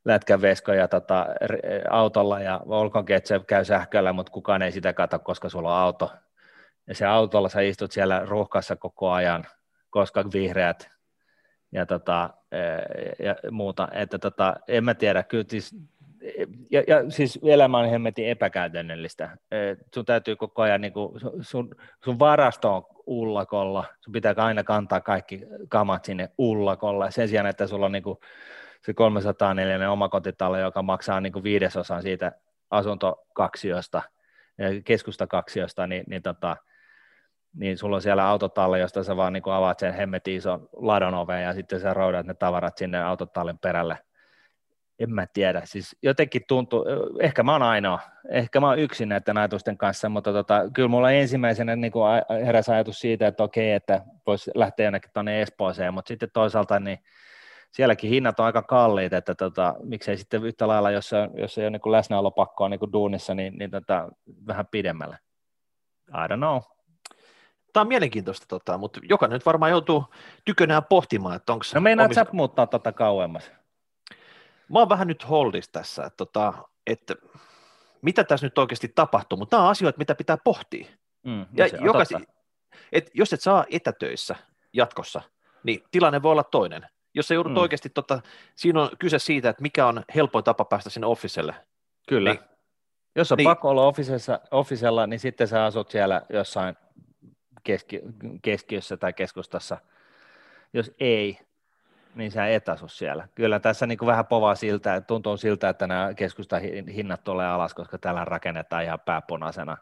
lätkäveskoja 0.07 0.87
tota, 0.87 1.25
autolla 1.89 2.39
ja 2.39 2.61
olkoonkin, 2.65 3.15
että 3.15 3.27
se 3.27 3.39
käy 3.47 3.65
sähköllä, 3.65 4.13
mutta 4.13 4.31
kukaan 4.31 4.61
ei 4.61 4.71
sitä 4.71 4.93
katso, 4.93 5.19
koska 5.19 5.49
sulla 5.49 5.75
on 5.75 5.81
auto. 5.81 6.11
Ja 6.87 6.95
se 6.95 7.05
autolla 7.05 7.49
sä 7.49 7.61
istut 7.61 7.91
siellä 7.91 8.21
ruuhkassa 8.25 8.75
koko 8.75 9.11
ajan, 9.11 9.45
koska 9.89 10.25
vihreät 10.33 10.89
ja, 11.71 11.85
tota, 11.85 12.29
e, 12.51 12.57
ja 13.25 13.35
muuta. 13.51 13.87
Että 13.91 14.19
tota, 14.19 14.55
en 14.67 14.83
mä 14.83 14.93
tiedä, 14.93 15.23
kyllä 15.23 15.45
siis, 15.47 15.75
ja, 16.71 16.83
ja 16.87 17.11
siis 17.11 17.39
elämä 17.43 17.77
on 17.77 17.89
hemmetin 17.89 18.27
epäkäytännöllistä. 18.27 19.37
Sun 19.93 20.05
täytyy 20.05 20.35
koko 20.35 20.61
ajan, 20.61 20.81
niin 20.81 20.93
kuin, 20.93 21.19
sun, 21.41 21.75
sun 22.03 22.19
varasto 22.19 22.75
on 22.75 22.83
ullakolla, 23.07 23.85
sun 23.99 24.11
pitää 24.11 24.33
aina 24.37 24.63
kantaa 24.63 25.01
kaikki 25.01 25.41
kamat 25.69 26.05
sinne 26.05 26.29
ullakolla, 26.37 27.11
sen 27.11 27.27
sijaan, 27.27 27.47
että 27.47 27.67
sulla 27.67 27.85
on 27.85 27.91
niin 27.91 28.03
kuin, 28.03 28.17
se 28.81 28.93
304 28.93 29.91
omakotitalo, 29.91 30.57
joka 30.57 30.81
maksaa 30.81 31.21
niin 31.21 31.33
kuin 31.33 31.43
viidesosan 31.43 32.01
siitä 32.01 32.31
asuntokaksiosta, 32.69 34.01
keskustakaksiosta, 34.85 35.87
niin, 35.87 36.03
niin, 36.07 36.21
tota, 36.21 36.57
niin 37.53 37.77
sulla 37.77 37.95
on 37.95 38.01
siellä 38.01 38.27
autotalli, 38.27 38.79
josta 38.79 39.03
sä 39.03 39.15
vaan 39.15 39.33
niin 39.33 39.43
kuin 39.43 39.53
avaat 39.53 39.79
sen 39.79 39.93
hemmetin 39.93 40.35
ison 40.35 40.69
ladon 40.73 41.13
oven 41.13 41.43
ja 41.43 41.53
sitten 41.53 41.79
sä 41.79 41.93
roudat 41.93 42.25
ne 42.25 42.33
tavarat 42.33 42.77
sinne 42.77 43.03
autotallin 43.03 43.59
perälle. 43.59 43.97
en 44.99 45.13
mä 45.13 45.27
tiedä, 45.33 45.61
siis 45.65 45.95
jotenkin 46.03 46.41
tuntuu, 46.47 46.85
ehkä 47.19 47.43
mä 47.43 47.51
oon 47.51 47.63
ainoa, 47.63 47.99
ehkä 48.29 48.59
mä 48.59 48.67
oon 48.67 48.79
yksin 48.79 49.09
näiden 49.09 49.37
ajatusten 49.37 49.77
kanssa, 49.77 50.09
mutta 50.09 50.33
tota, 50.33 50.61
kyllä 50.73 50.89
mulla 50.89 51.11
ensimmäisenä 51.11 51.75
niin 51.75 51.91
kuin 51.91 52.05
heräsi 52.45 52.71
ajatus 52.71 52.99
siitä, 52.99 53.27
että 53.27 53.43
okei, 53.43 53.71
että 53.71 54.01
voisi 54.27 54.51
lähteä 54.55 54.85
jonnekin 54.85 55.11
tuonne 55.13 55.41
Espooseen, 55.41 55.93
mutta 55.93 56.07
sitten 56.07 56.29
toisaalta 56.33 56.79
niin 56.79 56.99
sielläkin 57.77 58.09
hinnat 58.09 58.39
on 58.39 58.45
aika 58.45 58.61
kalliit, 58.61 59.13
että 59.13 59.35
tota, 59.35 59.75
miksei 59.83 60.17
sitten 60.17 60.43
yhtä 60.43 60.67
lailla, 60.67 60.91
jos, 60.91 61.11
jos 61.37 61.57
ei 61.57 61.63
ole 61.63 61.69
niin 61.69 61.91
läsnäolopakkoa 61.91 62.69
niin 62.69 62.79
kuin 62.79 62.93
duunissa, 62.93 63.35
niin, 63.35 63.57
niin 63.57 63.71
tota, 63.71 64.09
vähän 64.47 64.67
pidemmälle. 64.67 65.19
I 66.09 66.27
don't 66.33 66.37
know. 66.37 66.61
Tämä 67.73 67.81
on 67.81 67.87
mielenkiintoista, 67.87 68.45
tota, 68.47 68.77
mutta 68.77 68.99
jokainen 69.03 69.35
nyt 69.35 69.45
varmaan 69.45 69.71
joutuu 69.71 70.05
tykönään 70.45 70.83
pohtimaan, 70.83 71.35
että 71.35 71.53
onko 71.53 71.65
No 71.75 71.81
meinaat 71.81 72.07
omista... 72.07 72.25
sä 72.25 72.29
muuttaa 72.31 72.67
tota 72.67 72.91
kauemmas? 72.91 73.51
Mä 74.69 74.79
oon 74.79 74.89
vähän 74.89 75.07
nyt 75.07 75.29
holdis 75.29 75.69
tässä, 75.69 76.03
että, 76.03 76.17
tota, 76.17 76.53
että 76.87 77.15
mitä 78.01 78.23
tässä 78.23 78.45
nyt 78.45 78.57
oikeasti 78.57 78.91
tapahtuu, 78.95 79.37
mutta 79.37 79.57
nämä 79.57 79.65
on 79.65 79.71
asioita, 79.71 79.97
mitä 79.97 80.15
pitää 80.15 80.37
pohtia. 80.43 80.87
Mm, 81.23 81.45
ja 81.53 81.67
jokais, 81.67 82.09
et 82.91 83.11
jos 83.13 83.33
et 83.33 83.41
saa 83.41 83.65
etätöissä 83.71 84.35
jatkossa, 84.73 85.21
niin 85.63 85.83
tilanne 85.91 86.21
voi 86.21 86.31
olla 86.31 86.43
toinen. 86.43 86.87
Jos 87.17 87.27
sä 87.27 87.33
joudut 87.33 87.51
mm. 87.51 87.57
oikeasti, 87.57 87.89
tota, 87.89 88.21
siinä 88.55 88.81
on 88.81 88.89
kyse 88.99 89.19
siitä, 89.19 89.49
että 89.49 89.61
mikä 89.61 89.87
on 89.87 90.03
helpoin 90.15 90.43
tapa 90.43 90.65
päästä 90.65 90.89
sinne 90.89 91.07
officelle. 91.07 91.55
Kyllä. 92.09 92.33
Niin, 92.33 92.39
jos 93.15 93.31
on 93.31 93.37
niin, 93.37 93.49
pakko 93.49 93.69
olla 93.69 93.93
officella, 94.51 95.07
niin 95.07 95.19
sitten 95.19 95.47
sä 95.47 95.65
asut 95.65 95.91
siellä 95.91 96.21
jossain 96.29 96.75
keski, 97.63 98.01
keskiössä 98.41 98.97
tai 98.97 99.13
keskustassa. 99.13 99.77
Jos 100.73 100.91
ei, 100.99 101.39
niin 102.15 102.31
sä 102.31 102.47
et 102.47 102.69
asu 102.69 102.87
siellä. 102.87 103.27
Kyllä 103.35 103.59
tässä 103.59 103.87
niin 103.87 103.97
kuin 103.97 104.07
vähän 104.07 104.25
povaa 104.25 104.55
siltä, 104.55 105.01
tuntuu 105.01 105.37
siltä, 105.37 105.69
että 105.69 105.87
nämä 105.87 106.13
keskustahinnat 106.13 107.23
tulee 107.23 107.47
alas, 107.47 107.73
koska 107.73 107.97
täällä 107.97 108.25
rakennetaan 108.25 108.83
ihan 108.83 108.99
pääpunaisena. 108.99 109.77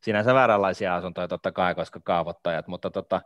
Sinänsä 0.00 0.34
vääränlaisia 0.34 0.96
asuntoja 0.96 1.28
totta 1.28 1.52
kai, 1.52 1.74
koska 1.74 2.00
kaavoittajat, 2.04 2.66
mutta 2.66 2.90
tota, 2.90 3.20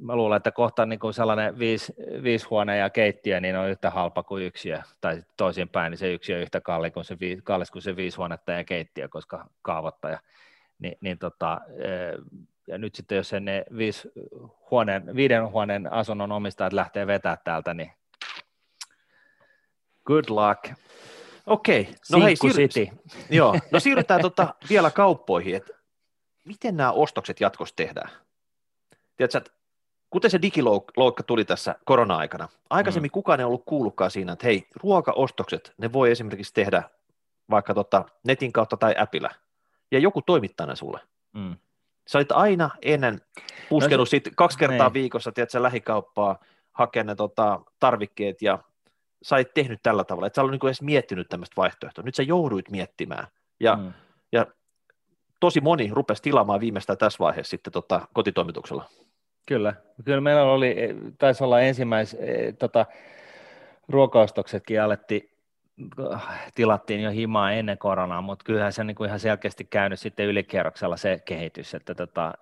mä 0.00 0.16
luulen, 0.16 0.36
että 0.36 0.50
kohta 0.50 0.86
niin 0.86 0.98
kuin 0.98 1.14
sellainen 1.14 1.58
viisi, 1.58 1.94
viisi 2.22 2.46
huone 2.46 2.76
ja 2.76 2.90
keittiö 2.90 3.40
niin 3.40 3.56
on 3.56 3.70
yhtä 3.70 3.90
halpa 3.90 4.22
kuin 4.22 4.44
yksiö, 4.44 4.82
tai 5.00 5.22
toisinpäin, 5.36 5.90
niin 5.90 5.98
se 5.98 6.12
yksiö 6.12 6.36
on 6.36 6.42
yhtä 6.42 6.60
kalli 6.60 6.90
kuin 6.90 7.04
se, 7.04 7.16
kallis 7.44 7.70
kuin 7.70 7.82
se 7.82 7.96
viisi 7.96 8.16
huonetta 8.16 8.52
ja 8.52 8.64
keittiö, 8.64 9.08
koska 9.08 9.46
kaavoittaja. 9.62 10.18
Ni, 10.78 10.92
niin 11.00 11.18
tota, 11.18 11.60
ja 12.66 12.78
nyt 12.78 12.94
sitten 12.94 13.16
jos 13.16 13.32
ne 13.40 13.64
viisi 13.76 14.12
huoneen, 14.70 15.16
viiden 15.16 15.50
huoneen 15.50 15.92
asunnon 15.92 16.32
omistajat 16.32 16.72
lähtee 16.72 17.06
vetää 17.06 17.36
täältä, 17.44 17.74
niin 17.74 17.92
good 20.04 20.24
luck. 20.28 20.80
Okei, 21.46 21.80
okay. 21.80 21.94
no 22.10 22.24
hei, 22.24 22.34
siir- 22.34 22.54
City. 22.54 22.88
Joo. 23.38 23.58
No 23.70 23.80
siirrytään 23.80 24.20
tota 24.20 24.54
vielä 24.70 24.90
kauppoihin, 24.90 25.56
että 25.56 25.72
miten 26.44 26.76
nämä 26.76 26.92
ostokset 26.92 27.40
jatkossa 27.40 27.76
tehdään? 27.76 28.10
Tiedätkö, 29.16 29.38
että 29.38 29.50
kuten 30.10 30.30
se 30.30 30.42
digiloukka 30.42 31.22
tuli 31.26 31.44
tässä 31.44 31.74
korona-aikana, 31.84 32.48
aikaisemmin 32.70 33.08
mm. 33.08 33.12
kukaan 33.12 33.40
ei 33.40 33.46
ollut 33.46 33.64
kuullutkaan 33.64 34.10
siinä, 34.10 34.32
että 34.32 34.46
hei, 34.46 34.66
ruokaostokset, 34.82 35.72
ne 35.78 35.92
voi 35.92 36.10
esimerkiksi 36.10 36.54
tehdä 36.54 36.82
vaikka 37.50 37.74
tota 37.74 38.04
netin 38.24 38.52
kautta 38.52 38.76
tai 38.76 38.94
appilla, 38.98 39.30
ja 39.90 39.98
joku 39.98 40.22
toimittaa 40.22 40.66
ne 40.66 40.76
sulle. 40.76 41.00
Mm. 41.32 41.56
Sä 42.08 42.18
olit 42.18 42.32
aina 42.32 42.70
ennen 42.82 43.20
puskenut 43.68 43.98
no, 43.98 44.06
sit 44.06 44.28
kaksi 44.36 44.58
kertaa 44.58 44.78
ne. 44.78 44.84
Niin. 44.84 44.94
viikossa, 44.94 45.32
tiedätkö, 45.32 45.62
lähikauppaa, 45.62 46.38
hakea 46.72 47.04
ne 47.04 47.14
tota, 47.14 47.60
tarvikkeet 47.80 48.42
ja 48.42 48.58
sä 49.22 49.36
olit 49.36 49.54
tehnyt 49.54 49.80
tällä 49.82 50.04
tavalla, 50.04 50.26
että 50.26 50.34
sä 50.34 50.42
olet 50.42 50.50
niinku 50.50 50.66
edes 50.66 50.82
miettinyt 50.82 51.28
tämmöistä 51.28 51.56
vaihtoehtoa. 51.56 52.04
Nyt 52.04 52.14
sä 52.14 52.22
jouduit 52.22 52.70
miettimään 52.70 53.26
ja, 53.60 53.76
mm. 53.76 53.92
ja 54.32 54.46
tosi 55.40 55.60
moni 55.60 55.90
rupesi 55.92 56.22
tilaamaan 56.22 56.60
viimeistään 56.60 56.98
tässä 56.98 57.18
vaiheessa 57.18 57.50
sitten 57.50 57.72
tota, 57.72 58.08
kotitoimituksella. 58.12 58.84
Kyllä, 59.46 59.74
kyllä 60.04 60.20
meillä 60.20 60.42
oli, 60.42 60.76
taisi 61.18 61.44
olla 61.44 61.60
ensimmäis, 61.60 62.14
e, 62.14 62.52
tota, 62.52 62.86
ruokaostoksetkin 63.88 64.82
alettiin 64.82 65.30
tilattiin 66.54 67.02
jo 67.02 67.10
himaa 67.10 67.52
ennen 67.52 67.78
koronaa, 67.78 68.20
mutta 68.20 68.44
kyllähän 68.44 68.72
se 68.72 68.80
on 68.80 68.86
niin 68.86 69.06
ihan 69.06 69.20
selkeästi 69.20 69.64
käynyt 69.64 70.00
sitten 70.00 70.26
ylikierroksella 70.26 70.96
se 70.96 71.22
kehitys, 71.24 71.74
että, 71.74 71.94
tota, 71.94 72.34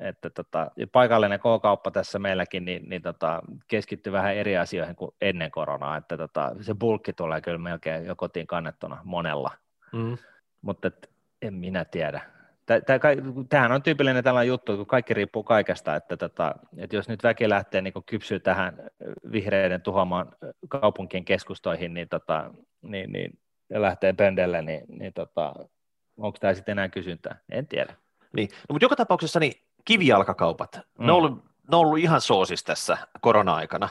että 0.00 0.30
tota, 0.30 0.70
paikallinen 0.92 1.38
K-kauppa 1.38 1.90
tässä 1.90 2.18
meilläkin 2.18 2.64
niin, 2.64 2.88
niin 2.88 3.02
tota, 3.02 3.42
keskittyy 3.68 4.12
vähän 4.12 4.34
eri 4.34 4.56
asioihin 4.56 4.96
kuin 4.96 5.14
ennen 5.20 5.50
koronaa, 5.50 5.96
että 5.96 6.16
tota, 6.16 6.52
se 6.60 6.74
bulkki 6.74 7.12
tulee 7.12 7.40
kyllä 7.40 7.58
melkein 7.58 8.06
jo 8.06 8.16
kotiin 8.16 8.46
kannettuna 8.46 9.00
monella, 9.04 9.50
mm. 9.92 10.16
mutta 10.62 10.88
et, 10.88 11.10
en 11.42 11.54
minä 11.54 11.84
tiedä, 11.84 12.20
Tämähän 13.48 13.72
on 13.72 13.82
tyypillinen 13.82 14.24
tällainen 14.24 14.48
juttu, 14.48 14.76
kun 14.76 14.86
kaikki 14.86 15.14
riippuu 15.14 15.42
kaikesta, 15.42 15.96
että, 15.96 16.16
tota, 16.16 16.54
että 16.76 16.96
jos 16.96 17.08
nyt 17.08 17.22
väki 17.22 17.48
lähtee 17.48 17.82
niin 17.82 17.94
kypsyä 18.06 18.38
tähän 18.38 18.76
vihreiden 19.32 19.82
tuhoamaan 19.82 20.32
kaupunkien 20.68 21.24
keskustoihin, 21.24 21.94
niin, 21.94 22.08
tota, 22.08 22.50
niin, 22.82 23.12
niin 23.12 23.38
ja 23.70 23.82
lähtee 23.82 24.12
pöndelle, 24.12 24.62
niin, 24.62 24.84
niin 24.88 25.12
tota, 25.12 25.54
onko 26.16 26.38
tämä 26.40 26.54
sitten 26.54 26.72
enää 26.72 26.88
kysyntää? 26.88 27.38
En 27.50 27.66
tiedä. 27.66 27.94
Niin. 28.36 28.48
No, 28.52 28.72
mutta 28.72 28.84
joka 28.84 28.96
tapauksessa 28.96 29.40
niin 29.40 29.52
kivijalkakaupat, 29.84 30.80
mm. 30.98 31.06
ne, 31.06 31.12
on 31.12 31.18
ollut, 31.18 31.44
ne 31.44 31.76
on 31.76 31.80
ollut 31.80 31.98
ihan 31.98 32.20
soosis 32.20 32.64
tässä 32.64 32.98
korona-aikana. 33.20 33.88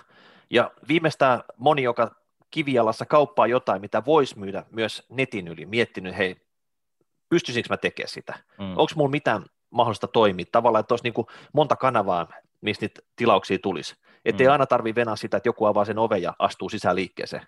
Ja 0.49 0.71
viimeistään 0.87 1.43
moni, 1.57 1.83
joka 1.83 2.15
kivijalassa 2.51 3.05
kauppaa 3.05 3.47
jotain, 3.47 3.81
mitä 3.81 4.05
voisi 4.05 4.39
myydä 4.39 4.63
myös 4.71 5.05
netin 5.09 5.47
yli, 5.47 5.65
miettinyt, 5.65 6.17
hei, 6.17 6.42
pystyisikö 7.33 7.67
mä 7.69 7.77
tekemään 7.77 8.09
sitä? 8.09 8.33
Mm. 8.59 8.69
Onko 8.69 8.91
mulla 8.95 9.11
mitään 9.11 9.45
mahdollista 9.69 10.07
toimia? 10.07 10.45
Tavallaan, 10.51 10.79
että 10.79 10.93
olisi 10.93 11.03
niin 11.03 11.13
kuin 11.13 11.27
monta 11.53 11.75
kanavaa, 11.75 12.27
mistä 12.61 12.83
niitä 12.83 13.01
tilauksia 13.15 13.59
tulisi. 13.59 13.95
Että 14.25 14.43
mm. 14.43 14.51
aina 14.51 14.65
tarvitse 14.65 15.01
venää 15.01 15.15
sitä, 15.15 15.37
että 15.37 15.49
joku 15.49 15.65
avaa 15.65 15.85
sen 15.85 15.97
oven 15.97 16.21
ja 16.21 16.33
astuu 16.39 16.69
sisään 16.69 16.95
liikkeeseen. 16.95 17.47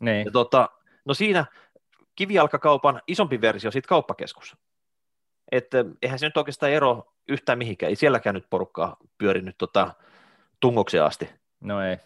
Niin. 0.00 0.24
Ja 0.24 0.30
tota, 0.30 0.70
no 1.04 1.14
siinä 1.14 1.46
kivijalkakaupan 2.16 3.02
isompi 3.06 3.40
versio 3.40 3.70
siitä 3.70 3.88
kauppakeskus. 3.88 4.56
Että 5.52 5.84
eihän 6.02 6.18
se 6.18 6.26
nyt 6.26 6.36
oikeastaan 6.36 6.72
ero 6.72 7.12
yhtään 7.28 7.58
mihinkään. 7.58 7.90
Ei 7.90 7.96
sielläkään 7.96 8.34
nyt 8.34 8.50
porukkaa 8.50 8.96
pyörinyt 9.18 9.58
tota, 9.58 9.94
tungokseen 10.60 11.04
asti. 11.04 11.28
No 11.60 11.82
ei. 11.82 11.96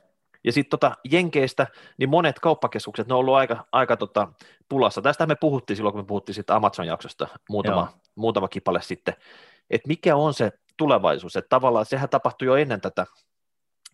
Ja 0.44 0.52
sitten 0.52 0.70
tota 0.70 0.96
Jenkeistä, 1.10 1.66
niin 1.98 2.10
monet 2.10 2.38
kauppakeskukset, 2.38 3.08
ne 3.08 3.14
on 3.14 3.20
ollut 3.20 3.34
aika, 3.34 3.66
aika 3.72 3.96
tota 3.96 4.32
pulassa. 4.68 5.02
Tästä 5.02 5.26
me 5.26 5.34
puhuttiin 5.34 5.76
silloin, 5.76 5.92
kun 5.92 6.00
me 6.00 6.06
puhuttiin 6.06 6.34
sitten 6.34 6.56
Amazon-jaksosta 6.56 7.28
muutama, 7.48 7.92
muutama 8.14 8.48
kipale 8.48 8.82
sitten, 8.82 9.14
että 9.70 9.88
mikä 9.88 10.16
on 10.16 10.34
se 10.34 10.52
tulevaisuus, 10.76 11.36
että 11.36 11.48
tavallaan 11.48 11.86
sehän 11.86 12.08
tapahtui 12.08 12.46
jo 12.46 12.56
ennen 12.56 12.80
tätä 12.80 13.06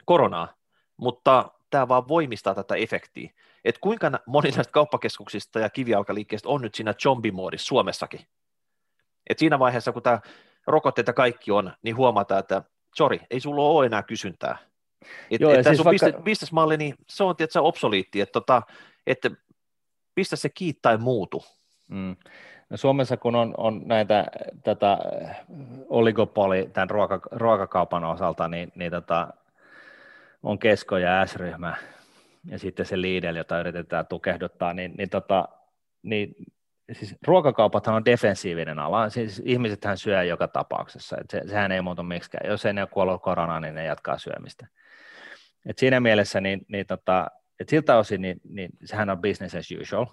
koronaa, 0.05 0.55
mutta 0.97 1.51
tämä 1.71 1.89
vaan 1.89 2.09
voimistaa 2.09 2.55
tätä 2.55 2.75
efektiä, 2.75 3.31
että 3.65 3.81
kuinka 3.81 4.11
moni 4.27 4.51
näistä 4.51 4.73
kauppakeskuksista 4.73 5.61
ja 5.61 5.71
kivijalkaliikkeistä 5.71 6.49
on 6.49 6.63
nyt 6.63 6.75
siinä 6.75 6.95
zombimoodissa 7.03 7.67
Suomessakin. 7.67 8.21
Et 9.31 9.39
siinä 9.39 9.59
vaiheessa, 9.59 9.93
kun 9.93 10.03
tämä 10.03 10.21
rokotteet 10.67 11.07
ja 11.07 11.13
kaikki 11.13 11.51
on, 11.51 11.73
niin 11.83 11.97
huomataan, 11.97 12.41
että 12.41 12.63
sorry, 12.95 13.19
ei 13.31 13.41
sulla 13.41 13.63
ole 13.63 13.87
enää 13.87 14.03
kysyntää. 14.03 14.59
Et, 15.31 15.41
Joo, 15.41 15.53
et 15.53 15.67
siis 15.67 15.85
vaikka... 15.85 16.23
bisnesmalli, 16.23 16.77
niin 16.77 16.95
se 17.09 17.25
on 17.25 17.37
tietysti 17.37 17.59
obsoliitti, 17.59 18.21
että, 18.21 18.33
tota, 18.33 18.63
että 19.07 19.31
pistä 20.15 20.37
se 20.37 20.49
kiinni 20.49 20.79
tai 20.83 20.99
muutu. 20.99 21.45
Mm. 21.89 22.17
No 22.71 22.77
Suomessa 22.77 23.17
kun 23.17 23.35
on, 23.35 23.55
on 23.57 23.83
näitä 23.85 24.27
tätä 24.65 24.99
oligopoli 25.89 26.71
tämän 26.73 26.91
ruoka, 26.91 27.21
ruokakaupan 27.31 28.05
osalta, 28.05 28.49
niin, 28.49 28.73
niin 28.75 28.91
tota, 28.91 29.29
on 30.43 30.59
Kesko 30.59 30.99
ja 30.99 31.27
S-ryhmä 31.27 31.77
ja 32.51 32.59
sitten 32.59 32.87
se 32.87 33.01
Lidl, 33.01 33.37
jota 33.37 33.61
yritetään 33.61 34.07
tukehduttaa, 34.07 34.73
niin, 34.73 34.95
niin, 34.99 35.11
tota, 35.11 35.49
niin 36.03 36.35
siis 36.93 37.17
ruokakaupathan 37.27 37.95
on 37.95 38.05
defensiivinen 38.05 38.79
ala, 38.79 39.11
siis 39.11 39.43
ihmisethän 39.45 39.99
syö 39.99 40.23
joka 40.23 40.49
tapauksessa, 40.49 41.17
että 41.21 41.39
se, 41.39 41.49
sehän 41.49 41.73
ei 41.73 41.83
muutu 41.83 42.03
miksikään, 42.03 42.51
jos 42.51 42.67
ei 42.67 42.73
ne 42.73 42.83
ole 42.83 42.89
kuollut 42.93 43.23
koronaan, 43.23 43.63
niin 43.63 43.75
ne 43.75 43.85
jatkaa 43.85 44.19
syömistä. 44.19 44.67
Et 45.67 45.79
siinä 45.79 46.01
mielessä, 46.01 46.41
niin, 46.41 46.61
niin 46.69 46.87
tota, 46.87 47.27
et 47.61 47.69
siltä 47.69 47.99
osin, 47.99 48.23
niin, 48.23 48.41
niin 48.49 48.71
sehän 48.85 49.11
on 49.11 49.21
business 49.21 49.55
as 49.55 49.69
usual. 49.81 50.07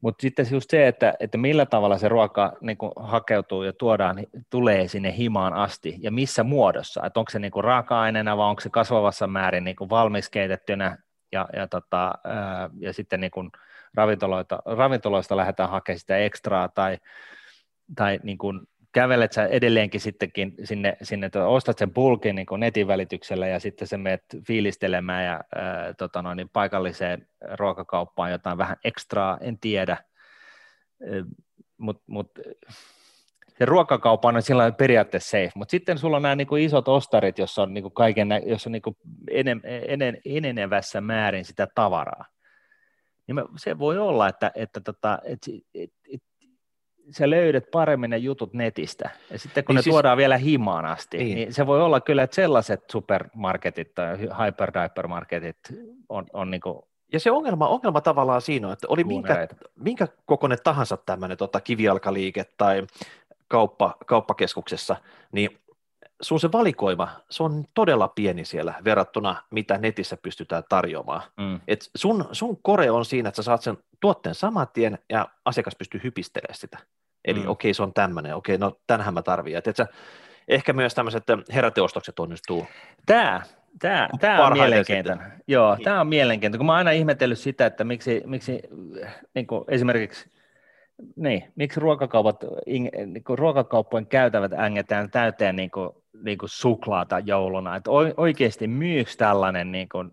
Mutta 0.00 0.22
sitten 0.22 0.46
just 0.50 0.70
se, 0.70 0.88
että, 0.88 1.14
että 1.20 1.38
millä 1.38 1.66
tavalla 1.66 1.98
se 1.98 2.08
ruoka 2.08 2.52
niin 2.60 2.76
hakeutuu 2.96 3.62
ja 3.62 3.72
tuodaan, 3.72 4.16
tulee 4.50 4.88
sinne 4.88 5.16
himaan 5.16 5.52
asti 5.52 5.96
ja 6.00 6.10
missä 6.10 6.44
muodossa. 6.44 7.06
Että 7.06 7.20
onko 7.20 7.30
se 7.30 7.38
niin 7.38 7.52
raaka-aineena 7.60 8.36
vai 8.36 8.48
onko 8.48 8.60
se 8.60 8.70
kasvavassa 8.70 9.26
määrin 9.26 9.64
niin 9.64 9.76
valmis 9.90 10.30
keitettynä 10.30 10.98
ja, 11.32 11.48
ja, 11.56 11.68
tota, 11.68 12.12
ja 12.78 12.92
sitten 12.92 13.20
niin 13.20 13.50
ravintoloita, 13.94 14.58
ravintoloista 14.64 15.36
lähdetään 15.36 15.70
hakemaan 15.70 15.98
sitä 15.98 16.16
ekstraa 16.16 16.68
tai, 16.68 16.98
tai 17.96 18.20
niin 18.22 18.38
kuin 18.38 18.60
kävelet 18.92 19.32
sä 19.32 19.46
edelleenkin 19.46 20.00
sittenkin 20.00 20.54
sinne, 20.64 20.96
sinne 21.02 21.30
tuota, 21.30 21.48
ostat 21.48 21.78
sen 21.78 21.94
bulkin 21.94 22.36
niin 22.36 22.46
netin 22.56 22.86
välityksellä 22.86 23.46
ja 23.46 23.60
sitten 23.60 23.88
sä 23.88 23.98
menet 23.98 24.24
fiilistelemään 24.46 25.24
ja 25.24 25.40
ää, 25.54 25.94
tota 25.94 26.22
noin, 26.22 26.36
niin 26.36 26.48
paikalliseen 26.48 27.26
ruokakauppaan 27.58 28.30
jotain 28.30 28.58
vähän 28.58 28.76
ekstraa, 28.84 29.38
en 29.40 29.58
tiedä, 29.58 29.96
mutta 31.78 32.02
mut, 32.06 32.30
se 33.58 33.64
ruokakauppa 33.64 34.28
on 34.28 34.42
sillä 34.42 34.72
periaatteessa 34.72 35.30
safe, 35.30 35.50
mutta 35.54 35.70
sitten 35.70 35.98
sulla 35.98 36.16
on 36.16 36.22
nämä 36.22 36.36
niin 36.36 36.58
isot 36.58 36.88
ostarit, 36.88 37.38
jossa 37.38 37.62
on, 37.62 37.74
niin 37.74 37.92
kaiken, 37.92 38.28
jossa 38.46 38.70
on 38.70 38.72
niin 38.72 38.82
enen, 39.30 39.60
enen, 39.64 40.18
enenevässä 40.24 41.00
määrin 41.00 41.44
sitä 41.44 41.68
tavaraa. 41.74 42.24
Niin 43.26 43.36
se 43.56 43.78
voi 43.78 43.98
olla, 43.98 44.28
että, 44.28 44.52
että, 44.54 44.80
tota, 44.80 45.18
että, 45.24 45.50
että, 45.74 45.96
että 46.14 46.31
sä 47.10 47.30
löydät 47.30 47.70
paremmin 47.70 48.10
ne 48.10 48.16
jutut 48.16 48.54
netistä. 48.54 49.10
Ja 49.30 49.38
sitten 49.38 49.64
kun 49.64 49.74
niin 49.74 49.78
ne 49.78 49.82
siis, 49.82 49.92
tuodaan 49.92 50.16
vielä 50.16 50.36
himaan 50.36 50.84
asti, 50.84 51.18
niin. 51.18 51.34
niin 51.34 51.52
se 51.52 51.66
voi 51.66 51.82
olla 51.82 52.00
kyllä, 52.00 52.22
että 52.22 52.34
sellaiset 52.34 52.90
supermarketit 52.90 53.94
tai 53.94 54.18
hyperdipermarketit 54.18 55.58
on, 56.08 56.26
on 56.32 56.50
niin 56.50 56.60
kuin 56.60 56.82
ja 57.12 57.20
se 57.20 57.30
ongelma, 57.30 57.68
ongelma 57.68 58.00
tavallaan 58.00 58.42
siinä 58.42 58.66
on, 58.66 58.72
että 58.72 58.86
oli 58.90 59.04
minkä, 59.04 59.48
minkä 59.76 60.08
kokoinen 60.26 60.58
tahansa 60.64 60.96
tämmöinen 60.96 61.38
tota, 61.38 61.60
kivijalkaliike 61.60 62.44
tai 62.56 62.86
kauppa, 63.48 63.96
kauppakeskuksessa, 64.06 64.96
niin 65.32 65.58
sun 66.22 66.40
se 66.40 66.52
valikoima, 66.52 67.08
se 67.30 67.42
on 67.42 67.64
todella 67.74 68.08
pieni 68.08 68.44
siellä 68.44 68.74
verrattuna, 68.84 69.42
mitä 69.50 69.78
netissä 69.78 70.16
pystytään 70.16 70.62
tarjoamaan. 70.68 71.22
Mm. 71.36 71.60
Et 71.68 71.90
sun, 71.94 72.28
sun 72.32 72.58
kore 72.62 72.90
on 72.90 73.04
siinä, 73.04 73.28
että 73.28 73.36
sä 73.36 73.42
saat 73.42 73.62
sen 73.62 73.78
tuotteen 74.00 74.34
saman 74.34 74.66
tien 74.72 74.98
ja 75.10 75.28
asiakas 75.44 75.76
pystyy 75.76 76.00
hypistelemään 76.04 76.58
sitä. 76.58 76.78
Eli 77.24 77.40
mm. 77.40 77.48
okei, 77.48 77.68
okay, 77.68 77.74
se 77.74 77.82
on 77.82 77.92
tämmöinen, 77.92 78.34
okei, 78.34 78.54
okay, 78.54 78.68
no 78.68 78.80
tänhän 78.86 79.14
mä 79.14 79.22
tarvitsen. 79.22 79.62
Et 79.66 79.76
sä, 79.76 79.86
ehkä 80.48 80.72
myös 80.72 80.94
tämmöiset 80.94 81.24
heräteostokset 81.54 82.18
onnistuu. 82.18 82.66
Tämä, 83.06 83.42
Tämä, 83.78 84.08
tämä 84.20 84.46
on 84.46 84.52
mielenkiintoinen. 84.52 85.32
Joo, 85.46 85.74
niin. 85.74 85.84
tämä 85.84 86.00
on 86.00 86.06
mielenkiintoinen, 86.06 86.58
kun 86.58 86.66
mä 86.66 86.72
oon 86.72 86.78
aina 86.78 86.90
ihmetellyt 86.90 87.38
sitä, 87.38 87.66
että 87.66 87.84
miksi, 87.84 88.22
miksi 88.26 88.62
niin 89.34 89.46
kuin 89.46 89.64
esimerkiksi 89.68 90.30
niin, 91.16 91.52
miksi 91.56 91.80
ruokakaupat, 91.80 92.44
niin 92.66 93.24
kuin 93.24 93.38
ruokakauppojen 93.38 94.06
käytävät 94.06 94.52
ängetään 94.52 95.10
täyteen 95.10 95.56
niin 95.56 95.70
kuin, 95.70 95.90
niin 96.24 96.38
kuin 96.38 96.48
suklaata 96.48 97.18
jouluna, 97.18 97.76
että 97.76 97.90
oikeasti 98.16 98.66
myyks 98.66 99.16
tällainen 99.16 99.72
niin 99.72 99.88
kuin 99.88 100.12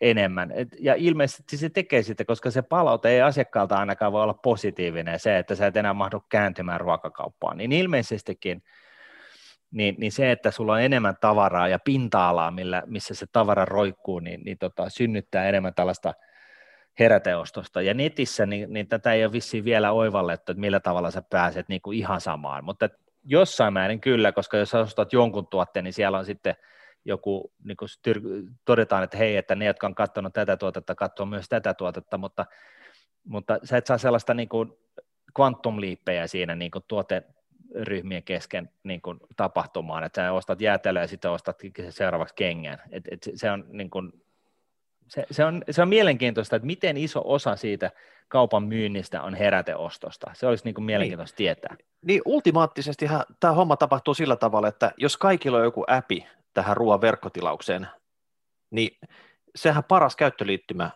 enemmän, 0.00 0.52
Et, 0.52 0.68
ja 0.80 0.94
ilmeisesti 0.94 1.56
se 1.56 1.68
tekee 1.68 2.02
sitä, 2.02 2.24
koska 2.24 2.50
se 2.50 2.62
palaute 2.62 3.08
ei 3.08 3.22
asiakkaalta 3.22 3.76
ainakaan 3.76 4.12
voi 4.12 4.22
olla 4.22 4.34
positiivinen, 4.34 5.20
se, 5.20 5.38
että 5.38 5.54
sä 5.54 5.66
et 5.66 5.76
enää 5.76 5.94
mahdu 5.94 6.22
kääntymään 6.28 6.80
ruokakauppaan, 6.80 7.56
niin 7.56 7.72
ilmeisestikin 7.72 8.62
niin, 9.70 9.94
niin 9.98 10.12
se, 10.12 10.30
että 10.30 10.50
sulla 10.50 10.72
on 10.72 10.80
enemmän 10.80 11.16
tavaraa 11.20 11.68
ja 11.68 11.78
pinta-alaa, 11.78 12.50
millä, 12.50 12.82
missä 12.86 13.14
se 13.14 13.26
tavara 13.32 13.64
roikkuu, 13.64 14.20
niin, 14.20 14.40
niin 14.44 14.58
tota, 14.58 14.88
synnyttää 14.88 15.48
enemmän 15.48 15.74
tällaista 15.74 16.14
heräteostosta. 16.98 17.82
Ja 17.82 17.94
netissä 17.94 18.46
niin, 18.46 18.72
niin 18.72 18.88
tätä 18.88 19.12
ei 19.12 19.24
ole 19.24 19.32
vissiin 19.32 19.64
vielä 19.64 19.92
oivallettu, 19.92 20.52
että 20.52 20.60
millä 20.60 20.80
tavalla 20.80 21.10
sä 21.10 21.22
pääset 21.30 21.68
niin 21.68 21.80
kuin 21.80 21.98
ihan 21.98 22.20
samaan, 22.20 22.64
mutta 22.64 22.88
jossain 23.24 23.72
määrin 23.72 24.00
kyllä, 24.00 24.32
koska 24.32 24.56
jos 24.56 24.74
ostat 24.74 25.12
jonkun 25.12 25.46
tuotteen, 25.46 25.84
niin 25.84 25.92
siellä 25.92 26.18
on 26.18 26.24
sitten 26.24 26.56
joku, 27.04 27.52
niin 27.64 27.76
kuin 27.76 27.88
todetaan, 28.64 29.04
että 29.04 29.16
hei, 29.16 29.36
että 29.36 29.54
ne, 29.54 29.64
jotka 29.64 29.86
on 29.86 29.94
katsonut 29.94 30.32
tätä 30.32 30.56
tuotetta, 30.56 30.94
katsoo 30.94 31.26
myös 31.26 31.48
tätä 31.48 31.74
tuotetta, 31.74 32.18
mutta, 32.18 32.46
mutta 33.24 33.58
sä 33.64 33.76
et 33.76 33.86
saa 33.86 33.98
sellaista 33.98 34.34
niin 34.34 34.48
kuin 34.48 34.72
kvantumliippejä 35.36 36.26
siinä 36.26 36.54
niin 36.54 36.70
kuin 36.70 36.84
tuoteryhmien 36.88 38.22
kesken 38.22 38.70
niin 38.82 39.02
kuin 39.02 39.20
tapahtumaan, 39.36 40.04
että 40.04 40.22
sä 40.22 40.32
ostat 40.32 40.60
jäätelöä 40.60 41.02
ja 41.02 41.08
sitten 41.08 41.30
ostat 41.30 41.58
seuraavaksi 41.90 42.34
kengän. 42.34 42.78
Et, 42.90 43.04
et 43.10 43.28
se 43.34 43.50
on 43.50 43.64
niin 43.68 43.90
kuin 43.90 44.12
se, 45.08 45.26
se, 45.30 45.44
on, 45.44 45.62
se 45.70 45.82
on 45.82 45.88
mielenkiintoista, 45.88 46.56
että 46.56 46.66
miten 46.66 46.96
iso 46.96 47.22
osa 47.24 47.56
siitä 47.56 47.90
kaupan 48.28 48.62
myynnistä 48.62 49.22
on 49.22 49.34
heräteostosta. 49.34 50.30
Se 50.34 50.46
olisi 50.46 50.64
niin 50.64 50.74
kuin 50.74 50.84
mielenkiintoista 50.84 51.34
niin. 51.34 51.36
tietää. 51.36 51.76
Niin 52.02 52.22
ultimaattisesti 52.24 53.06
tämä 53.40 53.52
homma 53.52 53.76
tapahtuu 53.76 54.14
sillä 54.14 54.36
tavalla, 54.36 54.68
että 54.68 54.92
jos 54.96 55.16
kaikilla 55.16 55.58
on 55.58 55.64
joku 55.64 55.84
appi 55.86 56.26
tähän 56.54 56.76
ruoan 56.76 57.00
verkkotilaukseen, 57.00 57.88
niin 58.70 58.98
sehän 59.56 59.84
paras 59.84 60.16
käyttöliittymä 60.16 60.90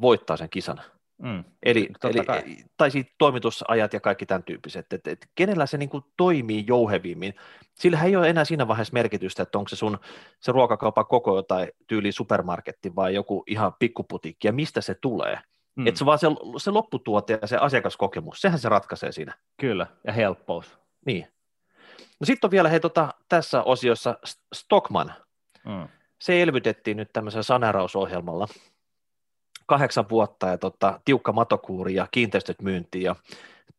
voittaa 0.00 0.36
sen 0.36 0.50
kisan. 0.50 0.80
Mm, 1.22 1.44
eli, 1.62 1.88
eli, 2.04 2.64
tai 2.76 2.90
siitä 2.90 3.10
toimitusajat 3.18 3.92
ja 3.92 4.00
kaikki 4.00 4.26
tämän 4.26 4.42
tyyppiset, 4.42 4.92
että 4.92 5.10
et, 5.10 5.26
kenellä 5.34 5.66
se 5.66 5.78
niin 5.78 5.88
kuin 5.88 6.04
toimii 6.16 6.64
jouhevimmin. 6.66 7.34
Sillä 7.74 8.02
ei 8.02 8.16
ole 8.16 8.28
enää 8.28 8.44
siinä 8.44 8.68
vaiheessa 8.68 8.92
merkitystä, 8.92 9.42
että 9.42 9.58
onko 9.58 9.68
se 9.68 9.76
sun 9.76 9.98
se 10.40 10.52
ruokakaupan 10.52 11.06
koko 11.06 11.36
jotain 11.36 11.68
tyyli 11.86 12.12
supermarketti 12.12 12.96
vai 12.96 13.14
joku 13.14 13.44
ihan 13.46 13.72
pikkuputiikki 13.78 14.48
ja 14.48 14.52
mistä 14.52 14.80
se 14.80 14.94
tulee. 14.94 15.38
Mm. 15.76 15.86
Että 15.86 15.98
se 15.98 16.04
vaan 16.04 16.18
se, 16.18 16.26
se 16.56 16.70
lopputuote 16.70 17.38
ja 17.42 17.46
se 17.46 17.56
asiakaskokemus, 17.56 18.40
sehän 18.40 18.58
se 18.58 18.68
ratkaisee 18.68 19.12
siinä. 19.12 19.34
Kyllä, 19.60 19.86
ja 20.06 20.12
helppous. 20.12 20.78
Niin. 21.06 21.26
No 22.20 22.24
sitten 22.24 22.48
on 22.48 22.50
vielä 22.50 22.68
hei, 22.68 22.80
tota, 22.80 23.14
tässä 23.28 23.62
osiossa 23.62 24.18
Stockman. 24.54 25.14
Mm. 25.64 25.88
Se 26.20 26.42
elvytettiin 26.42 26.96
nyt 26.96 27.12
tämmöisellä 27.12 27.42
saneerausohjelmalla 27.42 28.48
kahdeksan 29.66 30.08
vuotta 30.08 30.46
ja 30.46 30.58
tota, 30.58 31.00
tiukka 31.04 31.32
matokuuri 31.32 31.94
ja 31.94 32.08
kiinteistöt 32.10 32.62
myyntiin 32.62 33.04
ja 33.04 33.16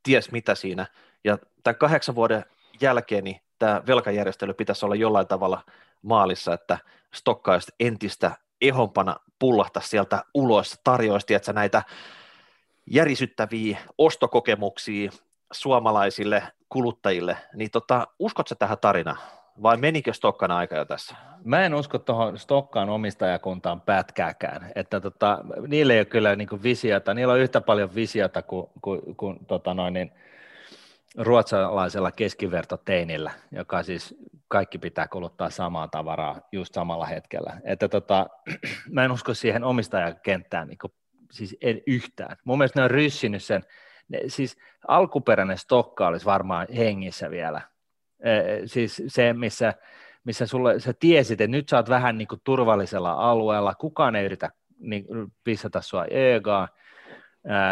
ties 0.03 0.31
mitä 0.31 0.55
siinä. 0.55 0.85
Ja 1.23 1.37
tämän 1.63 1.77
kahdeksan 1.77 2.15
vuoden 2.15 2.45
jälkeen 2.81 3.23
niin 3.23 3.41
tämä 3.59 3.81
velkajärjestely 3.87 4.53
pitäisi 4.53 4.85
olla 4.85 4.95
jollain 4.95 5.27
tavalla 5.27 5.61
maalissa, 6.01 6.53
että 6.53 6.77
stokkaisi 7.13 7.71
entistä 7.79 8.31
ehompana 8.61 9.15
pullahta 9.39 9.79
sieltä 9.79 10.23
ulos, 10.33 10.79
tarjoisti, 10.83 11.33
että 11.33 11.53
näitä 11.53 11.83
järisyttäviä 12.87 13.77
ostokokemuksia 13.97 15.11
suomalaisille 15.51 16.43
kuluttajille, 16.69 17.37
niin 17.53 17.71
tota, 17.71 18.07
uskotko 18.19 18.55
tähän 18.55 18.77
tarinaan? 18.81 19.17
Vai 19.61 19.77
menikö 19.77 20.13
Stokkan 20.13 20.51
aika 20.51 20.75
jo 20.75 20.85
tässä? 20.85 21.15
Mä 21.43 21.65
en 21.65 21.73
usko 21.73 21.99
tuohon 21.99 22.37
Stokkaan 22.37 22.89
omistajakuntaan 22.89 23.81
pätkääkään, 23.81 24.71
että 24.75 24.99
tota, 24.99 25.39
niillä 25.67 25.93
ei 25.93 25.99
ole 25.99 26.05
kyllä 26.05 26.35
niin 26.35 26.63
visiota, 26.63 27.13
niillä 27.13 27.33
on 27.33 27.39
yhtä 27.39 27.61
paljon 27.61 27.95
visiota 27.95 28.41
kuin, 28.41 28.67
kuin, 28.81 29.15
kuin 29.15 29.45
tota 29.45 29.73
noin, 29.73 29.93
niin, 29.93 30.11
ruotsalaisella 31.17 32.11
keskivertoteinillä, 32.11 33.31
joka 33.51 33.83
siis 33.83 34.15
kaikki 34.47 34.77
pitää 34.77 35.07
kuluttaa 35.07 35.49
samaa 35.49 35.87
tavaraa 35.87 36.41
just 36.51 36.73
samalla 36.73 37.05
hetkellä. 37.05 37.61
Että 37.63 37.87
tota, 37.87 38.27
mä 38.91 39.05
en 39.05 39.11
usko 39.11 39.33
siihen 39.33 39.63
omistajakenttään 39.63 40.67
niin 40.67 40.77
kuin, 40.77 40.93
siis 41.31 41.57
en 41.61 41.81
yhtään. 41.87 42.37
Mun 42.43 42.57
mielestä 42.57 42.79
ne 42.79 42.83
on 42.83 42.91
ryssinyt 42.91 43.43
sen, 43.43 43.63
ne, 44.09 44.19
siis 44.27 44.57
alkuperäinen 44.87 45.57
stokka 45.57 46.07
olisi 46.07 46.25
varmaan 46.25 46.67
hengissä 46.77 47.29
vielä, 47.29 47.61
siis 48.65 49.03
se, 49.07 49.33
missä, 49.33 49.73
missä 50.23 50.45
sulle, 50.45 50.79
sä 50.79 50.93
tiesit, 50.99 51.41
että 51.41 51.51
nyt 51.57 51.69
sä 51.69 51.77
oot 51.77 51.89
vähän 51.89 52.17
niin 52.17 52.27
kuin 52.27 52.41
turvallisella 52.43 53.11
alueella, 53.11 53.75
kukaan 53.75 54.15
ei 54.15 54.25
yritä 54.25 54.49
niin, 54.79 55.05
pissata 55.43 55.81
sua 55.81 56.05
eegaa, 56.05 56.67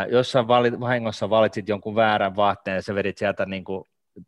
jos 0.10 0.32
sä 0.32 0.48
valit, 0.48 0.80
vahingossa 0.80 1.30
valitsit 1.30 1.70
jonkun 1.70 1.96
väärän 1.96 2.36
vaatteen 2.36 2.76
ja 2.76 2.82
sä 2.82 2.96
vedit 2.96 3.18
sieltä 3.18 3.46
niin 3.46 3.64
kuin 3.64 3.84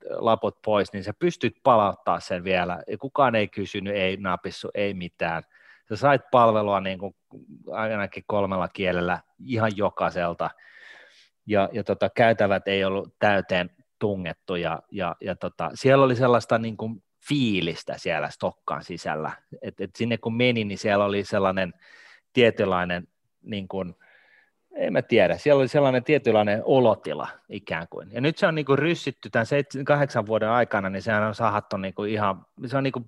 lapot 0.10 0.62
pois, 0.66 0.94
niin 0.94 1.04
sä 1.04 1.14
pystyt 1.20 1.56
palauttaa 1.64 2.20
sen 2.20 2.44
vielä. 2.44 2.84
Kukaan 3.00 3.36
ei 3.36 3.48
kysynyt, 3.48 3.96
ei 3.96 4.18
napissu, 4.18 4.70
ei 4.74 4.94
mitään. 4.94 5.44
Sä 5.90 5.96
sait 5.96 6.22
palvelua 6.32 6.80
niin 6.80 7.00
kuin 7.00 7.16
ainakin 7.72 8.24
kolmella 8.28 8.68
kielellä 8.68 9.20
ihan 9.46 9.72
jokaiselta. 9.76 10.50
Ja, 11.46 11.70
ja 11.72 11.84
tota, 11.84 12.10
käytävät 12.10 12.68
ei 12.68 12.84
ollut 12.86 13.16
täyteen 13.20 13.70
tungettu 14.04 14.56
ja, 14.56 14.80
ja, 14.92 15.16
ja 15.22 15.36
tota, 15.36 15.72
siellä 15.74 16.06
oli 16.06 16.16
sellaista 16.16 16.58
niin 16.58 16.78
kuin 16.78 17.04
fiilistä 17.28 17.98
siellä 17.98 18.30
Stokkaan 18.30 18.84
sisällä, 18.84 19.32
että 19.62 19.84
et 19.84 19.96
sinne 19.96 20.18
kun 20.18 20.36
meni, 20.36 20.64
niin 20.64 20.78
siellä 20.78 21.06
oli 21.06 21.24
sellainen 21.24 21.74
tietynlainen, 22.34 23.08
niin 23.44 23.68
kuin, 23.68 23.96
en 24.76 24.94
mä 24.94 25.02
tiedä, 25.02 25.38
siellä 25.38 25.60
oli 25.60 25.68
sellainen 25.68 26.04
tietynlainen 26.04 26.62
olotila 26.66 27.28
ikään 27.50 27.88
kuin. 27.90 28.12
Ja 28.12 28.22
nyt 28.22 28.38
se 28.38 28.48
on 28.48 28.56
niin 28.56 28.66
kuin 28.66 28.80
ryssitty 28.80 29.30
tämän 29.30 29.46
seitsemän, 29.46 29.86
kahdeksan 29.86 30.26
vuoden 30.26 30.50
aikana, 30.50 30.90
niin 30.90 31.02
sehän 31.02 31.24
on 31.24 31.36
sahattu 31.36 31.78
niin 31.78 31.94
kuin 31.94 32.12
ihan, 32.12 32.46
se 32.66 32.78
on 32.78 32.84
niin 32.84 32.92
kuin, 32.92 33.06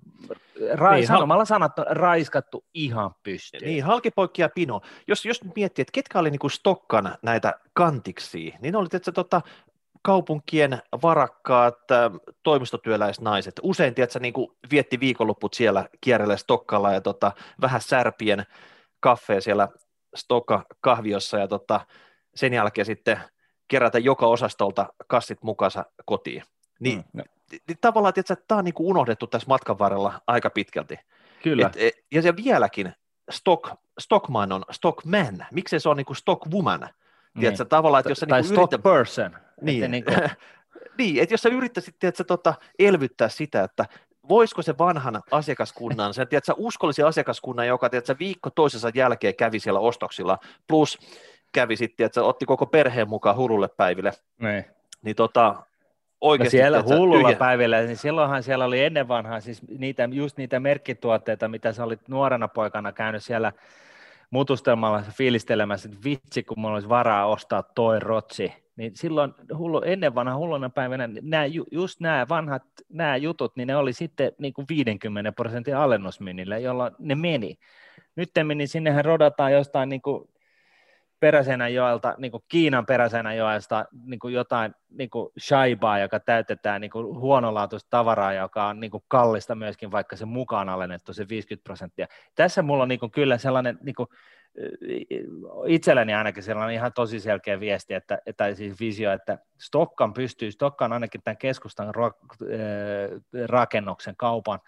ra- 0.74 0.94
niin, 0.94 1.06
sanomalla 1.06 1.40
hal- 1.40 1.46
sanattu, 1.46 1.82
raiskattu 1.86 2.64
ihan 2.74 3.14
pystyyn. 3.22 3.62
Niin, 3.62 3.84
halkipoikki 3.84 4.42
ja 4.42 4.48
pino. 4.48 4.80
Jos, 5.08 5.24
jos 5.24 5.40
miettii, 5.56 5.82
että 5.82 5.92
ketkä 5.92 6.18
oli 6.18 6.30
niin 6.30 6.38
kuin 6.38 6.50
Stokkan 6.50 7.14
näitä 7.22 7.54
kantiksi, 7.72 8.54
niin 8.60 8.76
oli 8.76 8.88
että 8.92 9.12
tota, 9.12 9.40
kaupunkien 10.06 10.82
varakkaat 11.02 11.78
toimistotyöläisnaiset. 12.42 13.60
Usein, 13.62 13.94
tiedätkö, 13.94 14.18
niin 14.18 14.32
kuin 14.32 14.48
vietti 14.70 15.00
viikonlopput 15.00 15.54
siellä 15.54 15.88
kierrellä 16.00 16.36
Stokkalla 16.36 16.92
ja 16.92 17.00
tota, 17.00 17.32
vähän 17.60 17.80
särpien 17.80 18.46
kaffea 19.00 19.40
siellä 19.40 19.68
Stokka 20.16 20.64
kahviossa 20.80 21.38
ja 21.38 21.48
tota, 21.48 21.80
sen 22.34 22.52
jälkeen 22.52 22.86
sitten 22.86 23.20
kerätä 23.68 23.98
joka 23.98 24.26
osastolta 24.26 24.86
kassit 25.06 25.42
mukansa 25.42 25.84
kotiin. 26.04 26.42
Niin 26.80 26.98
mm, 26.98 27.04
no. 27.12 27.24
niin 27.68 27.78
tavallaan, 27.80 28.12
että 28.16 28.36
tämä 28.48 28.58
on 28.58 28.64
niin 28.64 28.74
kuin 28.74 28.86
unohdettu 28.86 29.26
tässä 29.26 29.48
matkan 29.48 29.78
varrella 29.78 30.20
aika 30.26 30.50
pitkälti. 30.50 30.98
Kyllä. 31.42 31.66
Et, 31.66 31.76
et, 31.76 31.94
ja 32.12 32.22
se 32.22 32.36
vieläkin, 32.36 32.92
stock, 33.30 33.70
stockman 33.98 34.52
on 34.52 34.64
stockman, 34.70 35.46
miksei 35.52 35.80
se 35.80 35.88
on 35.88 35.96
niin 35.96 36.06
kuin 36.06 36.16
stockwoman, 36.16 36.88
niin. 37.36 37.40
tiedätkö, 37.40 37.64
tavallaan, 37.64 38.00
että 38.00 38.10
jos 38.10 38.18
sä 38.18 38.26
tai 38.26 38.40
niin 38.40 38.48
stock 38.48 38.72
yrität, 38.72 38.82
person. 38.82 39.36
niin, 39.60 39.84
Että 39.84 39.88
niin 39.88 40.04
kuin, 40.04 40.30
niin, 40.98 41.22
että 41.22 41.34
jos 41.34 41.42
sä 41.42 41.48
yrittäisit 41.48 41.96
tiedätkö, 41.98 42.24
tota, 42.24 42.54
elvyttää 42.78 43.28
sitä, 43.28 43.62
että 43.62 43.84
voisiko 44.28 44.62
se 44.62 44.78
vanhan 44.78 45.22
asiakaskunnan, 45.30 46.14
sen 46.14 46.28
tiedätkö, 46.28 46.52
uskollisen 46.56 47.06
asiakaskunnan, 47.06 47.66
joka 47.66 47.88
tiedätkö, 47.90 48.14
viikko 48.18 48.50
toisensa 48.50 48.90
jälkeen 48.94 49.34
kävi 49.34 49.60
siellä 49.60 49.80
ostoksilla, 49.80 50.38
plus 50.66 50.98
kävi 51.52 51.76
sitten, 51.76 52.06
että 52.06 52.22
otti 52.22 52.46
koko 52.46 52.66
perheen 52.66 53.08
mukaan 53.08 53.36
hurulle 53.36 53.68
päiville, 53.68 54.12
niin. 54.38 54.64
niin 55.02 55.16
tota, 55.16 55.54
No 56.16 56.20
oikeasti... 56.20 56.56
siellä 56.56 56.78
tiedätkö, 56.78 56.96
hullulla 56.96 57.28
tyhjä- 57.28 57.38
päivillä, 57.38 57.80
niin 57.80 57.96
silloinhan 57.96 58.42
siellä 58.42 58.64
oli 58.64 58.84
ennen 58.84 59.08
vanhaa 59.08 59.40
siis 59.40 59.62
niitä, 59.78 60.08
just 60.12 60.36
niitä 60.36 60.60
merkkituotteita, 60.60 61.48
mitä 61.48 61.72
sä 61.72 61.84
olit 61.84 62.08
nuorena 62.08 62.48
poikana 62.48 62.92
käynyt 62.92 63.24
siellä 63.24 63.52
mutustelmalla 64.30 65.02
fiilistelemässä, 65.10 65.88
että 65.88 66.04
vitsi, 66.04 66.42
kun 66.42 66.60
mulla 66.60 66.74
olisi 66.74 66.88
varaa 66.88 67.26
ostaa 67.26 67.62
toi 67.62 68.00
rotsi, 68.00 68.52
niin 68.76 68.96
silloin 68.96 69.34
hullu, 69.58 69.82
ennen 69.82 70.14
vanha 70.14 70.36
hulluna 70.36 70.70
päivänä 70.70 71.08
nämä, 71.22 71.44
just 71.70 72.00
nämä 72.00 72.26
vanhat 72.28 72.62
nämä 72.88 73.16
jutut, 73.16 73.56
niin 73.56 73.66
ne 73.66 73.76
oli 73.76 73.92
sitten 73.92 74.32
niin 74.38 74.52
kuin 74.52 74.66
50 74.68 75.32
prosentin 75.32 75.76
alennusmyynnillä, 75.76 76.58
jolla 76.58 76.92
ne 76.98 77.14
meni. 77.14 77.58
Nyt 78.16 78.30
niin 78.54 78.68
sinnehän 78.68 79.04
rodataan 79.04 79.52
jostain 79.52 79.88
niin 79.88 80.02
kuin 80.02 80.28
Peräsenäjoelta, 81.20 82.14
niin 82.18 82.30
kuin 82.30 82.42
Kiinan 82.48 82.86
Peräsenäjoelta 82.86 83.84
niin 84.04 84.18
kuin 84.18 84.34
jotain 84.34 84.74
niin 84.90 85.10
kuin 85.10 85.32
shaibaa, 85.40 85.98
joka 85.98 86.20
täytetään 86.20 86.80
niin 86.80 86.90
kuin 86.90 87.06
huonolaatuista 87.18 87.90
tavaraa, 87.90 88.32
joka 88.32 88.66
on 88.66 88.80
niin 88.80 88.90
kuin 88.90 89.04
kallista 89.08 89.54
myöskin, 89.54 89.92
vaikka 89.92 90.16
se 90.16 90.24
mukaan 90.24 90.68
alennettu 90.68 91.12
se 91.12 91.28
50 91.28 91.64
prosenttia. 91.64 92.06
Tässä 92.34 92.62
mulla 92.62 92.82
on 92.82 92.88
niin 92.88 93.00
kuin 93.00 93.12
kyllä 93.12 93.38
sellainen 93.38 93.78
niin 93.82 93.94
kuin, 93.94 94.08
itselläni 95.66 96.14
ainakin 96.14 96.42
sellainen 96.42 96.74
ihan 96.74 96.92
tosi 96.92 97.20
selkeä 97.20 97.60
viesti, 97.60 97.94
että, 97.94 98.18
että 98.26 98.54
siis 98.54 98.80
visio, 98.80 99.12
että 99.12 99.38
Stokkan 99.60 100.14
pystyy, 100.14 100.50
Stokkan 100.50 100.92
ainakin 100.92 101.22
tämän 101.24 101.36
keskustan 101.36 101.88
äh, 101.88 101.92
rakennuksen 103.46 104.16
kaupan 104.16 104.60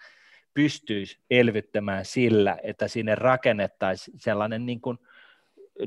pystyisi 0.53 1.19
elvyttämään 1.29 2.05
sillä, 2.05 2.57
että 2.63 2.87
sinne 2.87 3.15
rakennettaisiin 3.15 4.19
sellainen 4.19 4.65
niin 4.65 4.81
kuin, 4.81 4.97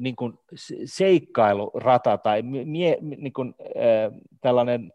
niin 0.00 0.16
kuin 0.16 0.38
seikkailurata 0.84 2.18
tai 2.18 2.42
mie, 2.42 2.98
niin 3.00 3.32
kuin, 3.32 3.54
äh, 3.60 4.20
tällainen, 4.40 4.92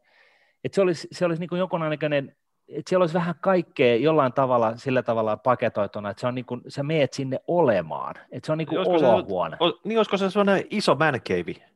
että 0.64 0.76
se 0.76 0.82
olisi, 0.82 1.08
se 1.12 1.26
olisi 1.26 1.40
niin 1.40 1.50
kuin 1.50 1.60
jonkunnäköinen 1.60 2.36
että 2.70 2.90
siellä 2.90 3.04
olisi 3.04 3.14
vähän 3.14 3.36
kaikkea 3.42 3.96
jollain 3.96 4.34
tavalla 4.34 4.76
sillä 4.76 5.04
tavalla 5.04 5.38
paketoituna, 5.38 6.10
että 6.10 6.22
se 6.22 6.28
on 6.28 6.36
niin 6.36 6.46
kuin, 6.46 6.62
sä 6.68 6.84
meet 6.84 7.14
sinne 7.14 7.40
olemaan, 7.48 8.16
että 8.32 8.46
se 8.46 8.52
on 8.52 8.58
niin 8.58 8.68
kuin 8.68 8.78
Olisiko 8.78 9.00
se- 9.00 9.06
olohuone. 9.06 9.58
O, 9.60 9.80
niin 9.84 10.00
olisiko 10.00 10.18
se 10.18 10.30
sellainen 10.30 10.66
iso 10.70 10.96
man 10.96 11.22
cave? 11.22 11.68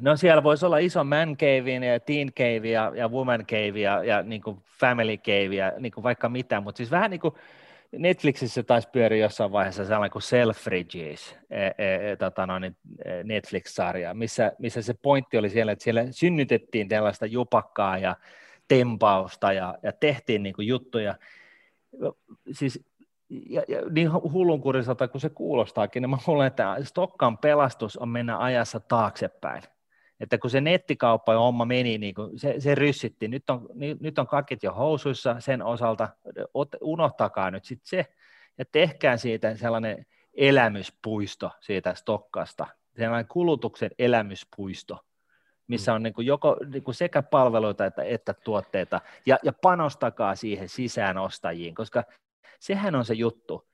No 0.00 0.16
siellä 0.16 0.42
voisi 0.42 0.66
olla 0.66 0.78
iso 0.78 1.04
man 1.04 1.36
cave 1.36 1.86
ja 1.86 2.00
teen 2.00 2.32
cave 2.32 2.68
ja, 2.70 2.92
ja 2.94 3.08
woman 3.08 3.46
cave 3.46 3.80
ja, 3.80 4.04
ja 4.04 4.22
niin 4.22 4.42
kuin 4.42 4.58
family 4.80 5.16
cave 5.16 5.54
ja 5.54 5.72
niin 5.78 5.92
kuin 5.92 6.04
vaikka 6.04 6.28
mitä, 6.28 6.60
mutta 6.60 6.76
siis 6.76 6.90
vähän 6.90 7.10
niin 7.10 7.20
kuin 7.20 7.34
Netflixissä 7.98 8.62
taisi 8.62 8.88
pyöri 8.92 9.20
jossain 9.20 9.52
vaiheessa 9.52 9.84
sellainen 9.84 10.10
kuin 10.10 10.22
Selfridges, 10.22 11.36
e, 11.50 11.66
e, 11.66 12.16
tota 12.16 12.46
e, 13.04 13.24
Netflix-sarja, 13.24 14.14
missä, 14.14 14.52
missä 14.58 14.82
se 14.82 14.94
pointti 14.94 15.38
oli 15.38 15.50
siellä, 15.50 15.72
että 15.72 15.84
siellä 15.84 16.06
synnytettiin 16.10 16.88
tällaista 16.88 17.26
jupakkaa 17.26 17.98
ja 17.98 18.16
tempausta 18.68 19.52
ja, 19.52 19.78
ja 19.82 19.92
tehtiin 19.92 20.42
niin 20.42 20.54
kuin 20.54 20.68
juttuja. 20.68 21.14
Siis 22.52 22.84
ja, 23.28 23.62
ja 23.68 23.80
niin 23.90 24.12
hullunkuriselta 24.12 25.08
kuin 25.08 25.20
se 25.20 25.28
kuulostaakin, 25.28 26.02
niin 26.02 26.10
mä 26.10 26.16
luulen, 26.26 26.46
että 26.46 26.76
Stokkan 26.82 27.38
pelastus 27.38 27.96
on 27.96 28.08
mennä 28.08 28.38
ajassa 28.38 28.80
taaksepäin. 28.80 29.62
Että 30.20 30.38
kun 30.38 30.50
se 30.50 30.60
nettikauppa 30.60 31.32
ja 31.32 31.38
homma 31.38 31.64
meni, 31.64 31.98
niin 31.98 32.14
kuin 32.14 32.38
se, 32.38 32.54
se 32.58 32.74
ryssitti, 32.74 33.28
nyt 33.28 33.50
on, 33.50 33.68
nyt 34.00 34.18
on 34.18 34.26
kakit 34.26 34.62
jo 34.62 34.72
housuissa 34.72 35.36
sen 35.40 35.62
osalta, 35.62 36.08
ot- 36.38 36.78
unohtakaa 36.80 37.50
nyt 37.50 37.64
sitten 37.64 37.88
se, 37.88 38.06
ja 38.58 38.64
tehkää 38.72 39.16
siitä 39.16 39.56
sellainen 39.56 40.06
elämyspuisto 40.34 41.50
siitä 41.60 41.94
Stokkasta, 41.94 42.66
sellainen 42.96 43.28
kulutuksen 43.28 43.90
elämyspuisto, 43.98 44.98
missä 45.66 45.94
on 45.94 46.02
niin 46.02 46.14
kuin 46.14 46.26
joko 46.26 46.56
niin 46.72 46.82
kuin 46.82 46.94
sekä 46.94 47.22
palveluita 47.22 47.86
että, 47.86 48.02
että 48.02 48.34
tuotteita, 48.34 49.00
ja, 49.26 49.38
ja 49.42 49.52
panostakaa 49.52 50.34
siihen 50.34 50.68
sisäänostajiin, 50.68 51.74
koska 51.74 52.04
sehän 52.60 52.94
on 52.94 53.04
se 53.04 53.14
juttu. 53.14 53.68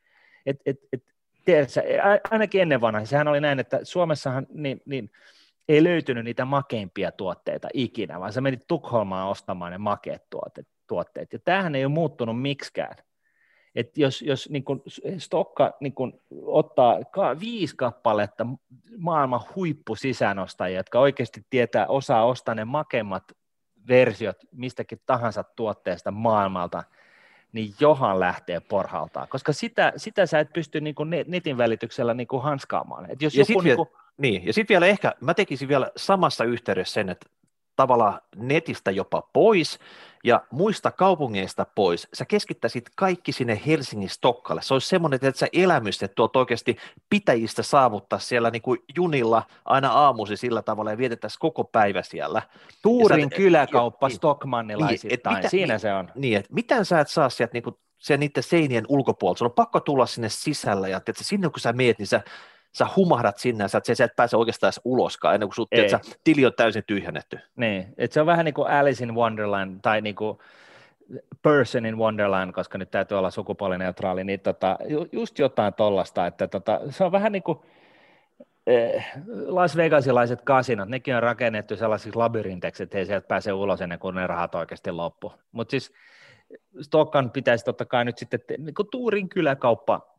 Et, 0.47 0.57
et, 0.67 0.77
et, 0.93 1.05
tiedätkö, 1.45 1.83
ainakin 2.31 2.63
ennen 2.63 2.81
vanha, 2.81 3.05
sehän 3.05 3.29
oli 3.29 3.41
näin, 3.41 3.61
että 3.61 3.81
Suomessahan 3.83 4.47
niin, 4.51 4.83
niin, 4.87 5.11
ei 5.69 5.85
löytynyt 5.85 6.25
niitä 6.25 6.45
makeimpia 6.45 7.13
tuotteita 7.13 7.69
ikinä, 7.75 8.21
vaan 8.21 8.33
sä 8.33 8.41
menit 8.41 8.67
Tukholmaan 8.67 9.29
ostamaan 9.29 9.73
ne 9.73 9.79
makeat 9.79 10.23
tuotteet. 10.87 11.33
Ja 11.33 11.39
tämähän 11.39 11.75
ei 11.75 11.85
ole 11.85 11.93
muuttunut 11.93 12.43
miksikään. 12.43 12.97
Et 13.75 13.99
jos, 13.99 14.23
jos 14.23 14.51
niin 14.51 14.65
kun 14.65 14.83
Stokka 15.19 15.73
niin 15.81 15.95
kun 15.95 16.21
ottaa 16.43 17.05
ka- 17.11 17.41
viisi 17.41 17.77
kappaletta 17.77 18.47
maailman 18.99 19.41
huippusisäänostajia, 19.57 20.79
jotka 20.79 21.01
oikeasti 21.01 21.47
tietää, 21.51 21.87
osaa 21.87 22.25
ostaa 22.25 22.55
ne 22.55 22.65
makeimmat 22.65 23.25
versiot 23.89 24.37
mistäkin 24.53 25.01
tahansa 25.07 25.45
tuotteesta 25.57 26.11
maailmalta, 26.11 26.85
niin 27.53 27.75
johan 27.81 28.21
lähtee 28.21 28.61
porhaltaan, 28.61 29.29
koska 29.29 29.53
sitä, 29.53 29.93
sitä 29.97 30.27
sä 30.27 30.41
et 30.41 30.53
pysty 30.53 30.81
niin 30.81 30.95
kuin 30.95 31.11
netin 31.27 31.59
välityksellä 31.59 32.15
niin 32.15 32.29
kuin 32.29 32.43
hanskaamaan. 32.43 33.11
Et 33.11 33.23
jos 33.23 33.35
Ja 33.35 33.41
joku 33.41 33.47
sit 33.47 33.55
niin 33.57 33.65
vielä- 33.65 33.77
kuin, 33.77 33.89
Niin, 34.19 34.47
ja 34.47 34.53
sitten 34.53 34.75
vielä 34.75 34.87
ehkä, 34.87 35.15
mä 35.21 35.35
tekisin 35.35 35.69
vielä 35.69 35.91
samassa 35.97 36.45
yhteydessä 36.45 36.95
sen, 36.95 37.09
että 37.09 37.27
tavallaan 37.77 38.21
netistä 38.37 38.91
jopa 38.91 39.23
pois 39.33 39.79
ja 40.25 40.43
muista 40.51 40.91
kaupungeista 40.91 41.67
pois. 41.75 42.09
Sä 42.15 42.25
keskittäisit 42.25 42.85
kaikki 42.97 43.33
sinne 43.33 43.61
Helsingin 43.67 44.09
Stokkalle. 44.09 44.63
Se 44.63 44.75
olisi 44.75 44.89
semmoinen, 44.89 45.19
että 45.23 45.39
sä 45.39 45.47
elämys, 45.53 46.03
että 46.03 46.15
tuot 46.15 46.37
oikeasti 46.37 46.77
pitäjistä 47.11 47.63
saavuttaa 47.63 48.19
siellä 48.19 48.51
niin 48.51 48.63
kuin 48.63 48.79
junilla 48.97 49.43
aina 49.65 49.91
aamusi 49.93 50.37
sillä 50.37 50.63
tavalla 50.63 50.91
ja 50.91 50.99
vietettäisiin 50.99 51.41
koko 51.41 51.65
päivä 51.65 52.03
siellä. 52.03 52.43
Tuurin 52.83 53.31
sä- 53.31 53.37
kyläkauppa 53.37 54.07
ja- 54.07 54.09
niin. 54.09 54.17
Stockmannilaisittain, 54.17 55.35
Niin, 55.35 55.39
mitä- 55.39 55.49
siinä 55.49 55.75
mi- 55.75 55.81
se 55.81 55.93
on. 55.95 56.11
Niin, 56.15 56.39
että 56.39 56.55
mitään 56.55 56.85
sä 56.85 57.01
et 57.01 57.09
saa 57.09 57.29
sieltä 57.31 57.53
niinku, 57.53 57.81
sen 57.99 58.21
niiden 58.21 58.43
seinien 58.43 58.85
ulkopuolelta. 58.89 59.39
Sun 59.39 59.47
on 59.47 59.53
pakko 59.53 59.81
tulla 59.81 60.07
sinne 60.07 60.29
sisällä 60.29 60.89
ja 60.89 61.01
tiedätkö, 61.01 61.25
sinne 61.25 61.49
kun 61.51 61.61
sä 61.61 61.73
meet, 61.73 61.99
niin 61.99 62.07
sä, 62.07 62.21
sä 62.79 62.87
humahdat 62.97 63.39
sinne 63.39 63.65
ja 63.65 63.69
sä, 63.69 63.81
sä 63.95 64.05
et 64.05 64.17
pääse 64.17 64.37
oikeastaan 64.37 64.69
edes 64.69 64.81
uloskaan 64.85 65.35
ennen 65.35 65.49
kuin 65.49 65.55
sut, 65.55 65.69
Ei. 65.73 65.81
tiedätkö, 65.81 66.09
tili 66.25 66.47
on 66.47 66.53
täysin 66.57 66.85
tyhjennetty. 66.87 67.39
Niin, 67.57 67.95
et 67.99 68.13
se 68.13 68.21
on 68.21 68.27
vähän 68.27 68.45
niin 68.45 68.55
kuin 68.55 68.71
Alice 68.71 69.05
in 69.05 69.15
Wonderland 69.15 69.79
tai 69.83 70.01
niin 70.01 70.15
kuin 70.15 70.39
Person 71.43 71.87
in 71.87 71.99
Wonderland, 71.99 72.53
koska 72.53 72.79
nyt 72.79 72.91
täytyy 72.91 73.19
olla 73.19 73.31
sukupuolineutraali, 73.31 74.25
niin 74.25 74.41
tota, 74.41 74.79
ju- 74.89 75.09
just 75.13 75.39
jotain 75.39 75.75
tollasta, 75.75 76.27
että 76.27 76.49
tota, 76.49 76.81
se 76.91 77.05
on 77.05 77.13
vähän 77.13 77.33
niin 77.33 77.43
kuin 77.43 77.59
eh, 78.67 79.07
Las 79.47 79.77
Vegasilaiset 79.77 80.43
kasinot, 80.43 80.89
nekin 80.89 81.17
on 81.17 81.23
rakennettu 81.23 81.77
sellaisiksi 81.77 82.19
labyrinteiksi, 82.19 82.83
että 82.83 82.99
ei 82.99 83.07
sieltä 83.07 83.29
pääse 83.29 83.53
ulos 83.53 83.81
ennen 83.81 83.99
kuin 83.99 84.15
ne 84.15 84.27
rahat 84.27 84.55
oikeasti 84.55 84.91
loppu. 84.91 85.33
Mutta 85.53 85.71
siis 85.71 85.93
Stokkan 86.81 87.31
pitäisi 87.31 87.65
totta 87.65 87.85
kai 87.85 88.05
nyt 88.05 88.19
sitten, 88.19 88.41
te- 88.47 88.57
niin 88.59 88.75
kuin 88.75 88.89
Tuurin 88.91 89.29
kyläkauppa 89.29 90.18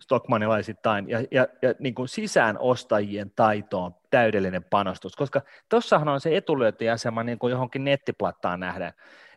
Stockmanilaisittain 0.00 1.08
ja, 1.08 1.18
ja, 1.30 1.48
ja 1.62 1.74
niin 1.78 1.94
kuin 1.94 2.08
sisäänostajien 2.08 3.32
taitoon 3.36 3.94
täydellinen 4.10 4.64
panostus, 4.64 5.16
koska 5.16 5.40
tuossahan 5.68 6.08
on 6.08 6.20
se 6.20 6.36
etulyöntiasema 6.36 7.22
niin 7.22 7.38
kuin 7.38 7.50
johonkin 7.50 7.84
nettiplattaan 7.84 8.60
nähdään. 8.60 8.92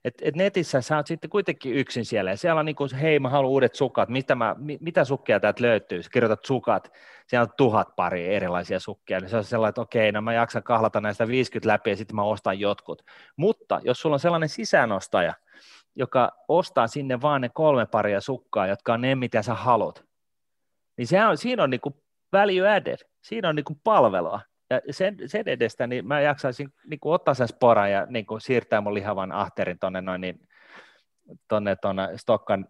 Et, 0.05 0.13
et 0.21 0.35
netissä 0.35 0.81
sä 0.81 0.97
oot 0.97 1.07
sitten 1.07 1.29
kuitenkin 1.29 1.73
yksin 1.73 2.05
siellä 2.05 2.31
ja 2.31 2.38
siellä 2.38 2.59
on 2.59 2.65
niin 2.65 2.75
kuin, 2.75 2.95
hei 2.95 3.19
mä 3.19 3.29
haluan 3.29 3.51
uudet 3.51 3.75
sukat, 3.75 4.09
mitä, 4.09 4.35
mä, 4.35 4.55
mi, 4.57 4.77
mitä 4.81 5.05
sukkia 5.05 5.39
täältä 5.39 5.63
löytyy, 5.63 6.03
sä 6.03 6.09
kirjoitat 6.09 6.45
sukat, 6.45 6.93
siellä 7.27 7.43
on 7.43 7.53
tuhat 7.57 7.95
pari 7.95 8.35
erilaisia 8.35 8.79
sukkia, 8.79 9.19
niin 9.19 9.29
se 9.29 9.38
on 9.38 9.43
sellainen, 9.43 9.69
että 9.69 9.81
okei, 9.81 10.11
no 10.11 10.21
mä 10.21 10.33
jaksan 10.33 10.63
kahlata 10.63 11.01
näistä 11.01 11.27
50 11.27 11.67
läpi 11.67 11.89
ja 11.89 11.95
sitten 11.95 12.15
mä 12.15 12.23
ostan 12.23 12.59
jotkut. 12.59 13.01
Mutta 13.35 13.81
jos 13.83 14.01
sulla 14.01 14.13
on 14.13 14.19
sellainen 14.19 14.49
sisäänostaja, 14.49 15.33
joka 15.95 16.31
ostaa 16.47 16.88
sinne 16.88 17.21
vaan 17.21 17.41
ne 17.41 17.49
kolme 17.49 17.85
paria 17.85 18.21
sukkaa, 18.21 18.67
jotka 18.67 18.93
on 18.93 19.01
ne, 19.01 19.15
mitä 19.15 19.41
sä 19.41 19.53
haluat, 19.53 20.10
niin 20.97 21.07
sehän 21.07 21.30
on, 21.30 21.38
siinä 21.38 21.63
on 21.63 21.69
niin 21.69 21.81
kuin 21.81 21.95
value 22.34 22.69
added, 22.76 22.97
siinä 23.22 23.49
on 23.49 23.55
niin 23.55 23.63
kuin 23.63 23.80
palvelua. 23.84 24.41
Ja 24.69 24.81
sen, 24.91 25.18
sen 25.26 25.47
edestä 25.47 25.88
niin 25.88 26.07
mä 26.07 26.22
jaksaisin 26.22 26.73
niin 26.88 26.99
kuin 26.99 27.13
ottaa 27.13 27.34
sen 27.34 27.47
sporan 27.47 27.91
ja 27.91 28.05
niin 28.09 28.26
kuin 28.26 28.41
siirtää 28.41 28.81
mun 28.81 28.93
lihavan 28.93 29.31
ahterin 29.31 29.80
tuonne 29.80 30.01
noin 30.01 30.22
niin, 30.22 30.39
tonne, 31.47 31.76
tonne 31.76 32.09
Stokkan 32.15 32.65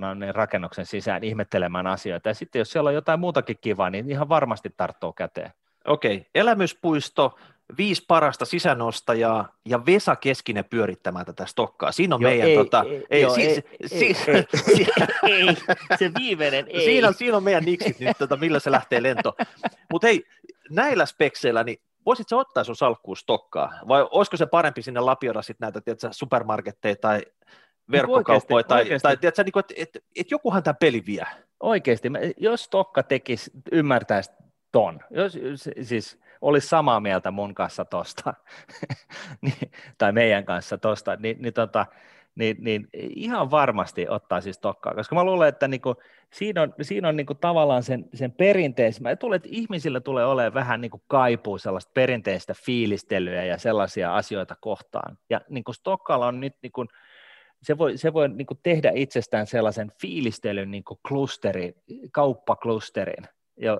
noin, 0.00 0.18
niin 0.18 0.34
rakennuksen 0.34 0.86
sisään 0.86 1.24
ihmettelemään 1.24 1.86
asioita. 1.86 2.28
Ja 2.28 2.34
sitten 2.34 2.58
jos 2.58 2.72
siellä 2.72 2.88
on 2.88 2.94
jotain 2.94 3.20
muutakin 3.20 3.56
kivaa, 3.60 3.90
niin 3.90 4.10
ihan 4.10 4.28
varmasti 4.28 4.70
tarttuu 4.76 5.12
käteen. 5.12 5.52
Okei, 5.86 6.26
elämyspuisto, 6.34 7.38
viisi 7.78 8.04
parasta 8.08 8.44
sisänostajaa 8.44 9.48
ja 9.64 9.86
Vesa 9.86 10.16
Keskinen 10.16 10.64
pyörittämään 10.64 11.26
tätä 11.26 11.46
stokkaa. 11.46 11.92
Siinä 11.92 12.14
on 12.14 12.22
joo, 12.22 12.30
meidän... 12.30 12.48
Ei, 12.48 12.56
tota, 12.56 12.84
ei, 12.88 13.06
ei, 13.10 13.22
joo, 13.22 13.34
ei, 13.36 13.64
ei, 15.22 15.56
se 15.98 16.10
viimeinen 16.18 16.66
ei. 16.68 16.84
Siinä, 16.84 17.12
siinä 17.12 17.36
on 17.36 17.42
meidän 17.42 17.64
niksit 17.64 18.00
nyt, 18.00 18.18
tota, 18.18 18.36
millä 18.36 18.58
se 18.58 18.70
lähtee 18.70 19.02
lento. 19.02 19.36
Mutta 19.92 20.06
hei, 20.06 20.24
näillä 20.70 21.06
spekseillä, 21.06 21.64
niin 21.64 21.78
voisitko 22.06 22.38
ottaa 22.38 22.64
sun 22.64 22.76
salkkuun 22.76 23.16
stokkaa? 23.16 23.72
Vai 23.88 24.06
olisiko 24.10 24.36
se 24.36 24.46
parempi 24.46 24.82
sinne 24.82 25.00
lapioida 25.00 25.42
sitten 25.42 25.66
näitä 25.66 25.80
tiedätkö, 25.80 26.08
supermarketteja 26.10 26.96
tai 26.96 27.22
verkkokauppoja, 27.90 28.64
tai, 28.64 28.82
oikeasti. 28.82 29.02
tai 29.02 29.16
tiedätkö, 29.16 29.42
niin 29.44 29.58
että, 29.58 29.74
että, 29.76 29.98
että 30.16 30.34
jokuhan 30.34 30.62
tämä 30.62 30.74
peli 30.74 31.02
vie. 31.06 31.26
Oikeasti, 31.60 32.08
jos 32.36 32.64
Stokka 32.64 33.02
tekisi, 33.02 33.50
ymmärtäisi 33.72 34.30
ton, 34.72 35.00
jos, 35.10 35.38
siis 35.82 36.18
olisi 36.46 36.68
samaa 36.68 37.00
mieltä 37.00 37.30
mun 37.30 37.54
kanssa 37.54 37.84
tosta, 37.84 38.34
niin, 39.42 39.70
tai 39.98 40.12
meidän 40.12 40.44
kanssa 40.44 40.78
tosta, 40.78 41.16
niin, 41.16 41.36
niin, 41.42 41.54
tota, 41.54 41.86
niin, 42.34 42.56
niin 42.60 42.88
ihan 42.94 43.50
varmasti 43.50 44.08
ottaa 44.08 44.40
siis 44.40 44.58
tokkaa, 44.58 44.94
koska 44.94 45.14
mä 45.14 45.24
luulen, 45.24 45.48
että 45.48 45.68
niinku, 45.68 45.94
siinä 46.32 46.62
on, 46.62 46.74
siinä 46.82 47.08
on 47.08 47.16
niinku 47.16 47.34
tavallaan 47.34 47.82
sen, 47.82 48.04
sen 48.14 48.32
perinteisen, 48.32 49.02
mä 49.02 49.16
luulen, 49.22 49.36
että 49.36 49.48
ihmisillä 49.52 50.00
tulee 50.00 50.26
olemaan 50.26 50.54
vähän 50.54 50.80
niinku 50.80 51.02
kaipuu 51.06 51.58
sellaista 51.58 51.90
perinteistä 51.94 52.54
fiilistelyä 52.64 53.44
ja 53.44 53.58
sellaisia 53.58 54.16
asioita 54.16 54.56
kohtaan, 54.60 55.18
ja 55.30 55.40
niinku 55.48 55.72
Stokkalla 55.72 56.26
on 56.26 56.40
nyt 56.40 56.54
niinku, 56.62 56.86
se 57.62 57.78
voi, 57.78 57.98
se 57.98 58.12
voi 58.12 58.28
niin 58.28 58.46
tehdä 58.62 58.92
itsestään 58.94 59.46
sellaisen 59.46 59.92
fiilistelyn 60.00 60.70
niin 60.70 60.84
klusteri, 61.08 61.74
kauppaklusterin, 62.12 63.28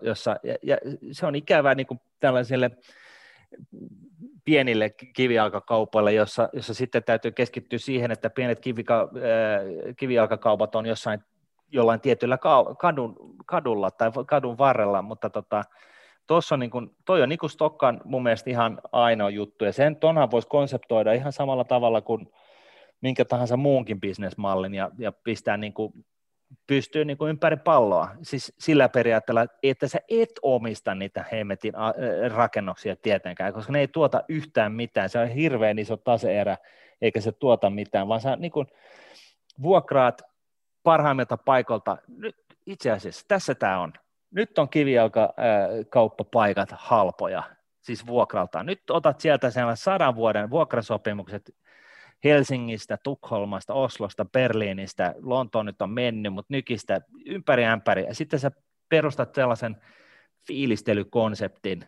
jossa, 0.02 0.36
ja, 0.42 0.56
ja 0.62 0.76
se 1.12 1.26
on 1.26 1.34
ikävää 1.34 1.74
niin 1.74 1.86
kuin 1.86 2.00
tällaiselle 2.20 2.70
pienille 4.44 4.90
kivijalkakaupoille, 4.90 6.12
jossa, 6.12 6.48
jossa 6.52 6.74
sitten 6.74 7.04
täytyy 7.04 7.30
keskittyä 7.30 7.78
siihen, 7.78 8.10
että 8.10 8.30
pienet 8.30 8.60
kivika, 8.60 9.00
äh, 9.16 9.94
kivijalkakaupat 9.96 10.74
on 10.74 10.86
jossain 10.86 11.20
jollain 11.72 12.00
tietyllä 12.00 12.38
kadun, 12.78 13.36
kadulla 13.46 13.90
tai 13.90 14.10
kadun 14.26 14.58
varrella, 14.58 15.02
mutta 15.02 15.30
tota, 15.30 15.64
tuossa 16.26 16.54
on 16.54 16.60
niin 16.60 16.70
kuin, 16.70 16.90
toi 17.04 17.22
on 17.22 17.28
niin 17.28 17.38
kuin 17.38 17.50
Stokkan 17.50 18.00
mun 18.04 18.22
mielestä 18.22 18.50
ihan 18.50 18.80
ainoa 18.92 19.30
juttu, 19.30 19.64
ja 19.64 19.72
sen 19.72 19.96
tonhan 19.96 20.30
voisi 20.30 20.48
konseptoida 20.48 21.12
ihan 21.12 21.32
samalla 21.32 21.64
tavalla 21.64 22.00
kuin 22.00 22.32
minkä 23.00 23.24
tahansa 23.24 23.56
muunkin 23.56 24.00
bisnesmallin 24.00 24.74
ja, 24.74 24.90
ja 24.98 25.12
pistää 25.12 25.56
niin 25.56 25.72
kuin, 25.72 25.92
pystyy 26.66 27.04
niin 27.04 27.18
kuin 27.18 27.30
ympäri 27.30 27.56
palloa, 27.56 28.08
siis 28.22 28.54
sillä 28.58 28.88
periaatteella, 28.88 29.46
että 29.62 29.88
sä 29.88 29.98
et 30.08 30.30
omista 30.42 30.94
niitä 30.94 31.24
hemmetin 31.32 31.74
rakennuksia 32.34 32.96
tietenkään, 32.96 33.52
koska 33.52 33.72
ne 33.72 33.80
ei 33.80 33.88
tuota 33.88 34.24
yhtään 34.28 34.72
mitään, 34.72 35.08
se 35.08 35.18
on 35.18 35.28
hirveän 35.28 35.78
iso 35.78 35.96
taseerä, 35.96 36.56
eikä 37.02 37.20
se 37.20 37.32
tuota 37.32 37.70
mitään, 37.70 38.08
vaan 38.08 38.20
sä 38.20 38.36
niin 38.36 38.52
kuin 38.52 38.66
vuokraat 39.62 40.22
parhaimmilta 40.82 41.36
paikolta, 41.36 41.98
nyt 42.08 42.36
itse 42.66 42.90
asiassa 42.90 43.24
tässä 43.28 43.54
tämä 43.54 43.80
on, 43.80 43.92
nyt 44.30 44.58
on 44.58 44.68
kivijalkakauppapaikat 44.68 46.68
halpoja, 46.72 47.42
siis 47.80 48.06
vuokraltaan. 48.06 48.66
Nyt 48.66 48.90
otat 48.90 49.20
sieltä 49.20 49.50
sellaisen 49.50 49.84
sadan 49.84 50.14
vuoden 50.14 50.50
vuokrasopimukset 50.50 51.54
Helsingistä, 52.24 52.98
Tukholmasta, 53.02 53.74
Oslosta, 53.74 54.24
Berliinistä, 54.24 55.14
Lontoon 55.22 55.66
nyt 55.66 55.82
on 55.82 55.90
mennyt, 55.90 56.32
mutta 56.32 56.54
nykistä 56.54 57.00
ympäri 57.26 57.64
ämpäri. 57.64 58.04
Ja 58.04 58.14
sitten 58.14 58.40
sä 58.40 58.50
perustat 58.88 59.34
sellaisen 59.34 59.76
fiilistelykonseptin, 60.46 61.84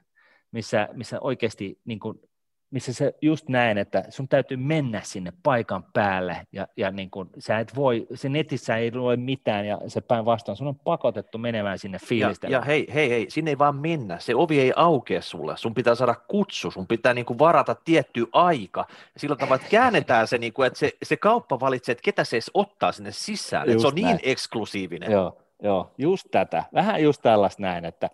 missä, 0.53 0.89
missä 0.93 1.21
oikeasti 1.21 1.81
niin 1.85 1.99
kuin 2.01 2.21
missä 2.71 2.93
se 2.93 3.15
just 3.23 3.49
näin, 3.49 3.79
että 3.79 4.05
sun 4.09 4.29
täytyy 4.29 4.57
mennä 4.57 5.01
sinne 5.05 5.33
paikan 5.43 5.85
päälle 5.93 6.47
ja, 6.53 6.69
ja 6.77 6.91
niin 6.91 7.11
kun, 7.11 7.31
sä 7.39 7.59
et 7.59 7.77
voi, 7.77 8.07
se 8.15 8.29
netissä 8.29 8.77
ei 8.77 8.95
lue 8.95 9.17
mitään 9.17 9.67
ja 9.67 9.79
se 9.87 10.01
päinvastoin, 10.01 10.57
sun 10.57 10.67
on 10.67 10.79
pakotettu 10.79 11.39
menemään 11.39 11.79
sinne 11.79 11.99
fiilistelyyn. 11.99 12.53
Ja, 12.53 12.59
ja 12.59 12.65
hei, 12.65 12.87
hei, 12.95 13.11
hei, 13.11 13.27
sinne 13.29 13.51
ei 13.51 13.59
vaan 13.59 13.77
mennä, 13.77 14.19
se 14.19 14.35
ovi 14.35 14.61
ei 14.61 14.73
aukea 14.77 15.23
sulle, 15.23 15.57
sun 15.57 15.75
pitää 15.75 15.95
saada 15.95 16.15
kutsu, 16.15 16.71
sun 16.71 16.87
pitää 16.87 17.15
niin 17.15 17.27
kuin 17.27 17.39
varata 17.39 17.75
tietty 17.75 18.27
aika, 18.33 18.87
sillä 19.17 19.37
tavalla, 19.37 19.57
että 19.57 19.69
käännetään 19.69 20.29
se, 20.29 20.39
niin 20.39 20.53
kuin, 20.53 20.67
että 20.67 20.79
se, 20.79 20.93
se 21.03 21.17
kauppa 21.17 21.61
valitsee, 21.61 21.93
että 21.93 22.03
ketä 22.03 22.25
se 22.25 22.37
edes 22.37 22.51
ottaa 22.55 22.93
sinne 22.93 23.13
sisään, 23.13 23.67
just 23.67 23.73
että 23.73 23.81
se 23.81 23.87
on 23.89 23.95
niin 23.95 24.05
näin. 24.05 24.17
niin 24.17 24.33
eksklusiivinen. 24.33 25.13
Joo, 25.13 25.43
joo, 25.63 25.91
just 25.99 26.27
tätä, 26.31 26.65
vähän 26.75 27.03
just 27.03 27.23
tällaista 27.23 27.63
näin, 27.63 27.85
että 27.85 28.11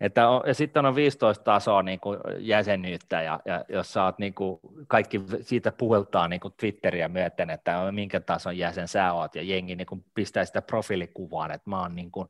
että 0.00 0.28
on, 0.28 0.42
ja 0.46 0.54
sitten 0.54 0.86
on 0.86 0.94
15 0.94 1.44
tasoa 1.44 1.82
niin 1.82 2.00
kuin 2.00 2.18
jäsenyyttä, 2.38 3.22
ja, 3.22 3.40
ja 3.44 3.64
jos 3.68 3.92
saat 3.92 4.18
niin 4.18 4.34
kuin, 4.34 4.60
kaikki 4.88 5.22
siitä 5.40 5.72
puheltaa 5.72 6.28
niin 6.28 6.40
kuin 6.40 6.54
Twitteriä 6.56 7.08
myöten, 7.08 7.50
että 7.50 7.92
minkä 7.92 8.20
tason 8.20 8.58
jäsen 8.58 8.88
sä 8.88 9.12
oot, 9.12 9.34
ja 9.34 9.42
jengi 9.42 9.76
niin 9.76 9.86
kuin 9.86 10.04
pistää 10.14 10.44
sitä 10.44 10.62
profiilikuvaan, 10.62 11.50
että 11.50 11.70
mä 11.70 11.80
oon, 11.80 11.94
niin 11.96 12.10
kuin, 12.10 12.28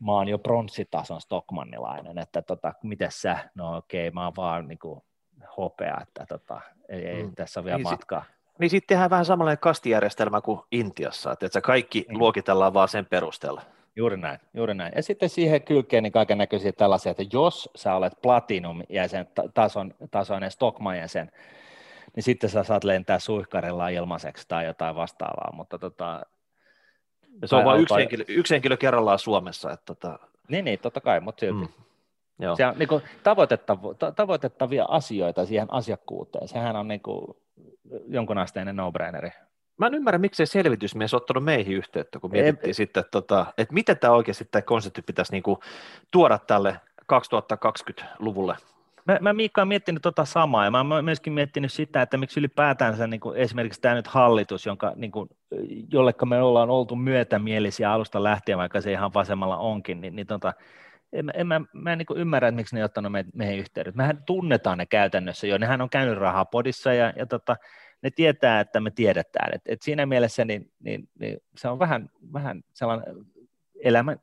mä 0.00 0.12
oon 0.12 0.28
jo 0.28 0.38
pronssitason 0.38 1.20
Stockmannilainen, 1.20 2.18
että 2.18 2.42
tota, 2.42 2.72
miten 2.82 3.12
sä, 3.12 3.38
no 3.54 3.76
okei, 3.76 4.10
mä 4.10 4.24
oon 4.24 4.36
vaan 4.36 4.68
niin 4.68 4.78
kuin, 4.78 5.00
hopea, 5.56 5.98
että 6.02 6.26
tota, 6.28 6.60
ei, 6.88 7.06
ei 7.06 7.22
mm. 7.22 7.34
tässä 7.34 7.60
ole 7.60 7.64
vielä 7.64 7.78
niin 7.78 7.88
matkaa. 7.88 8.24
Sit, 8.26 8.58
niin 8.58 8.70
sitten 8.70 8.86
tehdään 8.88 9.10
vähän 9.10 9.24
samanlainen 9.24 9.60
kastijärjestelmä 9.60 10.40
kuin 10.40 10.60
Intiassa, 10.72 11.32
että, 11.32 11.46
että 11.46 11.60
kaikki 11.60 12.04
niin. 12.08 12.18
luokitellaan 12.18 12.74
vaan 12.74 12.88
sen 12.88 13.06
perusteella. 13.06 13.62
Juuri 13.96 14.16
näin, 14.16 14.38
juuri 14.54 14.74
näin. 14.74 14.92
Ja 14.96 15.02
sitten 15.02 15.28
siihen 15.28 15.62
kylkeen 15.62 16.02
niin 16.02 16.12
kaiken 16.12 16.38
näköisiä 16.38 16.72
tällaisia, 16.72 17.10
että 17.10 17.24
jos 17.32 17.70
sä 17.76 17.94
olet 17.94 18.12
platinum-jäsen, 18.22 19.26
tason, 19.54 19.94
tasoinen 20.10 20.50
Stockman-jäsen, 20.50 21.30
niin 22.16 22.24
sitten 22.24 22.50
sä 22.50 22.64
saat 22.64 22.84
lentää 22.84 23.18
suihkarilla 23.18 23.88
ilmaiseksi 23.88 24.48
tai 24.48 24.64
jotain 24.66 24.96
vastaavaa, 24.96 25.52
mutta 25.52 25.78
tota, 25.78 26.22
ja 27.42 27.48
se 27.48 27.56
on 27.56 27.64
vain 27.64 27.80
yksi, 27.80 27.94
henkilö, 27.94 28.24
yksi 28.28 28.54
henkilö 28.54 28.76
kerrallaan 28.76 29.18
Suomessa. 29.18 29.72
Että 29.72 29.84
tota... 29.86 30.18
Niin, 30.48 30.64
niin, 30.64 30.78
totta 30.78 31.00
kai, 31.00 31.20
mutta 31.20 31.40
silti. 31.40 31.66
Mm. 31.66 31.84
Joo. 32.38 32.56
Se 32.56 32.66
on 32.66 32.74
niin 32.78 32.88
kuin, 32.88 33.02
tavoitettav- 33.02 34.12
tavoitettavia 34.16 34.84
asioita 34.88 35.46
siihen 35.46 35.68
asiakkuuteen. 35.70 36.48
Sehän 36.48 36.76
on 36.76 36.88
niin 36.88 37.00
kuin, 37.00 37.36
jonkunasteinen 38.08 38.76
no-braineri. 38.76 39.30
Mä 39.76 39.86
en 39.86 39.94
ymmärrä, 39.94 40.18
miksei 40.18 40.46
selvitysmies 40.46 41.14
ottanut 41.14 41.44
meihin 41.44 41.76
yhteyttä, 41.76 42.20
kun 42.20 42.30
mietittiin 42.30 42.70
e- 42.70 42.74
sitten, 42.74 43.00
että, 43.00 43.10
tota, 43.10 43.46
että 43.58 43.74
miten 43.74 43.98
tämä 43.98 44.12
oikeasti 44.12 44.48
tämä 44.50 44.62
konsepti 44.62 45.02
pitäisi 45.02 45.32
niinku 45.32 45.60
tuoda 46.10 46.38
tälle 46.38 46.80
2020-luvulle. 47.12 48.56
Mä, 49.06 49.18
mä 49.20 49.32
Miikka 49.32 49.60
olen 49.60 49.68
miettinyt 49.68 50.02
tota 50.02 50.24
samaa 50.24 50.64
ja 50.64 50.70
mä 50.70 50.78
oon 50.78 51.04
myöskin 51.04 51.32
miettinyt 51.32 51.72
sitä, 51.72 52.02
että 52.02 52.16
miksi 52.16 52.40
ylipäätänsä 52.40 53.06
niin 53.06 53.20
kuin 53.20 53.36
esimerkiksi 53.36 53.80
tämä 53.80 53.94
nyt 53.94 54.06
hallitus, 54.06 54.66
jonka, 54.66 54.92
niin 54.96 55.12
kuin, 55.12 55.28
jollekka 55.92 56.26
me 56.26 56.42
ollaan 56.42 56.70
oltu 56.70 56.96
myötämielisiä 56.96 57.92
alusta 57.92 58.22
lähtien, 58.22 58.58
vaikka 58.58 58.80
se 58.80 58.92
ihan 58.92 59.14
vasemmalla 59.14 59.56
onkin, 59.56 60.00
niin, 60.00 60.16
niin 60.16 60.26
tota, 60.26 60.52
en, 61.12 61.30
en, 61.34 61.46
mä, 61.46 61.60
mä 61.72 61.92
en 61.92 61.98
niin 61.98 62.06
ymmärrä, 62.16 62.48
että 62.48 62.56
miksi 62.56 62.74
ne 62.74 62.80
ei 62.80 62.84
ottanut 62.84 63.12
me, 63.12 63.24
meihin 63.34 63.58
yhteydet. 63.58 63.94
Mehän 63.94 64.22
tunnetaan 64.26 64.78
ne 64.78 64.86
käytännössä 64.86 65.46
jo, 65.46 65.58
nehän 65.58 65.80
on 65.80 65.90
käynyt 65.90 66.18
rahapodissa 66.18 66.92
ja, 66.92 67.12
ja 67.16 67.26
tota, 67.26 67.56
ne 68.02 68.10
tietää, 68.10 68.60
että 68.60 68.80
me 68.80 68.90
tiedetään. 68.90 69.54
Et, 69.54 69.62
et 69.66 69.82
siinä 69.82 70.06
mielessä 70.06 70.44
niin, 70.44 70.72
niin, 70.80 71.08
niin 71.18 71.38
se 71.56 71.68
on 71.68 71.78
vähän, 71.78 72.10
vähän 72.32 72.62
sellainen 72.72 73.06
elämän 73.84 74.20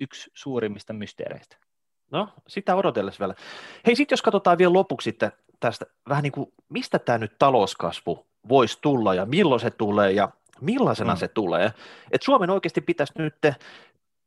yksi 0.00 0.30
suurimmista 0.34 0.92
mysteereistä. 0.92 1.56
No, 2.10 2.28
sitä 2.48 2.74
odotellessa 2.74 3.20
vielä. 3.20 3.34
Hei, 3.86 3.96
sitten 3.96 4.12
jos 4.16 4.22
katsotaan 4.22 4.58
vielä 4.58 4.72
lopuksi 4.72 5.04
sitten 5.04 5.32
tästä 5.60 5.86
vähän 6.08 6.22
niin 6.22 6.32
kuin, 6.32 6.52
mistä 6.68 6.98
tämä 6.98 7.18
nyt 7.18 7.32
talouskasvu 7.38 8.26
voisi 8.48 8.78
tulla 8.80 9.14
ja 9.14 9.26
milloin 9.26 9.60
se 9.60 9.70
tulee 9.70 10.12
ja 10.12 10.28
millaisena 10.60 11.14
mm. 11.14 11.18
se 11.18 11.28
tulee. 11.28 11.72
Et 12.10 12.22
Suomen 12.22 12.50
oikeasti 12.50 12.80
pitäisi 12.80 13.12
nyt 13.18 13.34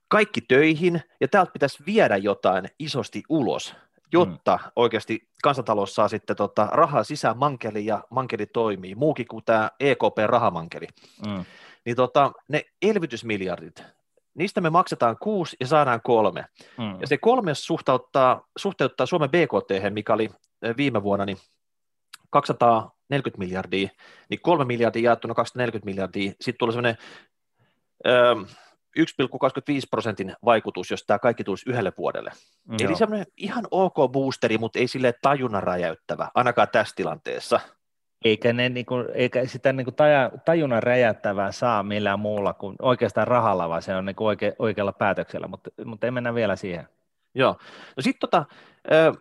kaikki 0.08 0.42
töihin 0.42 1.02
ja 1.22 1.28
täältä 1.28 1.52
pitäisi 1.52 1.84
viedä 1.86 2.18
jotain 2.18 2.66
isosti 2.80 3.24
ulos 3.30 3.76
jotta 4.14 4.60
mm. 4.64 4.72
oikeasti 4.76 5.30
kansantalous 5.44 5.96
saa 5.96 6.08
sitten 6.08 6.36
tota 6.36 6.68
rahaa 6.72 7.04
sisään 7.04 7.38
mankeli 7.38 7.86
ja 7.86 8.04
mankeli 8.10 8.46
toimii, 8.46 8.96
muukin 8.96 9.28
kuin 9.28 9.44
tämä 9.46 9.70
EKP-rahamankeli. 9.80 10.88
Mm. 11.28 11.46
Niin 11.86 11.96
tota, 11.96 12.32
ne 12.48 12.66
elvytysmiljardit, 12.82 13.84
niistä 14.34 14.62
me 14.62 14.70
maksetaan 14.70 15.18
kuusi 15.22 15.58
ja 15.60 15.68
saadaan 15.68 16.02
kolme. 16.04 16.46
Mm. 16.78 17.02
Ja 17.02 17.08
se 17.08 17.18
kolme 17.18 17.56
suhteuttaa, 17.56 18.48
suhteuttaa 18.58 19.06
Suomen 19.06 19.30
BKT, 19.30 19.94
mikä 19.94 20.14
oli 20.14 20.30
viime 20.78 21.04
vuonna 21.04 21.26
niin 21.26 21.38
240 22.30 23.40
miljardia, 23.40 23.90
niin 24.30 24.42
kolme 24.42 24.66
miljardia 24.66 25.04
jaettuna 25.10 25.34
240 25.34 25.86
miljardia, 25.86 26.32
sitten 26.42 26.60
tulee 26.60 26.74
sellainen 26.74 26.98
1,25 29.00 29.06
prosentin 29.92 30.36
vaikutus, 30.46 30.92
jos 30.92 31.04
tämä 31.06 31.20
kaikki 31.20 31.44
tulisi 31.44 31.70
yhdelle 31.70 31.94
vuodelle. 31.98 32.32
Mm, 32.68 32.78
Eli 32.82 32.96
semmoinen 32.96 33.28
ihan 33.38 33.68
ok 33.72 33.96
boosteri, 34.12 34.58
mutta 34.58 34.80
ei 34.80 34.88
sille 34.88 35.14
tajunnan 35.22 35.64
räjäyttävä, 35.64 36.32
ainakaan 36.36 36.68
tässä 36.72 36.96
tilanteessa. 36.96 37.60
Eikä, 38.26 38.54
ne, 38.54 38.70
niin 38.70 38.86
kuin, 38.86 39.08
eikä 39.14 39.46
sitä 39.46 39.74
niin 39.74 39.86
kuin 39.86 39.96
tajunnan 40.46 40.84
räjäyttävää 40.84 41.52
saa 41.52 41.84
millään 41.84 42.20
muulla 42.20 42.54
kuin 42.54 42.76
oikeastaan 42.82 43.28
rahalla, 43.28 43.70
vaan 43.70 43.82
se 43.82 43.96
on 43.96 44.06
niin 44.06 44.16
kuin 44.16 44.28
oike, 44.28 44.56
oikealla 44.60 44.94
päätöksellä, 44.94 45.48
mutta, 45.48 45.70
mutta 45.86 46.08
ei 46.08 46.12
mennä 46.12 46.34
vielä 46.34 46.56
siihen. 46.56 46.88
Joo. 47.36 47.56
No 47.98 48.02
sitten 48.02 48.20
tota, 48.20 48.46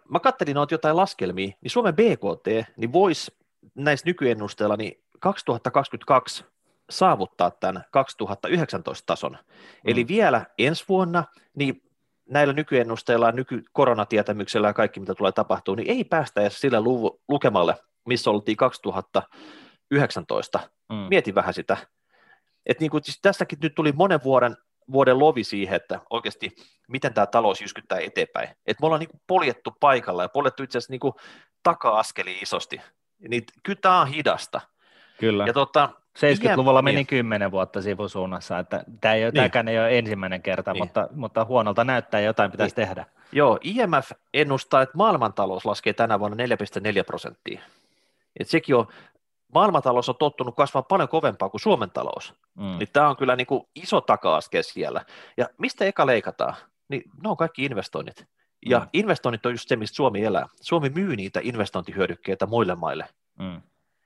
mä 0.08 0.20
katselin 0.20 0.54
noita 0.54 0.74
jotain 0.74 0.96
laskelmia, 0.96 1.52
niin 1.60 1.70
Suomen 1.70 1.96
BKT 1.96 2.68
niin 2.76 2.92
voisi 2.92 3.32
näissä 3.74 4.06
nykyennusteilla 4.06 4.76
niin 4.76 5.04
2022 5.20 6.44
saavuttaa 6.90 7.50
tämän 7.50 7.84
2019 7.90 9.06
tason. 9.06 9.32
Mm. 9.32 9.38
Eli 9.84 10.08
vielä 10.08 10.46
ensi 10.58 10.84
vuonna, 10.88 11.24
niin 11.54 11.82
näillä 12.28 12.52
nykyennusteilla 12.52 13.26
ja 13.26 13.32
nykykoronatietämyksellä 13.32 14.68
ja 14.68 14.72
kaikki, 14.72 15.00
mitä 15.00 15.14
tulee 15.14 15.32
tapahtuu, 15.32 15.74
niin 15.74 15.90
ei 15.90 16.04
päästä 16.04 16.40
edes 16.40 16.60
sille 16.60 16.80
luvu, 16.80 17.20
lukemalle, 17.28 17.74
missä 18.06 18.30
oltiin 18.30 18.56
2019. 18.56 20.60
Mm. 20.88 20.96
Mieti 20.96 21.34
vähän 21.34 21.54
sitä. 21.54 21.76
Et 22.66 22.80
niin 22.80 22.90
kuin, 22.90 23.04
siis 23.04 23.18
tässäkin 23.22 23.58
nyt 23.62 23.74
tuli 23.74 23.92
monen 23.92 24.20
vuoden, 24.24 24.56
vuoden 24.92 25.18
lovi 25.18 25.44
siihen, 25.44 25.76
että 25.76 26.00
oikeasti 26.10 26.54
miten 26.90 27.14
tämä 27.14 27.26
talous 27.26 27.60
jyskyttää 27.60 27.98
eteenpäin. 27.98 28.48
Et 28.66 28.80
me 28.80 28.86
ollaan 28.86 29.00
niin 29.00 29.10
kuin 29.10 29.20
poljettu 29.26 29.76
paikalla 29.80 30.22
ja 30.22 30.28
poljettu 30.28 30.62
itse 30.62 30.78
asiassa 30.78 30.92
niin 30.92 31.12
taka-askeli 31.62 32.38
isosti. 32.38 32.80
Niin 33.28 33.44
kyllä 33.62 33.78
tämä 33.82 34.00
on 34.00 34.06
hidasta. 34.06 34.60
Kyllä. 35.20 35.44
Ja 35.46 35.52
tota, 35.52 35.90
70-luvulla 36.18 36.82
meni 36.82 37.04
kymmenen 37.04 37.50
vuotta 37.50 37.82
sivusuunnassa, 37.82 38.58
että 38.58 38.84
tämä 39.00 39.14
ei, 39.14 39.22
niin. 39.22 39.34
tämäkään 39.34 39.68
ei 39.68 39.78
ole 39.78 39.98
ensimmäinen 39.98 40.42
kerta, 40.42 40.72
niin. 40.72 40.82
mutta, 40.82 41.08
mutta 41.14 41.44
huonolta 41.44 41.84
näyttää 41.84 42.20
jotain 42.20 42.50
pitäisi 42.50 42.76
niin. 42.76 42.88
tehdä. 42.88 43.06
Joo, 43.32 43.58
IMF 43.62 44.10
ennustaa, 44.34 44.82
että 44.82 44.96
maailmantalous 44.96 45.64
laskee 45.64 45.92
tänä 45.92 46.20
vuonna 46.20 46.44
4,4 46.46 47.04
prosenttia. 47.06 47.60
Et 48.40 48.48
sekin 48.48 48.76
on, 48.76 48.86
maailmantalous 49.54 50.08
on 50.08 50.16
tottunut 50.18 50.56
kasvaa 50.56 50.82
paljon 50.82 51.08
kovempaa 51.08 51.48
kuin 51.48 51.60
Suomen 51.60 51.90
talous. 51.90 52.34
Mm. 52.54 52.78
Niin 52.78 52.88
tämä 52.92 53.08
on 53.08 53.16
kyllä 53.16 53.36
niin 53.36 53.46
kuin 53.46 53.62
iso 53.74 54.00
taka-askel 54.00 54.62
siellä. 54.62 55.04
Ja 55.36 55.48
mistä 55.58 55.84
eka 55.84 56.06
leikataan? 56.06 56.54
Niin 56.88 57.02
ne 57.22 57.28
on 57.28 57.36
kaikki 57.36 57.64
investoinnit. 57.64 58.26
Ja 58.66 58.78
mm. 58.78 58.86
investoinnit 58.92 59.46
on 59.46 59.52
just 59.52 59.68
se, 59.68 59.76
mistä 59.76 59.96
Suomi 59.96 60.24
elää. 60.24 60.46
Suomi 60.60 60.90
myy 60.94 61.16
niitä 61.16 61.40
investointihyödykkeitä 61.42 62.46
muille 62.46 62.74
maille. 62.74 63.08
Mm. 63.38 63.62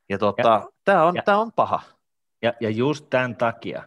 Ja, 0.08 0.18
tota, 0.18 0.62
tämä 0.84 1.04
on, 1.04 1.14
on 1.36 1.52
paha. 1.52 1.80
Ja, 2.42 2.52
ja 2.60 2.70
just 2.70 3.06
tämän 3.10 3.36
takia, 3.36 3.82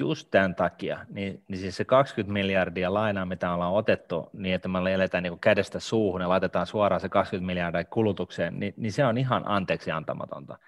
just 0.00 0.28
tämän 0.30 0.54
takia, 0.54 0.98
niin, 1.08 1.42
niin 1.48 1.58
siis 1.58 1.76
se 1.76 1.84
20 1.84 2.32
miljardia 2.32 2.94
lainaa, 2.94 3.26
mitä 3.26 3.54
ollaan 3.54 3.72
otettu, 3.72 4.30
niin 4.32 4.54
että 4.54 4.68
me 4.68 4.94
eletään 4.94 5.22
niin 5.22 5.40
kädestä 5.40 5.80
suuhun 5.80 6.20
ja 6.20 6.28
laitetaan 6.28 6.66
suoraan 6.66 7.00
se 7.00 7.08
20 7.08 7.46
miljardia 7.46 7.84
kulutukseen, 7.84 8.60
niin, 8.60 8.74
niin 8.76 8.92
se 8.92 9.04
on 9.04 9.18
ihan 9.18 9.42
anteeksi 9.46 9.90
antamatonta. 9.90 10.58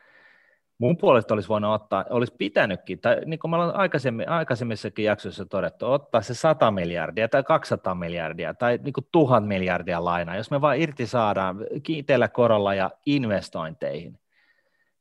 Mun 0.78 0.96
puolesta 0.96 1.34
olisi 1.34 1.48
voinut 1.48 1.74
ottaa, 1.74 2.04
olisi 2.10 2.34
pitänytkin, 2.38 3.00
tai 3.00 3.16
niin 3.26 3.38
kuin 3.38 3.50
me 3.50 3.56
ollaan 3.56 3.76
aikaisemmin, 3.76 4.28
aikaisemmissakin 4.28 5.04
jaksoissa 5.04 5.46
todettu, 5.46 5.86
ottaa 5.86 6.22
se 6.22 6.34
100 6.34 6.70
miljardia 6.70 7.28
tai 7.28 7.42
200 7.42 7.94
miljardia 7.94 8.54
tai 8.54 8.78
niin 8.82 8.92
kuin 8.92 9.06
1000 9.12 9.46
miljardia 9.46 10.04
lainaa, 10.04 10.36
jos 10.36 10.50
me 10.50 10.60
vaan 10.60 10.78
irti 10.78 11.06
saadaan 11.06 11.56
kiinteällä 11.82 12.28
korolla 12.28 12.74
ja 12.74 12.90
investointeihin, 13.06 14.19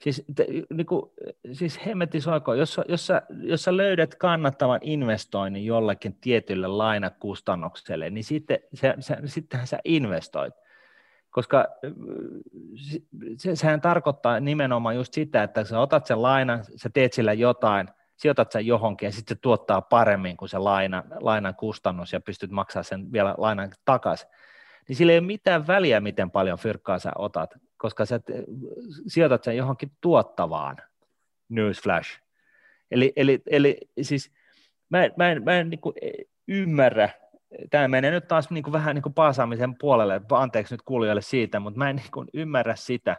Siis, 0.02 0.24
te, 0.36 0.48
niin 0.70 0.86
kuin, 0.86 1.12
siis 1.52 1.86
hemmetti 1.86 2.22
soiko, 2.22 2.54
jos, 2.54 2.82
jos, 2.88 3.08
sä, 3.08 3.22
jos 3.42 3.64
sä 3.64 3.78
löydät 3.78 4.16
kannattavan 4.16 4.80
investoinnin 4.84 5.66
jollekin 5.66 6.16
tietylle 6.22 6.68
lainakustannukselle, 6.68 8.10
niin 8.10 8.24
sitten, 8.24 8.60
se, 8.74 8.94
se, 9.00 9.18
sittenhän 9.26 9.68
sä 9.68 9.80
investoit. 9.86 10.54
Koska 11.30 11.68
se, 13.38 13.56
sehän 13.56 13.82
tarkoittaa 13.82 14.40
nimenomaan 14.40 14.96
just 14.96 15.14
sitä, 15.14 15.44
että 15.44 15.64
sä 15.64 15.80
otat 15.80 16.06
sen 16.06 16.22
lainan, 16.22 16.64
sä 16.76 16.90
teet 16.94 17.14
sillä 17.14 17.34
jotain, 17.34 17.88
sijoitat 18.16 18.52
sen 18.52 18.68
johonkin 18.68 19.08
ja 19.08 19.12
sitten 19.12 19.38
se 19.38 19.42
tuottaa 19.42 19.82
paremmin 19.82 20.38
kuin 20.38 20.50
se 20.50 20.58
laina, 20.58 21.04
lainan 21.20 21.56
kustannus 21.56 22.14
ja 22.14 22.22
pystyt 22.22 22.52
maksamaan 22.52 22.84
sen 22.84 23.12
vielä 23.12 23.36
lainan 23.38 23.72
takaisin. 23.86 24.30
Niin 24.88 24.96
sillä 24.96 25.12
ei 25.14 25.20
ole 25.20 25.28
mitään 25.28 25.68
väliä, 25.68 26.00
miten 26.00 26.32
paljon 26.32 26.58
fyrkkaa 26.58 27.00
sä 27.00 27.12
otat, 27.16 27.54
koska 27.80 28.06
sä 28.06 28.20
sijoitat 29.08 29.44
sen 29.44 29.58
johonkin 29.58 29.92
tuottavaan, 30.02 30.78
newsflash. 31.50 32.22
Eli, 32.92 33.14
eli, 33.16 33.42
eli 33.48 33.78
siis 34.02 34.32
mä 34.90 35.00
mä 35.18 35.32
en, 35.32 35.44
mä 35.44 35.60
en 35.60 35.70
niin 35.70 35.80
ymmärrä, 36.48 37.10
tämä 37.70 37.88
menee 37.88 38.12
nyt 38.12 38.28
taas 38.28 38.50
niin 38.50 38.64
kuin 38.64 38.72
vähän 38.72 38.96
niin 38.96 39.04
kuin 39.04 39.14
paasaamisen 39.14 39.76
puolelle, 39.76 40.22
anteeksi 40.32 40.74
nyt 40.74 40.82
kuulijoille 40.82 41.22
siitä, 41.22 41.60
mutta 41.60 41.78
mä 41.78 41.90
en 41.90 41.96
niin 41.96 42.12
kuin 42.12 42.28
ymmärrä 42.34 42.76
sitä, 42.76 43.18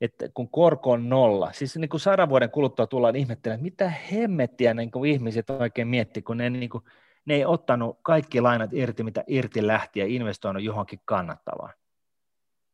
että 0.00 0.28
kun 0.34 0.48
korko 0.48 0.90
on 0.90 1.08
nolla, 1.08 1.52
siis 1.52 1.76
niin 1.76 1.88
kuin 1.88 2.00
sadan 2.00 2.28
vuoden 2.28 2.50
kuluttua 2.50 2.86
tullaan 2.86 3.16
ihmettelemään, 3.16 3.62
mitä 3.62 3.88
hemmettiä 3.88 4.74
niin 4.74 4.90
kuin 4.90 5.10
ihmiset 5.10 5.50
oikein 5.50 5.88
miettii, 5.88 6.22
kun 6.22 6.36
ne, 6.36 6.50
niin 6.50 6.70
kuin, 6.70 6.84
ne 7.24 7.34
ei 7.34 7.44
ottanut 7.44 7.98
kaikki 8.02 8.40
lainat 8.40 8.72
irti, 8.72 9.02
mitä 9.02 9.24
irti 9.26 9.66
lähti 9.66 10.00
ja 10.00 10.06
investoinut 10.06 10.62
johonkin 10.62 11.00
kannattavaan. 11.04 11.72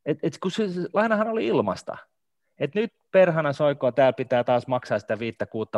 Et, 0.06 0.18
et 0.22 0.38
kun 0.42 0.50
se, 0.50 0.64
lainahan 0.92 1.28
oli 1.28 1.46
ilmasta. 1.46 1.96
Et 2.58 2.74
nyt 2.74 2.92
perhana 3.12 3.52
soikoa, 3.52 3.92
täällä 3.92 4.12
pitää 4.12 4.44
taas 4.44 4.66
maksaa 4.66 4.98
sitä 4.98 5.14
5-6 5.14 5.18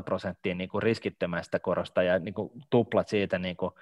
prosenttia 0.05 0.55
niin 0.55 0.69
kuin 0.69 0.83
riskittömästä 0.83 1.59
korosta 1.59 2.03
ja 2.03 2.19
niin 2.19 2.35
kuin 2.35 2.53
tuplat 2.71 3.09
siitä 3.09 3.39
niin 3.39 3.57
kuin 3.57 3.73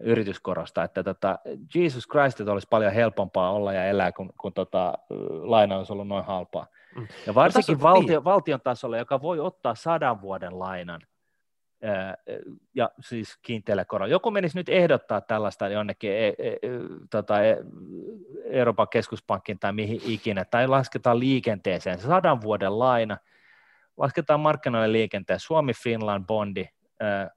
yrityskorosta, 0.00 0.84
että 0.84 1.02
tota, 1.02 1.38
Jesus 1.74 2.08
Christ, 2.08 2.40
että 2.40 2.52
olisi 2.52 2.66
paljon 2.70 2.92
helpompaa 2.92 3.52
olla 3.52 3.72
ja 3.72 3.84
elää, 3.84 4.12
kun, 4.12 4.32
kun 4.40 4.52
tota, 4.52 4.94
laina 5.42 5.78
olisi 5.78 5.92
ollut 5.92 6.08
noin 6.08 6.24
halpaa. 6.24 6.66
Mm. 6.96 7.06
Ja 7.26 7.34
varsinkin 7.34 7.78
no, 7.78 7.82
valtio, 7.82 8.18
niin. 8.18 8.24
valtion 8.24 8.60
tasolla, 8.60 8.96
joka 8.96 9.22
voi 9.22 9.40
ottaa 9.40 9.74
sadan 9.74 10.20
vuoden 10.20 10.58
lainan, 10.58 11.00
ja 12.74 12.90
siis 13.00 13.38
kiinteällä 13.42 13.84
korolla. 13.84 14.10
Joku 14.10 14.30
menisi 14.30 14.58
nyt 14.58 14.68
ehdottaa 14.68 15.20
tällaista 15.20 15.68
jonnekin 15.68 16.12
e, 16.12 16.26
e, 16.28 16.48
e, 16.48 16.58
tota, 17.10 17.44
e, 17.44 17.56
Euroopan 18.44 18.88
keskuspankkiin 18.88 19.58
tai 19.58 19.72
mihin 19.72 20.00
ikinä, 20.04 20.44
tai 20.44 20.66
lasketaan 20.66 21.20
liikenteeseen, 21.20 21.98
sadan 21.98 22.40
vuoden 22.40 22.78
laina, 22.78 23.16
lasketaan 23.96 24.40
markkinoille 24.40 24.92
liikenteen, 24.92 25.40
Suomi 25.40 25.72
Finland 25.82 26.24
bondi, 26.26 26.64
ää, 27.00 27.30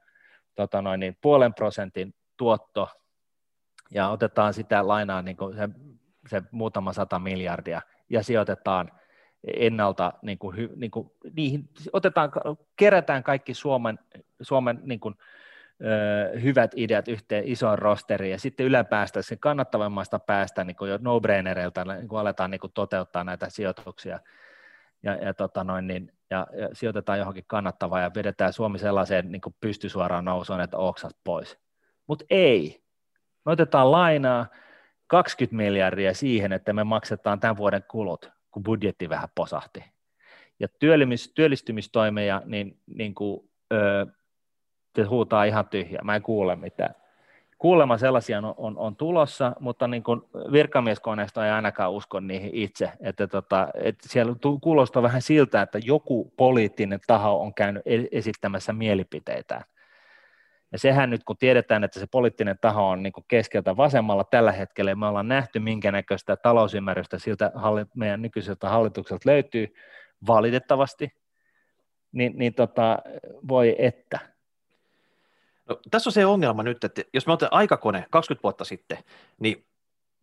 tota 0.55 0.81
noin, 0.81 0.99
niin 0.99 1.17
puolen 1.21 1.53
prosentin 1.53 2.13
tuotto, 2.37 2.89
ja 3.91 4.09
otetaan 4.09 4.53
sitä 4.53 4.87
lainaa 4.87 5.21
niin 5.21 5.37
kuin 5.37 5.55
se, 5.55 5.69
se 6.27 6.41
muutama 6.51 6.93
sata 6.93 7.19
miljardia, 7.19 7.81
ja 8.09 8.23
sijoitetaan 8.23 8.91
ennalta, 9.43 10.13
niin 10.21 10.37
kuin, 10.37 10.69
niin 10.75 10.91
kuin, 10.91 11.11
niihin 11.33 11.69
otetaan, 11.93 12.31
kerätään 12.75 13.23
kaikki 13.23 13.53
Suomen, 13.53 13.99
Suomen 14.41 14.79
niin 14.83 14.99
kuin, 14.99 15.15
ö, 15.81 16.39
hyvät 16.39 16.71
ideat 16.75 17.07
yhteen 17.07 17.47
isoon 17.47 17.79
rosteriin, 17.79 18.31
ja 18.31 18.39
sitten 18.39 18.65
yläpäästä, 18.65 19.21
sen 19.21 19.39
kannattavammasta 19.39 20.19
päästä 20.19 20.63
niin 20.63 20.75
kuin 20.75 20.91
jo 20.91 20.99
no-brainereilta 21.01 21.85
niin 21.85 22.07
kuin 22.07 22.19
aletaan 22.19 22.51
niin 22.51 22.61
kuin 22.61 22.73
toteuttaa 22.73 23.23
näitä 23.23 23.49
sijoituksia, 23.49 24.19
ja, 25.03 25.15
ja, 25.15 25.33
tota 25.33 25.63
noin, 25.63 25.87
niin, 25.87 26.13
ja, 26.29 26.47
ja 26.53 26.69
sijoitetaan 26.73 27.19
johonkin 27.19 27.43
kannattavaa, 27.47 28.01
ja 28.01 28.11
vedetään 28.15 28.53
Suomi 28.53 28.79
sellaiseen 28.79 29.31
niin 29.31 29.41
kuin 29.41 29.55
pystysuoraan 29.61 30.25
nousuun, 30.25 30.61
että 30.61 30.77
oksat 30.77 31.17
pois. 31.23 31.57
Mutta 32.07 32.25
ei. 32.29 32.83
Me 33.45 33.51
otetaan 33.51 33.91
lainaa 33.91 34.47
20 35.07 35.55
miljardia 35.55 36.13
siihen, 36.13 36.53
että 36.53 36.73
me 36.73 36.83
maksetaan 36.83 37.39
tämän 37.39 37.57
vuoden 37.57 37.83
kulut 37.87 38.31
kun 38.51 38.63
budjetti 38.63 39.09
vähän 39.09 39.29
posahti. 39.35 39.83
Ja 40.59 40.67
työllistymistoimeja, 41.35 42.41
niin, 42.45 42.79
niin 42.85 43.15
kuin, 43.15 43.49
öö, 43.73 44.05
se 45.03 45.09
huutaa 45.09 45.43
ihan 45.43 45.69
tyhjää, 45.69 46.03
mä 46.03 46.15
en 46.15 46.21
kuule 46.21 46.55
mitään. 46.55 46.95
Kuulemma 47.57 47.97
sellaisia 47.97 48.37
on, 48.37 48.53
on, 48.57 48.77
on 48.77 48.95
tulossa, 48.95 49.55
mutta 49.59 49.87
niin 49.87 50.03
kuin 50.03 50.21
virkamieskoneisto 50.51 51.43
ei 51.43 51.51
ainakaan 51.51 51.91
usko 51.91 52.19
niihin 52.19 52.49
itse. 52.53 52.91
Että 52.99 53.27
tota, 53.27 53.67
että 53.83 54.09
siellä 54.09 54.35
kuulostaa 54.61 55.03
vähän 55.03 55.21
siltä, 55.21 55.61
että 55.61 55.79
joku 55.83 56.33
poliittinen 56.37 56.99
taho 57.07 57.41
on 57.41 57.53
käynyt 57.53 57.83
e-, 57.85 58.07
esittämässä 58.11 58.73
mielipiteitä. 58.73 59.61
Ja 60.71 60.79
sehän 60.79 61.09
nyt, 61.09 61.23
kun 61.23 61.37
tiedetään, 61.37 61.83
että 61.83 61.99
se 61.99 62.07
poliittinen 62.11 62.57
taho 62.61 62.89
on 62.89 63.03
niin 63.03 63.13
keskeltä 63.27 63.77
vasemmalla 63.77 64.23
tällä 64.23 64.51
hetkellä, 64.51 64.95
me 64.95 65.05
ollaan 65.05 65.27
nähty, 65.27 65.59
minkä 65.59 65.91
näköistä 65.91 66.35
talousymmärrystä 66.35 67.19
siltä 67.19 67.51
meidän 67.95 68.21
nykyiseltä 68.21 68.69
hallitukselta 68.69 69.29
löytyy 69.29 69.73
valitettavasti, 70.27 71.13
niin, 72.11 72.33
niin 72.35 72.53
tota, 72.53 72.99
voi 73.47 73.75
että. 73.77 74.19
No, 75.69 75.79
tässä 75.91 76.09
on 76.09 76.13
se 76.13 76.25
ongelma 76.25 76.63
nyt, 76.63 76.83
että 76.83 77.01
jos 77.13 77.27
me 77.27 77.33
otetaan 77.33 77.59
aikakone 77.59 78.05
20 78.09 78.43
vuotta 78.43 78.65
sitten, 78.65 78.97
niin 79.39 79.65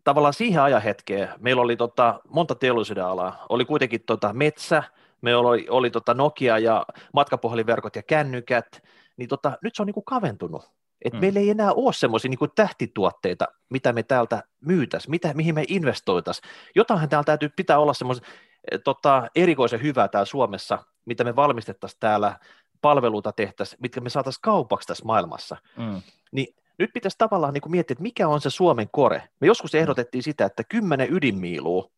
tavallaan 0.05 0.35
siihen 0.35 0.62
ajan 0.62 0.82
hetkeen 0.82 1.28
meillä 1.39 1.62
oli 1.62 1.77
tota, 1.77 2.20
monta 2.28 2.55
teollisuuden 2.55 3.05
alaa. 3.05 3.47
Oli 3.48 3.64
kuitenkin 3.64 4.02
tota, 4.06 4.32
metsä, 4.32 4.82
me 5.20 5.36
oli, 5.36 5.66
oli 5.70 5.90
tota 5.90 6.14
Nokia 6.14 6.59
ja 6.59 6.86
matkapuhelinverkot 7.12 7.97
ja 7.97 8.02
kännykät, 8.02 8.82
niin 9.16 9.28
tota, 9.28 9.59
nyt 9.62 9.74
se 9.74 9.82
on 9.82 9.86
niin 9.86 9.94
kuin 9.94 10.05
kaventunut. 10.05 10.64
Et 11.05 11.12
mm. 11.12 11.20
Meillä 11.20 11.40
ei 11.40 11.51
enää 11.51 11.73
ole 11.73 11.93
semmoisia 11.93 12.28
niin 12.28 12.51
tähtituotteita, 12.55 13.44
mitä 13.70 13.93
me 13.93 14.02
täältä 14.02 14.43
myytäisiin, 14.60 15.10
mitä, 15.10 15.35
mihin 15.35 15.55
me 15.55 15.64
investoitaisiin. 15.68 16.51
Jotainhan 16.74 17.09
täällä 17.09 17.24
täytyy 17.24 17.48
pitää 17.56 17.78
olla 17.78 17.94
semmoista 17.94 18.27
eh, 18.73 18.81
tota, 18.85 19.28
erikoisen 19.35 19.82
hyvää 19.82 20.09
täällä 20.09 20.27
Suomessa, 20.27 20.78
mitä 21.05 21.24
me 21.24 21.36
valmistettaisiin 21.36 22.01
täällä, 22.01 22.39
palveluita 22.82 23.32
tehtäisiin, 23.32 23.78
mitkä 23.82 24.00
me 24.00 24.08
saataisiin 24.08 24.42
kaupaksi 24.42 24.88
tässä 24.88 25.04
maailmassa. 25.04 25.56
Mm. 25.76 26.02
Niin 26.32 26.54
nyt 26.78 26.90
pitäisi 26.94 27.18
tavallaan 27.18 27.54
niin 27.54 27.62
kuin 27.62 27.70
miettiä, 27.70 27.92
että 27.92 28.02
mikä 28.02 28.28
on 28.28 28.40
se 28.40 28.50
Suomen 28.50 28.88
kore. 28.92 29.22
Me 29.40 29.46
joskus 29.46 29.72
mm. 29.72 29.78
ehdotettiin 29.78 30.22
sitä, 30.22 30.44
että 30.44 30.64
kymmenen 30.64 31.12
ydinmiilua 31.12 31.90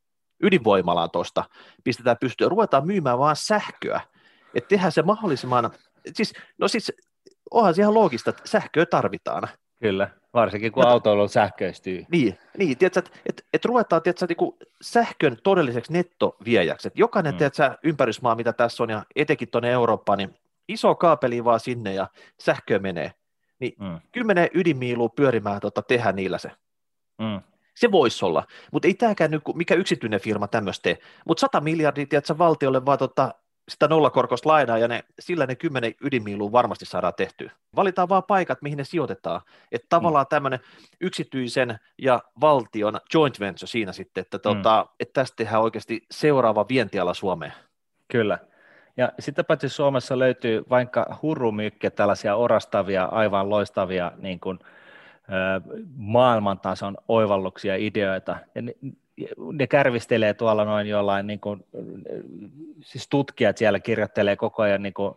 ydinvoimalaa 0.43 1.09
tuosta 1.09 1.45
pistetään 1.85 2.17
pystyyn, 2.21 2.51
ruvetaan 2.51 2.87
myymään 2.87 3.19
vaan 3.19 3.37
sähköä, 3.37 4.01
että 4.55 4.69
tehdään 4.69 4.93
se 4.93 5.03
mahdollisimman, 5.03 5.71
siis, 6.13 6.33
no 6.59 6.69
siis 6.69 6.93
onhan 7.51 7.75
se 7.75 7.83
ihan 7.83 7.95
loogista, 7.95 8.31
että 8.31 8.43
sähköä 8.45 8.87
tarvitaan. 8.87 9.49
Kyllä, 9.81 10.11
varsinkin 10.35 10.73
kun 10.73 10.87
autoilu 10.87 11.29
sähköistyy. 11.29 12.05
Niin, 12.11 12.39
niin 12.59 12.79
tiedätkö, 12.79 12.99
että 12.99 13.11
et, 13.27 13.47
et 13.53 13.65
ruvetaan 13.65 14.03
tiedätkö, 14.03 14.27
niin 14.29 14.37
kuin 14.37 14.57
sähkön 14.83 15.37
todelliseksi 15.43 15.93
nettoviejäksi. 15.93 16.89
Että 16.89 17.01
jokainen 17.01 17.35
mm. 17.35 17.39
tiedätkö, 17.39 17.77
ympärysmaa, 17.83 18.35
mitä 18.35 18.53
tässä 18.53 18.83
on, 18.83 18.91
ja 18.91 19.05
etenkin 19.17 19.51
tuonne 19.51 19.71
Eurooppaan, 19.71 20.19
niin 20.19 20.35
iso 20.69 20.95
kaapeli 20.95 21.45
vaan 21.45 21.61
sinne 21.61 21.95
ja 21.95 22.09
sähkö 22.41 22.79
menee. 22.79 23.13
Niin 23.61 23.73
mm. 23.81 24.01
kymmenen 24.13 24.49
ydinmiilua 24.55 25.09
pyörimään 25.09 25.61
tota, 25.61 25.83
tehdä 25.83 26.13
niillä 26.13 26.39
se. 26.39 26.51
Mm. 27.19 27.41
Se 27.75 27.91
voisi 27.91 28.25
olla, 28.25 28.45
mutta 28.73 28.89
ei 28.89 28.95
tämäkään 28.95 29.31
nyt, 29.31 29.43
mikä 29.55 29.75
yksityinen 29.75 30.21
firma 30.21 30.49
tämmöistä 30.49 30.83
tee. 30.83 30.99
Mutta 31.27 31.41
100 31.41 31.61
miljardia, 31.61 32.07
tiedätkö, 32.07 32.39
valtiolle 32.39 32.87
vaan 32.87 32.99
tota, 32.99 33.35
sitä 33.69 33.89
nollakorkoista 33.89 34.49
lainaa, 34.49 34.79
ja 34.79 34.89
ne, 34.89 35.05
sillä 35.21 35.47
ne 35.47 35.55
kymmenen 35.55 35.95
ydinmiilua 36.01 36.53
varmasti 36.53 36.87
saadaan 36.87 37.15
tehtyä. 37.17 37.53
Valitaan 37.77 38.09
vaan 38.09 38.25
paikat, 38.25 38.63
mihin 38.63 38.79
ne 38.79 38.85
sijoitetaan. 38.85 39.41
Että 39.73 39.87
tavallaan 39.89 40.25
mm. 40.27 40.29
tämmöinen 40.29 40.61
yksityisen 41.01 41.79
ja 41.99 42.23
valtion 42.41 43.01
joint 43.15 43.41
venture 43.41 43.67
siinä 43.67 43.93
sitten, 43.93 44.23
että, 44.23 44.39
tota, 44.39 44.87
mm. 44.89 44.95
että 45.01 45.13
tästä 45.13 45.37
tehdään 45.37 45.63
oikeasti 45.63 46.07
seuraava 46.11 46.67
vientiala 46.69 47.15
Suomeen. 47.15 47.53
Kyllä. 48.13 48.39
Ja 48.99 49.13
sitten 49.19 49.45
paitsi 49.45 49.69
Suomessa 49.69 50.19
löytyy 50.19 50.65
vaikka 50.71 51.19
hurrumykkä 51.23 51.91
tällaisia 51.91 52.37
orastavia, 52.37 53.05
aivan 53.05 53.51
loistavia 53.51 54.13
niin 54.17 54.41
kuin, 54.41 54.59
maailmantason 55.97 56.97
oivalluksia, 57.09 57.77
ideoita. 57.77 58.37
Ja 58.55 58.63
ne, 58.63 58.75
ne 59.53 59.67
kärvistelee 59.67 60.35
tuolla 60.35 60.65
noin 60.65 60.87
jollain, 60.87 61.27
niin 61.27 61.41
kuin, 61.41 61.65
siis 62.81 63.09
tutkijat 63.09 63.57
siellä 63.57 63.81
kirjoittelee 63.81 64.37
koko 64.37 64.63
ajan 64.63 64.83
niin 64.83 64.95
kuin, 64.95 65.15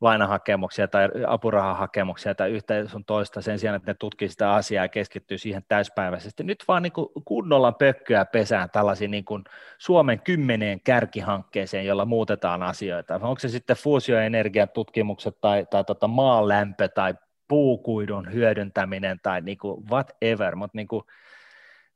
lainahakemuksia 0.00 0.88
tai 0.88 1.08
apurahahakemuksia 1.26 2.34
tai 2.34 2.50
yhtä 2.50 2.88
sun 2.88 3.04
toista 3.04 3.42
sen 3.42 3.58
sijaan, 3.58 3.76
että 3.76 3.90
ne 3.90 3.94
tutkii 3.94 4.28
sitä 4.28 4.52
asiaa 4.54 4.84
ja 4.84 4.88
keskittyy 4.88 5.38
siihen 5.38 5.62
täyspäiväisesti. 5.68 6.44
Nyt 6.44 6.64
vaan 6.68 6.82
niin 6.82 6.92
kuin 6.92 7.08
kunnolla 7.24 7.72
pökköä 7.72 8.24
pesään 8.24 8.70
tällaisiin 8.70 9.10
niin 9.10 9.24
kuin 9.24 9.44
Suomen 9.78 10.20
kymmeneen 10.20 10.80
kärkihankkeeseen, 10.80 11.86
jolla 11.86 12.04
muutetaan 12.04 12.62
asioita. 12.62 13.14
Onko 13.14 13.38
se 13.38 13.48
sitten 13.48 13.76
fuusioenergian 13.76 14.68
tutkimukset 14.68 15.40
tai, 15.40 15.66
tai 15.70 15.84
tota 15.84 16.08
maalämpö 16.08 16.88
tai 16.88 17.14
puukuidun 17.48 18.32
hyödyntäminen 18.32 19.20
tai 19.22 19.40
niin 19.40 19.58
kuin 19.58 19.84
whatever, 19.90 20.56
mutta 20.56 20.76
niin 20.76 20.88
kuin 20.88 21.02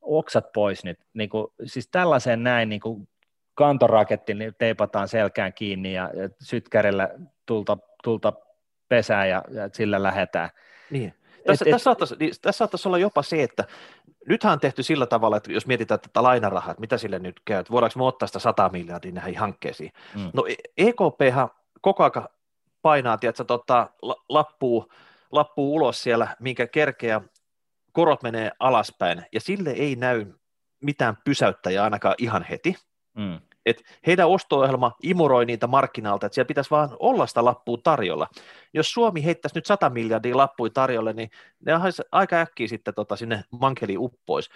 oksat 0.01 0.53
pois 0.53 0.85
nyt. 0.85 0.99
Niin 1.15 1.31
kuin, 1.31 1.47
siis 1.65 1.89
tällaisen 1.89 2.43
näin 2.43 2.69
niin 2.69 2.81
kuin 2.81 3.09
kantoraketti 3.55 4.35
niin 4.35 4.55
teipataan 4.59 5.09
selkään 5.09 5.53
kiinni 5.53 5.93
ja, 5.93 6.11
ja 6.15 6.29
sytkärillä 6.41 7.09
tulta, 7.47 7.79
tulta 8.03 8.33
pesää 8.89 9.27
ja, 9.27 9.43
ja 9.51 9.69
sillä 9.73 10.03
lähetään. 10.03 10.51
Niin. 10.91 11.15
Tässä, 11.47 11.65
et, 11.65 11.71
tässä, 11.71 11.85
saattaisi, 11.85 12.17
niin, 12.19 12.33
tässä 12.43 12.59
saattaisi 12.59 12.89
olla 12.89 12.99
jopa 12.99 13.23
se, 13.23 13.43
että 13.43 13.65
nythän 14.29 14.53
on 14.53 14.61
tehty 14.61 14.83
sillä 14.83 15.07
tavalla, 15.07 15.37
että 15.37 15.53
jos 15.53 15.67
mietitään 15.67 16.01
tätä 16.01 16.23
lainarahaa, 16.23 16.71
että 16.71 16.81
mitä 16.81 16.99
sille 16.99 17.19
nyt 17.19 17.41
käy, 17.45 17.61
että 17.61 17.73
voidaanko 17.73 17.99
me 17.99 18.05
ottaa 18.05 18.27
sitä 18.27 18.39
100 18.39 18.69
miljardia 18.69 19.13
näihin 19.13 19.39
hankkeisiin. 19.39 19.93
Mm. 20.15 20.31
No 20.33 20.45
EKP 20.77 21.21
koko 21.81 22.03
ajan 22.03 22.29
painaa, 22.83 23.19
tiedätkö, 23.19 23.45
tota, 23.45 23.91
lappuu, 24.29 24.93
lappuu 25.33 25.75
ulos 25.75 26.03
siellä, 26.03 26.37
minkä 26.41 26.67
kerkeä 26.67 27.21
korot 27.93 28.23
menee 28.23 28.51
alaspäin, 28.59 29.27
ja 29.33 29.41
sille 29.41 29.71
ei 29.71 29.97
näy 29.97 30.27
mitään 30.83 31.17
pysäyttäjää 31.25 31.85
ainakaan 31.85 32.15
ihan 32.19 32.43
heti. 32.43 32.77
Mm. 33.15 33.41
Et 33.67 33.83
heidän 34.07 34.29
osto-ohjelma 34.29 34.93
imuroi 35.03 35.45
niitä 35.45 35.67
markkinalta, 35.67 36.27
että 36.27 36.35
siellä 36.35 36.49
pitäisi 36.49 36.71
vaan 36.71 36.97
olla 36.99 37.27
sitä 37.27 37.45
lappua 37.45 37.79
tarjolla. 37.83 38.29
Jos 38.75 38.93
Suomi 38.93 39.25
heittäisi 39.25 39.57
nyt 39.57 39.67
100 39.67 39.91
miljardia 39.91 40.37
lappui 40.37 40.71
tarjolle, 40.71 41.13
niin 41.13 41.31
ne 41.67 41.73
aika 42.13 42.37
äkkiä 42.37 42.69
sitten 42.69 42.95
tota, 42.95 43.17
sinne 43.17 43.45
mankeli 43.51 43.97
uppois. 43.99 44.51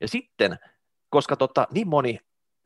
Ja 0.00 0.08
sitten, 0.08 0.58
koska 1.10 1.36
tota, 1.36 1.66
niin 1.70 1.88
moni 1.88 2.18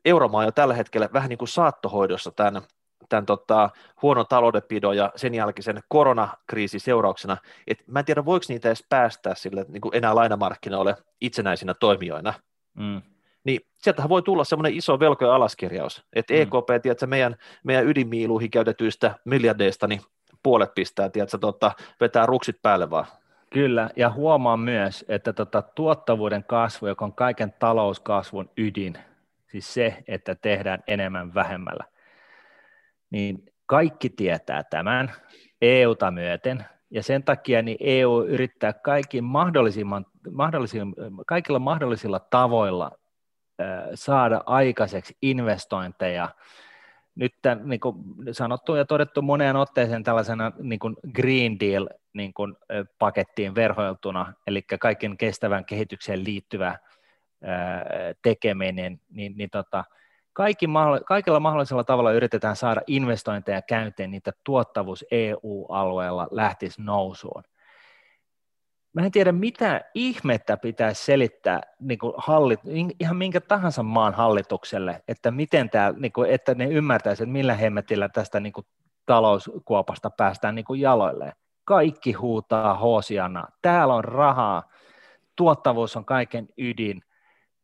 euromaa 0.05 0.43
jo 0.43 0.51
tällä 0.51 0.73
hetkellä 0.73 1.09
vähän 1.13 1.29
niin 1.29 1.37
kuin 1.37 1.49
saattohoidossa 1.49 2.31
tämän, 2.31 2.61
tämän 3.09 3.25
tota, 3.25 3.69
huonon 4.01 4.25
taloudenpidon 4.29 4.97
ja 4.97 5.11
sen 5.15 5.35
jälkeisen 5.35 5.83
koronakriisin 5.87 6.79
seurauksena, 6.79 7.37
että 7.67 7.83
mä 7.87 7.99
en 7.99 8.05
tiedä 8.05 8.25
voiko 8.25 8.45
niitä 8.49 8.69
edes 8.69 8.85
päästää 8.89 9.35
sille 9.35 9.65
niin 9.67 9.81
kuin 9.81 9.95
enää 9.95 10.15
lainamarkkinoille 10.15 10.95
itsenäisinä 11.21 11.73
toimijoina. 11.73 12.33
Mm 12.73 13.01
niin 13.43 13.59
sieltähän 13.77 14.09
voi 14.09 14.21
tulla 14.21 14.43
semmoinen 14.43 14.73
iso 14.73 14.99
velkojen 14.99 15.33
alaskirjaus, 15.33 16.05
että 16.13 16.33
mm. 16.33 16.39
EKP, 16.39 16.81
tiedätkö, 16.81 17.07
meidän, 17.07 17.35
meidän 17.63 17.87
ydinmiiluihin 17.87 18.51
käytetyistä 18.51 19.15
miljardeista, 19.25 19.87
niin 19.87 20.01
puolet 20.43 20.75
pistää, 20.75 21.09
tiedätkö, 21.09 21.37
tota, 21.37 21.71
vetää 21.99 22.25
ruksit 22.25 22.61
päälle 22.61 22.89
vaan. 22.89 23.05
Kyllä, 23.49 23.89
ja 23.95 24.11
huomaan 24.11 24.59
myös, 24.59 25.05
että 25.07 25.33
tota, 25.33 25.61
tuottavuuden 25.61 26.43
kasvu, 26.43 26.87
joka 26.87 27.05
on 27.05 27.13
kaiken 27.13 27.53
talouskasvun 27.59 28.49
ydin, 28.57 28.97
siis 29.47 29.73
se, 29.73 30.03
että 30.07 30.35
tehdään 30.35 30.83
enemmän 30.87 31.33
vähemmällä, 31.33 31.83
niin 33.09 33.43
kaikki 33.65 34.09
tietää 34.09 34.63
tämän 34.63 35.11
EUta 35.61 36.11
myöten, 36.11 36.65
ja 36.91 37.03
sen 37.03 37.23
takia 37.23 37.61
niin 37.61 37.77
EU 37.79 38.23
yrittää 38.23 38.73
kaikin 38.73 39.23
mahdollisimman, 39.23 40.05
mahdollisimman, 40.31 40.95
kaikilla 41.27 41.59
mahdollisilla 41.59 42.19
tavoilla 42.19 42.98
saada 43.93 44.43
aikaiseksi 44.45 45.17
investointeja. 45.21 46.29
Nyt 47.15 47.33
tämän, 47.41 47.69
niin 47.69 47.79
kuin 47.79 47.95
sanottu 48.31 48.75
ja 48.75 48.85
todettu 48.85 49.21
moneen 49.21 49.55
otteeseen 49.55 50.03
tällaisena 50.03 50.51
niin 50.59 50.79
kuin 50.79 50.95
Green 51.15 51.59
Deal 51.59 51.87
niin 52.13 52.33
kuin, 52.33 52.55
pakettiin 52.99 53.55
verhoiltuna, 53.55 54.33
eli 54.47 54.61
kaiken 54.61 55.17
kestävän 55.17 55.65
kehitykseen 55.65 56.23
liittyvä 56.23 56.77
tekeminen, 58.21 59.01
niin, 59.09 59.37
niin 59.37 59.49
tota, 59.49 59.83
kaikki, 60.33 60.65
kaikilla 61.05 61.39
mahdollisella 61.39 61.83
tavalla 61.83 62.11
yritetään 62.11 62.55
saada 62.55 62.81
investointeja 62.87 63.61
käyntiin, 63.61 64.11
niitä 64.11 64.31
tuottavuus 64.43 65.05
EU-alueella 65.11 66.27
lähtisi 66.31 66.81
nousuun 66.81 67.43
mä 68.93 69.05
en 69.05 69.11
tiedä 69.11 69.31
mitä 69.31 69.81
ihmettä 69.93 70.57
pitäisi 70.57 71.05
selittää 71.05 71.61
niin 71.79 71.99
kuin 71.99 72.13
hallit, 72.17 72.59
ihan 72.99 73.17
minkä 73.17 73.41
tahansa 73.41 73.83
maan 73.83 74.13
hallitukselle, 74.13 75.03
että 75.07 75.31
miten 75.31 75.69
tää, 75.69 75.93
niin 75.97 76.11
kuin, 76.11 76.29
että 76.29 76.55
ne 76.55 76.65
ymmärtäisivät, 76.65 77.27
että 77.27 77.33
millä 77.33 77.53
hemmetillä 77.53 78.09
tästä 78.09 78.39
niin 78.39 78.53
kuin, 78.53 78.65
talouskuopasta 79.05 80.09
päästään 80.09 80.55
niin 80.55 80.65
kuin 80.65 80.81
jaloilleen. 80.81 81.33
Kaikki 81.65 82.13
huutaa 82.13 82.73
hoosiana, 82.73 83.47
täällä 83.61 83.93
on 83.93 84.03
rahaa, 84.03 84.63
tuottavuus 85.35 85.95
on 85.95 86.05
kaiken 86.05 86.47
ydin, 86.57 87.01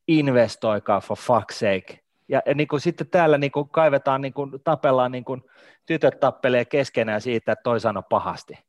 investoikaa 0.08 1.02
for 1.02 1.18
fuck's 1.18 1.54
sake. 1.54 2.00
Ja, 2.28 2.42
ja 2.46 2.54
niin 2.54 2.68
kuin 2.68 2.80
sitten 2.80 3.10
täällä 3.10 3.38
niin 3.38 3.52
kuin 3.52 3.70
kaivetaan, 3.70 4.22
niin 4.22 4.34
kuin, 4.34 4.52
tapellaan, 4.64 5.12
niin 5.12 5.26
kuin, 5.26 5.44
tytöt 5.86 6.20
tappelee 6.20 6.66
keskenään 6.66 7.22
siitä, 7.22 7.52
että 7.52 7.64
toi 7.64 7.80
sanoo 7.80 8.04
pahasti 8.10 8.65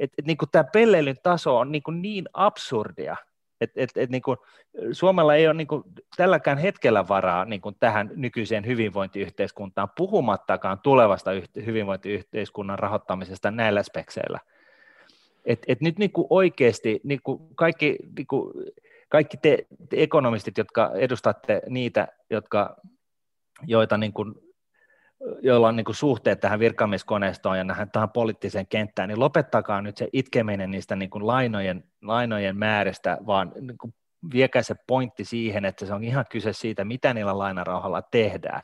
että 0.00 0.14
et, 0.18 0.26
niin 0.26 0.36
tämä 0.52 0.64
pelleilyn 0.64 1.16
taso 1.22 1.58
on 1.58 1.72
niin, 1.72 1.82
niin 1.92 2.24
absurdia, 2.32 3.16
että 3.60 3.80
et, 3.80 3.90
et, 3.96 4.10
niin 4.10 4.22
Suomella 4.92 5.34
ei 5.34 5.46
ole 5.46 5.54
niin 5.54 5.66
kuin, 5.66 5.82
tälläkään 6.16 6.58
hetkellä 6.58 7.08
varaa 7.08 7.44
niin 7.44 7.60
kuin 7.60 7.76
tähän 7.80 8.10
nykyiseen 8.16 8.66
hyvinvointiyhteiskuntaan, 8.66 9.88
puhumattakaan 9.96 10.78
tulevasta 10.78 11.30
yht- 11.32 11.66
hyvinvointiyhteiskunnan 11.66 12.78
rahoittamisesta 12.78 13.50
näillä 13.50 13.82
spekseillä. 13.82 14.40
Et, 15.44 15.58
et 15.68 15.80
nyt 15.80 15.98
niin 15.98 16.12
kuin 16.12 16.26
oikeasti 16.30 17.00
niin 17.04 17.20
kuin 17.22 17.54
kaikki, 17.54 17.96
niin 18.16 18.26
kuin, 18.26 18.52
kaikki 19.08 19.36
te, 19.36 19.66
te 19.88 20.02
ekonomistit, 20.02 20.58
jotka 20.58 20.90
edustatte 20.94 21.62
niitä, 21.68 22.08
jotka, 22.30 22.76
joita 23.66 23.98
niin 23.98 24.12
kuin 24.12 24.34
joilla 25.42 25.68
on 25.68 25.76
niin 25.76 25.84
kuin 25.84 25.96
suhteet 25.96 26.40
tähän 26.40 26.58
virkamieskoneistoon 26.58 27.58
ja 27.58 27.64
tähän, 27.64 27.90
tähän 27.90 28.10
poliittiseen 28.10 28.66
kenttään, 28.66 29.08
niin 29.08 29.20
lopettakaa 29.20 29.82
nyt 29.82 29.96
se 29.96 30.08
itkeminen 30.12 30.70
niistä 30.70 30.96
niin 30.96 31.10
kuin 31.10 31.26
lainojen, 31.26 31.84
lainojen 32.02 32.56
määristä, 32.56 33.18
vaan 33.26 33.52
niin 33.60 33.78
kuin 33.78 33.94
viekää 34.32 34.62
se 34.62 34.74
pointti 34.86 35.24
siihen, 35.24 35.64
että 35.64 35.86
se 35.86 35.94
on 35.94 36.04
ihan 36.04 36.24
kyse 36.30 36.52
siitä, 36.52 36.84
mitä 36.84 37.14
niillä 37.14 37.38
lainarauhalla 37.38 38.02
tehdään. 38.02 38.62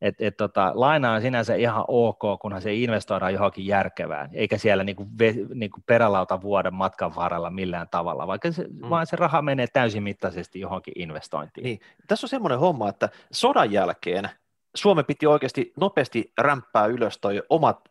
Et, 0.00 0.14
et 0.20 0.36
tota, 0.36 0.72
laina 0.74 1.12
on 1.12 1.22
sinänsä 1.22 1.54
ihan 1.54 1.84
ok, 1.88 2.20
kunhan 2.40 2.62
se 2.62 2.74
investoidaan 2.74 3.32
johonkin 3.32 3.66
järkevään, 3.66 4.30
eikä 4.32 4.58
siellä 4.58 4.84
niinku, 4.84 5.06
ve, 5.18 5.34
niinku 5.54 5.80
perälauta 5.86 6.42
vuoden 6.42 6.74
matkan 6.74 7.14
varrella 7.14 7.50
millään 7.50 7.88
tavalla, 7.90 8.26
vaikka 8.26 8.52
se, 8.52 8.66
mm. 8.68 8.90
vaan 8.90 9.06
se 9.06 9.16
raha 9.16 9.42
menee 9.42 9.66
täysimittaisesti 9.72 10.60
johonkin 10.60 10.94
investointiin. 10.96 11.64
Niin. 11.64 11.80
Tässä 12.08 12.24
on 12.24 12.28
semmoinen 12.28 12.58
homma, 12.58 12.88
että 12.88 13.08
sodan 13.32 13.72
jälkeen 13.72 14.30
Suomen 14.76 15.04
piti 15.04 15.26
oikeasti 15.26 15.72
nopeasti 15.76 16.32
rämpää 16.38 16.86
ylös 16.86 17.18
toi 17.18 17.42
omat 17.48 17.88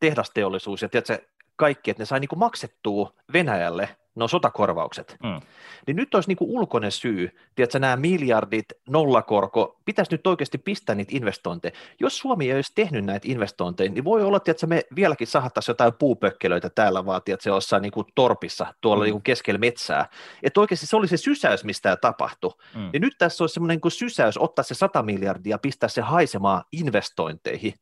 tehdasteollisuus 0.00 0.82
ja 0.82 0.88
tiedätkö, 0.88 1.18
kaikki, 1.56 1.90
että 1.90 2.00
ne 2.00 2.06
sai 2.06 2.20
niinku 2.20 2.36
maksettua 2.36 3.12
Venäjälle 3.32 3.96
no 4.14 4.28
sotakorvaukset. 4.28 5.16
Mm. 5.22 5.40
Niin 5.86 5.96
nyt 5.96 6.14
olisi 6.14 6.30
niin 6.30 6.36
kuin 6.36 6.50
ulkoinen 6.50 6.92
syy, 6.92 7.30
tiedätkö, 7.54 7.78
nämä 7.78 7.96
miljardit, 7.96 8.64
nollakorko, 8.88 9.80
pitäisi 9.84 10.12
nyt 10.12 10.26
oikeasti 10.26 10.58
pistää 10.58 10.94
niitä 10.94 11.16
investointeja. 11.16 11.74
Jos 12.00 12.18
Suomi 12.18 12.50
ei 12.50 12.56
olisi 12.56 12.72
tehnyt 12.74 13.04
näitä 13.04 13.28
investointeja, 13.30 13.90
niin 13.90 14.04
voi 14.04 14.22
olla, 14.22 14.40
että 14.46 14.66
me 14.66 14.82
vieläkin 14.96 15.26
sahattaisiin 15.26 15.72
jotain 15.72 15.92
puupökkelöitä 15.98 16.70
täällä 16.70 17.06
vaan, 17.06 17.22
tiedätkö, 17.24 17.50
jossain 17.50 17.82
niin 17.82 17.92
kuin 17.92 18.06
torpissa, 18.14 18.66
tuolla 18.80 19.02
mm. 19.02 19.04
niin 19.04 19.14
kuin 19.14 19.22
keskellä 19.22 19.58
metsää. 19.58 20.08
Että 20.42 20.60
oikeasti 20.60 20.86
se 20.86 20.96
oli 20.96 21.08
se 21.08 21.16
sysäys, 21.16 21.64
mistä 21.64 21.82
tämä 21.82 21.96
tapahtui. 21.96 22.52
Mm. 22.74 22.90
Ja 22.92 23.00
nyt 23.00 23.14
tässä 23.18 23.44
olisi 23.44 23.54
semmoinen 23.54 23.80
niin 23.84 23.92
sysäys 23.92 24.38
ottaa 24.38 24.62
se 24.62 24.74
100 24.74 25.02
miljardia 25.02 25.54
ja 25.54 25.58
pistää 25.58 25.88
se 25.88 26.00
haisemaan 26.00 26.64
investointeihin. 26.72 27.74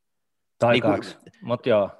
Tai 0.59 0.73
niin 0.73 0.85
mutta 1.43 1.69
joo. 1.69 1.91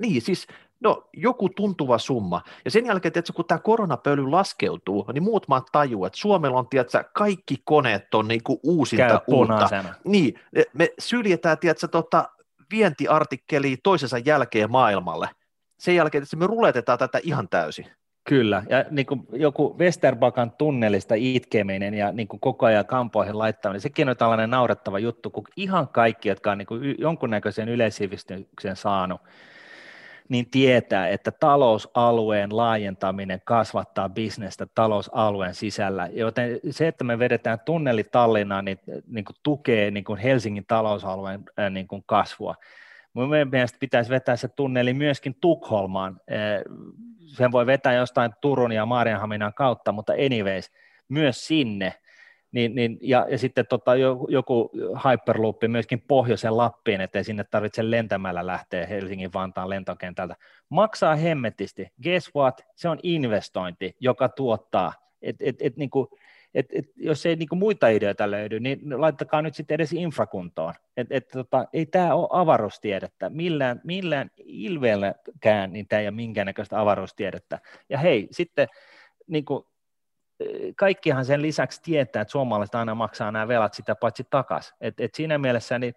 Niin, 0.00 0.22
siis 0.22 0.46
No 0.80 1.08
joku 1.12 1.48
tuntuva 1.48 1.98
summa. 1.98 2.42
Ja 2.64 2.70
sen 2.70 2.86
jälkeen, 2.86 3.12
että 3.16 3.32
kun 3.32 3.44
tämä 3.44 3.58
koronapöly 3.58 4.30
laskeutuu, 4.30 5.06
niin 5.12 5.22
muut 5.22 5.48
maat 5.48 5.66
tajuu, 5.72 6.04
että 6.04 6.18
Suomella 6.18 6.58
on, 6.58 6.68
tiedätkö, 6.68 7.04
kaikki 7.14 7.56
koneet 7.64 8.14
on 8.14 8.28
niin 8.28 8.42
kuin 8.42 8.60
uusinta 8.62 9.06
Käy 9.06 9.18
uutta. 9.26 9.68
Niin, 10.04 10.40
me 10.72 10.88
syljetään, 10.98 11.58
tiedätkö, 11.58 11.88
tota, 11.88 12.28
vientiartikkeli 12.70 13.76
toisensa 13.82 14.18
jälkeen 14.18 14.70
maailmalle. 14.70 15.28
Sen 15.78 15.94
jälkeen, 15.94 16.22
että 16.22 16.36
me 16.36 16.46
ruletetaan 16.46 16.98
tätä 16.98 17.20
ihan 17.22 17.48
täysin. 17.48 17.86
Kyllä, 18.28 18.62
ja 18.68 18.84
niin 18.90 19.06
kuin 19.06 19.20
joku 19.32 19.76
Westerbakan 19.78 20.50
tunnelista 20.50 21.14
itkeminen 21.16 21.94
ja 21.94 22.12
niin 22.12 22.28
kuin 22.28 22.40
koko 22.40 22.66
ajan 22.66 22.86
kampoihin 22.86 23.38
laittaminen, 23.38 23.80
sekin 23.80 24.08
on 24.08 24.16
tällainen 24.16 24.50
naurettava 24.50 24.98
juttu, 24.98 25.30
kun 25.30 25.44
ihan 25.56 25.88
kaikki, 25.88 26.28
jotka 26.28 26.50
on 26.50 26.58
niin 26.58 26.66
kuin 26.66 26.94
jonkunnäköisen 26.98 27.68
yleissivistyksen 27.68 28.76
saanut, 28.76 29.20
niin 30.28 30.50
tietää, 30.50 31.08
että 31.08 31.30
talousalueen 31.30 32.56
laajentaminen 32.56 33.40
kasvattaa 33.44 34.08
bisnestä 34.08 34.66
talousalueen 34.74 35.54
sisällä, 35.54 36.08
joten 36.12 36.60
se, 36.70 36.88
että 36.88 37.04
me 37.04 37.18
vedetään 37.18 37.58
tunneli 37.64 38.04
Tallinnaan, 38.04 38.64
niin, 38.64 38.78
niin 39.06 39.24
kuin 39.24 39.36
tukee 39.42 39.90
niin 39.90 40.04
kuin 40.04 40.18
Helsingin 40.18 40.64
talousalueen 40.66 41.44
niin 41.70 41.88
kuin 41.88 42.02
kasvua. 42.06 42.54
Mun 43.12 43.28
mielestä 43.50 43.78
pitäisi 43.80 44.10
vetää 44.10 44.36
se 44.36 44.48
tunneli 44.48 44.94
myöskin 44.94 45.36
Tukholmaan. 45.40 46.20
Sen 47.26 47.52
voi 47.52 47.66
vetää 47.66 47.92
jostain 47.92 48.32
Turun 48.40 48.72
ja 48.72 48.86
Maarianhaminan 48.86 49.54
kautta, 49.54 49.92
mutta 49.92 50.12
anyways, 50.12 50.70
myös 51.08 51.46
sinne– 51.46 51.94
niin, 52.52 52.74
niin, 52.74 52.98
ja, 53.00 53.26
ja 53.30 53.38
sitten 53.38 53.66
tota, 53.66 53.96
joku 54.28 54.70
Hyperloop 55.04 55.56
myöskin 55.68 56.04
pohjoisen 56.08 56.56
Lappiin, 56.56 57.00
ettei 57.00 57.24
sinne 57.24 57.44
tarvitse 57.44 57.90
lentämällä 57.90 58.46
lähteä 58.46 58.86
Helsingin 58.86 59.32
Vantaan 59.32 59.70
lentokentältä. 59.70 60.36
Maksaa 60.68 61.16
hemmetisti. 61.16 61.92
Guess 62.02 62.34
what? 62.36 62.60
Se 62.76 62.88
on 62.88 62.98
investointi, 63.02 63.96
joka 64.00 64.28
tuottaa. 64.28 64.92
Et, 65.22 65.36
et, 65.40 65.56
et, 65.60 65.76
niin 65.76 65.90
kuin, 65.90 66.08
et, 66.54 66.66
et, 66.72 66.84
jos 66.96 67.26
ei 67.26 67.36
niin 67.36 67.48
kuin 67.48 67.58
muita 67.58 67.88
ideoita 67.88 68.30
löydy, 68.30 68.60
niin 68.60 69.00
laittakaa 69.00 69.42
nyt 69.42 69.54
sitten 69.54 69.74
edes 69.74 69.92
infrakuntoon. 69.92 70.74
Et, 70.96 71.06
et, 71.10 71.28
tota, 71.28 71.66
ei 71.72 71.86
tämä 71.86 72.14
ole 72.14 72.28
avaruustiedettä. 72.30 73.30
Millään, 73.30 73.80
millään 73.84 74.30
ilveelläkään 74.44 75.72
niin 75.72 75.88
tämä 75.88 76.00
ei 76.00 76.06
ole 76.06 76.16
minkäännäköistä 76.16 76.80
avaruustiedettä. 76.80 77.58
Ja 77.88 77.98
hei, 77.98 78.28
sitten 78.30 78.68
niin 79.26 79.44
kuin 79.44 79.64
kaikkihan 80.76 81.24
sen 81.24 81.42
lisäksi 81.42 81.82
tietää, 81.82 82.22
että 82.22 82.32
suomalaiset 82.32 82.74
aina 82.74 82.94
maksaa 82.94 83.32
nämä 83.32 83.48
velat 83.48 83.74
sitä 83.74 83.94
paitsi 83.94 84.26
takaisin. 84.30 84.74
Et, 84.80 85.00
et 85.00 85.14
siinä 85.14 85.38
mielessä 85.38 85.78
niin 85.78 85.94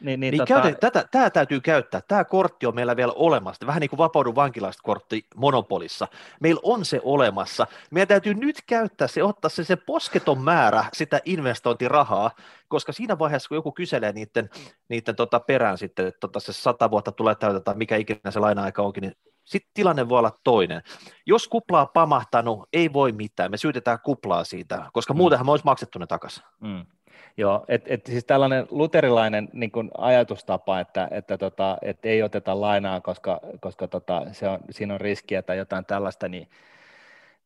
niin, 0.00 0.20
niin, 0.20 0.32
niin 0.32 0.38
tota... 0.38 0.62
käytä, 0.62 0.78
tätä, 0.80 1.08
tämä 1.10 1.30
täytyy 1.30 1.60
käyttää. 1.60 2.00
Tämä 2.08 2.24
kortti 2.24 2.66
on 2.66 2.74
meillä 2.74 2.96
vielä 2.96 3.12
olemassa. 3.12 3.66
Vähän 3.66 3.80
niin 3.80 3.90
kuin 3.90 3.98
vapaudu 3.98 4.34
vankilasta 4.34 4.82
kortti 4.82 5.26
Monopolissa. 5.36 6.08
Meillä 6.40 6.60
on 6.64 6.84
se 6.84 7.00
olemassa. 7.04 7.66
Meidän 7.90 8.08
täytyy 8.08 8.34
nyt 8.34 8.56
käyttää 8.66 9.08
se, 9.08 9.22
ottaa 9.22 9.48
se, 9.48 9.64
se 9.64 9.76
posketon 9.76 10.40
määrä 10.40 10.84
sitä 10.92 11.20
investointirahaa, 11.24 12.30
koska 12.68 12.92
siinä 12.92 13.18
vaiheessa, 13.18 13.48
kun 13.48 13.56
joku 13.56 13.72
kyselee 13.72 14.12
niiden, 14.12 14.50
niiden 14.88 15.16
tota 15.16 15.40
perään 15.40 15.78
sitten, 15.78 16.06
että 16.06 16.20
tota 16.20 16.40
se 16.40 16.52
sata 16.52 16.90
vuotta 16.90 17.12
tulee 17.12 17.34
täytetä, 17.34 17.74
mikä 17.74 17.96
ikinä 17.96 18.30
se 18.30 18.40
laina-aika 18.40 18.82
onkin, 18.82 19.02
niin 19.02 19.16
sitten 19.46 19.70
tilanne 19.74 20.08
voi 20.08 20.18
olla 20.18 20.38
toinen. 20.44 20.82
Jos 21.26 21.48
kupla 21.48 21.80
on 21.80 21.88
pamahtanut, 21.94 22.68
ei 22.72 22.92
voi 22.92 23.12
mitään, 23.12 23.50
me 23.50 23.56
syytetään 23.56 23.98
kuplaa 24.04 24.44
siitä, 24.44 24.86
koska 24.92 25.14
mm. 25.14 25.16
muutenhan 25.16 25.46
me 25.46 25.50
olisi 25.50 25.64
maksettu 25.64 25.98
ne 25.98 26.06
takaisin. 26.06 26.44
Mm. 26.60 26.86
Joo, 27.36 27.64
että 27.68 27.94
et 27.94 28.06
siis 28.06 28.24
tällainen 28.24 28.66
luterilainen 28.70 29.48
niin 29.52 29.70
kun 29.70 29.90
ajatustapa, 29.98 30.80
että, 30.80 31.08
että 31.10 31.38
tota, 31.38 31.78
et 31.82 32.06
ei 32.06 32.22
oteta 32.22 32.60
lainaa, 32.60 33.00
koska, 33.00 33.40
koska 33.60 33.88
tota, 33.88 34.22
se 34.32 34.48
on, 34.48 34.58
siinä 34.70 34.94
on 34.94 35.00
riskiä 35.00 35.42
tai 35.42 35.58
jotain 35.58 35.84
tällaista, 35.84 36.28
niin 36.28 36.48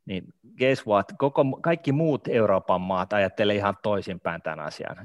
niin 0.06 0.24
guess 0.58 0.86
what, 0.86 1.12
Koko, 1.18 1.44
kaikki 1.62 1.92
muut 1.92 2.28
Euroopan 2.28 2.80
maat 2.80 3.12
ajattelee 3.12 3.56
ihan 3.56 3.76
toisinpäin 3.82 4.42
tämän 4.42 4.60
asian. 4.60 4.96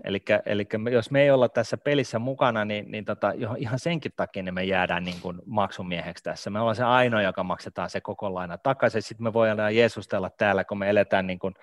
Eli 0.45 0.67
jos 0.91 1.11
me 1.11 1.21
ei 1.21 1.31
olla 1.31 1.49
tässä 1.49 1.77
pelissä 1.77 2.19
mukana, 2.19 2.65
niin, 2.65 2.91
niin 2.91 3.05
tota, 3.05 3.33
ihan 3.57 3.79
senkin 3.79 4.11
takia 4.15 4.43
niin 4.43 4.53
me 4.53 4.63
jäädään 4.63 5.03
niin 5.03 5.21
kuin 5.21 5.41
maksumieheksi 5.45 6.23
tässä. 6.23 6.49
Me 6.49 6.59
ollaan 6.59 6.75
se 6.75 6.83
ainoa, 6.83 7.21
joka 7.21 7.43
maksetaan 7.43 7.89
se 7.89 8.01
koko 8.01 8.33
laina 8.33 8.57
takaisin. 8.57 9.01
Sitten 9.01 9.23
me 9.23 9.33
voidaan 9.33 9.75
jeesustella 9.75 10.29
täällä, 10.29 10.63
kun 10.63 10.77
me 10.77 10.89
eletään 10.89 11.27
niin 11.27 11.39
kuin 11.39 11.53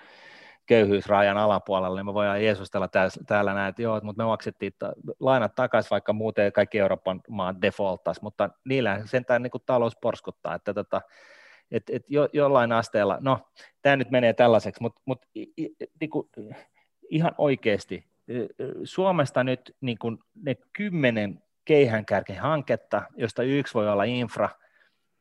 köyhyysrajan 0.67 1.39
alapuolella, 1.39 1.97
niin 1.97 2.07
me 2.07 2.15
voidaan 2.15 2.45
jeesustella 2.45 2.89
täällä, 3.27 3.55
näin, 3.55 3.69
että 3.69 3.83
joo, 3.83 4.01
mutta 4.03 4.23
me 4.23 4.27
maksettiin 4.27 4.73
lainat 5.21 5.55
takaisin, 5.55 5.91
vaikka 5.91 6.13
muuten 6.13 6.53
kaikki 6.53 6.79
Euroopan 6.79 7.21
maat 7.29 7.57
defaulttaisi, 7.63 8.23
mutta 8.23 8.51
niillä 8.65 9.03
sentään 9.05 9.43
niin 9.43 9.51
kuin 9.51 9.63
talous 9.67 9.97
porskuttaa, 9.97 10.55
että 10.55 10.75
tota, 10.75 11.01
et, 11.73 11.83
et 11.91 12.05
jo, 12.09 12.29
jollain 12.33 12.73
asteella, 12.73 13.19
no 13.21 13.49
tämä 13.83 13.97
nyt 13.97 14.11
menee 14.11 14.33
tällaiseksi, 14.33 14.83
mutta 14.83 15.01
mut, 15.05 15.27
niinku, 16.01 16.31
ihan 17.11 17.33
oikeasti 17.39 18.07
Suomesta 18.85 19.45
nyt 19.45 19.77
niinku, 19.81 20.19
ne 20.35 20.57
kymmenen 20.73 21.43
keihänkärkihanketta, 21.65 23.03
josta 23.17 23.43
yksi 23.43 23.75
voi 23.75 23.89
olla 23.89 24.05
infra, 24.05 24.49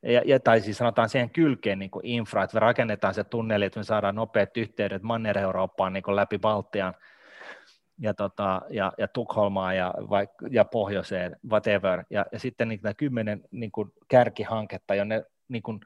ja, 0.03 0.21
ja, 0.25 0.39
tai 0.39 0.61
siis 0.61 0.77
sanotaan 0.77 1.09
siihen 1.09 1.29
kylkeen 1.29 1.79
niin 1.79 1.91
kuin 1.91 2.05
infra, 2.05 2.43
että 2.43 2.55
me 2.55 2.59
rakennetaan 2.59 3.13
se 3.13 3.23
tunneli, 3.23 3.65
että 3.65 3.79
me 3.79 3.83
saadaan 3.83 4.15
nopeat 4.15 4.57
yhteydet 4.57 5.03
Manner-Eurooppaan 5.03 5.93
niin 5.93 6.03
kuin 6.03 6.15
läpi 6.15 6.39
Baltian 6.39 6.93
ja, 7.99 8.13
tota, 8.13 8.61
ja, 8.69 8.91
ja 8.97 9.07
Tukholmaan 9.07 9.77
ja, 9.77 9.93
vaik, 10.09 10.29
ja 10.49 10.65
pohjoiseen, 10.65 11.35
whatever, 11.49 12.03
ja, 12.09 12.25
ja 12.31 12.39
sitten 12.39 12.67
niin, 12.67 12.79
nämä 12.83 12.93
kymmenen 12.93 13.41
niin 13.51 13.71
kuin 13.71 13.91
kärkihanketta, 14.07 14.95
jonne 14.95 15.23
niin 15.47 15.63
kuin, 15.63 15.79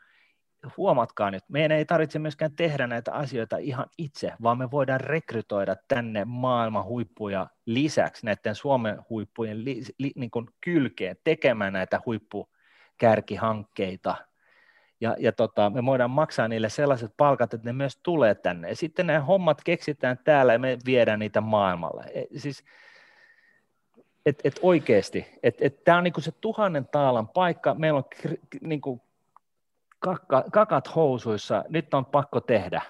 huomatkaa 0.77 1.31
nyt, 1.31 1.43
meidän 1.49 1.77
ei 1.77 1.85
tarvitse 1.85 2.19
myöskään 2.19 2.55
tehdä 2.55 2.87
näitä 2.87 3.13
asioita 3.13 3.57
ihan 3.57 3.85
itse, 3.97 4.33
vaan 4.43 4.57
me 4.57 4.71
voidaan 4.71 5.01
rekrytoida 5.01 5.75
tänne 5.87 6.25
maailman 6.25 6.83
huippuja 6.83 7.47
lisäksi 7.65 8.25
näiden 8.25 8.55
Suomen 8.55 8.97
huippujen 9.09 9.65
li, 9.65 9.81
li, 9.97 10.11
niin 10.15 10.31
kuin 10.31 10.47
kylkeen 10.61 11.15
tekemään 11.23 11.73
näitä 11.73 12.01
huippukärkihankkeita. 12.05 14.15
Ja, 15.01 15.15
ja 15.19 15.31
tota, 15.31 15.69
me 15.69 15.85
voidaan 15.85 16.11
maksaa 16.11 16.47
niille 16.47 16.69
sellaiset 16.69 17.11
palkat, 17.17 17.53
että 17.53 17.67
ne 17.67 17.73
myös 17.73 17.99
tulee 18.03 18.35
tänne. 18.35 18.69
Ja 18.69 18.75
sitten 18.75 19.07
nämä 19.07 19.19
hommat 19.19 19.61
keksitään 19.63 20.19
täällä 20.23 20.53
ja 20.53 20.59
me 20.59 20.77
viedään 20.85 21.19
niitä 21.19 21.41
maailmalle. 21.41 22.03
E, 22.13 22.23
siis, 22.37 22.63
et, 24.25 24.41
et 24.43 24.59
oikeasti, 24.61 25.27
että 25.43 25.65
et, 25.65 25.83
tämä 25.83 25.97
on 25.97 26.03
niinku 26.03 26.21
se 26.21 26.31
tuhannen 26.31 26.87
taalan 26.91 27.27
paikka, 27.27 27.73
meillä 27.73 27.97
on 27.97 28.05
niinku 28.61 29.01
kakka, 30.05 30.43
kakat 30.51 30.95
housuissa, 30.95 31.63
nyt 31.69 31.93
on 31.93 32.05
pakko 32.05 32.41
tehdä. 32.41 32.81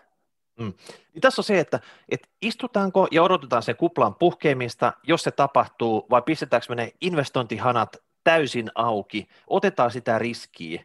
Mm. 0.59 0.73
Niin 1.13 1.21
tässä 1.21 1.39
on 1.39 1.43
se, 1.43 1.59
että, 1.59 1.79
että 2.09 2.27
istutaanko 2.41 3.07
ja 3.11 3.23
odotetaan 3.23 3.63
sen 3.63 3.75
kuplan 3.75 4.15
puhkeamista, 4.15 4.93
jos 5.03 5.23
se 5.23 5.31
tapahtuu, 5.31 6.05
vai 6.09 6.21
pistetäänkö 6.21 6.65
me 6.69 6.75
ne 6.75 6.91
investointihanat 7.01 7.97
täysin 8.23 8.71
auki, 8.75 9.27
otetaan 9.47 9.91
sitä 9.91 10.19
riskiä 10.19 10.83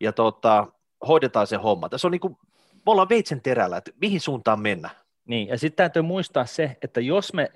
ja 0.00 0.12
tota, 0.12 0.66
hoidetaan 1.08 1.46
se 1.46 1.56
homma. 1.56 1.88
Tässä 1.88 2.08
on 2.08 2.12
niin 2.12 2.20
kuin, 2.20 2.36
me 2.74 2.82
ollaan 2.86 3.08
veitsen 3.08 3.40
terällä, 3.40 3.76
että 3.76 3.90
mihin 4.00 4.20
suuntaan 4.20 4.60
mennä. 4.60 4.90
Niin, 5.24 5.48
ja 5.48 5.58
sitten 5.58 5.76
täytyy 5.76 6.02
muistaa 6.02 6.46
se, 6.46 6.76
että 6.82 7.00
jos 7.00 7.32
me 7.32 7.52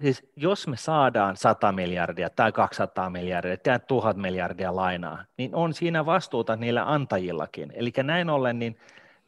siis 0.00 0.30
jos 0.36 0.68
me 0.68 0.76
saadaan 0.76 1.36
100 1.36 1.72
miljardia 1.72 2.30
tai 2.30 2.52
200 2.52 3.10
miljardia 3.10 3.56
tai 3.56 3.80
1000 3.80 4.16
miljardia 4.16 4.76
lainaa, 4.76 5.24
niin 5.38 5.54
on 5.54 5.74
siinä 5.74 6.06
vastuuta 6.06 6.56
niillä 6.56 6.92
antajillakin. 6.92 7.72
Eli 7.74 7.92
näin 8.02 8.30
ollen 8.30 8.58
niin 8.58 8.76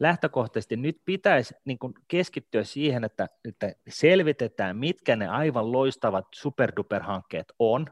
lähtökohtaisesti 0.00 0.76
nyt 0.76 1.00
pitäisi 1.04 1.54
niin 1.64 1.78
kuin 1.78 1.94
keskittyä 2.08 2.64
siihen, 2.64 3.04
että, 3.04 3.28
että 3.44 3.72
selvitetään, 3.88 4.76
mitkä 4.76 5.16
ne 5.16 5.28
aivan 5.28 5.72
loistavat 5.72 6.26
superduper-hankkeet 6.34 7.52
on, 7.58 7.86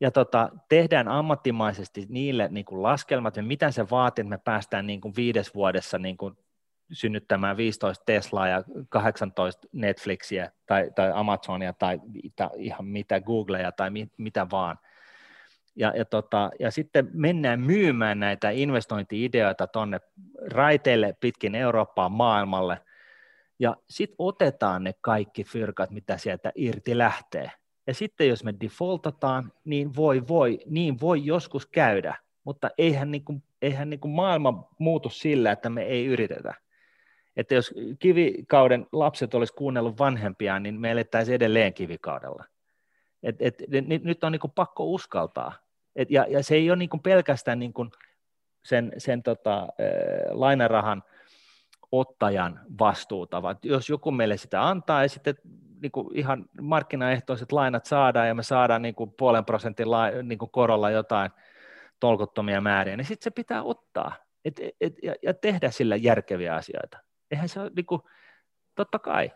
ja 0.00 0.10
tota, 0.10 0.48
tehdään 0.68 1.08
ammattimaisesti 1.08 2.06
niille 2.08 2.48
niin 2.50 2.64
kuin 2.64 2.82
laskelmat, 2.82 3.36
ja 3.36 3.42
mitä 3.42 3.70
se 3.70 3.90
vaatii, 3.90 4.22
että 4.22 4.28
me 4.28 4.38
päästään 4.38 4.86
niin 4.86 5.00
kuin 5.00 5.16
viides 5.16 5.54
vuodessa 5.54 5.98
niin 5.98 6.16
kuin 6.16 6.36
synnyttämään 6.92 7.56
15 7.56 8.04
Teslaa 8.06 8.48
ja 8.48 8.64
18 8.88 9.68
Netflixiä 9.72 10.50
tai, 10.66 10.90
tai 10.94 11.10
Amazonia 11.14 11.72
tai, 11.72 12.00
tai 12.36 12.48
ihan 12.56 12.86
mitä 12.86 13.20
Googleja 13.20 13.72
tai 13.72 13.90
mi, 13.90 14.08
mitä 14.16 14.46
vaan. 14.50 14.78
Ja, 15.76 15.92
ja, 15.96 16.04
tota, 16.04 16.50
ja 16.60 16.70
sitten 16.70 17.10
mennään 17.12 17.60
myymään 17.60 18.20
näitä 18.20 18.50
investointiideoita 18.50 19.66
tuonne 19.66 20.00
raiteille 20.50 21.16
pitkin 21.20 21.54
Eurooppaa 21.54 22.08
maailmalle, 22.08 22.80
ja 23.58 23.76
sitten 23.90 24.16
otetaan 24.18 24.84
ne 24.84 24.94
kaikki 25.00 25.44
fyrkat, 25.44 25.90
mitä 25.90 26.16
sieltä 26.16 26.52
irti 26.54 26.98
lähtee. 26.98 27.50
Ja 27.86 27.94
sitten 27.94 28.28
jos 28.28 28.44
me 28.44 28.54
defaultataan, 28.60 29.52
niin 29.64 29.96
voi 29.96 30.28
voi, 30.28 30.58
niin 30.66 31.00
voi 31.00 31.26
joskus 31.26 31.66
käydä, 31.66 32.16
mutta 32.44 32.70
eihän, 32.78 33.10
niin 33.10 33.24
kuin, 33.24 33.42
eihän 33.62 33.90
niin 33.90 34.00
kuin 34.00 34.12
maailma 34.12 34.68
muutu 34.78 35.08
sillä, 35.08 35.52
että 35.52 35.70
me 35.70 35.82
ei 35.82 36.06
yritetä. 36.06 36.54
Että 37.36 37.54
jos 37.54 37.74
kivikauden 37.98 38.86
lapset 38.92 39.34
olisi 39.34 39.54
kuunnellut 39.54 39.98
vanhempiaan, 39.98 40.62
niin 40.62 40.80
me 40.80 40.90
elettäisiin 40.90 41.34
edelleen 41.34 41.74
kivikaudella. 41.74 42.44
Et, 43.22 43.36
et, 43.38 43.62
et, 43.72 44.04
nyt 44.04 44.24
on 44.24 44.32
niin 44.32 44.40
kuin 44.40 44.52
pakko 44.54 44.84
uskaltaa. 44.84 45.52
Et, 45.96 46.10
ja, 46.10 46.26
ja 46.28 46.44
se 46.44 46.54
ei 46.54 46.70
ole 46.70 46.76
niin 46.76 46.88
kuin 46.88 47.02
pelkästään 47.02 47.58
niin 47.58 47.72
kuin 47.72 47.90
sen, 48.64 48.92
sen 48.98 49.22
tota, 49.22 49.60
äh, 49.60 49.68
lainarahan 50.30 51.02
ottajan 51.92 52.60
vastuuta, 52.78 53.42
vaan 53.42 53.58
jos 53.62 53.88
joku 53.88 54.10
meille 54.10 54.36
sitä 54.36 54.68
antaa 54.68 55.02
ja 55.02 55.08
sitten 55.08 55.34
niin 55.82 55.92
kuin 55.92 56.16
ihan 56.16 56.46
markkinaehtoiset 56.60 57.52
lainat 57.52 57.86
saadaan 57.86 58.28
ja 58.28 58.34
me 58.34 58.42
saadaan 58.42 58.82
niin 58.82 58.94
kuin 58.94 59.12
puolen 59.18 59.44
prosentin 59.44 59.90
la, 59.90 60.10
niin 60.10 60.38
kuin 60.38 60.50
korolla 60.50 60.90
jotain 60.90 61.30
tolkuttomia 62.00 62.60
määriä, 62.60 62.96
niin 62.96 63.04
sitten 63.04 63.24
se 63.24 63.30
pitää 63.30 63.62
ottaa 63.62 64.12
et, 64.44 64.60
et, 64.80 64.94
ja, 65.02 65.14
ja 65.22 65.34
tehdä 65.34 65.70
sillä 65.70 65.96
järkeviä 65.96 66.54
asioita. 66.54 66.98
Eihän 67.30 67.48
se 67.48 67.60
ole, 67.60 67.70
niin 67.76 67.86
kuin, 67.86 68.02
totta 68.74 68.98
kai. 68.98 69.32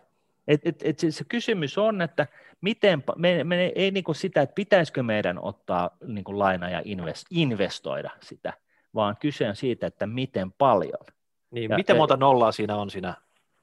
Et, 0.49 0.61
et, 0.65 0.83
et 0.85 0.99
se, 0.99 1.11
se 1.11 1.25
kysymys 1.25 1.79
on, 1.79 2.03
että 2.03 2.27
miten, 2.61 3.05
me, 3.17 3.45
me 3.45 3.73
ei 3.75 3.91
niin 3.91 4.05
kuin 4.05 4.15
sitä, 4.15 4.43
että 4.43 4.55
pitäisikö 4.55 5.03
meidän 5.03 5.39
ottaa 5.43 5.91
niin 6.07 6.25
kuin 6.25 6.39
laina 6.39 6.71
ja 6.71 6.83
invest, 6.85 7.27
investoida 7.31 8.11
sitä, 8.21 8.53
vaan 8.95 9.17
kyse 9.17 9.49
on 9.49 9.57
siitä, 9.57 9.87
että 9.87 10.07
miten 10.07 10.53
paljon. 10.53 11.05
Niin, 11.51 11.71
ja, 11.71 11.77
miten 11.77 11.97
monta 11.97 12.17
nollaa 12.17 12.53
siinä 12.53 12.77
on 12.77 12.91
siinä 12.91 13.15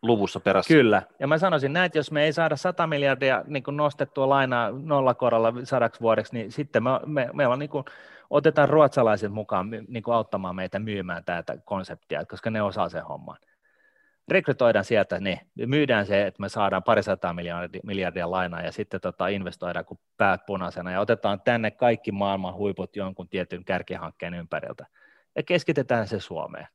luvussa 0.02 0.40
perässä. 0.40 0.74
Kyllä, 0.74 1.02
ja 1.20 1.28
mä 1.28 1.38
sanoisin 1.38 1.74
näin, 1.74 1.86
että 1.86 1.98
jos 1.98 2.12
me 2.12 2.24
ei 2.24 2.34
saada 2.34 2.56
100 2.56 2.88
miljardia 2.88 3.44
niin 3.48 3.64
kuin 3.64 3.78
nostettua 3.78 4.30
lainaa 4.30 4.72
nollakorolla 4.72 5.54
sadaksi 5.64 6.02
vuodeksi, 6.02 6.34
niin 6.34 6.52
sitten 6.52 6.84
me, 6.84 6.90
me, 7.06 7.30
meillä 7.34 7.54
on 7.54 7.60
niin 7.60 7.70
kuin, 7.70 7.86
otetaan 8.30 8.70
ruotsalaiset 8.70 9.32
mukaan 9.32 9.70
niin 9.88 10.04
kuin 10.04 10.16
auttamaan 10.16 10.56
meitä 10.56 10.80
myymään 10.80 11.24
tätä 11.24 11.58
konseptia, 11.66 12.26
koska 12.26 12.50
ne 12.50 12.62
osaa 12.62 12.90
sen 12.90 13.04
homman. 13.04 13.38
Rekrytoidaan 14.28 14.86
sieltä 14.86 15.20
ne, 15.20 15.42
myydään 15.66 16.06
se, 16.06 16.28
että 16.28 16.42
me 16.42 16.50
saadaan 16.50 16.84
parisataa 16.84 17.34
miljardia, 17.34 17.82
miljardia 17.84 18.32
lainaa 18.32 18.62
ja 18.62 18.72
sitten 18.72 19.02
tota 19.02 19.28
investoidaan 19.28 19.86
kuin 19.86 20.00
päät 20.18 20.46
punaisena 20.46 20.92
ja 20.92 21.00
otetaan 21.00 21.42
tänne 21.42 21.72
kaikki 21.72 22.12
maailman 22.12 22.54
huiput 22.54 22.96
jonkun 22.96 23.30
tietyn 23.30 23.66
kärkihankkeen 23.66 24.34
ympäriltä 24.34 24.86
ja 25.36 25.44
keskitetään 25.44 26.08
se 26.08 26.20
Suomeen 26.20 26.68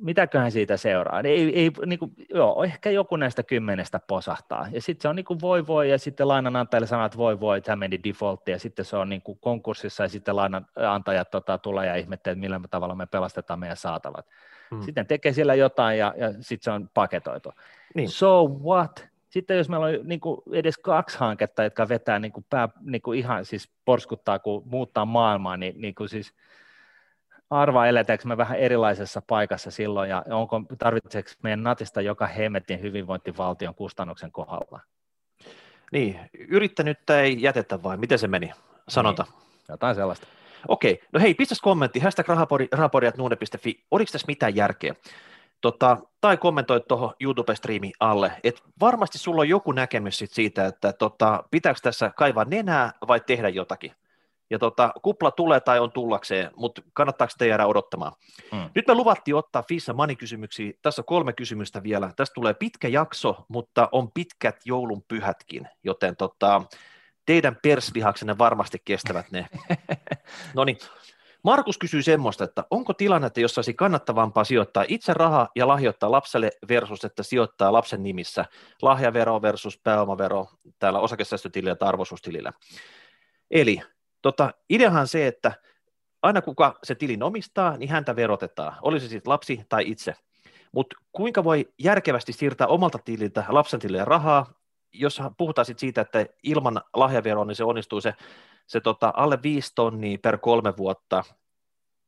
mitäköhän 0.00 0.52
siitä 0.52 0.76
seuraa. 0.76 1.20
Ei, 1.20 1.60
ei, 1.60 1.70
niin 1.86 1.98
kuin, 1.98 2.12
joo, 2.34 2.64
ehkä 2.64 2.90
joku 2.90 3.16
näistä 3.16 3.42
kymmenestä 3.42 4.00
posahtaa. 4.06 4.66
Ja 4.72 4.82
sitten 4.82 5.02
se 5.02 5.08
on 5.08 5.16
niin 5.16 5.24
kuin 5.24 5.40
voi 5.40 5.66
voi, 5.66 5.90
ja 5.90 5.98
sitten 5.98 6.28
lainanantajalle 6.28 6.86
sanoo, 6.86 7.06
että 7.06 7.18
voi 7.18 7.40
voi, 7.40 7.60
tämä 7.60 7.76
meni 7.76 8.00
defaultti, 8.04 8.50
ja 8.50 8.58
sitten 8.58 8.84
se 8.84 8.96
on 8.96 9.08
niin 9.08 9.22
kuin 9.22 9.38
konkurssissa, 9.40 10.02
ja 10.02 10.08
sitten 10.08 10.36
lainanantajat 10.36 11.30
tota, 11.30 11.58
tulee 11.58 11.86
ja 11.86 11.96
ihmettelee, 11.96 12.32
että 12.32 12.40
millä 12.40 12.60
tavalla 12.70 12.94
me 12.94 13.06
pelastetaan 13.06 13.58
meidän 13.58 13.76
saatavat. 13.76 14.26
Hmm. 14.70 14.82
Sitten 14.82 15.06
tekee 15.06 15.32
siellä 15.32 15.54
jotain, 15.54 15.98
ja, 15.98 16.14
ja 16.16 16.32
sitten 16.32 16.64
se 16.64 16.70
on 16.70 16.90
paketoitu. 16.94 17.52
Niin. 17.94 18.08
So 18.08 18.48
what? 18.64 19.10
Sitten 19.28 19.56
jos 19.56 19.68
meillä 19.68 19.86
on 19.86 19.98
niin 20.02 20.20
kuin 20.20 20.40
edes 20.52 20.78
kaksi 20.78 21.18
hanketta, 21.18 21.64
jotka 21.64 21.88
vetää 21.88 22.18
niin 22.18 22.32
kuin 22.32 22.46
pää, 22.50 22.68
niin 22.80 23.02
kuin 23.02 23.18
ihan 23.18 23.44
siis 23.44 23.70
porskuttaa, 23.84 24.38
kun 24.38 24.62
muuttaa 24.66 25.04
maailmaa, 25.04 25.56
niin, 25.56 25.80
niin 25.80 25.94
kuin 25.94 26.08
siis– 26.08 26.32
arvaa, 27.50 27.86
eletäänkö 27.86 28.28
me 28.28 28.36
vähän 28.36 28.58
erilaisessa 28.58 29.22
paikassa 29.26 29.70
silloin, 29.70 30.10
ja 30.10 30.24
onko, 30.30 30.62
tarvitseeko 30.78 31.30
meidän 31.42 31.62
natista 31.62 32.00
joka 32.00 32.26
hemmetin 32.26 32.82
hyvinvointivaltion 32.82 33.74
kustannuksen 33.74 34.32
kohdalla? 34.32 34.80
Niin, 35.92 36.20
yrittänyt 36.48 37.10
ei 37.10 37.42
jätetä 37.42 37.82
vai 37.82 37.96
miten 37.96 38.18
se 38.18 38.28
meni? 38.28 38.52
Sanota. 38.88 39.22
Niin, 39.22 39.34
jotain 39.68 39.94
sellaista. 39.94 40.26
Okei, 40.68 41.00
no 41.12 41.20
hei, 41.20 41.34
pistäs 41.34 41.60
kommentti, 41.60 42.00
hashtag 42.00 42.26
rahapodiat.nuune.fi, 42.72 43.84
oliko 43.90 44.12
tässä 44.12 44.26
mitään 44.26 44.56
järkeä? 44.56 44.94
Tota, 45.60 45.96
tai 46.20 46.36
kommentoi 46.36 46.80
tuohon 46.80 47.14
YouTube-striimi 47.20 47.92
alle, 48.00 48.32
että 48.44 48.62
varmasti 48.80 49.18
sulla 49.18 49.40
on 49.40 49.48
joku 49.48 49.72
näkemys 49.72 50.18
sit 50.18 50.30
siitä, 50.30 50.66
että 50.66 50.92
tota, 50.92 51.44
pitääkö 51.50 51.80
tässä 51.82 52.10
kaivaa 52.16 52.44
nenää 52.44 52.92
vai 53.08 53.20
tehdä 53.20 53.48
jotakin. 53.48 53.92
Ja 54.50 54.58
tota, 54.58 54.92
kupla 55.02 55.30
tulee 55.30 55.60
tai 55.60 55.80
on 55.80 55.92
tullakseen, 55.92 56.50
mutta 56.56 56.82
kannattaako 56.92 57.32
te 57.38 57.46
jäädä 57.46 57.66
odottamaan? 57.66 58.12
Hmm. 58.52 58.70
Nyt 58.74 58.86
me 58.86 58.94
luvattiin 58.94 59.34
ottaa 59.34 59.64
Fissa 59.68 59.92
Mani-kysymyksiä. 59.92 60.72
Tässä 60.82 61.02
on 61.02 61.06
kolme 61.06 61.32
kysymystä 61.32 61.82
vielä. 61.82 62.12
Tästä 62.16 62.34
tulee 62.34 62.54
pitkä 62.54 62.88
jakso, 62.88 63.44
mutta 63.48 63.88
on 63.92 64.12
pitkät 64.12 64.56
joulun 64.64 65.02
pyhätkin, 65.08 65.68
joten 65.84 66.16
tota, 66.16 66.62
teidän 67.26 67.56
perslihaksenne 67.62 68.38
varmasti 68.38 68.78
kestävät 68.84 69.30
ne. 69.30 69.46
no 70.54 70.64
niin, 70.64 70.78
Markus 71.42 71.78
kysyy 71.78 72.02
semmoista, 72.02 72.44
että 72.44 72.64
onko 72.70 72.94
tilannetta, 72.94 73.40
jossa 73.40 73.58
olisi 73.58 73.74
kannattavampaa 73.74 74.44
sijoittaa 74.44 74.84
itse 74.88 75.14
rahaa 75.14 75.48
ja 75.56 75.68
lahjoittaa 75.68 76.10
lapselle 76.10 76.50
versus, 76.68 77.04
että 77.04 77.22
sijoittaa 77.22 77.72
lapsen 77.72 78.02
nimissä 78.02 78.44
lahjavero 78.82 79.42
versus 79.42 79.78
pääomavero 79.78 80.46
täällä 80.78 80.98
osakesäästötilillä 80.98 81.74
tai 81.74 81.88
arvoisuustilillä. 81.88 82.52
Eli 83.50 83.80
tota, 84.22 84.54
ideahan 84.70 85.08
se, 85.08 85.26
että 85.26 85.52
aina 86.22 86.42
kuka 86.42 86.78
se 86.82 86.94
tilin 86.94 87.22
omistaa, 87.22 87.76
niin 87.76 87.90
häntä 87.90 88.16
verotetaan, 88.16 88.76
olisi 88.82 89.06
se 89.06 89.10
sitten 89.10 89.30
lapsi 89.30 89.64
tai 89.68 89.84
itse. 89.86 90.14
Mutta 90.72 90.96
kuinka 91.12 91.44
voi 91.44 91.68
järkevästi 91.78 92.32
siirtää 92.32 92.66
omalta 92.66 92.98
tililtä 92.98 93.44
lapsen 93.48 93.80
tilille 93.80 94.04
rahaa, 94.04 94.46
jos 94.92 95.20
puhutaan 95.36 95.66
sit 95.66 95.78
siitä, 95.78 96.00
että 96.00 96.26
ilman 96.42 96.80
lahjaveroa, 96.94 97.44
niin 97.44 97.56
se 97.56 97.64
onnistuu 97.64 98.00
se, 98.00 98.14
se 98.66 98.80
tota, 98.80 99.12
alle 99.16 99.38
5 99.42 99.72
tonnia 99.74 100.18
per 100.22 100.38
kolme 100.38 100.76
vuotta, 100.76 101.24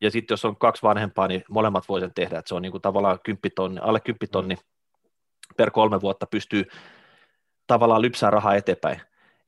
ja 0.01 0.11
sitten 0.11 0.33
jos 0.33 0.45
on 0.45 0.57
kaksi 0.57 0.83
vanhempaa, 0.83 1.29
niin 1.29 1.45
molemmat 1.51 1.89
voi 1.89 2.01
sen 2.01 2.15
tehdä, 2.15 2.39
että 2.39 2.49
se 2.49 2.55
on 2.55 2.63
niinku 2.63 2.79
tavallaan 2.79 3.19
10 3.23 3.41
tonni, 3.57 3.81
alle 3.81 4.01
10 4.01 4.19
tonni 4.33 4.57
per 5.57 5.71
kolme 5.71 6.01
vuotta 6.01 6.27
pystyy 6.27 6.65
tavallaan 7.67 8.03
lypsää 8.03 8.31
rahaa 8.31 8.55
eteenpäin. 8.55 9.01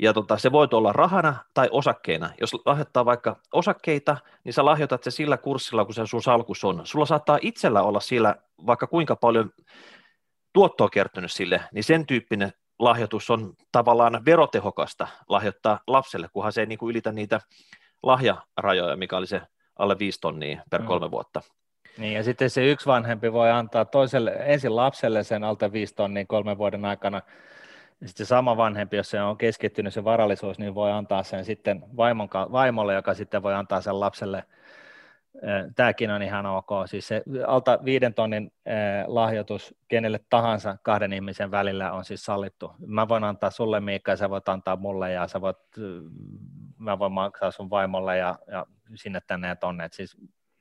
Ja 0.03 0.13
tota, 0.13 0.39
se 0.39 0.53
voi 0.53 0.69
olla 0.73 0.93
rahana 0.93 1.37
tai 1.55 1.69
osakkeina. 1.71 2.31
Jos 2.41 2.53
lahjoittaa 2.67 3.05
vaikka 3.05 3.37
osakkeita, 3.53 4.17
niin 4.45 4.53
sä 4.53 4.65
lahjoitat 4.65 5.03
se 5.05 5.11
sillä 5.11 5.37
kurssilla, 5.37 5.85
kun 5.85 5.95
se 5.95 6.07
sun 6.07 6.23
salkus 6.23 6.65
on. 6.65 6.81
Sulla 6.85 7.07
saattaa 7.07 7.39
itsellä 7.43 7.83
olla 7.83 8.01
sillä 8.01 8.35
vaikka 8.67 8.87
kuinka 8.87 9.17
paljon 9.17 9.51
tuottoa 10.53 10.89
kertynyt 10.89 11.33
sille, 11.33 11.61
niin 11.73 11.85
sen 11.85 12.07
tyyppinen 12.07 12.53
lahjoitus 12.79 13.31
on 13.31 13.55
tavallaan 13.73 14.25
verotehokasta 14.25 15.09
lahjoittaa 15.29 15.81
lapselle, 15.87 16.29
kunhan 16.33 16.53
se 16.53 16.61
ei 16.61 16.67
niin 16.67 16.79
kuin 16.79 16.91
ylitä 16.91 17.13
niitä 17.13 17.41
lahjarajoja, 18.03 18.97
mikä 18.97 19.17
oli 19.17 19.27
se 19.27 19.43
alle 19.79 19.99
5 19.99 20.21
tonnia 20.21 20.63
per 20.71 20.81
mm. 20.81 20.87
kolme 20.87 21.11
vuotta. 21.11 21.41
Niin, 21.99 22.13
ja 22.13 22.23
sitten 22.23 22.51
se 22.51 22.71
yksi 22.71 22.87
vanhempi 22.87 23.33
voi 23.33 23.51
antaa 23.51 23.85
toiselle, 23.85 24.31
ensin 24.31 24.77
lapselle 24.77 25.23
sen 25.23 25.45
alta 25.45 25.73
5 25.73 25.95
tonnia 25.95 26.25
kolmen 26.29 26.59
vuoden 26.59 26.85
aikana, 26.85 27.23
sitten 28.09 28.27
se 28.27 28.29
sama 28.29 28.57
vanhempi, 28.57 28.97
jos 28.97 29.11
se 29.11 29.23
on 29.23 29.37
keskittynyt 29.37 29.95
se 29.95 30.05
varallisuus, 30.05 30.59
niin 30.59 30.75
voi 30.75 30.93
antaa 30.93 31.23
sen 31.23 31.45
sitten 31.45 31.85
vaimon, 31.97 32.29
vaimolle, 32.53 32.95
joka 32.95 33.15
sitten 33.15 33.43
voi 33.43 33.55
antaa 33.55 33.81
sen 33.81 34.01
lapselle. 34.01 34.45
Tämäkin 35.75 36.11
on 36.11 36.23
ihan 36.23 36.47
ok. 36.47 36.69
Siis 36.87 37.09
se 37.09 37.23
alta 37.47 37.79
viiden 37.85 38.15
tonnin 38.15 38.53
lahjoitus 39.07 39.75
kenelle 39.89 40.21
tahansa 40.31 40.77
kahden 40.83 41.13
ihmisen 41.13 41.51
välillä 41.51 41.93
on 41.93 42.05
siis 42.05 42.25
sallittu. 42.25 42.73
Mä 42.87 43.09
voin 43.09 43.25
antaa 43.25 43.51
sulle 43.51 43.81
Miikka 43.81 44.13
ja 44.13 44.17
sä 44.17 44.31
voit 44.31 44.49
antaa 44.49 44.77
mulle 44.77 45.13
ja 45.13 45.29
sä 45.29 45.41
voit, 45.41 45.57
mä 46.79 46.99
voin 46.99 47.13
maksaa 47.13 47.51
sun 47.51 47.71
vaimolle 47.71 48.19
ja, 48.19 48.39
ja 48.47 48.67
sinne 48.95 49.21
tänne 49.27 49.49
ja 49.49 49.57
tonne. 49.57 49.89
siis, 49.93 50.17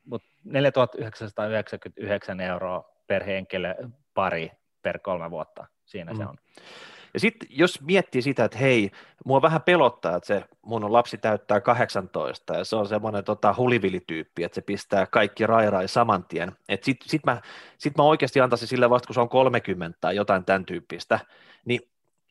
mutta 0.05 0.27
4999 0.43 2.39
euroa 2.39 2.93
per 3.07 3.23
henkilö 3.23 3.75
pari 4.13 4.51
per 4.81 4.99
kolme 4.99 5.31
vuotta, 5.31 5.67
siinä 5.85 6.11
mm. 6.11 6.17
se 6.17 6.25
on. 6.25 6.37
Ja 7.13 7.19
sitten 7.19 7.49
jos 7.51 7.81
miettii 7.81 8.21
sitä, 8.21 8.45
että 8.45 8.57
hei, 8.57 8.91
mua 9.25 9.41
vähän 9.41 9.61
pelottaa, 9.61 10.15
että 10.15 10.27
se 10.27 10.43
mun 10.61 10.93
lapsi 10.93 11.17
täyttää 11.17 11.61
18 11.61 12.53
ja 12.53 12.63
se 12.63 12.75
on 12.75 12.87
semmoinen 12.87 13.23
tota, 13.23 13.55
hulivilityyppi, 13.57 14.43
että 14.43 14.55
se 14.55 14.61
pistää 14.61 15.05
kaikki 15.05 15.47
rairai 15.47 15.87
saman 15.87 16.23
tien. 16.23 16.51
Että 16.69 16.85
sit, 16.85 16.97
sit, 17.05 17.25
mä, 17.25 17.41
sit 17.77 17.97
mä 17.97 18.03
oikeasti 18.03 18.41
antaisin 18.41 18.67
sille 18.67 18.89
vasta, 18.89 19.07
kun 19.07 19.13
se 19.13 19.21
on 19.21 19.29
30 19.29 19.97
tai 20.01 20.15
jotain 20.15 20.45
tämän 20.45 20.65
tyyppistä, 20.65 21.19
niin 21.65 21.79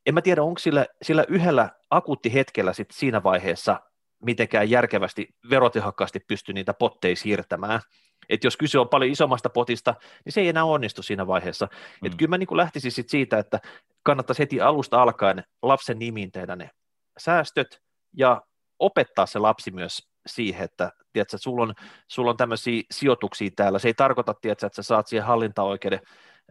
en 0.07 0.15
mä 0.15 0.23
tiedä, 0.23 0.43
onko 0.43 0.59
sillä, 0.59 0.87
sillä 1.03 1.25
yhdellä 1.29 1.71
akuuttihetkellä 1.91 2.73
sit 2.73 2.91
siinä 2.91 3.23
vaiheessa 3.23 3.81
mitenkään 4.25 4.71
järkevästi, 4.71 5.29
verotehokkaasti 5.51 6.21
pysty 6.21 6.53
niitä 6.53 6.75
potteja 6.75 7.17
siirtämään. 7.17 7.81
Että 8.29 8.47
jos 8.47 8.57
kyse 8.57 8.79
on 8.79 8.89
paljon 8.89 9.11
isommasta 9.11 9.51
potista, 9.51 9.95
niin 10.25 10.33
se 10.33 10.41
ei 10.41 10.49
enää 10.49 10.65
onnistu 10.65 11.03
siinä 11.03 11.27
vaiheessa. 11.27 11.67
Mm. 11.67 12.07
Että 12.07 12.19
kyllä 12.19 12.31
mä 12.31 12.39
niin 12.39 12.57
lähtisin 12.57 12.93
sit 12.93 13.09
siitä, 13.09 13.39
että 13.39 13.61
kannattaisi 14.03 14.43
heti 14.43 14.61
alusta 14.61 15.03
alkaen 15.03 15.45
lapsen 15.63 15.99
nimiin 15.99 16.33
tehdä 16.33 16.57
ne 16.57 16.71
säästöt 17.19 17.83
ja 18.17 18.43
opettaa 18.79 19.27
se 19.27 19.39
lapsi 19.39 19.71
myös 19.71 20.09
siihen, 20.27 20.65
että 20.65 20.93
tiedätkö, 21.13 21.39
sulla, 21.39 21.63
on, 21.63 21.75
sulla 22.09 22.31
on 22.31 22.37
tämmöisiä 22.37 22.83
sijoituksia 22.91 23.51
täällä. 23.57 23.79
Se 23.79 23.89
ei 23.89 23.95
tarkoita, 23.95 24.35
tiedätkö, 24.35 24.67
että 24.67 24.77
sä 24.77 24.83
saat 24.83 25.07
siihen 25.07 25.27
hallintaoikeuden, 25.27 26.01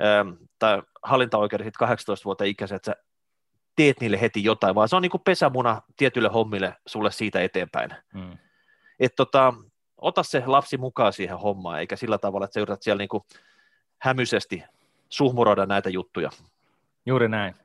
ähm, 0.01 0.29
tai 0.59 0.81
hallintaoikeuden 1.03 1.65
sitten 1.65 1.79
18 1.79 2.25
vuotta 2.25 2.43
ikäisen, 2.43 2.75
että 2.75 2.91
sä 2.91 3.03
teet 3.75 3.99
niille 3.99 4.21
heti 4.21 4.43
jotain, 4.43 4.75
vaan 4.75 4.89
se 4.89 4.95
on 4.95 5.01
niin 5.01 5.11
kuin 5.11 5.21
pesämuna 5.25 5.81
tietyille 5.97 6.29
hommille 6.29 6.75
sulle 6.87 7.11
siitä 7.11 7.41
eteenpäin. 7.41 7.89
Hmm. 8.13 8.37
Et 8.99 9.15
tota, 9.15 9.53
ota 9.97 10.23
se 10.23 10.43
lapsi 10.45 10.77
mukaan 10.77 11.13
siihen 11.13 11.37
hommaan, 11.37 11.79
eikä 11.79 11.95
sillä 11.95 12.17
tavalla, 12.17 12.45
että 12.45 12.53
sä 12.53 12.59
yrität 12.59 12.81
siellä 12.81 13.01
niin 13.01 13.09
kuin 13.09 13.23
hämyisesti 14.01 14.63
suhmuroida 15.09 15.65
näitä 15.65 15.89
juttuja. 15.89 16.29
Juuri 17.05 17.29
näin. 17.29 17.55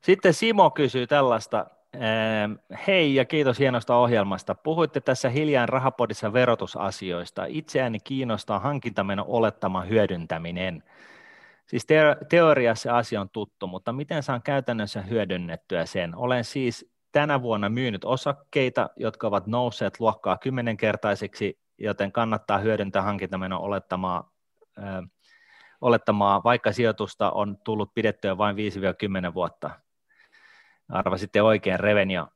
Sitten 0.00 0.34
Simo 0.34 0.70
kysyy 0.70 1.06
tällaista, 1.06 1.66
ehm, 1.92 2.52
Hei 2.86 3.14
ja 3.14 3.24
kiitos 3.24 3.58
hienosta 3.58 3.96
ohjelmasta. 3.96 4.54
Puhuitte 4.54 5.00
tässä 5.00 5.28
hiljaan 5.28 5.68
rahapodissa 5.68 6.32
verotusasioista. 6.32 7.44
Itseäni 7.48 8.00
kiinnostaa 8.00 8.58
hankintameno 8.58 9.24
olettama 9.28 9.80
hyödyntäminen. 9.82 10.82
Siis 11.66 11.86
teoriassa 12.28 12.96
asia 12.96 13.20
on 13.20 13.30
tuttu, 13.30 13.66
mutta 13.66 13.92
miten 13.92 14.22
saan 14.22 14.42
käytännössä 14.42 15.02
hyödynnettyä 15.02 15.86
sen? 15.86 16.16
Olen 16.16 16.44
siis 16.44 16.92
tänä 17.12 17.42
vuonna 17.42 17.68
myynyt 17.68 18.04
osakkeita, 18.04 18.90
jotka 18.96 19.26
ovat 19.26 19.46
nousseet 19.46 20.00
luokkaa 20.00 20.38
kymmenenkertaisiksi, 20.38 21.58
joten 21.78 22.12
kannattaa 22.12 22.58
hyödyntää 22.58 23.02
hankintameno 23.02 23.60
olettamaa, 23.60 24.30
äh, 24.78 25.02
olettamaa, 25.80 26.40
vaikka 26.44 26.72
sijoitusta 26.72 27.30
on 27.30 27.56
tullut 27.64 27.94
pidettyä 27.94 28.38
vain 28.38 28.56
5-10 28.56 29.34
vuotta. 29.34 29.70
Arvasitte 30.88 31.42
oikein, 31.42 31.80
Revenio. 31.80 32.28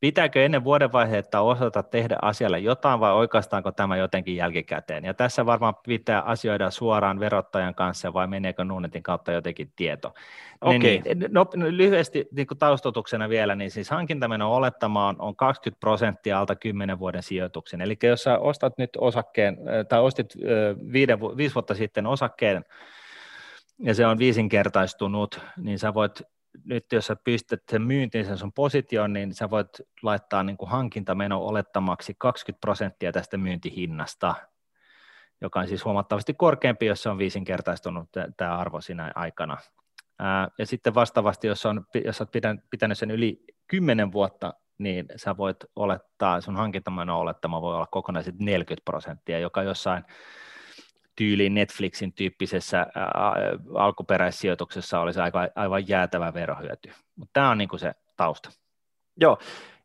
Pitääkö 0.00 0.44
ennen 0.44 0.64
vuodenvaihetta 0.64 1.40
osata 1.40 1.82
tehdä 1.82 2.16
asialle 2.22 2.58
jotain 2.58 3.00
vai 3.00 3.12
oikeastaanko 3.12 3.72
tämä 3.72 3.96
jotenkin 3.96 4.36
jälkikäteen? 4.36 5.04
Ja 5.04 5.14
tässä 5.14 5.46
varmaan 5.46 5.74
pitää 5.86 6.20
asioida 6.22 6.70
suoraan 6.70 7.20
verottajan 7.20 7.74
kanssa 7.74 8.12
vai 8.12 8.26
meneekö 8.26 8.64
Nuunetin 8.64 9.02
kautta 9.02 9.32
jotenkin 9.32 9.72
tieto. 9.76 10.14
Okay. 10.60 10.78
Niin, 10.78 11.02
niin 11.04 11.24
no, 11.30 11.46
lyhyesti 11.54 12.28
niin 12.32 12.46
kuin 12.46 12.58
taustotuksena 12.58 13.28
vielä, 13.28 13.56
niin 13.56 13.70
siis 13.70 13.90
hankintamenon 13.90 14.50
olettama 14.50 15.08
on, 15.08 15.16
on 15.18 15.36
20 15.36 15.80
prosenttia 15.80 16.38
alta 16.40 16.56
10 16.56 16.98
vuoden 16.98 17.22
sijoituksen. 17.22 17.80
Eli 17.80 17.96
jos 18.02 18.22
sä 18.22 18.38
ostat 18.38 18.78
nyt 18.78 18.90
osakkeen, 18.98 19.58
tai 19.88 20.00
ostit 20.00 20.34
viiden, 20.92 21.20
viisi 21.20 21.54
vuotta 21.54 21.74
sitten 21.74 22.06
osakkeen, 22.06 22.64
ja 23.78 23.94
se 23.94 24.06
on 24.06 24.18
viisinkertaistunut, 24.18 25.40
niin 25.56 25.78
sä 25.78 25.94
voit 25.94 26.22
nyt 26.64 26.92
jos 26.92 27.06
sä 27.06 27.16
pistät 27.24 27.62
sen 27.70 27.82
myyntiin 27.82 28.24
sen 28.24 28.38
sun 28.38 28.52
position, 28.52 29.12
niin 29.12 29.34
sä 29.34 29.50
voit 29.50 29.68
laittaa 30.02 30.42
niin 30.42 30.56
kuin 30.56 30.70
hankintameno 30.70 31.38
olettamaksi 31.38 32.14
20 32.18 32.60
prosenttia 32.60 33.12
tästä 33.12 33.36
myyntihinnasta, 33.36 34.34
joka 35.40 35.60
on 35.60 35.68
siis 35.68 35.84
huomattavasti 35.84 36.34
korkeampi, 36.34 36.86
jos 36.86 37.02
se 37.02 37.08
on 37.08 37.18
viisinkertaistunut 37.18 38.08
tämä 38.36 38.58
arvo 38.58 38.80
siinä 38.80 39.12
aikana. 39.14 39.56
Ää, 40.18 40.48
ja 40.58 40.66
sitten 40.66 40.94
vastaavasti, 40.94 41.46
jos, 41.46 41.66
on, 41.66 41.86
jos 42.04 42.20
olet 42.20 42.30
pitänyt 42.70 42.98
sen 42.98 43.10
yli 43.10 43.44
10 43.66 44.12
vuotta, 44.12 44.54
niin 44.78 45.06
sä 45.16 45.36
voit 45.36 45.56
olettaa, 45.76 46.40
sun 46.40 46.56
hankintameno 46.56 47.20
olettama 47.20 47.62
voi 47.62 47.74
olla 47.74 47.86
kokonaan 47.86 48.24
40 48.38 48.84
prosenttia, 48.84 49.38
joka 49.38 49.62
jossain 49.62 50.04
tyyliin 51.16 51.54
Netflixin 51.54 52.12
tyyppisessä 52.12 52.86
alkuperäissijoituksessa 53.74 55.00
olisi 55.00 55.20
aivan, 55.20 55.48
aivan 55.54 55.88
jäätävä 55.88 56.34
verohyöty. 56.34 56.92
Mutta 57.16 57.30
tämä 57.32 57.50
on 57.50 57.58
niin 57.58 57.68
kuin 57.68 57.80
se 57.80 57.94
tausta. 58.16 58.50
Joo, 59.20 59.38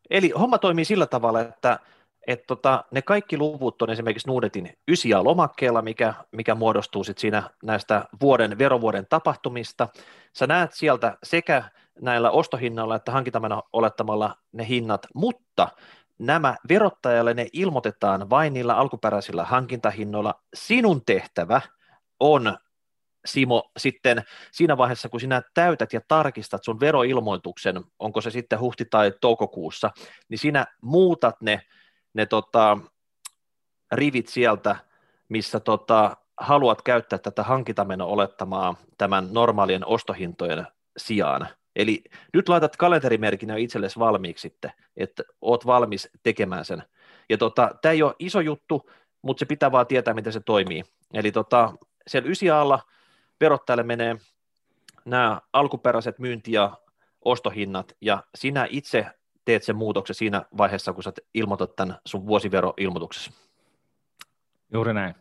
eli 0.10 0.30
homma 0.30 0.58
toimii 0.58 0.86
sillä 0.86 1.06
tavalla, 1.06 1.42
että 1.42 1.80
et 2.28 2.44
tota, 2.48 2.84
ne 2.92 3.02
kaikki 3.02 3.38
luvut 3.38 3.82
on 3.82 3.90
esimerkiksi 3.90 4.28
Nuudetin 4.28 4.74
ysiä 4.88 5.24
lomakkeella, 5.24 5.82
mikä, 5.82 6.14
mikä 6.32 6.56
muodostuu 6.56 7.04
sit 7.04 7.18
siinä 7.18 7.50
näistä 7.64 8.06
vuoden, 8.22 8.58
verovuoden 8.58 9.06
tapahtumista. 9.10 9.88
Sä 10.36 10.48
näet 10.48 10.74
sieltä 10.74 11.18
sekä 11.24 11.64
näillä 12.02 12.32
ostohinnoilla 12.32 12.96
että 12.96 13.12
hankintamana 13.12 13.62
olettamalla 13.74 14.36
ne 14.52 14.68
hinnat, 14.68 15.08
mutta 15.16 15.68
nämä 16.22 16.56
verottajalle 16.70 17.34
ne 17.34 17.48
ilmoitetaan 17.54 18.30
vain 18.30 18.54
niillä 18.54 18.76
alkuperäisillä 18.76 19.46
hankintahinnoilla. 19.46 20.36
Sinun 20.54 21.06
tehtävä 21.06 21.62
on 22.20 22.58
Simo, 23.26 23.72
sitten 23.78 24.24
siinä 24.52 24.78
vaiheessa, 24.78 25.10
kun 25.10 25.20
sinä 25.20 25.42
täytät 25.54 25.94
ja 25.94 26.02
tarkistat 26.08 26.64
sun 26.64 26.80
veroilmoituksen, 26.80 27.84
onko 28.00 28.22
se 28.22 28.32
sitten 28.32 28.60
huhti- 28.60 28.86
tai 28.86 29.14
toukokuussa, 29.22 29.92
niin 30.30 30.38
sinä 30.40 30.66
muutat 30.82 31.42
ne, 31.42 31.62
ne 32.14 32.26
tota, 32.26 32.78
rivit 33.92 34.28
sieltä, 34.28 34.76
missä 35.30 35.60
tota, 35.60 36.18
haluat 36.38 36.82
käyttää 36.82 37.20
tätä 37.20 37.44
hankintameno 37.44 38.08
olettamaa 38.08 38.76
tämän 38.98 39.28
normaalien 39.32 39.88
ostohintojen 39.88 40.68
sijaan. 40.98 41.48
Eli 41.76 42.04
nyt 42.34 42.50
laitat 42.50 42.78
kalenterimerkin 42.78 43.58
itsellesi 43.58 44.00
valmiiksi 44.00 44.42
sitten, 44.42 44.72
että 44.98 45.24
oot 45.42 45.66
valmis 45.66 46.10
tekemään 46.24 46.66
sen. 46.66 46.84
Ja 47.30 47.38
tota, 47.38 47.72
tämä 47.82 47.94
ei 47.94 48.04
ole 48.04 48.16
iso 48.20 48.40
juttu, 48.40 48.90
mutta 49.22 49.40
se 49.40 49.46
pitää 49.46 49.72
vaan 49.72 49.88
tietää, 49.88 50.14
miten 50.14 50.34
se 50.34 50.40
toimii. 50.40 50.84
Eli 51.14 51.32
tota, 51.32 51.74
siellä 52.08 52.30
ysi 52.30 52.50
alla 52.50 52.80
verottajalle 53.42 53.84
menee 53.84 54.16
nämä 55.06 55.42
alkuperäiset 55.54 56.20
myynti- 56.20 56.52
ja 56.52 56.78
ostohinnat, 57.26 57.96
ja 58.02 58.24
sinä 58.36 58.68
itse 58.70 59.06
teet 59.46 59.64
sen 59.64 59.76
muutoksen 59.76 60.16
siinä 60.16 60.46
vaiheessa, 60.58 60.94
kun 60.94 61.04
sä 61.04 61.14
ilmoitat 61.34 61.76
tämän 61.76 61.98
sun 62.06 62.28
vuosiveroilmoituksessa. 62.28 63.32
Juuri 64.74 64.94
näin. 64.94 65.16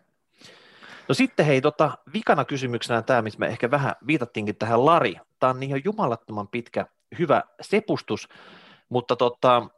No 1.08 1.14
sitten 1.14 1.46
hei, 1.46 1.60
tota, 1.60 1.98
vikana 2.12 2.44
kysymyksenä 2.44 3.02
tämä, 3.02 3.22
missä 3.22 3.38
me 3.38 3.46
ehkä 3.46 3.70
vähän 3.70 3.94
viitattiinkin 4.06 4.56
tähän 4.56 4.86
Lari. 4.86 5.16
Niin 5.54 5.68
ihan 5.68 5.82
jumalattoman 5.84 6.48
pitkä, 6.48 6.86
hyvä 7.18 7.42
sepustus, 7.60 8.28
mutta 8.88 9.16
tota, 9.16 9.68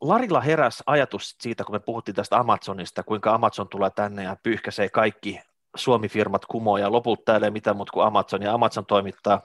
Larilla 0.00 0.40
heräs 0.40 0.82
ajatus 0.86 1.36
siitä, 1.40 1.64
kun 1.64 1.74
me 1.74 1.80
puhuttiin 1.80 2.14
tästä 2.14 2.38
Amazonista, 2.38 3.02
kuinka 3.02 3.34
Amazon 3.34 3.68
tulee 3.68 3.90
tänne 3.90 4.22
ja 4.22 4.36
pyyhkäisee 4.42 4.88
kaikki 4.88 5.40
Suomi-firmat 5.76 6.46
kumoon 6.46 6.80
ja 6.80 6.92
lopulta 6.92 7.22
täällä 7.24 7.46
ei 7.46 7.50
mitään 7.50 7.76
muuta 7.76 7.92
kuin 7.92 8.06
Amazon, 8.06 8.42
ja 8.42 8.54
Amazon 8.54 8.86
toimittaa 8.86 9.42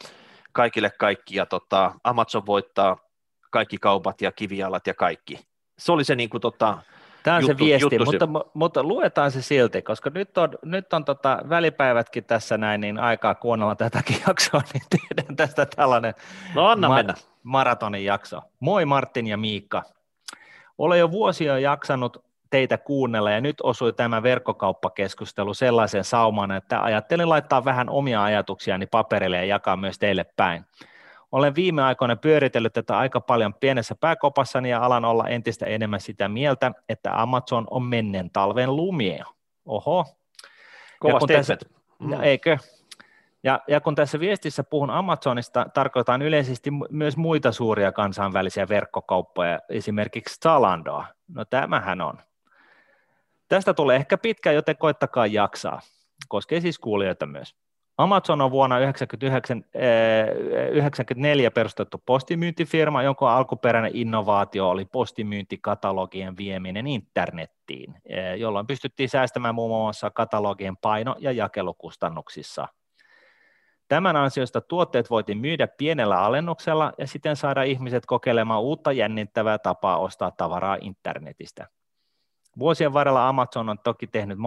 kaikille 0.52 0.90
kaikki, 0.90 1.36
ja 1.36 1.46
tota, 1.46 1.92
Amazon 2.04 2.46
voittaa 2.46 2.98
kaikki 3.52 3.78
kaupat 3.78 4.22
ja 4.22 4.32
kivialat 4.32 4.88
ja 4.88 4.94
kaikki. 4.94 5.40
Se 5.80 5.92
oli 5.92 6.04
se 6.04 6.16
niin 6.16 6.30
kuin, 6.30 6.42
tota, 6.42 6.78
Tämä 7.26 7.38
on 7.38 7.44
juttu, 7.44 7.58
se 7.58 7.66
viesti, 7.66 8.00
mutta, 8.00 8.28
mutta 8.54 8.84
luetaan 8.84 9.32
se 9.32 9.42
silti, 9.42 9.82
koska 9.82 10.10
nyt 10.10 10.38
on, 10.38 10.50
nyt 10.66 10.94
on 10.94 11.06
tota 11.06 11.40
välipäivätkin 11.50 12.24
tässä 12.24 12.58
näin, 12.58 12.82
niin 12.82 13.00
aikaa 13.00 13.36
kuunnella 13.36 13.76
tätäkin 13.76 14.18
jaksoa, 14.28 14.62
niin 14.74 14.84
tehdään 14.90 15.36
tästä 15.36 15.66
tällainen 15.66 16.14
no, 16.56 16.68
anna 16.68 16.88
ma- 16.88 16.96
mennä. 16.96 17.14
maratonin 17.44 18.06
jakso. 18.06 18.42
Moi 18.60 18.86
Martin 18.86 19.28
ja 19.28 19.38
Miikka. 19.38 19.84
Olen 20.78 21.00
jo 21.00 21.12
vuosia 21.12 21.60
jaksanut 21.60 22.26
teitä 22.50 22.78
kuunnella 22.78 23.32
ja 23.32 23.42
nyt 23.42 23.62
osui 23.64 23.94
tämä 23.94 24.24
verkkokauppakeskustelu 24.24 25.54
sellaisen 25.54 26.04
sauman, 26.04 26.52
että 26.52 26.84
ajattelin 26.84 27.30
laittaa 27.30 27.66
vähän 27.66 27.90
omia 27.90 28.24
ajatuksiani 28.24 28.86
paperille 28.86 29.38
ja 29.38 29.46
jakaa 29.46 29.78
myös 29.78 30.00
teille 30.00 30.26
päin. 30.36 30.66
Olen 31.36 31.56
viime 31.56 31.84
aikoina 31.84 32.16
pyöritellyt 32.16 32.74
tätä 32.74 32.98
aika 32.98 33.22
paljon 33.22 33.54
pienessä 33.54 33.96
pääkopassani 34.00 34.70
ja 34.70 34.86
alan 34.86 35.06
olla 35.06 35.28
entistä 35.28 35.66
enemmän 35.66 36.00
sitä 36.00 36.28
mieltä, 36.28 36.72
että 36.90 37.22
Amazon 37.22 37.68
on 37.70 37.84
menneen 37.84 38.30
talven 38.30 38.76
lumia. 38.76 39.26
Oho. 39.66 40.06
Kova 41.00 41.20
tässä, 41.28 41.58
mm. 42.00 42.12
no, 42.12 42.22
Eikö? 42.22 42.58
Ja, 43.44 43.60
ja 43.68 43.82
kun 43.82 43.96
tässä 43.96 44.20
viestissä 44.20 44.64
puhun 44.64 44.90
Amazonista, 44.90 45.66
tarkoitan 45.74 46.22
yleisesti 46.22 46.70
myös 46.90 47.18
muita 47.18 47.52
suuria 47.52 47.92
kansainvälisiä 47.92 48.68
verkkokauppoja, 48.68 49.60
esimerkiksi 49.70 50.40
Zalandoa. 50.44 51.06
No 51.28 51.46
tämähän 51.46 52.02
on. 52.02 52.18
Tästä 53.48 53.74
tulee 53.74 53.96
ehkä 53.96 54.18
pitkä, 54.18 54.52
joten 54.52 54.78
koittakaa 54.78 55.28
jaksaa. 55.28 55.82
Koskee 56.28 56.62
siis 56.62 56.80
kuulijoita 56.80 57.26
myös. 57.26 57.56
Amazon 57.98 58.42
on 58.42 58.52
vuonna 58.52 58.76
1994 58.76 61.48
eh, 61.48 61.54
perustettu 61.54 62.04
postimyyntifirma, 62.06 63.04
jonka 63.04 63.38
alkuperäinen 63.38 63.92
innovaatio 63.94 64.70
oli 64.70 64.86
postimyyntikatalogien 64.86 66.38
vieminen 66.38 66.88
internettiin, 66.88 67.96
eh, 68.06 68.36
jolloin 68.36 68.68
pystyttiin 68.68 69.10
säästämään 69.10 69.56
muun 69.56 69.70
muassa 69.70 70.10
katalogien 70.10 70.78
paino- 70.78 71.16
ja 71.20 71.32
jakelukustannuksissa. 71.32 72.68
Tämän 73.88 74.16
ansiosta 74.16 74.62
tuotteet 74.62 75.10
voitiin 75.10 75.38
myydä 75.38 75.68
pienellä 75.68 76.20
alennuksella 76.20 76.94
ja 76.98 77.08
siten 77.08 77.36
saada 77.36 77.64
ihmiset 77.64 78.06
kokeilemaan 78.06 78.62
uutta 78.62 78.92
jännittävää 78.92 79.58
tapaa 79.58 79.98
ostaa 79.98 80.32
tavaraa 80.32 80.78
internetistä. 80.82 81.68
Vuosien 82.60 82.94
varrella 82.94 83.28
Amazon 83.28 83.70
on 83.70 83.80
toki 83.84 84.08
tehnyt 84.08 84.38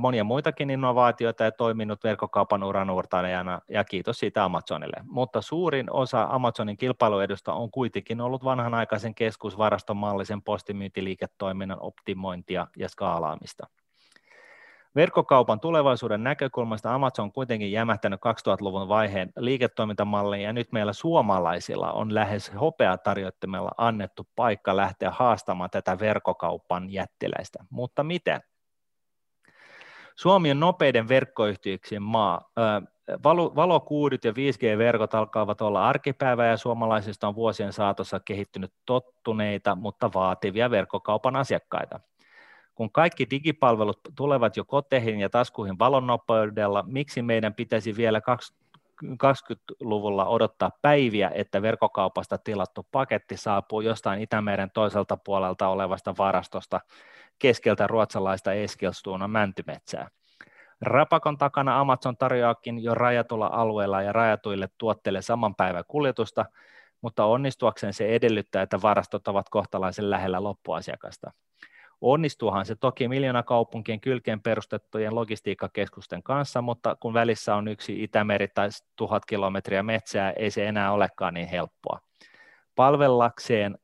monia 0.00 0.24
muitakin 0.24 0.70
innovaatioita 0.70 1.44
ja 1.44 1.52
toiminut 1.52 2.04
verkkokaupan 2.04 2.62
uran 2.62 2.90
uurtajana, 2.90 3.60
ja 3.68 3.84
kiitos 3.84 4.18
siitä 4.18 4.44
Amazonille. 4.44 4.96
Mutta 5.02 5.42
suurin 5.42 5.92
osa 5.92 6.26
Amazonin 6.30 6.76
kilpailuedusta 6.76 7.52
on 7.52 7.70
kuitenkin 7.70 8.20
ollut 8.20 8.44
vanhanaikaisen 8.44 9.14
keskusvarastomallisen 9.14 10.42
postimyyntiliiketoiminnan 10.42 11.80
optimointia 11.80 12.66
ja 12.76 12.88
skaalaamista. 12.88 13.66
Verkkokaupan 14.96 15.60
tulevaisuuden 15.60 16.24
näkökulmasta 16.24 16.94
Amazon 16.94 17.24
on 17.24 17.32
kuitenkin 17.32 17.72
jämähtänyt 17.72 18.20
2000-luvun 18.20 18.88
vaiheen 18.88 19.32
liiketoimintamalliin 19.36 20.42
ja 20.42 20.52
nyt 20.52 20.72
meillä 20.72 20.92
suomalaisilla 20.92 21.92
on 21.92 22.14
lähes 22.14 22.52
hopeatarjottimella 22.60 23.70
annettu 23.78 24.28
paikka 24.36 24.76
lähteä 24.76 25.10
haastamaan 25.10 25.70
tätä 25.70 25.98
verkkokaupan 25.98 26.92
jättiläistä. 26.92 27.64
Mutta 27.70 28.04
miten? 28.04 28.40
Suomi 30.16 30.50
on 30.50 30.60
nopeiden 30.60 31.08
verkkoyhteyksien 31.08 32.02
maa. 32.02 32.50
Valokuudut 33.56 34.24
ja 34.24 34.32
5G-verkot 34.32 35.14
alkavat 35.14 35.60
olla 35.60 35.88
arkipäivää 35.88 36.46
ja 36.46 36.56
suomalaisista 36.56 37.28
on 37.28 37.34
vuosien 37.34 37.72
saatossa 37.72 38.20
kehittynyt 38.20 38.72
tottuneita, 38.86 39.74
mutta 39.74 40.10
vaativia 40.14 40.70
verkkokaupan 40.70 41.36
asiakkaita– 41.36 42.00
kun 42.74 42.92
kaikki 42.92 43.26
digipalvelut 43.30 44.00
tulevat 44.16 44.56
jo 44.56 44.64
koteihin 44.64 45.20
ja 45.20 45.30
taskuihin 45.30 45.78
valonnopeudella, 45.78 46.84
miksi 46.86 47.22
meidän 47.22 47.54
pitäisi 47.54 47.96
vielä 47.96 48.20
20-luvulla 49.02 50.26
odottaa 50.26 50.70
päiviä, 50.82 51.30
että 51.34 51.62
verkkokaupasta 51.62 52.38
tilattu 52.38 52.86
paketti 52.92 53.36
saapuu 53.36 53.80
jostain 53.80 54.20
Itämeren 54.20 54.70
toiselta 54.70 55.16
puolelta 55.16 55.68
olevasta 55.68 56.14
varastosta 56.18 56.80
keskeltä 57.38 57.86
ruotsalaista 57.86 58.52
Eskilstuuna 58.52 59.28
mäntymetsää. 59.28 60.08
Rapakon 60.80 61.38
takana 61.38 61.80
Amazon 61.80 62.16
tarjoakin 62.16 62.82
jo 62.82 62.94
rajatulla 62.94 63.46
alueella 63.46 64.02
ja 64.02 64.12
rajatuille 64.12 64.68
tuotteille 64.78 65.22
saman 65.22 65.54
päivän 65.54 65.84
kuljetusta, 65.88 66.44
mutta 67.00 67.24
onnistuakseen 67.24 67.92
se 67.92 68.14
edellyttää, 68.14 68.62
että 68.62 68.82
varastot 68.82 69.28
ovat 69.28 69.48
kohtalaisen 69.48 70.10
lähellä 70.10 70.42
loppuasiakasta. 70.42 71.32
Onnistuuhan 72.06 72.66
se 72.66 72.74
toki 72.76 73.08
miljoona 73.08 73.42
kaupunkien 73.42 74.00
kylkeen 74.00 74.40
perustettujen 74.40 75.14
logistiikkakeskusten 75.14 76.22
kanssa, 76.22 76.62
mutta 76.62 76.96
kun 77.00 77.14
välissä 77.14 77.54
on 77.54 77.68
yksi 77.68 78.02
Itämeri 78.02 78.48
tai 78.48 78.68
tuhat 78.96 79.26
kilometriä 79.26 79.82
metsää, 79.82 80.30
ei 80.30 80.50
se 80.50 80.66
enää 80.66 80.92
olekaan 80.92 81.34
niin 81.34 81.48
helppoa. 81.48 82.00
Palvellakseen 82.74 83.78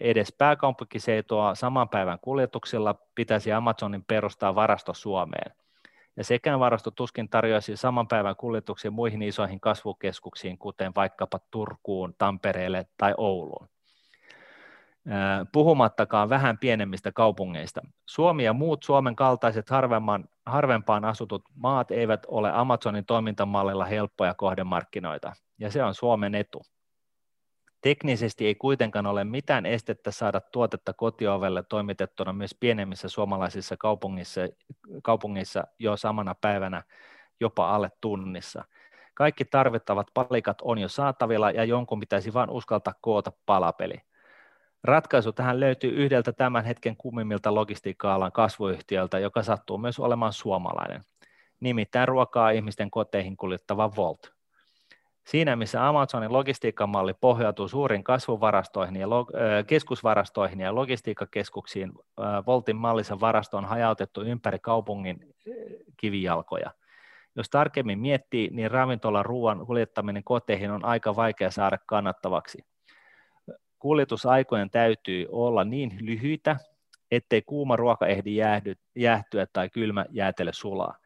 edes 0.00 0.34
pääkaupunkiseutua 0.38 1.54
saman 1.54 1.88
päivän 1.88 2.18
kuljetuksilla 2.22 2.94
pitäisi 3.14 3.52
Amazonin 3.52 4.04
perustaa 4.04 4.54
varasto 4.54 4.94
Suomeen. 4.94 5.52
Ja 6.16 6.24
sekään 6.24 6.60
varasto 6.60 6.90
tuskin 6.90 7.28
tarjoaisi 7.28 7.76
saman 7.76 8.08
päivän 8.08 8.36
kuljetuksia 8.36 8.90
muihin 8.90 9.22
isoihin 9.22 9.60
kasvukeskuksiin, 9.60 10.58
kuten 10.58 10.92
vaikkapa 10.96 11.38
Turkuun, 11.50 12.14
Tampereelle 12.18 12.86
tai 12.98 13.14
Ouluun 13.16 13.68
puhumattakaan 15.52 16.28
vähän 16.28 16.58
pienemmistä 16.58 17.12
kaupungeista. 17.12 17.80
Suomi 18.06 18.44
ja 18.44 18.52
muut 18.52 18.82
Suomen 18.82 19.16
kaltaiset 19.16 19.66
harvempaan 20.46 21.04
asutut 21.04 21.42
maat 21.54 21.90
eivät 21.90 22.26
ole 22.28 22.52
Amazonin 22.52 23.06
toimintamallilla 23.06 23.84
helppoja 23.84 24.34
kohdemarkkinoita, 24.34 25.32
ja 25.58 25.70
se 25.70 25.84
on 25.84 25.94
Suomen 25.94 26.34
etu. 26.34 26.62
Teknisesti 27.80 28.46
ei 28.46 28.54
kuitenkaan 28.54 29.06
ole 29.06 29.24
mitään 29.24 29.66
estettä 29.66 30.10
saada 30.10 30.40
tuotetta 30.40 30.92
kotiovelle 30.92 31.62
toimitettuna 31.62 32.32
myös 32.32 32.56
pienemmissä 32.60 33.08
suomalaisissa 33.08 33.76
kaupungeissa, 33.76 34.40
kaupungeissa 35.02 35.64
jo 35.78 35.96
samana 35.96 36.34
päivänä 36.40 36.82
jopa 37.40 37.74
alle 37.74 37.90
tunnissa. 38.00 38.64
Kaikki 39.14 39.44
tarvittavat 39.44 40.06
palikat 40.14 40.58
on 40.62 40.78
jo 40.78 40.88
saatavilla 40.88 41.50
ja 41.50 41.64
jonkun 41.64 42.00
pitäisi 42.00 42.34
vain 42.34 42.50
uskaltaa 42.50 42.94
koota 43.00 43.32
palapeli– 43.46 43.94
Ratkaisu 44.84 45.32
tähän 45.32 45.60
löytyy 45.60 45.90
yhdeltä 45.90 46.32
tämän 46.32 46.64
hetken 46.64 46.96
kummimmilta 46.96 47.54
logistiikka-alan 47.54 48.32
kasvuyhtiöltä, 48.32 49.18
joka 49.18 49.42
sattuu 49.42 49.78
myös 49.78 49.98
olemaan 49.98 50.32
suomalainen, 50.32 51.04
nimittäin 51.60 52.08
ruokaa 52.08 52.50
ihmisten 52.50 52.90
koteihin 52.90 53.36
kuljettava 53.36 53.96
Volt. 53.96 54.34
Siinä, 55.26 55.56
missä 55.56 55.88
Amazonin 55.88 56.32
logistiikkamalli 56.32 57.14
pohjautuu 57.14 57.68
suurin 57.68 58.04
kasvuvarastoihin 58.04 58.96
ja 58.96 59.06
log- 59.06 59.32
keskusvarastoihin 59.66 60.60
ja 60.60 60.74
logistiikkakeskuksiin, 60.74 61.92
Voltin 62.46 62.76
mallissa 62.76 63.20
varasto 63.20 63.56
on 63.56 63.64
hajautettu 63.64 64.22
ympäri 64.22 64.58
kaupungin 64.58 65.34
kivijalkoja. 65.96 66.70
Jos 67.36 67.50
tarkemmin 67.50 67.98
miettii, 67.98 68.50
niin 68.52 68.70
ravintolan 68.70 69.24
ruoan 69.24 69.66
kuljettaminen 69.66 70.24
koteihin 70.24 70.70
on 70.70 70.84
aika 70.84 71.16
vaikea 71.16 71.50
saada 71.50 71.78
kannattavaksi– 71.86 72.58
kuljetusaikojen 73.84 74.70
täytyy 74.70 75.26
olla 75.30 75.64
niin 75.64 75.96
lyhyitä, 76.00 76.56
ettei 77.10 77.42
kuuma 77.42 77.76
ruoka 77.76 78.06
ehdi 78.06 78.36
jäähdy, 78.36 78.74
jäähtyä 78.96 79.46
tai 79.52 79.68
kylmä 79.70 80.06
jäätele 80.10 80.52
sulaa. 80.52 80.96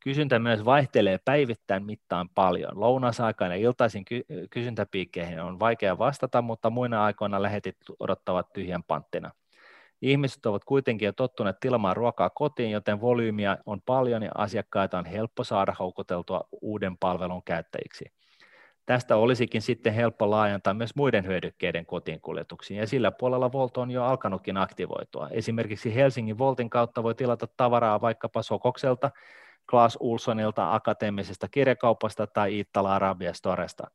Kysyntä 0.00 0.38
myös 0.38 0.64
vaihtelee 0.64 1.18
päivittäin 1.24 1.86
mittaan 1.86 2.28
paljon. 2.34 2.80
Lounasaikaan 2.80 3.50
ja 3.50 3.56
iltaisin 3.56 4.04
ky- 4.04 4.24
kysyntäpiikkeihin 4.50 5.40
on 5.40 5.60
vaikea 5.60 5.98
vastata, 5.98 6.42
mutta 6.42 6.70
muina 6.70 7.04
aikoina 7.04 7.42
lähetit 7.42 7.76
odottavat 8.00 8.52
tyhjän 8.52 8.82
panttina. 8.82 9.30
Ihmiset 10.02 10.46
ovat 10.46 10.64
kuitenkin 10.64 11.06
jo 11.06 11.12
tottuneet 11.12 11.60
tilaamaan 11.60 11.96
ruokaa 11.96 12.30
kotiin, 12.30 12.70
joten 12.70 13.00
volyymiä 13.00 13.58
on 13.66 13.80
paljon 13.86 14.22
ja 14.22 14.30
asiakkaita 14.34 14.98
on 14.98 15.04
helppo 15.04 15.44
saada 15.44 15.74
houkuteltua 15.78 16.48
uuden 16.62 16.98
palvelun 16.98 17.42
käyttäjiksi. 17.42 18.21
Tästä 18.86 19.16
olisikin 19.16 19.62
sitten 19.62 19.94
helppo 19.94 20.30
laajentaa 20.30 20.74
myös 20.74 20.94
muiden 20.96 21.26
hyödykkeiden 21.26 21.86
kotiinkuljetuksiin, 21.86 22.80
ja 22.80 22.86
sillä 22.86 23.10
puolella 23.10 23.52
Volt 23.52 23.76
on 23.76 23.90
jo 23.90 24.04
alkanutkin 24.04 24.56
aktivoitua. 24.56 25.28
Esimerkiksi 25.28 25.94
Helsingin 25.94 26.38
Voltin 26.38 26.70
kautta 26.70 27.02
voi 27.02 27.14
tilata 27.14 27.46
tavaraa 27.56 28.00
vaikkapa 28.00 28.42
Sokokselta, 28.42 29.10
Klaas 29.70 29.98
Ulssonilta 30.00 30.74
akateemisesta 30.74 31.48
kirjakaupasta 31.48 32.26
tai 32.26 32.54
Iittala 32.54 32.94
Arabia 32.94 33.34
Storesta. 33.34 33.90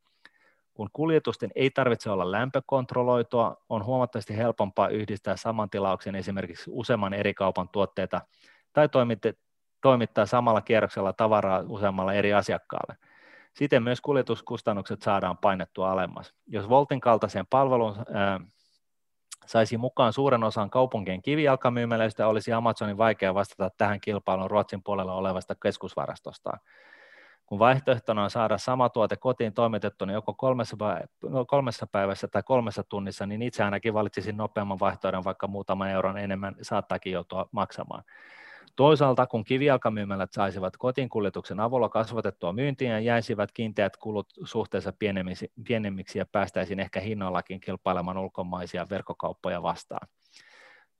Kun 0.73 0.89
kuljetusten 0.93 1.51
ei 1.55 1.69
tarvitse 1.69 2.09
olla 2.09 2.31
lämpökontrolloitua, 2.31 3.57
on 3.69 3.85
huomattavasti 3.85 4.37
helpompaa 4.37 4.89
yhdistää 4.89 5.35
saman 5.35 5.69
tilauksen 5.69 6.15
esimerkiksi 6.15 6.71
useamman 6.73 7.13
eri 7.13 7.33
kaupan 7.33 7.69
tuotteita 7.69 8.21
tai 8.73 8.89
toimittaa 9.81 10.25
samalla 10.25 10.61
kierroksella 10.61 11.13
tavaraa 11.13 11.63
useammalla 11.67 12.13
eri 12.13 12.33
asiakkaalle– 12.33 12.95
Siten 13.57 13.83
myös 13.83 14.01
kuljetuskustannukset 14.01 15.01
saadaan 15.01 15.37
painettua 15.37 15.91
alemmas. 15.91 16.33
Jos 16.47 16.69
Voltin 16.69 17.01
kaltaiseen 17.01 17.47
palveluun 17.49 17.95
saisi 19.45 19.77
mukaan 19.77 20.13
suuren 20.13 20.43
osan 20.43 20.69
kaupunkien 20.69 21.21
kivijalkamyymälöistä, 21.21 22.27
olisi 22.27 22.53
Amazonin 22.53 22.97
vaikea 22.97 23.33
vastata 23.33 23.69
tähän 23.77 24.01
kilpailuun 24.01 24.51
Ruotsin 24.51 24.83
puolella 24.83 25.13
olevasta 25.13 25.55
keskusvarastostaan. 25.55 26.59
Kun 27.45 27.59
vaihtoehtona 27.59 28.23
on 28.23 28.29
saada 28.29 28.57
sama 28.57 28.89
tuote 28.89 29.15
kotiin 29.15 29.53
toimitettuna 29.53 30.13
joko 30.13 30.33
kolmessa, 30.33 30.77
kolmessa 31.47 31.87
päivässä 31.87 32.27
tai 32.27 32.43
kolmessa 32.43 32.83
tunnissa, 32.83 33.25
niin 33.25 33.41
itse 33.41 33.63
ainakin 33.63 33.93
valitsisin 33.93 34.37
nopeamman 34.37 34.79
vaihtoehdon, 34.79 35.23
vaikka 35.23 35.47
muutaman 35.47 35.89
euron 35.89 36.17
enemmän 36.17 36.55
saattaakin 36.61 37.13
joutua 37.13 37.49
maksamaan. 37.51 38.03
Toisaalta 38.75 39.27
kun 39.27 39.43
kivijalkamyymälät 39.43 40.33
saisivat 40.33 40.77
kotiinkuljetuksen 40.77 41.59
avulla 41.59 41.89
kasvatettua 41.89 42.53
myyntiä 42.53 42.99
jäisivät 42.99 43.51
kiinteät 43.51 43.97
kulut 43.97 44.27
suhteessa 44.43 44.93
pienemmiksi, 44.99 45.51
pienemmiksi 45.67 46.19
ja 46.19 46.25
päästäisiin 46.31 46.79
ehkä 46.79 46.99
hinnoillakin 46.99 47.59
kilpailemaan 47.59 48.17
ulkomaisia 48.17 48.87
verkkokauppoja 48.89 49.63
vastaan. 49.63 50.07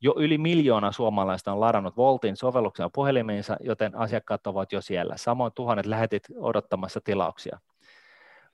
Jo 0.02 0.16
yli 0.18 0.38
miljoona 0.38 0.92
suomalaista 0.92 1.52
on 1.52 1.60
ladannut 1.60 1.98
Voltin 1.98 2.36
sovelluksia 2.36 2.90
puhelimiinsa, 2.94 3.58
joten 3.60 3.96
asiakkaat 3.96 4.48
ovat 4.48 4.72
jo 4.72 4.82
siellä. 4.82 5.18
Samoin 5.18 5.52
tuhannet 5.56 5.86
lähetit 5.86 6.24
odottamassa 6.40 7.02
tilauksia. 7.04 7.60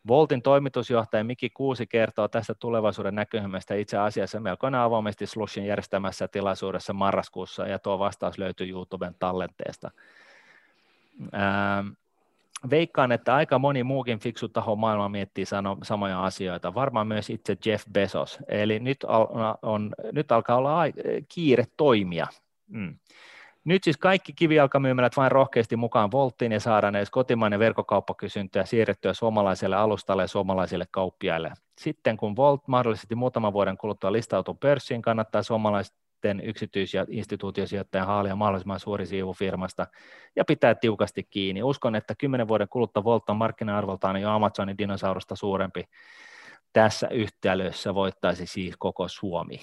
Voltin 0.07 0.41
toimitusjohtaja 0.41 1.23
Miki 1.23 1.49
Kuusi 1.49 1.87
kertoo 1.87 2.27
tästä 2.27 2.53
tulevaisuuden 2.53 3.15
näkymästä 3.15 3.75
itse 3.75 3.97
asiassa 3.97 4.39
melkoinen 4.39 4.79
avoimesti 4.79 5.27
Slushin 5.27 5.65
järjestämässä 5.65 6.27
tilaisuudessa 6.27 6.93
marraskuussa, 6.93 7.67
ja 7.67 7.79
tuo 7.79 7.99
vastaus 7.99 8.37
löytyy 8.37 8.69
YouTuben 8.69 9.15
tallenteesta. 9.19 9.91
Veikkaan, 12.69 13.11
että 13.11 13.35
aika 13.35 13.59
moni 13.59 13.83
muukin 13.83 14.19
fiksu 14.19 14.49
taho 14.49 14.75
maailma 14.75 15.09
miettii 15.09 15.45
sano, 15.45 15.77
samoja 15.83 16.23
asioita, 16.23 16.73
varmaan 16.73 17.07
myös 17.07 17.29
itse 17.29 17.57
Jeff 17.65 17.85
Bezos, 17.91 18.39
eli 18.47 18.79
nyt, 18.79 19.03
on, 19.03 19.27
on, 19.61 19.91
nyt 20.11 20.31
alkaa 20.31 20.57
olla 20.57 20.79
kiire 21.27 21.67
toimia. 21.77 22.27
Mm. 22.67 22.95
Nyt 23.63 23.83
siis 23.83 23.97
kaikki 23.97 24.33
kivijalkamyymälät 24.33 25.17
vain 25.17 25.31
rohkeasti 25.31 25.75
mukaan 25.75 26.11
Volttiin 26.11 26.51
ja 26.51 26.59
saadaan 26.59 26.95
edes 26.95 27.09
kotimainen 27.09 27.59
verkkokauppakysyntöä 27.59 28.65
siirrettyä 28.65 29.13
suomalaiselle 29.13 29.75
alustalle 29.75 30.23
ja 30.23 30.27
suomalaisille 30.27 30.85
kauppiaille. 30.91 31.51
Sitten 31.77 32.17
kun 32.17 32.35
Volt 32.35 32.67
mahdollisesti 32.67 33.15
muutaman 33.15 33.53
vuoden 33.53 33.77
kuluttua 33.77 34.11
listautuu 34.11 34.53
pörssiin, 34.53 35.01
kannattaa 35.01 35.43
suomalaiset 35.43 35.95
sitten 36.23 36.39
yksityis- 36.39 36.93
ja 36.93 37.05
instituutiosijoittajan 37.09 38.07
haalia 38.07 38.35
mahdollisimman 38.35 38.79
suuri 38.79 39.05
siivu 39.05 39.33
firmasta 39.33 39.87
ja 40.35 40.45
pitää 40.45 40.75
tiukasti 40.75 41.23
kiinni. 41.23 41.63
Uskon, 41.63 41.95
että 41.95 42.15
kymmenen 42.15 42.47
vuoden 42.47 42.67
kuluttua 42.69 43.03
Volt 43.03 43.29
on 43.29 43.37
markkina-arvoltaan 43.37 44.21
jo 44.21 44.29
Amazonin 44.29 44.77
dinosaurusta 44.77 45.35
suurempi. 45.35 45.83
Tässä 46.73 47.07
yhtälössä 47.07 47.95
voittaisi 47.95 48.45
siis 48.45 48.75
koko 48.77 49.07
Suomi. 49.07 49.59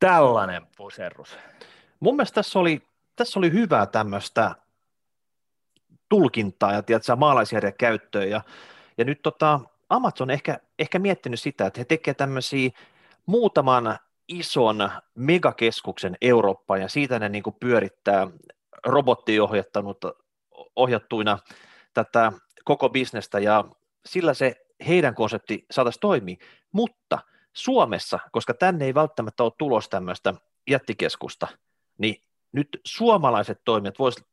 Tällainen 0.00 0.66
puserrus. 0.76 1.38
Mun 2.00 2.16
mielestä 2.16 2.34
tässä 2.34 2.58
oli, 2.58 2.82
tässä 3.16 3.38
oli 3.38 3.52
hyvää 3.52 3.86
tämmöistä 3.86 4.54
tulkintaa 6.08 6.72
ja 6.72 6.82
tiedätkö, 6.82 7.16
maalaisjärjen 7.16 7.74
käyttöön. 7.78 8.30
Ja, 8.30 8.40
ja 8.98 9.04
nyt 9.04 9.22
tota, 9.22 9.60
Amazon 9.88 10.30
ehkä, 10.30 10.58
ehkä 10.78 10.98
miettinyt 10.98 11.40
sitä, 11.40 11.66
että 11.66 11.80
he 11.80 11.84
tekevät 11.84 12.16
tämmöisiä 12.16 12.70
muutaman 13.26 13.98
ison 14.28 14.90
megakeskuksen 15.14 16.16
Eurooppaan 16.20 16.80
ja 16.80 16.88
siitä 16.88 17.18
ne 17.18 17.28
niin 17.28 17.42
kuin 17.42 17.56
pyörittää 17.60 18.26
robottiohjattanut 18.86 19.98
ohjattuina 20.76 21.38
tätä 21.94 22.32
koko 22.64 22.88
bisnestä 22.88 23.38
ja 23.38 23.64
sillä 24.06 24.34
se 24.34 24.66
heidän 24.86 25.14
konsepti 25.14 25.66
saataisiin 25.70 26.00
toimia, 26.00 26.36
mutta 26.72 27.18
Suomessa, 27.52 28.18
koska 28.32 28.54
tänne 28.54 28.84
ei 28.84 28.94
välttämättä 28.94 29.42
ole 29.42 29.52
tulos 29.58 29.88
tämmöistä 29.88 30.34
jättikeskusta, 30.70 31.48
niin 31.98 32.22
nyt 32.52 32.68
suomalaiset 32.86 33.60
toimijat 33.64 33.98
voisivat 33.98 34.28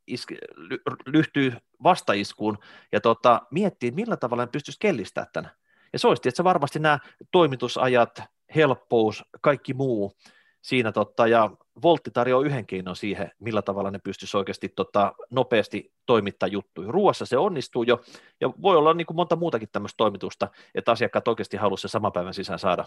lyhtyä 1.06 1.60
vastaiskuun 1.82 2.58
ja 2.92 3.00
tota, 3.00 3.42
miettiä, 3.50 3.90
millä 3.90 4.16
tavalla 4.16 4.42
ne 4.42 4.50
pystyisi 4.52 4.80
kellistämään 4.80 5.30
tämän. 5.32 5.50
Ja 5.92 5.98
se 5.98 6.08
olisi 6.08 6.28
että 6.28 6.44
varmasti 6.44 6.78
nämä 6.78 6.98
toimitusajat, 7.30 8.22
helppous, 8.54 9.24
kaikki 9.40 9.74
muu 9.74 10.12
siinä, 10.62 10.92
tota, 10.92 11.26
ja 11.26 11.50
Voltti 11.82 12.10
tarjoaa 12.10 12.44
yhden 12.44 12.66
keinon 12.66 12.96
siihen, 12.96 13.30
millä 13.38 13.62
tavalla 13.62 13.90
ne 13.90 13.98
pystyisi 13.98 14.36
oikeasti 14.36 14.68
tota, 14.68 15.14
nopeasti 15.30 15.92
toimittaa 16.06 16.46
juttuja. 16.46 16.92
Ruoassa 16.92 17.26
se 17.26 17.36
onnistuu 17.36 17.82
jo, 17.82 18.00
ja 18.40 18.50
voi 18.62 18.76
olla 18.76 18.94
niin 18.94 19.06
kuin 19.06 19.16
monta 19.16 19.36
muutakin 19.36 19.68
tämmöistä 19.72 19.96
toimitusta, 19.96 20.48
että 20.74 20.92
asiakkaat 20.92 21.28
oikeasti 21.28 21.56
haluaisivat 21.56 21.90
se 21.90 21.92
saman 21.92 22.12
päivän 22.12 22.34
sisään 22.34 22.58
saada. 22.58 22.84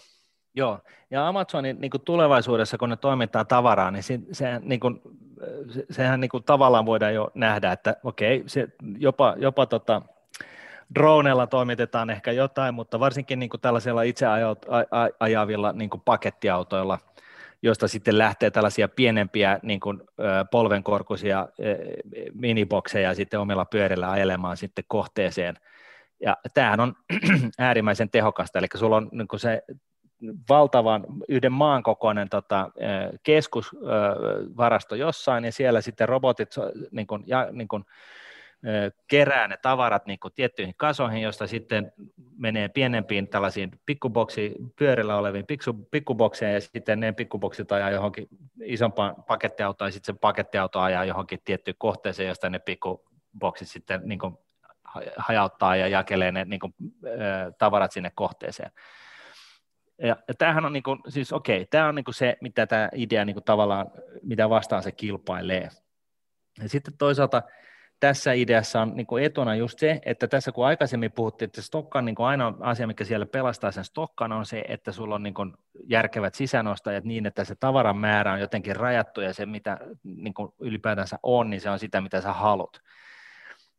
Joo, 0.56 0.80
ja 1.12 1.28
Amazonin 1.28 1.82
niin 1.82 1.92
kuin 1.92 2.02
tulevaisuudessa, 2.02 2.78
kun 2.78 2.90
ne 2.90 2.96
toimittaa 2.96 3.46
tavaraa, 3.46 3.92
niin 3.92 4.04
se, 4.04 4.20
sehän, 4.32 4.62
niin 4.66 4.80
kuin, 4.80 5.02
se, 5.70 5.86
sehän 5.90 6.20
niin 6.20 6.30
kuin 6.30 6.44
tavallaan 6.44 6.86
voidaan 6.86 7.14
jo 7.14 7.32
nähdä, 7.34 7.72
että 7.72 7.96
okei, 8.04 8.44
se 8.46 8.68
jopa, 8.98 9.36
jopa 9.38 9.66
tota, 9.66 10.02
droneilla 10.96 11.48
toimitetaan 11.48 12.10
ehkä 12.10 12.32
jotain, 12.32 12.74
mutta 12.74 13.00
varsinkin 13.00 13.40
niin 13.40 13.50
kuin 13.50 13.62
tällaisilla 13.62 14.02
itse 14.02 14.26
ajavilla 15.20 15.72
niin 15.72 15.90
kuin 15.90 16.02
pakettiautoilla, 16.06 17.00
joista 17.62 17.88
sitten 17.88 18.18
lähtee 18.18 18.52
tällaisia 18.52 18.88
pienempiä 18.88 19.60
niin 19.64 19.80
kuin, 19.80 20.02
polvenkorkuisia 20.52 21.48
minibokseja 22.34 23.16
sitten 23.16 23.40
omilla 23.40 23.66
pyörillä 23.66 24.12
ajelemaan 24.12 24.58
sitten 24.58 24.86
kohteeseen. 24.88 25.56
Ja 26.22 26.38
tämähän 26.54 26.80
on 26.80 26.96
äärimmäisen 27.60 28.10
tehokasta, 28.10 28.60
eli 28.60 28.68
sulla 28.76 28.98
on 28.98 29.10
niin 29.12 29.28
kuin 29.28 29.40
se 29.40 29.64
valtavan 30.50 31.06
yhden 31.30 31.52
maan 31.52 31.84
kokoinen 31.84 32.30
tota, 32.30 32.72
keskusvarasto 33.24 34.96
jossain, 34.96 35.46
ja 35.46 35.52
siellä 35.52 35.82
sitten 35.82 36.10
robotit 36.10 36.56
niin 36.92 37.08
kuin, 37.08 37.24
ja, 37.26 37.48
niin 37.52 37.68
kuin, 37.68 37.86
kerää 39.08 39.48
ne 39.48 39.58
tavarat 39.62 40.06
niin 40.06 40.20
kuin 40.20 40.34
tiettyihin 40.36 40.74
kasoihin, 40.78 41.22
josta 41.22 41.48
sitten 41.48 41.92
menee 42.38 42.70
pienempiin 42.70 43.28
tällaisiin 43.28 43.72
pikkuboksiin, 43.86 44.54
pyörillä 44.76 45.18
oleviin 45.18 45.46
pikku, 45.46 45.74
pikkubokseihin, 45.92 46.54
ja 46.54 46.62
sitten 46.62 47.00
ne 47.00 47.12
pikkuboksit 47.12 47.72
ajaa 47.72 47.92
johonkin 47.92 48.28
isompaan 48.64 49.16
pakettiautoon, 49.28 49.88
ja 49.88 49.92
sitten 49.92 50.16
se 50.16 50.20
pakettiauto 50.20 50.80
ajaa 50.80 51.06
johonkin 51.06 51.40
tiettyyn 51.46 51.76
kohteeseen, 51.78 52.28
josta 52.28 52.50
ne 52.50 52.60
pikkuboksit 52.60 53.68
sitten 53.68 54.02
niin 54.06 54.20
kuin 54.20 54.38
hajauttaa 55.18 55.76
ja 55.76 55.88
jakelee 55.88 56.32
ne 56.32 56.46
niin 56.46 56.60
kuin, 56.60 56.76
tavarat 57.58 57.92
sinne 57.92 58.12
kohteeseen. 58.16 58.72
Ja, 60.02 60.18
ja 60.28 60.34
tämähän 60.38 60.66
on 60.66 60.74
niin 60.74 60.84
kuin, 60.84 61.00
siis 61.08 61.34
okei, 61.34 61.66
tämä 61.66 61.88
on 61.88 61.96
niin 61.96 62.06
kuin 62.06 62.16
se, 62.16 62.38
mitä 62.42 62.68
tämä 62.68 62.90
idea 62.96 63.26
niin 63.26 63.34
kuin 63.34 63.44
tavallaan, 63.44 63.92
mitä 64.24 64.50
vastaan 64.50 64.84
se 64.84 64.92
kilpailee. 64.92 65.70
Ja 66.62 66.70
sitten 66.70 66.98
toisaalta 66.98 67.42
tässä 68.00 68.34
ideassa 68.34 68.82
on 68.82 68.96
niin 68.96 69.08
kuin 69.08 69.24
etuna 69.24 69.56
just 69.56 69.80
se, 69.80 70.02
että 70.06 70.28
tässä 70.28 70.52
kun 70.52 70.66
aikaisemmin 70.66 71.12
puhuttiin, 71.12 71.48
että 71.48 71.62
stokkan 71.62 72.06
niin 72.06 72.16
kuin 72.16 72.28
ainoa 72.28 72.54
asia, 72.60 72.88
mikä 72.88 73.04
siellä 73.04 73.26
pelastaa 73.26 73.72
sen 73.72 73.84
stokkan, 73.84 74.32
on 74.32 74.46
se, 74.46 74.64
että 74.68 74.92
sulla 74.92 75.16
on 75.16 75.24
niin 75.24 75.34
kuin 75.34 75.54
järkevät 75.84 76.36
sisänostajat 76.36 77.04
niin, 77.04 77.26
että 77.26 77.44
se 77.44 77.56
tavaran 77.56 77.98
määrä 77.98 78.34
on 78.34 78.40
jotenkin 78.40 78.76
rajattu 78.76 79.22
ja 79.22 79.34
se, 79.34 79.46
mitä 79.46 79.78
niin 80.04 80.34
kuin 80.34 80.54
ylipäätänsä 80.60 81.20
on, 81.24 81.50
niin 81.50 81.62
se 81.62 81.70
on 81.70 81.80
sitä, 81.80 82.02
mitä 82.02 82.22
sä 82.22 82.34
haluat. 82.34 82.82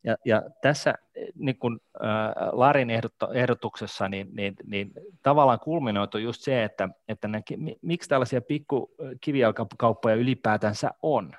Ja, 0.05 0.16
ja 0.25 0.43
tässä 0.62 0.95
niin 1.35 1.59
kun, 1.59 1.81
äh, 2.05 2.49
Larin 2.53 2.91
ehdotto, 2.91 3.33
ehdotuksessa 3.33 4.09
niin, 4.09 4.29
niin, 4.33 4.55
niin 4.66 4.93
tavallaan 5.23 5.61
kulminoitu 5.61 6.19
just 6.19 6.43
se, 6.43 6.65
että, 6.65 6.89
että 7.09 7.29
ne, 7.29 7.43
miksi 7.83 8.09
tällaisia 8.09 8.41
pikku 8.41 8.95
kivijalkakauppoja 9.20 10.15
ylipäätänsä 10.15 10.91
on. 11.03 11.33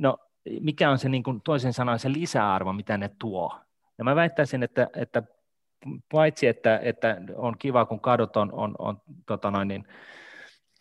No, 0.00 0.18
mikä 0.60 0.90
on 0.90 0.98
se 0.98 1.08
niin 1.08 1.22
kun, 1.22 1.42
toisen 1.42 1.72
sanoen 1.72 1.98
se 1.98 2.12
lisäarvo, 2.12 2.72
mitä 2.72 2.98
ne 2.98 3.10
tuo. 3.18 3.60
Ja 3.98 4.04
mä 4.04 4.16
väittäisin, 4.16 4.62
että, 4.62 4.88
että 4.96 5.22
paitsi 6.12 6.46
että, 6.46 6.80
että 6.82 7.16
on 7.36 7.58
kiva, 7.58 7.84
kun 7.84 8.00
kadut 8.00 8.36
on, 8.36 8.52
on, 8.52 8.74
on 8.78 9.02
tota 9.26 9.50
noin, 9.50 9.68
niin, 9.68 9.88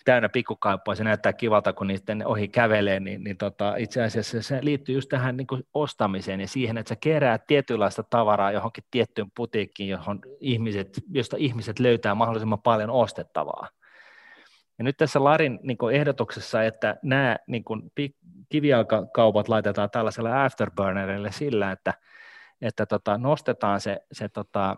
täynnä 0.07 0.29
pikkukauppoja, 0.29 0.95
se 0.95 1.03
näyttää 1.03 1.33
kivalta, 1.33 1.73
kun 1.73 1.87
niiden 1.87 2.27
ohi 2.27 2.47
kävelee, 2.47 2.99
niin, 2.99 3.23
niin 3.23 3.37
tota, 3.37 3.75
itse 3.75 4.03
asiassa 4.03 4.41
se 4.41 4.59
liittyy 4.61 4.95
just 4.95 5.09
tähän 5.09 5.37
niin 5.37 5.47
kuin 5.47 5.63
ostamiseen 5.73 6.41
ja 6.41 6.47
siihen, 6.47 6.77
että 6.77 6.89
sä 6.89 6.95
keräät 6.95 7.47
tietynlaista 7.47 8.03
tavaraa 8.03 8.51
johonkin 8.51 8.83
tiettyyn 8.91 9.31
putiikkiin, 9.35 9.89
johon 9.89 10.19
ihmiset, 10.39 11.01
josta 11.09 11.37
ihmiset 11.39 11.79
löytää 11.79 12.15
mahdollisimman 12.15 12.61
paljon 12.61 12.89
ostettavaa. 12.89 13.67
Ja 14.77 14.83
nyt 14.83 14.97
tässä 14.97 15.23
Larin 15.23 15.59
niin 15.63 15.77
kuin 15.77 15.95
ehdotuksessa, 15.95 16.63
että 16.63 16.97
nämä 17.03 17.37
niin 17.47 17.63
kuin, 17.63 17.91
kivijalkakaupat 18.49 19.49
laitetaan 19.49 19.89
tällaisella 19.89 20.45
afterburnerille 20.45 21.31
sillä, 21.31 21.71
että, 21.71 21.93
että 22.61 22.85
tota, 22.85 23.17
nostetaan 23.17 23.81
se, 23.81 23.97
se 24.11 24.29
tota, 24.29 24.75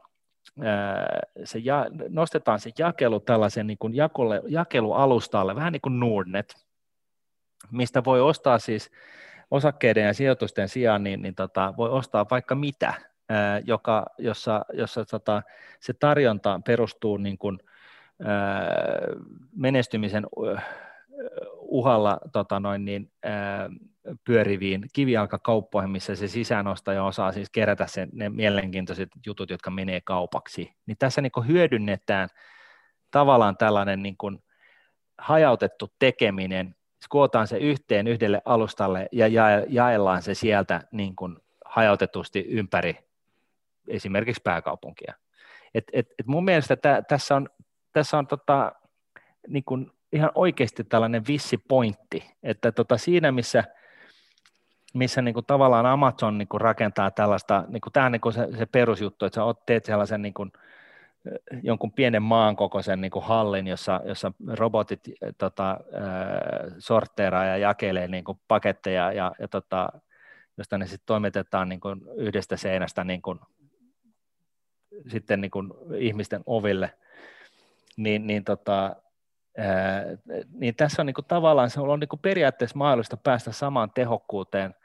se 1.44 1.60
ja, 1.60 1.86
nostetaan 2.10 2.60
se 2.60 2.72
jakelu 2.78 3.20
tällaisen 3.20 3.68
niin 3.68 3.78
kuin 3.78 3.96
jakule, 3.96 4.42
jakelualustalle, 4.48 5.56
vähän 5.56 5.74
niin 5.74 5.82
kuin 5.82 6.00
Nordnet, 6.00 6.66
mistä 7.72 8.04
voi 8.06 8.22
ostaa 8.22 8.60
siis 8.60 8.92
osakkeiden 9.52 10.06
ja 10.06 10.14
sijoitusten 10.14 10.70
sijaan, 10.70 11.04
niin, 11.04 11.22
niin 11.22 11.36
tota, 11.36 11.74
voi 11.78 11.90
ostaa 11.90 12.26
vaikka 12.32 12.56
mitä, 12.56 12.94
ää, 13.30 13.60
joka, 13.60 14.06
jossa, 14.18 14.66
jossa 14.74 15.06
tota, 15.06 15.44
se 15.80 15.94
tarjonta 15.94 16.62
perustuu 16.66 17.18
niin 17.18 17.38
kuin, 17.38 17.60
ää, 18.26 18.70
menestymisen 19.56 20.28
uhalla 21.70 22.20
tota 22.34 22.60
noin, 22.60 22.86
niin, 22.86 23.12
ää, 23.24 23.70
pyöriviin 24.24 24.86
kivijalkakauppoihin, 24.94 25.90
missä 25.90 26.16
se 26.16 26.28
sisäänostaja 26.28 27.04
osaa 27.04 27.32
siis 27.32 27.50
kerätä 27.50 27.88
sen, 27.88 28.10
ne 28.14 28.30
mielenkiintoiset 28.30 29.10
jutut, 29.26 29.50
jotka 29.50 29.70
menee 29.72 30.02
kaupaksi. 30.02 30.74
Niin 30.86 30.98
tässä 30.98 31.22
niin 31.22 31.48
hyödynnetään 31.48 32.30
tavallaan 33.12 33.58
tällainen 33.58 34.04
niin 34.04 34.18
kuin 34.18 34.44
hajautettu 35.18 35.94
tekeminen, 36.00 36.76
kootaan 37.10 37.48
se 37.48 37.58
yhteen 37.58 38.08
yhdelle 38.08 38.42
alustalle 38.46 39.08
ja 39.12 39.28
jaellaan 39.68 40.22
se 40.22 40.34
sieltä 40.34 40.82
niin 40.92 41.16
kuin 41.16 41.38
hajautetusti 41.66 42.46
ympäri 42.50 42.98
esimerkiksi 43.88 44.42
pääkaupunkia. 44.44 45.14
Et, 45.74 45.84
et, 45.94 46.08
et 46.20 46.28
mun 46.28 46.46
mielestä 46.46 46.76
tä, 46.76 47.02
tässä 47.08 47.36
on, 47.36 47.50
tässä 47.94 48.18
on 48.18 48.28
tota, 48.28 48.72
niin 49.48 49.64
kuin 49.64 49.92
ihan 50.14 50.32
oikeasti 50.36 50.84
tällainen 50.84 51.28
vissi 51.28 51.58
pointti, 51.58 52.32
että 52.44 52.72
tota 52.72 52.98
siinä 52.98 53.32
missä– 53.32 53.64
missä 54.94 55.22
niin 55.22 55.36
tavallaan 55.48 55.86
Amazon 55.86 56.38
niin 56.38 56.48
rakentaa 56.54 57.12
tällaista, 57.12 57.64
niin 57.68 57.82
tämä 57.94 58.06
on 58.06 58.12
niin 58.12 58.34
se, 58.34 58.58
se 58.58 58.66
perusjuttu, 58.66 59.26
että 59.26 59.36
sä 59.36 59.42
teet 59.66 59.86
sellaisen 59.86 60.22
niin 60.22 60.34
kuin, 60.34 60.52
jonkun 61.64 61.92
pienen 61.92 62.24
maan 62.24 62.56
kokoisen 62.56 63.02
niin 63.02 63.12
kuin 63.12 63.26
hallin, 63.26 63.68
jossa, 63.68 64.02
jossa 64.06 64.32
robotit 64.48 65.00
tota, 65.38 65.78
sortteeraa 66.80 67.46
ja 67.46 67.58
jakelee 67.58 68.08
niin 68.08 68.24
paketteja, 68.48 69.12
ja, 69.12 69.32
ja 69.40 69.48
tota, 69.48 69.90
josta 70.58 70.78
ne 70.78 70.88
sitten 70.88 71.06
toimitetaan 71.06 71.70
niin 71.70 71.82
yhdestä 72.16 72.58
seinästä 72.58 73.04
niin 73.04 73.22
kuin, 73.22 73.40
sitten 75.08 75.42
niin 75.42 75.52
ihmisten 75.98 76.44
oville, 76.46 76.94
niin, 77.98 78.28
niin 78.28 78.44
tota, 78.44 78.96
niin 80.54 80.76
tässä 80.76 81.02
on 81.02 81.06
niin 81.06 81.14
kuin 81.14 81.26
tavallaan 81.26 81.70
se 81.70 81.80
on 81.82 82.00
niin 82.00 82.08
kuin 82.08 82.20
periaatteessa 82.20 82.78
mahdollista 82.78 83.18
päästä 83.18 83.52
samaan 83.52 83.92
tehokkuuteen 83.92 84.76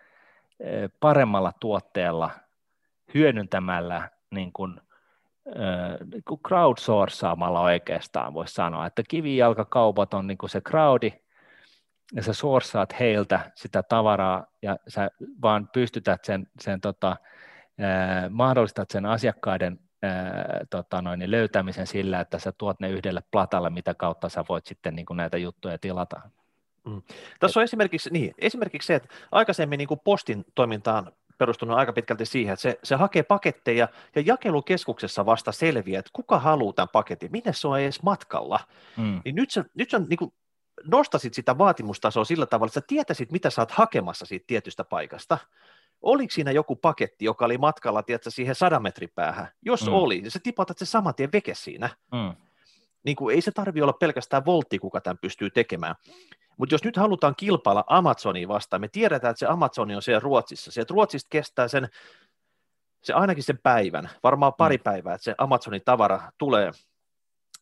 paremmalla 1.01 1.53
tuotteella 1.61 2.31
hyödyntämällä 3.15 4.09
niin 4.31 4.53
kuin, 4.53 4.81
niin 6.13 6.23
crowdsourcaamalla 6.49 7.61
oikeastaan 7.61 8.35
voisi 8.35 8.55
sanoa, 8.55 8.87
että 8.87 9.03
kivijalkakaupat 9.09 10.15
on 10.15 10.27
niin 10.27 10.39
kuin 10.39 10.51
se 10.51 10.61
crowdi, 10.61 11.13
ja 12.13 12.23
sä 12.23 12.33
sourcaat 12.33 13.01
heiltä 13.01 13.51
sitä 13.55 13.83
tavaraa, 13.83 14.47
ja 14.63 14.77
sä 14.89 15.11
vaan 15.43 15.69
pystytät 15.73 16.25
sen, 16.25 16.47
sen 16.61 16.81
tota, 16.81 17.17
mahdollistat 18.31 18.91
sen 18.91 19.07
asiakkaiden 19.07 19.79
tota 20.71 21.03
noin, 21.03 21.19
niin 21.19 21.31
löytämisen 21.31 21.87
sillä, 21.87 22.21
että 22.21 22.39
sä 22.39 22.53
tuot 22.53 22.81
ne 22.81 22.91
yhdelle 22.91 23.23
platalle, 23.31 23.71
mitä 23.71 23.95
kautta 23.95 24.29
sä 24.29 24.45
voit 24.49 24.67
sitten 24.67 24.97
niin 24.97 25.07
kuin 25.07 25.17
näitä 25.17 25.37
juttuja 25.37 25.79
tilata. 25.79 26.21
Mm. 26.87 27.03
Tässä 27.41 27.61
on 27.61 27.65
esimerkiksi, 27.65 28.11
niin, 28.11 28.35
esimerkiksi 28.39 28.87
se, 28.87 28.95
että 28.95 29.09
aikaisemmin 29.33 29.79
niin 29.79 29.89
kuin 29.89 30.01
postin 30.05 30.45
toimintaan 30.55 31.13
perustunut 31.39 31.79
aika 31.79 31.93
pitkälti 31.93 32.27
siihen, 32.27 32.53
että 32.53 32.63
se, 32.63 32.79
se 32.83 32.95
hakee 32.95 33.23
paketteja 33.23 33.89
ja 34.15 34.23
jakelukeskuksessa 34.27 35.27
vasta 35.27 35.53
selviää, 35.53 35.99
että 35.99 36.11
kuka 36.13 36.39
haluaa 36.39 36.73
tämän 36.73 36.89
paketin, 36.93 37.33
minne 37.33 37.53
se 37.53 37.69
on 37.69 37.81
edes 37.81 38.03
matkalla. 38.03 38.61
Mm. 38.97 39.21
Niin 39.25 39.35
nyt 39.35 39.51
sä, 39.51 39.65
nyt 39.75 39.91
sä 39.91 39.99
niin 39.99 40.17
kuin 40.17 40.33
nostasit 40.85 41.35
sitä 41.35 41.59
vaatimustasoa 41.59 42.25
sillä 42.25 42.47
tavalla, 42.47 42.69
että 42.69 42.81
sä 42.81 42.87
tietäisit, 42.87 43.33
mitä 43.33 43.51
sä 43.51 43.63
oot 43.63 43.71
hakemassa 43.71 44.27
siitä 44.27 44.45
tietystä 44.47 44.85
paikasta. 44.85 45.39
Oliko 46.05 46.31
siinä 46.31 46.51
joku 46.51 46.77
paketti, 46.77 47.25
joka 47.25 47.45
oli 47.45 47.59
matkalla 47.59 48.03
tiedätkö, 48.03 48.31
siihen 48.31 48.55
sadan 48.55 48.83
metrin 48.83 49.11
päähän? 49.15 49.49
Jos 49.63 49.87
mm. 49.87 49.93
oli, 49.93 50.21
niin 50.21 50.31
sä 50.31 50.41
tipatat 50.43 50.79
se 50.79 50.87
saman 50.87 51.15
tien 51.15 51.33
veke 51.33 51.55
siinä. 51.55 51.91
Mm. 52.13 52.37
Niin 53.05 53.17
kuin, 53.17 53.35
ei 53.35 53.41
se 53.41 53.51
tarvi 53.51 53.83
olla 53.83 53.93
pelkästään 53.93 54.45
voltti, 54.45 54.79
kuka 54.79 55.01
tämän 55.01 55.19
pystyy 55.19 55.51
tekemään. 55.51 55.95
Mutta 56.57 56.75
jos 56.75 56.85
nyt 56.85 56.97
halutaan 56.97 57.35
kilpailla 57.37 57.85
Amazonia 57.87 58.49
vastaan, 58.49 58.81
me 58.81 58.89
tiedetään, 58.89 59.31
että 59.31 59.39
se 59.39 59.47
Amazoni 59.47 59.97
on 59.97 60.03
siellä 60.03 60.21
Ruotsissa. 60.21 60.73
Se, 60.73 60.85
Ruotsista 60.91 61.29
kestää 61.31 61.69
sen, 61.69 61.89
se 63.03 63.13
ainakin 63.13 63.45
sen 63.45 63.59
päivän, 63.63 64.11
varmaan 64.23 64.55
pari 64.55 64.77
mm. 64.77 64.83
päivää, 64.83 65.15
että 65.15 65.25
se 65.25 65.35
Amazonin 65.39 65.83
tavara 65.85 66.33
tulee 66.39 66.71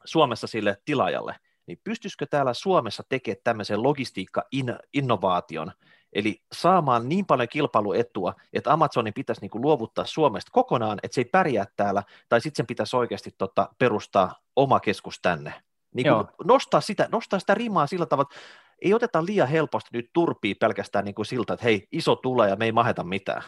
Suomessa 0.05 0.47
sille 0.47 0.77
tilaajalle, 0.85 1.37
niin 1.67 1.81
pystyisikö 1.85 2.27
täällä 2.27 2.55
Suomessa 2.55 3.03
tekemään 3.09 3.41
tämmöisen 3.45 3.83
logistiikka-innovaation, 3.83 5.73
eli 6.13 6.43
saamaan 6.53 7.09
niin 7.09 7.27
paljon 7.27 7.49
kilpailuetua, 7.49 8.35
että 8.53 8.73
Amazonin 8.73 9.15
pitäisi 9.15 9.41
niin 9.41 9.51
kuin 9.51 9.63
luovuttaa 9.63 10.05
Suomesta 10.05 10.51
kokonaan, 10.53 10.99
että 11.03 11.15
se 11.15 11.21
ei 11.21 11.25
pärjää 11.25 11.67
täällä, 11.77 12.03
tai 12.29 12.41
sitten 12.41 12.57
sen 12.57 12.67
pitäisi 12.67 12.97
oikeasti 12.97 13.31
tota, 13.39 13.69
perustaa 13.79 14.35
oma 14.57 14.81
keskus 14.81 15.19
tänne. 15.23 15.55
Niin 15.95 16.07
kuin 16.15 16.27
nostaa, 16.45 16.81
sitä, 16.81 17.09
nostaa 17.13 17.39
sitä 17.41 17.55
rimaa 17.55 17.87
sillä 17.87 18.07
tavalla, 18.07 18.29
että 18.31 18.43
ei 18.83 18.95
oteta 18.95 19.27
liian 19.27 19.49
helposti 19.49 19.91
nyt 19.93 20.11
turpii 20.13 20.55
pelkästään 20.55 21.05
niin 21.05 21.15
kuin 21.15 21.27
siltä, 21.27 21.53
että 21.53 21.65
hei, 21.65 21.89
iso 21.93 22.17
tulee 22.17 22.49
ja 22.49 22.57
me 22.57 22.65
ei 22.65 22.73
maheta 22.73 23.05
mitään. 23.05 23.43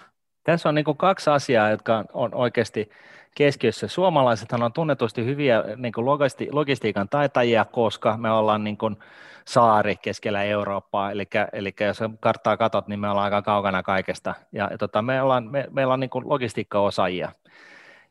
Tässä 0.45 0.69
on 0.69 0.75
niin 0.75 0.85
kuin 0.85 0.97
kaksi 0.97 1.31
asiaa, 1.31 1.71
jotka 1.71 2.05
on 2.13 2.35
oikeasti 2.35 2.91
keskiössä. 3.35 3.89
Suomalaisethan 3.89 4.63
on 4.63 4.73
tunnetusti 4.73 5.25
hyviä 5.25 5.65
niin 5.77 5.93
kuin 5.93 6.05
logisti- 6.05 6.49
logistiikan 6.53 7.09
taitajia, 7.09 7.65
koska 7.65 8.17
me 8.17 8.31
ollaan 8.31 8.65
niin 8.65 8.77
kuin 8.77 8.97
saari 9.45 9.97
keskellä 9.97 10.43
Eurooppaa, 10.43 11.11
eli, 11.11 11.25
eli 11.53 11.75
jos 11.81 11.99
karttaa 12.21 12.57
katot, 12.57 12.89
niin 12.89 13.01
me 13.01 13.09
ollaan 13.09 13.25
aika 13.25 13.43
kaukana 13.43 13.83
kaikesta, 13.83 14.35
ja, 14.53 14.69
ja 14.71 14.79
tota, 14.79 15.03
me 15.03 15.23
ollaan, 15.23 15.45
me, 15.45 15.67
meillä 15.71 15.95
on 15.95 16.01
niin 16.01 16.11
kuin 16.11 16.29
logistiikkaosaajia. 16.29 17.33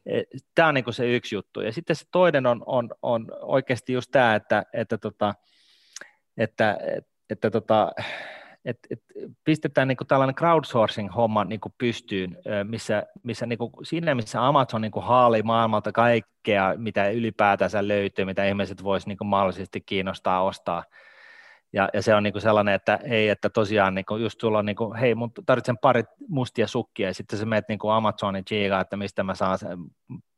E, 0.06 0.22
tämä 0.56 0.68
on 0.68 0.74
niin 0.74 0.84
kuin 0.84 0.94
se 0.94 1.16
yksi 1.16 1.36
juttu. 1.36 1.62
Ja 1.62 1.74
sitten 1.74 1.96
se 1.96 2.06
toinen 2.12 2.46
on, 2.46 2.64
on, 2.66 2.90
on 3.02 3.28
oikeasti 3.42 3.94
just 3.94 4.12
tämä, 4.12 4.36
että, 4.36 4.64
että, 4.74 4.98
tota, 4.98 5.36
että, 6.38 6.78
että 6.82 7.14
että 7.30 7.52
tota, 7.52 7.92
et, 8.66 8.78
et 8.90 9.00
pistetään 9.44 9.88
niin 9.88 9.98
tällainen 10.08 10.36
crowdsourcing-homma 10.36 11.44
niin 11.44 11.60
pystyyn, 11.78 12.38
missä, 12.64 13.04
missä 13.24 13.46
niin 13.46 13.60
siinä, 13.84 14.16
missä 14.16 14.48
Amazon 14.48 14.82
niin 14.82 14.92
haali 15.02 15.44
maailmalta 15.44 15.92
kaikkea, 15.92 16.74
mitä 16.78 17.10
ylipäätänsä 17.10 17.88
löytyy, 17.88 18.26
mitä 18.26 18.46
ihmiset 18.46 18.84
voisivat 18.84 19.08
niin 19.08 19.30
mahdollisesti 19.30 19.82
kiinnostaa 19.82 20.44
ostaa, 20.44 20.84
ja, 21.74 21.90
ja 21.94 22.02
se 22.02 22.16
on 22.16 22.24
niin 22.24 22.42
sellainen, 22.42 22.74
että 22.74 23.00
hei, 23.10 23.30
että 23.30 23.50
tosiaan 23.50 23.96
niin 23.96 24.06
just 24.20 24.42
sulla 24.42 24.60
on, 24.60 24.66
niin 24.66 24.76
kuin, 24.76 24.96
hei, 24.96 25.16
mun 25.16 25.32
tarvitsen 25.46 25.78
parit 25.78 26.06
mustia 26.28 26.68
sukkia, 26.68 27.08
ja 27.08 27.14
sitten 27.14 27.40
sä 27.40 27.46
menet 27.46 27.70
niin 27.70 27.80
Amazonin 27.94 28.44
Giga, 28.48 28.80
että 28.80 28.98
mistä 28.98 29.24
mä 29.24 29.36
saan 29.36 29.58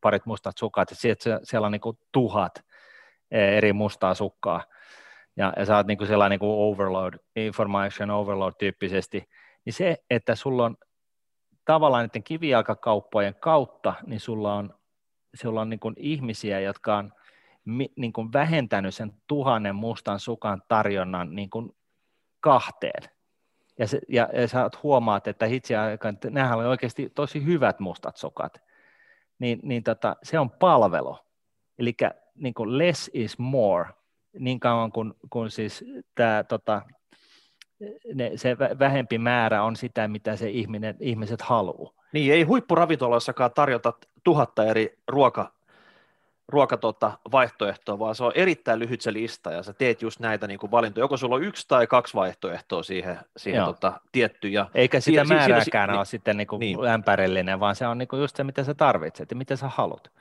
parit 0.01 0.25
mustat 0.25 0.57
sukat, 0.57 0.91
ja 0.91 0.95
siellä 1.43 1.65
on 1.65 1.71
niin 1.71 1.97
tuhat 2.11 2.63
eri 3.31 3.73
mustaa 3.73 4.13
sukkaa, 4.13 4.63
ja, 5.37 5.53
ja 5.57 5.65
sä 5.65 5.75
oot 5.77 5.87
niin 5.87 5.97
kuin 5.97 6.07
sellainen 6.07 6.31
niin 6.31 6.39
kuin 6.39 6.69
overload, 6.71 7.13
information 7.35 8.11
overload 8.11 8.53
tyyppisesti, 8.59 9.29
niin 9.65 9.73
se, 9.73 9.97
että 10.09 10.35
sulla 10.35 10.65
on 10.65 10.77
tavallaan 11.65 12.05
niiden 12.05 12.23
kivijalkakauppojen 12.23 13.35
kautta, 13.39 13.93
niin 14.05 14.19
sulla 14.19 14.53
on, 14.53 14.73
sulla 15.33 15.61
on 15.61 15.69
niin 15.69 15.79
kuin 15.79 15.95
ihmisiä, 15.97 16.59
jotka 16.59 16.97
on 16.97 17.13
niin 17.95 18.13
kuin 18.13 18.33
vähentänyt 18.33 18.95
sen 18.95 19.13
tuhannen 19.27 19.75
mustan 19.75 20.19
sukan 20.19 20.61
tarjonnan 20.67 21.35
niin 21.35 21.49
kuin 21.49 21.75
kahteen. 22.39 23.03
Ja, 23.79 23.87
se, 23.87 23.99
ja, 24.09 24.29
ja 24.33 24.47
sä 24.47 24.69
huomaat, 24.83 25.27
että 25.27 25.45
itse 25.45 25.75
asiassa 25.75 26.29
nämä 26.29 26.55
oli 26.55 26.65
oikeasti 26.65 27.09
tosi 27.15 27.45
hyvät 27.45 27.79
mustat 27.79 28.17
sukat. 28.17 28.57
Niin, 29.39 29.59
niin 29.63 29.83
tota, 29.83 30.15
se 30.23 30.39
on 30.39 30.51
palvelu. 30.51 31.17
Eli 31.79 31.95
niin 32.35 32.53
less 32.65 33.11
is 33.13 33.39
more 33.39 33.89
niin 34.39 34.59
kauan 34.59 34.91
kuin, 34.91 35.13
kun 35.29 35.51
siis 35.51 35.85
tämä, 36.15 36.43
tota, 36.43 36.81
ne, 38.13 38.31
se 38.35 38.57
vähempi 38.59 39.17
määrä 39.17 39.63
on 39.63 39.75
sitä, 39.75 40.07
mitä 40.07 40.35
se 40.35 40.49
ihminen, 40.49 40.95
ihmiset 40.99 41.41
haluaa. 41.41 41.93
Niin, 42.13 42.33
ei 42.33 42.43
huippuravintolassakaan 42.43 43.51
tarjota 43.55 43.93
tuhatta 44.23 44.65
eri 44.65 44.97
ruoka, 45.07 45.51
ruoka 46.47 46.77
tota, 46.77 47.11
vaihtoehtoa, 47.31 47.99
vaan 47.99 48.15
se 48.15 48.23
on 48.23 48.31
erittäin 48.35 48.79
lyhyt 48.79 49.01
se 49.01 49.13
lista, 49.13 49.51
ja 49.51 49.63
sä 49.63 49.73
teet 49.73 50.01
just 50.01 50.19
näitä 50.19 50.47
niin 50.47 50.59
kuin 50.59 50.71
valintoja. 50.71 51.03
Joko 51.03 51.17
sulla 51.17 51.35
on 51.35 51.43
yksi 51.43 51.67
tai 51.67 51.87
kaksi 51.87 52.13
vaihtoehtoa 52.13 52.83
siihen, 52.83 53.19
siihen 53.37 53.63
tota, 53.65 54.01
tietty. 54.11 54.47
Ja 54.47 54.69
Eikä 54.73 54.99
sitä 54.99 55.23
si- 55.23 55.33
määrääkään 55.33 55.89
si- 55.89 55.91
ole 55.91 55.97
niin, 55.97 56.05
sitten 56.05 56.37
niin 56.37 56.47
kuin 56.47 56.59
niin. 56.59 56.87
ämpärillinen, 56.87 57.59
vaan 57.59 57.75
se 57.75 57.87
on 57.87 57.97
niin 57.97 58.07
kuin 58.07 58.21
just 58.21 58.35
se, 58.35 58.43
mitä 58.43 58.63
sä 58.63 58.73
tarvitset 58.73 59.31
ja 59.31 59.37
mitä 59.37 59.55
sä 59.55 59.67
haluat. 59.67 60.11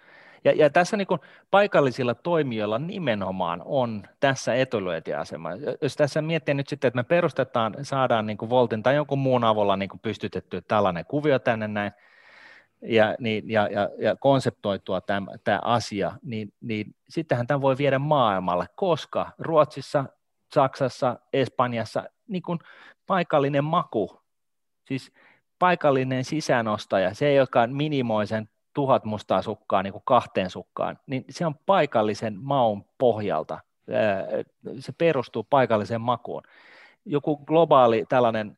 Ja, 0.44 0.52
ja 0.52 0.70
tässä 0.70 0.96
niin 0.96 1.06
paikallisilla 1.50 2.14
toimijoilla 2.14 2.78
nimenomaan 2.78 3.62
on 3.64 4.02
tässä 4.20 4.54
etulyöntiasema. 4.54 5.50
Jos 5.82 5.96
tässä 5.96 6.22
miettii 6.22 6.54
nyt 6.54 6.68
sitten, 6.68 6.88
että 6.88 6.98
me 6.98 7.04
perustetaan, 7.04 7.74
saadaan 7.82 8.26
niin 8.26 8.38
Voltin 8.50 8.82
tai 8.82 8.94
jonkun 8.94 9.18
muun 9.18 9.44
avulla 9.44 9.76
niin 9.76 9.90
pystytetty 10.02 10.62
tällainen 10.62 11.04
kuvio 11.04 11.38
tänne 11.38 11.68
näin, 11.68 11.92
ja, 12.82 13.14
niin, 13.18 13.50
ja, 13.50 13.68
ja, 13.68 13.88
ja 13.98 14.16
konseptoitua 14.16 15.00
tämä, 15.00 15.26
tämä 15.44 15.58
asia, 15.62 16.12
niin, 16.22 16.52
niin 16.60 16.94
sittenhän 17.08 17.46
tämä 17.46 17.60
voi 17.60 17.78
viedä 17.78 17.98
maailmalle, 17.98 18.66
koska 18.74 19.32
Ruotsissa, 19.38 20.04
Saksassa, 20.54 21.18
Espanjassa 21.32 22.04
niin 22.28 22.42
kuin 22.42 22.58
paikallinen 23.06 23.64
maku, 23.64 24.20
siis 24.88 25.12
paikallinen 25.58 26.24
sisäänostaja, 26.24 27.14
se 27.14 27.34
joka 27.34 27.66
minimoi 27.66 28.26
sen 28.26 28.48
tuhat 28.74 29.04
mustaa 29.04 29.42
sukkaa 29.42 29.82
niin 29.82 29.92
kuin 29.92 30.02
kahteen 30.04 30.50
sukkaan, 30.50 30.98
niin 31.06 31.24
se 31.30 31.46
on 31.46 31.54
paikallisen 31.66 32.38
maun 32.42 32.84
pohjalta. 32.98 33.58
Se 34.78 34.92
perustuu 34.98 35.46
paikalliseen 35.50 36.00
makuun. 36.00 36.42
Joku 37.04 37.36
globaali 37.36 38.04
tällainen 38.08 38.56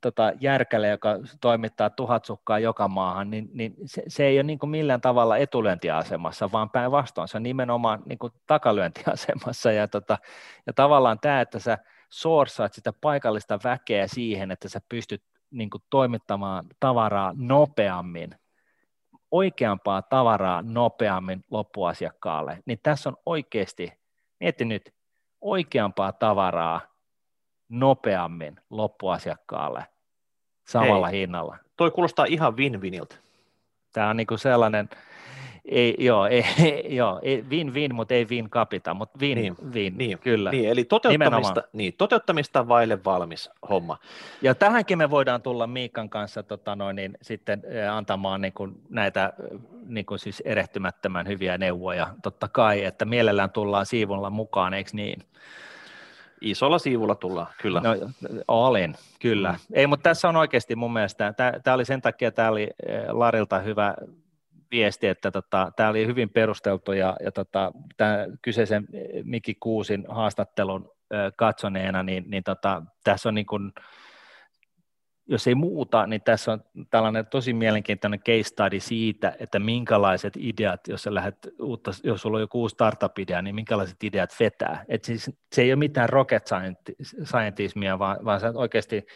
tota, 0.00 0.32
järkäle, 0.40 0.88
joka 0.88 1.18
toimittaa 1.40 1.90
tuhat 1.90 2.24
sukkaa 2.24 2.58
joka 2.58 2.88
maahan, 2.88 3.30
niin, 3.30 3.50
niin 3.52 3.74
se, 3.84 4.02
se 4.08 4.24
ei 4.24 4.36
ole 4.36 4.42
niin 4.42 4.58
kuin 4.58 4.70
millään 4.70 5.00
tavalla 5.00 5.36
etulyöntiasemassa, 5.36 6.52
vaan 6.52 6.70
päinvastoin 6.70 7.28
se 7.28 7.36
on 7.36 7.42
nimenomaan 7.42 8.02
niin 8.06 8.18
kuin 8.18 8.32
takalyöntiasemassa. 8.46 9.72
Ja, 9.72 9.88
tota, 9.88 10.18
ja 10.66 10.72
tavallaan 10.72 11.18
tämä, 11.20 11.40
että 11.40 11.58
sä 11.58 11.78
sourcaat 12.08 12.72
sitä 12.72 12.92
paikallista 13.00 13.58
väkeä 13.64 14.06
siihen, 14.06 14.50
että 14.50 14.68
sä 14.68 14.80
pystyt 14.88 15.22
niin 15.50 15.70
kuin 15.70 15.82
toimittamaan 15.90 16.64
tavaraa 16.80 17.32
nopeammin 17.36 18.34
oikeampaa 19.32 20.02
tavaraa 20.02 20.62
nopeammin 20.62 21.44
loppuasiakkaalle, 21.50 22.62
niin 22.66 22.78
tässä 22.82 23.08
on 23.08 23.16
oikeasti, 23.26 23.92
mietti 24.40 24.64
nyt, 24.64 24.94
oikeampaa 25.40 26.12
tavaraa 26.12 26.80
nopeammin 27.68 28.60
loppuasiakkaalle 28.70 29.86
samalla 30.68 31.06
Hei, 31.06 31.20
hinnalla. 31.20 31.56
Toi 31.76 31.90
kuulostaa 31.90 32.24
ihan 32.24 32.56
win-winiltä. 32.56 33.14
Tämä 33.92 34.08
on 34.08 34.16
niin 34.16 34.26
sellainen, 34.36 34.88
ei, 35.64 35.94
joo, 35.98 36.26
ei, 36.26 36.44
joo, 36.96 37.20
ei, 37.22 37.44
win-win, 37.50 37.94
mutta 37.94 38.14
ei 38.14 38.26
win 38.30 38.50
capita, 38.50 38.94
mutta 38.94 39.18
win, 39.18 39.38
niin, 39.38 39.56
win, 39.72 39.98
niin, 39.98 40.18
kyllä. 40.18 40.50
Niin, 40.50 40.68
eli 40.68 40.84
toteuttamista, 40.84 41.62
niin, 41.72 41.94
toteuttamista 41.98 42.68
vaille 42.68 43.04
valmis 43.04 43.50
homma. 43.68 43.98
Ja 44.42 44.54
tähänkin 44.54 44.98
me 44.98 45.10
voidaan 45.10 45.42
tulla 45.42 45.66
Miikan 45.66 46.10
kanssa 46.10 46.42
tota 46.42 46.76
noin, 46.76 46.96
niin, 46.96 47.18
sitten 47.22 47.62
antamaan 47.92 48.40
niin 48.40 48.52
kuin 48.52 48.72
näitä 48.88 49.32
niin 49.86 50.06
kuin 50.06 50.18
siis 50.18 50.42
erehtymättömän 50.44 51.26
hyviä 51.26 51.58
neuvoja, 51.58 52.14
totta 52.22 52.48
kai, 52.48 52.84
että 52.84 53.04
mielellään 53.04 53.50
tullaan 53.50 53.86
siivulla 53.86 54.30
mukaan, 54.30 54.74
eikö 54.74 54.90
niin? 54.92 55.22
Isolla 56.40 56.78
siivulla 56.78 57.14
tullaan, 57.14 57.46
kyllä. 57.60 57.80
No, 57.80 57.96
olin, 58.48 58.94
kyllä. 59.20 59.52
Mm. 59.52 59.58
Ei, 59.72 59.86
mutta 59.86 60.02
tässä 60.02 60.28
on 60.28 60.36
oikeasti 60.36 60.76
mun 60.76 60.92
mielestä, 60.92 61.34
tämä 61.62 61.74
oli 61.74 61.84
sen 61.84 62.02
takia, 62.02 62.32
tämä 62.32 62.48
oli 62.48 62.70
Larilta 63.08 63.58
hyvä 63.58 63.94
viesti, 64.72 65.06
että 65.06 65.30
tota, 65.30 65.72
tämä 65.76 65.88
oli 65.88 66.06
hyvin 66.06 66.30
perusteltu 66.30 66.92
ja, 66.92 67.16
ja 67.24 67.32
tota, 67.32 67.72
tämä 67.96 68.26
kyseisen 68.42 68.86
Miki 69.24 69.54
Kuusin 69.54 70.04
haastattelun 70.08 70.90
ö, 71.14 71.32
katsoneena, 71.36 72.02
niin, 72.02 72.24
niin 72.26 72.44
tota, 72.44 72.82
tässä 73.04 73.28
on 73.28 73.34
niin 73.34 73.46
kuin, 73.46 73.72
jos 75.26 75.46
ei 75.46 75.54
muuta, 75.54 76.06
niin 76.06 76.22
tässä 76.24 76.52
on 76.52 76.64
tällainen 76.90 77.26
tosi 77.26 77.52
mielenkiintoinen 77.52 78.20
case 78.20 78.42
study 78.42 78.80
siitä, 78.80 79.36
että 79.38 79.58
minkälaiset 79.58 80.32
ideat, 80.36 80.80
jos 80.88 81.06
lähdet 81.06 81.48
uutta, 81.60 81.90
jos 82.04 82.22
sulla 82.22 82.36
on 82.36 82.40
joku 82.40 82.60
uusi 82.60 82.72
startup-idea, 82.72 83.42
niin 83.42 83.54
minkälaiset 83.54 84.04
ideat 84.04 84.30
vetää. 84.40 84.84
Et 84.88 85.04
siis, 85.04 85.30
se 85.52 85.62
ei 85.62 85.72
ole 85.72 85.78
mitään 85.78 86.08
rocket 86.08 86.50
scientismia, 87.24 87.98
vaan, 87.98 88.24
vaan 88.24 88.40
sä 88.40 88.52
oikeasti 88.54 89.06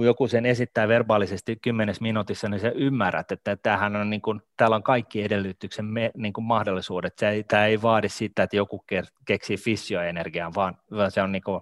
kun 0.00 0.06
joku 0.06 0.28
sen 0.28 0.46
esittää 0.46 0.88
verbaalisesti 0.88 1.56
kymmenes 1.56 2.00
minuutissa, 2.00 2.48
niin 2.48 2.60
sä 2.60 2.72
ymmärrät, 2.74 3.32
että 3.32 3.56
tämähän 3.56 3.96
on 3.96 4.10
niin 4.10 4.22
kuin, 4.22 4.42
täällä 4.56 4.76
on 4.76 4.82
kaikki 4.82 5.22
edellytyksen 5.22 5.84
me, 5.84 6.10
niin 6.16 6.32
kuin 6.32 6.44
mahdollisuudet. 6.44 7.16
Tämä 7.48 7.66
ei 7.66 7.82
vaadi 7.82 8.08
sitä, 8.08 8.42
että 8.42 8.56
joku 8.56 8.84
keksii 9.24 9.56
fissioenergiaa, 9.56 10.54
vaan 10.54 10.76
se 11.08 11.22
on 11.22 11.32
niin 11.32 11.42
kuin 11.42 11.60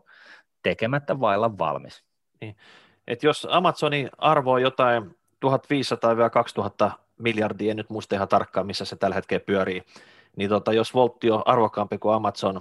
tekemättä 0.62 1.20
vailla 1.20 1.58
valmis. 1.58 2.04
Niin. 2.40 2.56
Et 3.06 3.22
jos 3.22 3.48
Amazonin 3.50 4.10
arvo 4.18 4.52
on 4.52 4.62
jotain 4.62 5.16
1500-2000 6.86 6.90
miljardia, 7.18 7.70
en 7.70 7.76
nyt 7.76 7.90
muista 7.90 8.14
ihan 8.14 8.28
tarkkaan, 8.28 8.66
missä 8.66 8.84
se 8.84 8.96
tällä 8.96 9.14
hetkellä 9.14 9.44
pyörii, 9.46 9.82
niin 10.36 10.50
tota, 10.50 10.72
jos 10.72 10.94
voltti 10.94 11.30
on 11.30 11.42
arvokkaampi 11.46 11.98
kuin 11.98 12.14
Amazon, 12.14 12.60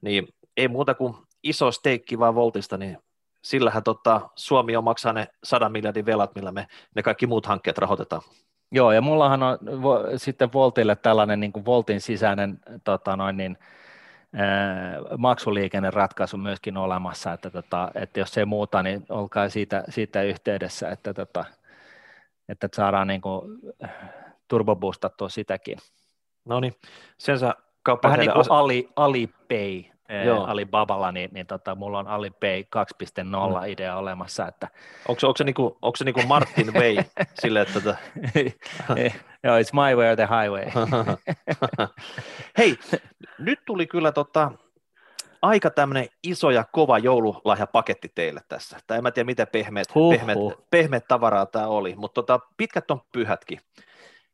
niin 0.00 0.28
ei 0.56 0.68
muuta 0.68 0.94
kuin 0.94 1.14
iso 1.42 1.72
steikki 1.72 2.18
vaan 2.18 2.34
voltista, 2.34 2.76
niin 2.76 2.98
sillähän 3.42 3.82
tota, 3.82 4.20
Suomi 4.36 4.76
on 4.76 4.84
maksaa 4.84 5.12
ne 5.12 5.28
100 5.44 5.68
miljardin 5.68 6.06
velat, 6.06 6.34
millä 6.34 6.52
me 6.52 6.66
ne 6.94 7.02
kaikki 7.02 7.26
muut 7.26 7.46
hankkeet 7.46 7.78
rahoitetaan. 7.78 8.22
Joo, 8.72 8.92
ja 8.92 9.00
mullahan 9.00 9.42
on 9.42 9.58
vo, 9.82 9.98
sitten 10.16 10.52
Voltille 10.52 10.96
tällainen 10.96 11.40
niin 11.40 11.52
kuin 11.52 11.64
Voltin 11.64 12.00
sisäinen 12.00 12.58
tota 12.84 13.16
noin, 13.16 13.36
niin, 13.36 13.58
ää, 14.34 14.96
maksuliikenneratkaisu 15.18 16.36
myöskin 16.36 16.76
olemassa, 16.76 17.32
että, 17.32 17.50
tota, 17.50 17.90
että 17.94 18.20
jos 18.20 18.38
ei 18.38 18.44
muuta, 18.44 18.82
niin 18.82 19.06
olkaa 19.08 19.48
siitä, 19.48 19.84
siitä 19.88 20.22
yhteydessä, 20.22 20.88
että, 20.90 21.14
tota, 21.14 21.44
että 22.48 22.68
saadaan 22.72 23.06
niin 23.06 23.20
kuin, 23.20 23.60
turbobustattua 24.48 25.28
sitäkin. 25.28 25.78
No 26.44 26.60
niin, 26.60 26.74
sen 27.18 27.38
sä 27.38 27.54
Vähän 28.02 28.18
niin 28.18 28.30
kuin 28.30 28.40
as- 28.40 28.48
Ali, 28.50 28.88
Alipay 28.96 29.82
Joo. 30.24 30.44
Alibaballa, 30.44 31.12
niin, 31.12 31.30
niin 31.32 31.46
tota, 31.46 31.74
mulla 31.74 31.98
on 31.98 32.08
Alipay 32.08 32.62
2.0 32.62 33.24
mm. 33.24 33.66
idea 33.66 33.96
olemassa. 33.96 34.48
Että... 34.48 34.68
Onko, 35.08 35.26
onko, 35.26 35.36
se 35.36 35.44
niinku, 35.44 35.78
onko 35.82 35.96
se 35.96 36.04
niinku 36.04 36.22
Martin 36.26 36.74
Way 36.78 36.96
sille, 37.34 37.60
että... 37.60 37.80
Tota... 37.80 37.96
Joo, 39.44 39.58
it's 39.58 39.72
my 39.72 39.94
way 39.96 40.10
or 40.10 40.16
the 40.16 40.28
highway. 40.30 40.66
Hei, 42.58 42.78
nyt 43.38 43.58
tuli 43.66 43.86
kyllä 43.86 44.12
tota, 44.12 44.52
aika 45.42 45.70
tämmöinen 45.70 46.08
iso 46.22 46.50
ja 46.50 46.64
kova 46.72 46.98
joululahjapaketti 46.98 48.12
teille 48.14 48.40
tässä. 48.48 48.78
Tai 48.86 48.96
en 48.96 49.02
mä 49.02 49.10
tiedä, 49.10 49.26
miten 49.26 49.46
pehmeät, 49.52 49.94
huh, 49.94 50.14
pehmeät, 50.14 50.38
huh. 50.38 50.54
pehmeät 50.70 51.08
tavaraa 51.08 51.46
tämä 51.46 51.66
oli, 51.66 51.94
mutta 51.96 52.22
tota, 52.22 52.40
pitkät 52.56 52.90
on 52.90 53.00
pyhätkin. 53.12 53.60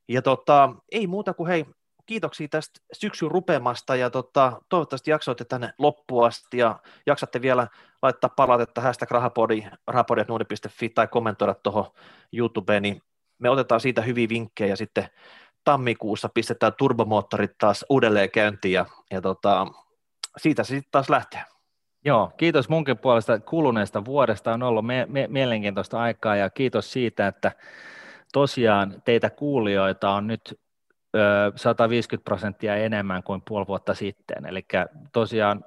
Ja 0.09 0.23
tota, 0.23 0.73
ei 0.93 1.07
muuta 1.07 1.35
kuin 1.35 1.49
hei, 1.49 1.67
kiitoksia 2.07 2.49
tästä 2.49 2.81
syksyn 2.93 3.31
rupeamasta 3.31 3.97
ja 3.97 4.11
tota, 4.11 4.61
toivottavasti 4.69 5.11
jaksoitte 5.11 5.45
tänne 5.45 5.73
loppuun 5.79 6.27
asti 6.27 6.59
ja 6.59 6.79
jaksatte 7.07 7.43
vielä 7.43 7.69
laittaa 8.03 8.31
palautetta 8.37 8.81
hashtag 8.81 9.11
rahapodi, 9.11 9.65
rahapodi.nuudi.fi 9.87 10.89
tai 10.89 11.09
kommentoida 11.09 11.55
tuohon 11.55 11.91
YouTubeen, 12.33 12.83
niin 12.83 13.03
me 13.39 13.51
otetaan 13.51 13.81
siitä 13.81 14.03
hyviä 14.03 14.29
vinkkejä 14.29 14.69
ja 14.69 14.77
sitten 14.77 15.09
tammikuussa 15.65 16.29
pistetään 16.29 16.73
turbomoottorit 16.79 17.59
taas 17.59 17.85
uudelleen 17.89 18.31
käyntiin 18.31 18.73
ja, 18.73 18.87
ja 19.11 19.21
tota, 19.21 19.67
siitä 20.37 20.65
se 20.65 20.69
sitten 20.69 20.93
taas 20.93 21.11
lähtee. 21.11 21.43
Joo, 22.05 22.33
kiitos 22.37 22.69
munkin 22.69 22.99
puolesta 22.99 23.41
kuluneesta 23.41 24.05
vuodesta. 24.05 24.53
On 24.53 24.63
ollut 24.63 24.87
me- 24.87 25.07
me- 25.09 25.29
mielenkiintoista 25.29 26.01
aikaa 26.01 26.37
ja 26.37 26.51
kiitos 26.51 26.93
siitä, 26.93 27.27
että 27.27 27.53
tosiaan 28.33 29.03
teitä 29.05 29.31
kuulijoita 29.31 30.11
on 30.11 30.27
nyt 30.27 30.61
150 31.57 32.25
prosenttia 32.25 32.77
enemmän 32.77 33.23
kuin 33.23 33.43
puoli 33.49 33.67
vuotta 33.67 33.95
sitten. 33.95 34.47
Eli 34.47 34.67
tosiaan 35.13 35.65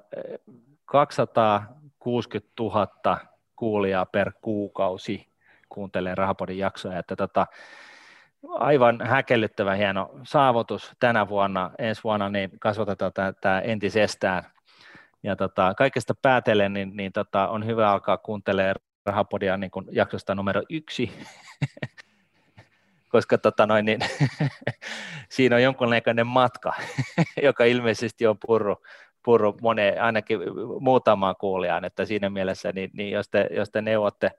260 0.84 2.52
000 2.60 3.18
kuulijaa 3.56 4.06
per 4.06 4.32
kuukausi 4.40 5.30
kuuntelee 5.68 6.14
Rahapodin 6.14 6.58
jaksoja, 6.58 6.98
että 6.98 7.16
tota, 7.16 7.46
aivan 8.48 9.00
häkellyttävä 9.06 9.74
hieno 9.74 10.10
saavutus 10.22 10.92
tänä 11.00 11.28
vuonna, 11.28 11.70
ensi 11.78 12.04
vuonna 12.04 12.28
niin 12.28 12.50
kasvatetaan 12.60 13.12
tämä 13.40 13.60
entisestään. 13.60 14.42
Ja 15.22 15.36
tota, 15.36 15.74
kaikesta 15.74 16.14
päätellen 16.22 16.72
niin, 16.72 16.96
niin 16.96 17.12
tota, 17.12 17.48
on 17.48 17.66
hyvä 17.66 17.92
alkaa 17.92 18.18
kuuntelemaan 18.18 18.74
Rahapodia 19.06 19.56
niin 19.56 19.70
kuin 19.70 19.86
jaksosta 19.90 20.34
numero 20.34 20.62
yksi, 20.70 21.12
koska 23.10 23.38
tota 23.38 23.66
noin, 23.66 23.84
niin, 23.84 24.00
siinä 25.28 25.56
on 25.56 25.62
jonkunnäköinen 25.62 26.26
matka, 26.26 26.72
joka 27.42 27.64
ilmeisesti 27.64 28.26
on 28.26 28.38
purru, 28.46 28.76
purru 29.24 29.56
moneen, 29.62 30.02
ainakin 30.02 30.40
muutamaan 30.80 31.34
kuulijaan, 31.40 31.84
että 31.84 32.04
siinä 32.04 32.30
mielessä, 32.30 32.72
niin, 32.72 32.90
niin 32.92 33.10
jos, 33.10 33.28
te, 33.28 33.48
jos 33.50 33.70
te 33.70 33.82
neuvotte 33.82 34.30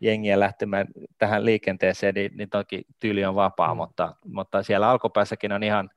jengiä 0.00 0.40
lähtemään 0.40 0.86
tähän 1.18 1.44
liikenteeseen, 1.44 2.14
niin, 2.14 2.30
niin 2.34 2.50
toki 2.50 2.84
tyyli 3.00 3.24
on 3.24 3.34
vapaa, 3.34 3.74
mm. 3.74 3.76
mutta, 3.76 4.14
mutta 4.24 4.62
siellä 4.62 4.90
alkupäässäkin 4.90 5.52
on 5.52 5.62
ihan 5.62 5.90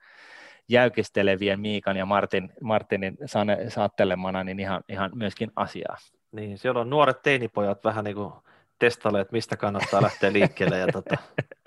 jäykistelevien 0.69 1.59
Miikan 1.59 1.97
ja 1.97 2.05
Martin, 2.05 2.53
Martinin 2.61 3.17
sane, 3.25 3.69
saattelemana, 3.69 4.43
niin 4.43 4.59
ihan, 4.59 4.83
ihan 4.89 5.11
myöskin 5.15 5.51
asiaa. 5.55 5.97
Niin, 6.31 6.57
siellä 6.57 6.81
on 6.81 6.89
nuoret 6.89 7.21
teinipojat 7.21 7.83
vähän 7.83 8.03
niin 8.03 8.15
kuin 8.15 8.33
testaileet, 8.79 9.31
mistä 9.31 9.57
kannattaa 9.57 10.01
lähteä 10.01 10.33
liikkeelle. 10.33 10.77
Ja 10.77 10.87
tota, 10.87 11.17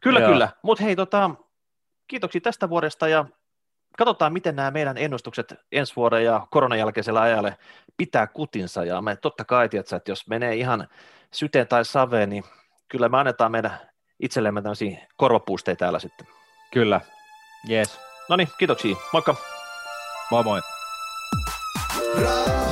Kyllä, 0.00 0.20
Joo. 0.20 0.30
kyllä. 0.30 0.48
Mutta 0.62 0.84
hei, 0.84 0.96
tota, 0.96 1.30
kiitoksia 2.06 2.40
tästä 2.40 2.68
vuodesta 2.68 3.08
ja 3.08 3.24
katsotaan, 3.98 4.32
miten 4.32 4.56
nämä 4.56 4.70
meidän 4.70 4.98
ennustukset 4.98 5.54
ensi 5.72 5.96
vuoden 5.96 6.24
ja 6.24 6.46
koronan 6.50 6.78
jälkeisellä 6.78 7.20
ajalle 7.20 7.56
pitää 7.96 8.26
kutinsa. 8.26 8.84
Ja 8.84 9.02
me 9.02 9.16
totta 9.16 9.44
kai, 9.44 9.68
tiedätkö, 9.68 9.96
että 9.96 10.10
jos 10.10 10.26
menee 10.28 10.54
ihan 10.54 10.88
syteen 11.32 11.68
tai 11.68 11.84
saveen, 11.84 12.30
niin 12.30 12.44
kyllä 12.88 13.08
me 13.08 13.18
annetaan 13.18 13.52
meidän 13.52 13.80
itsellemme 14.20 14.62
tämmöisiä 14.62 14.98
korvapuusteja 15.16 15.76
täällä 15.76 15.98
sitten. 15.98 16.26
Kyllä, 16.72 17.00
yes. 17.70 18.00
No 18.28 18.36
niin, 18.36 18.48
kiitoksia. 18.58 18.96
Moikka. 19.12 19.34
Moi 20.30 20.44
moi. 20.44 20.60
Ra- 22.16 22.69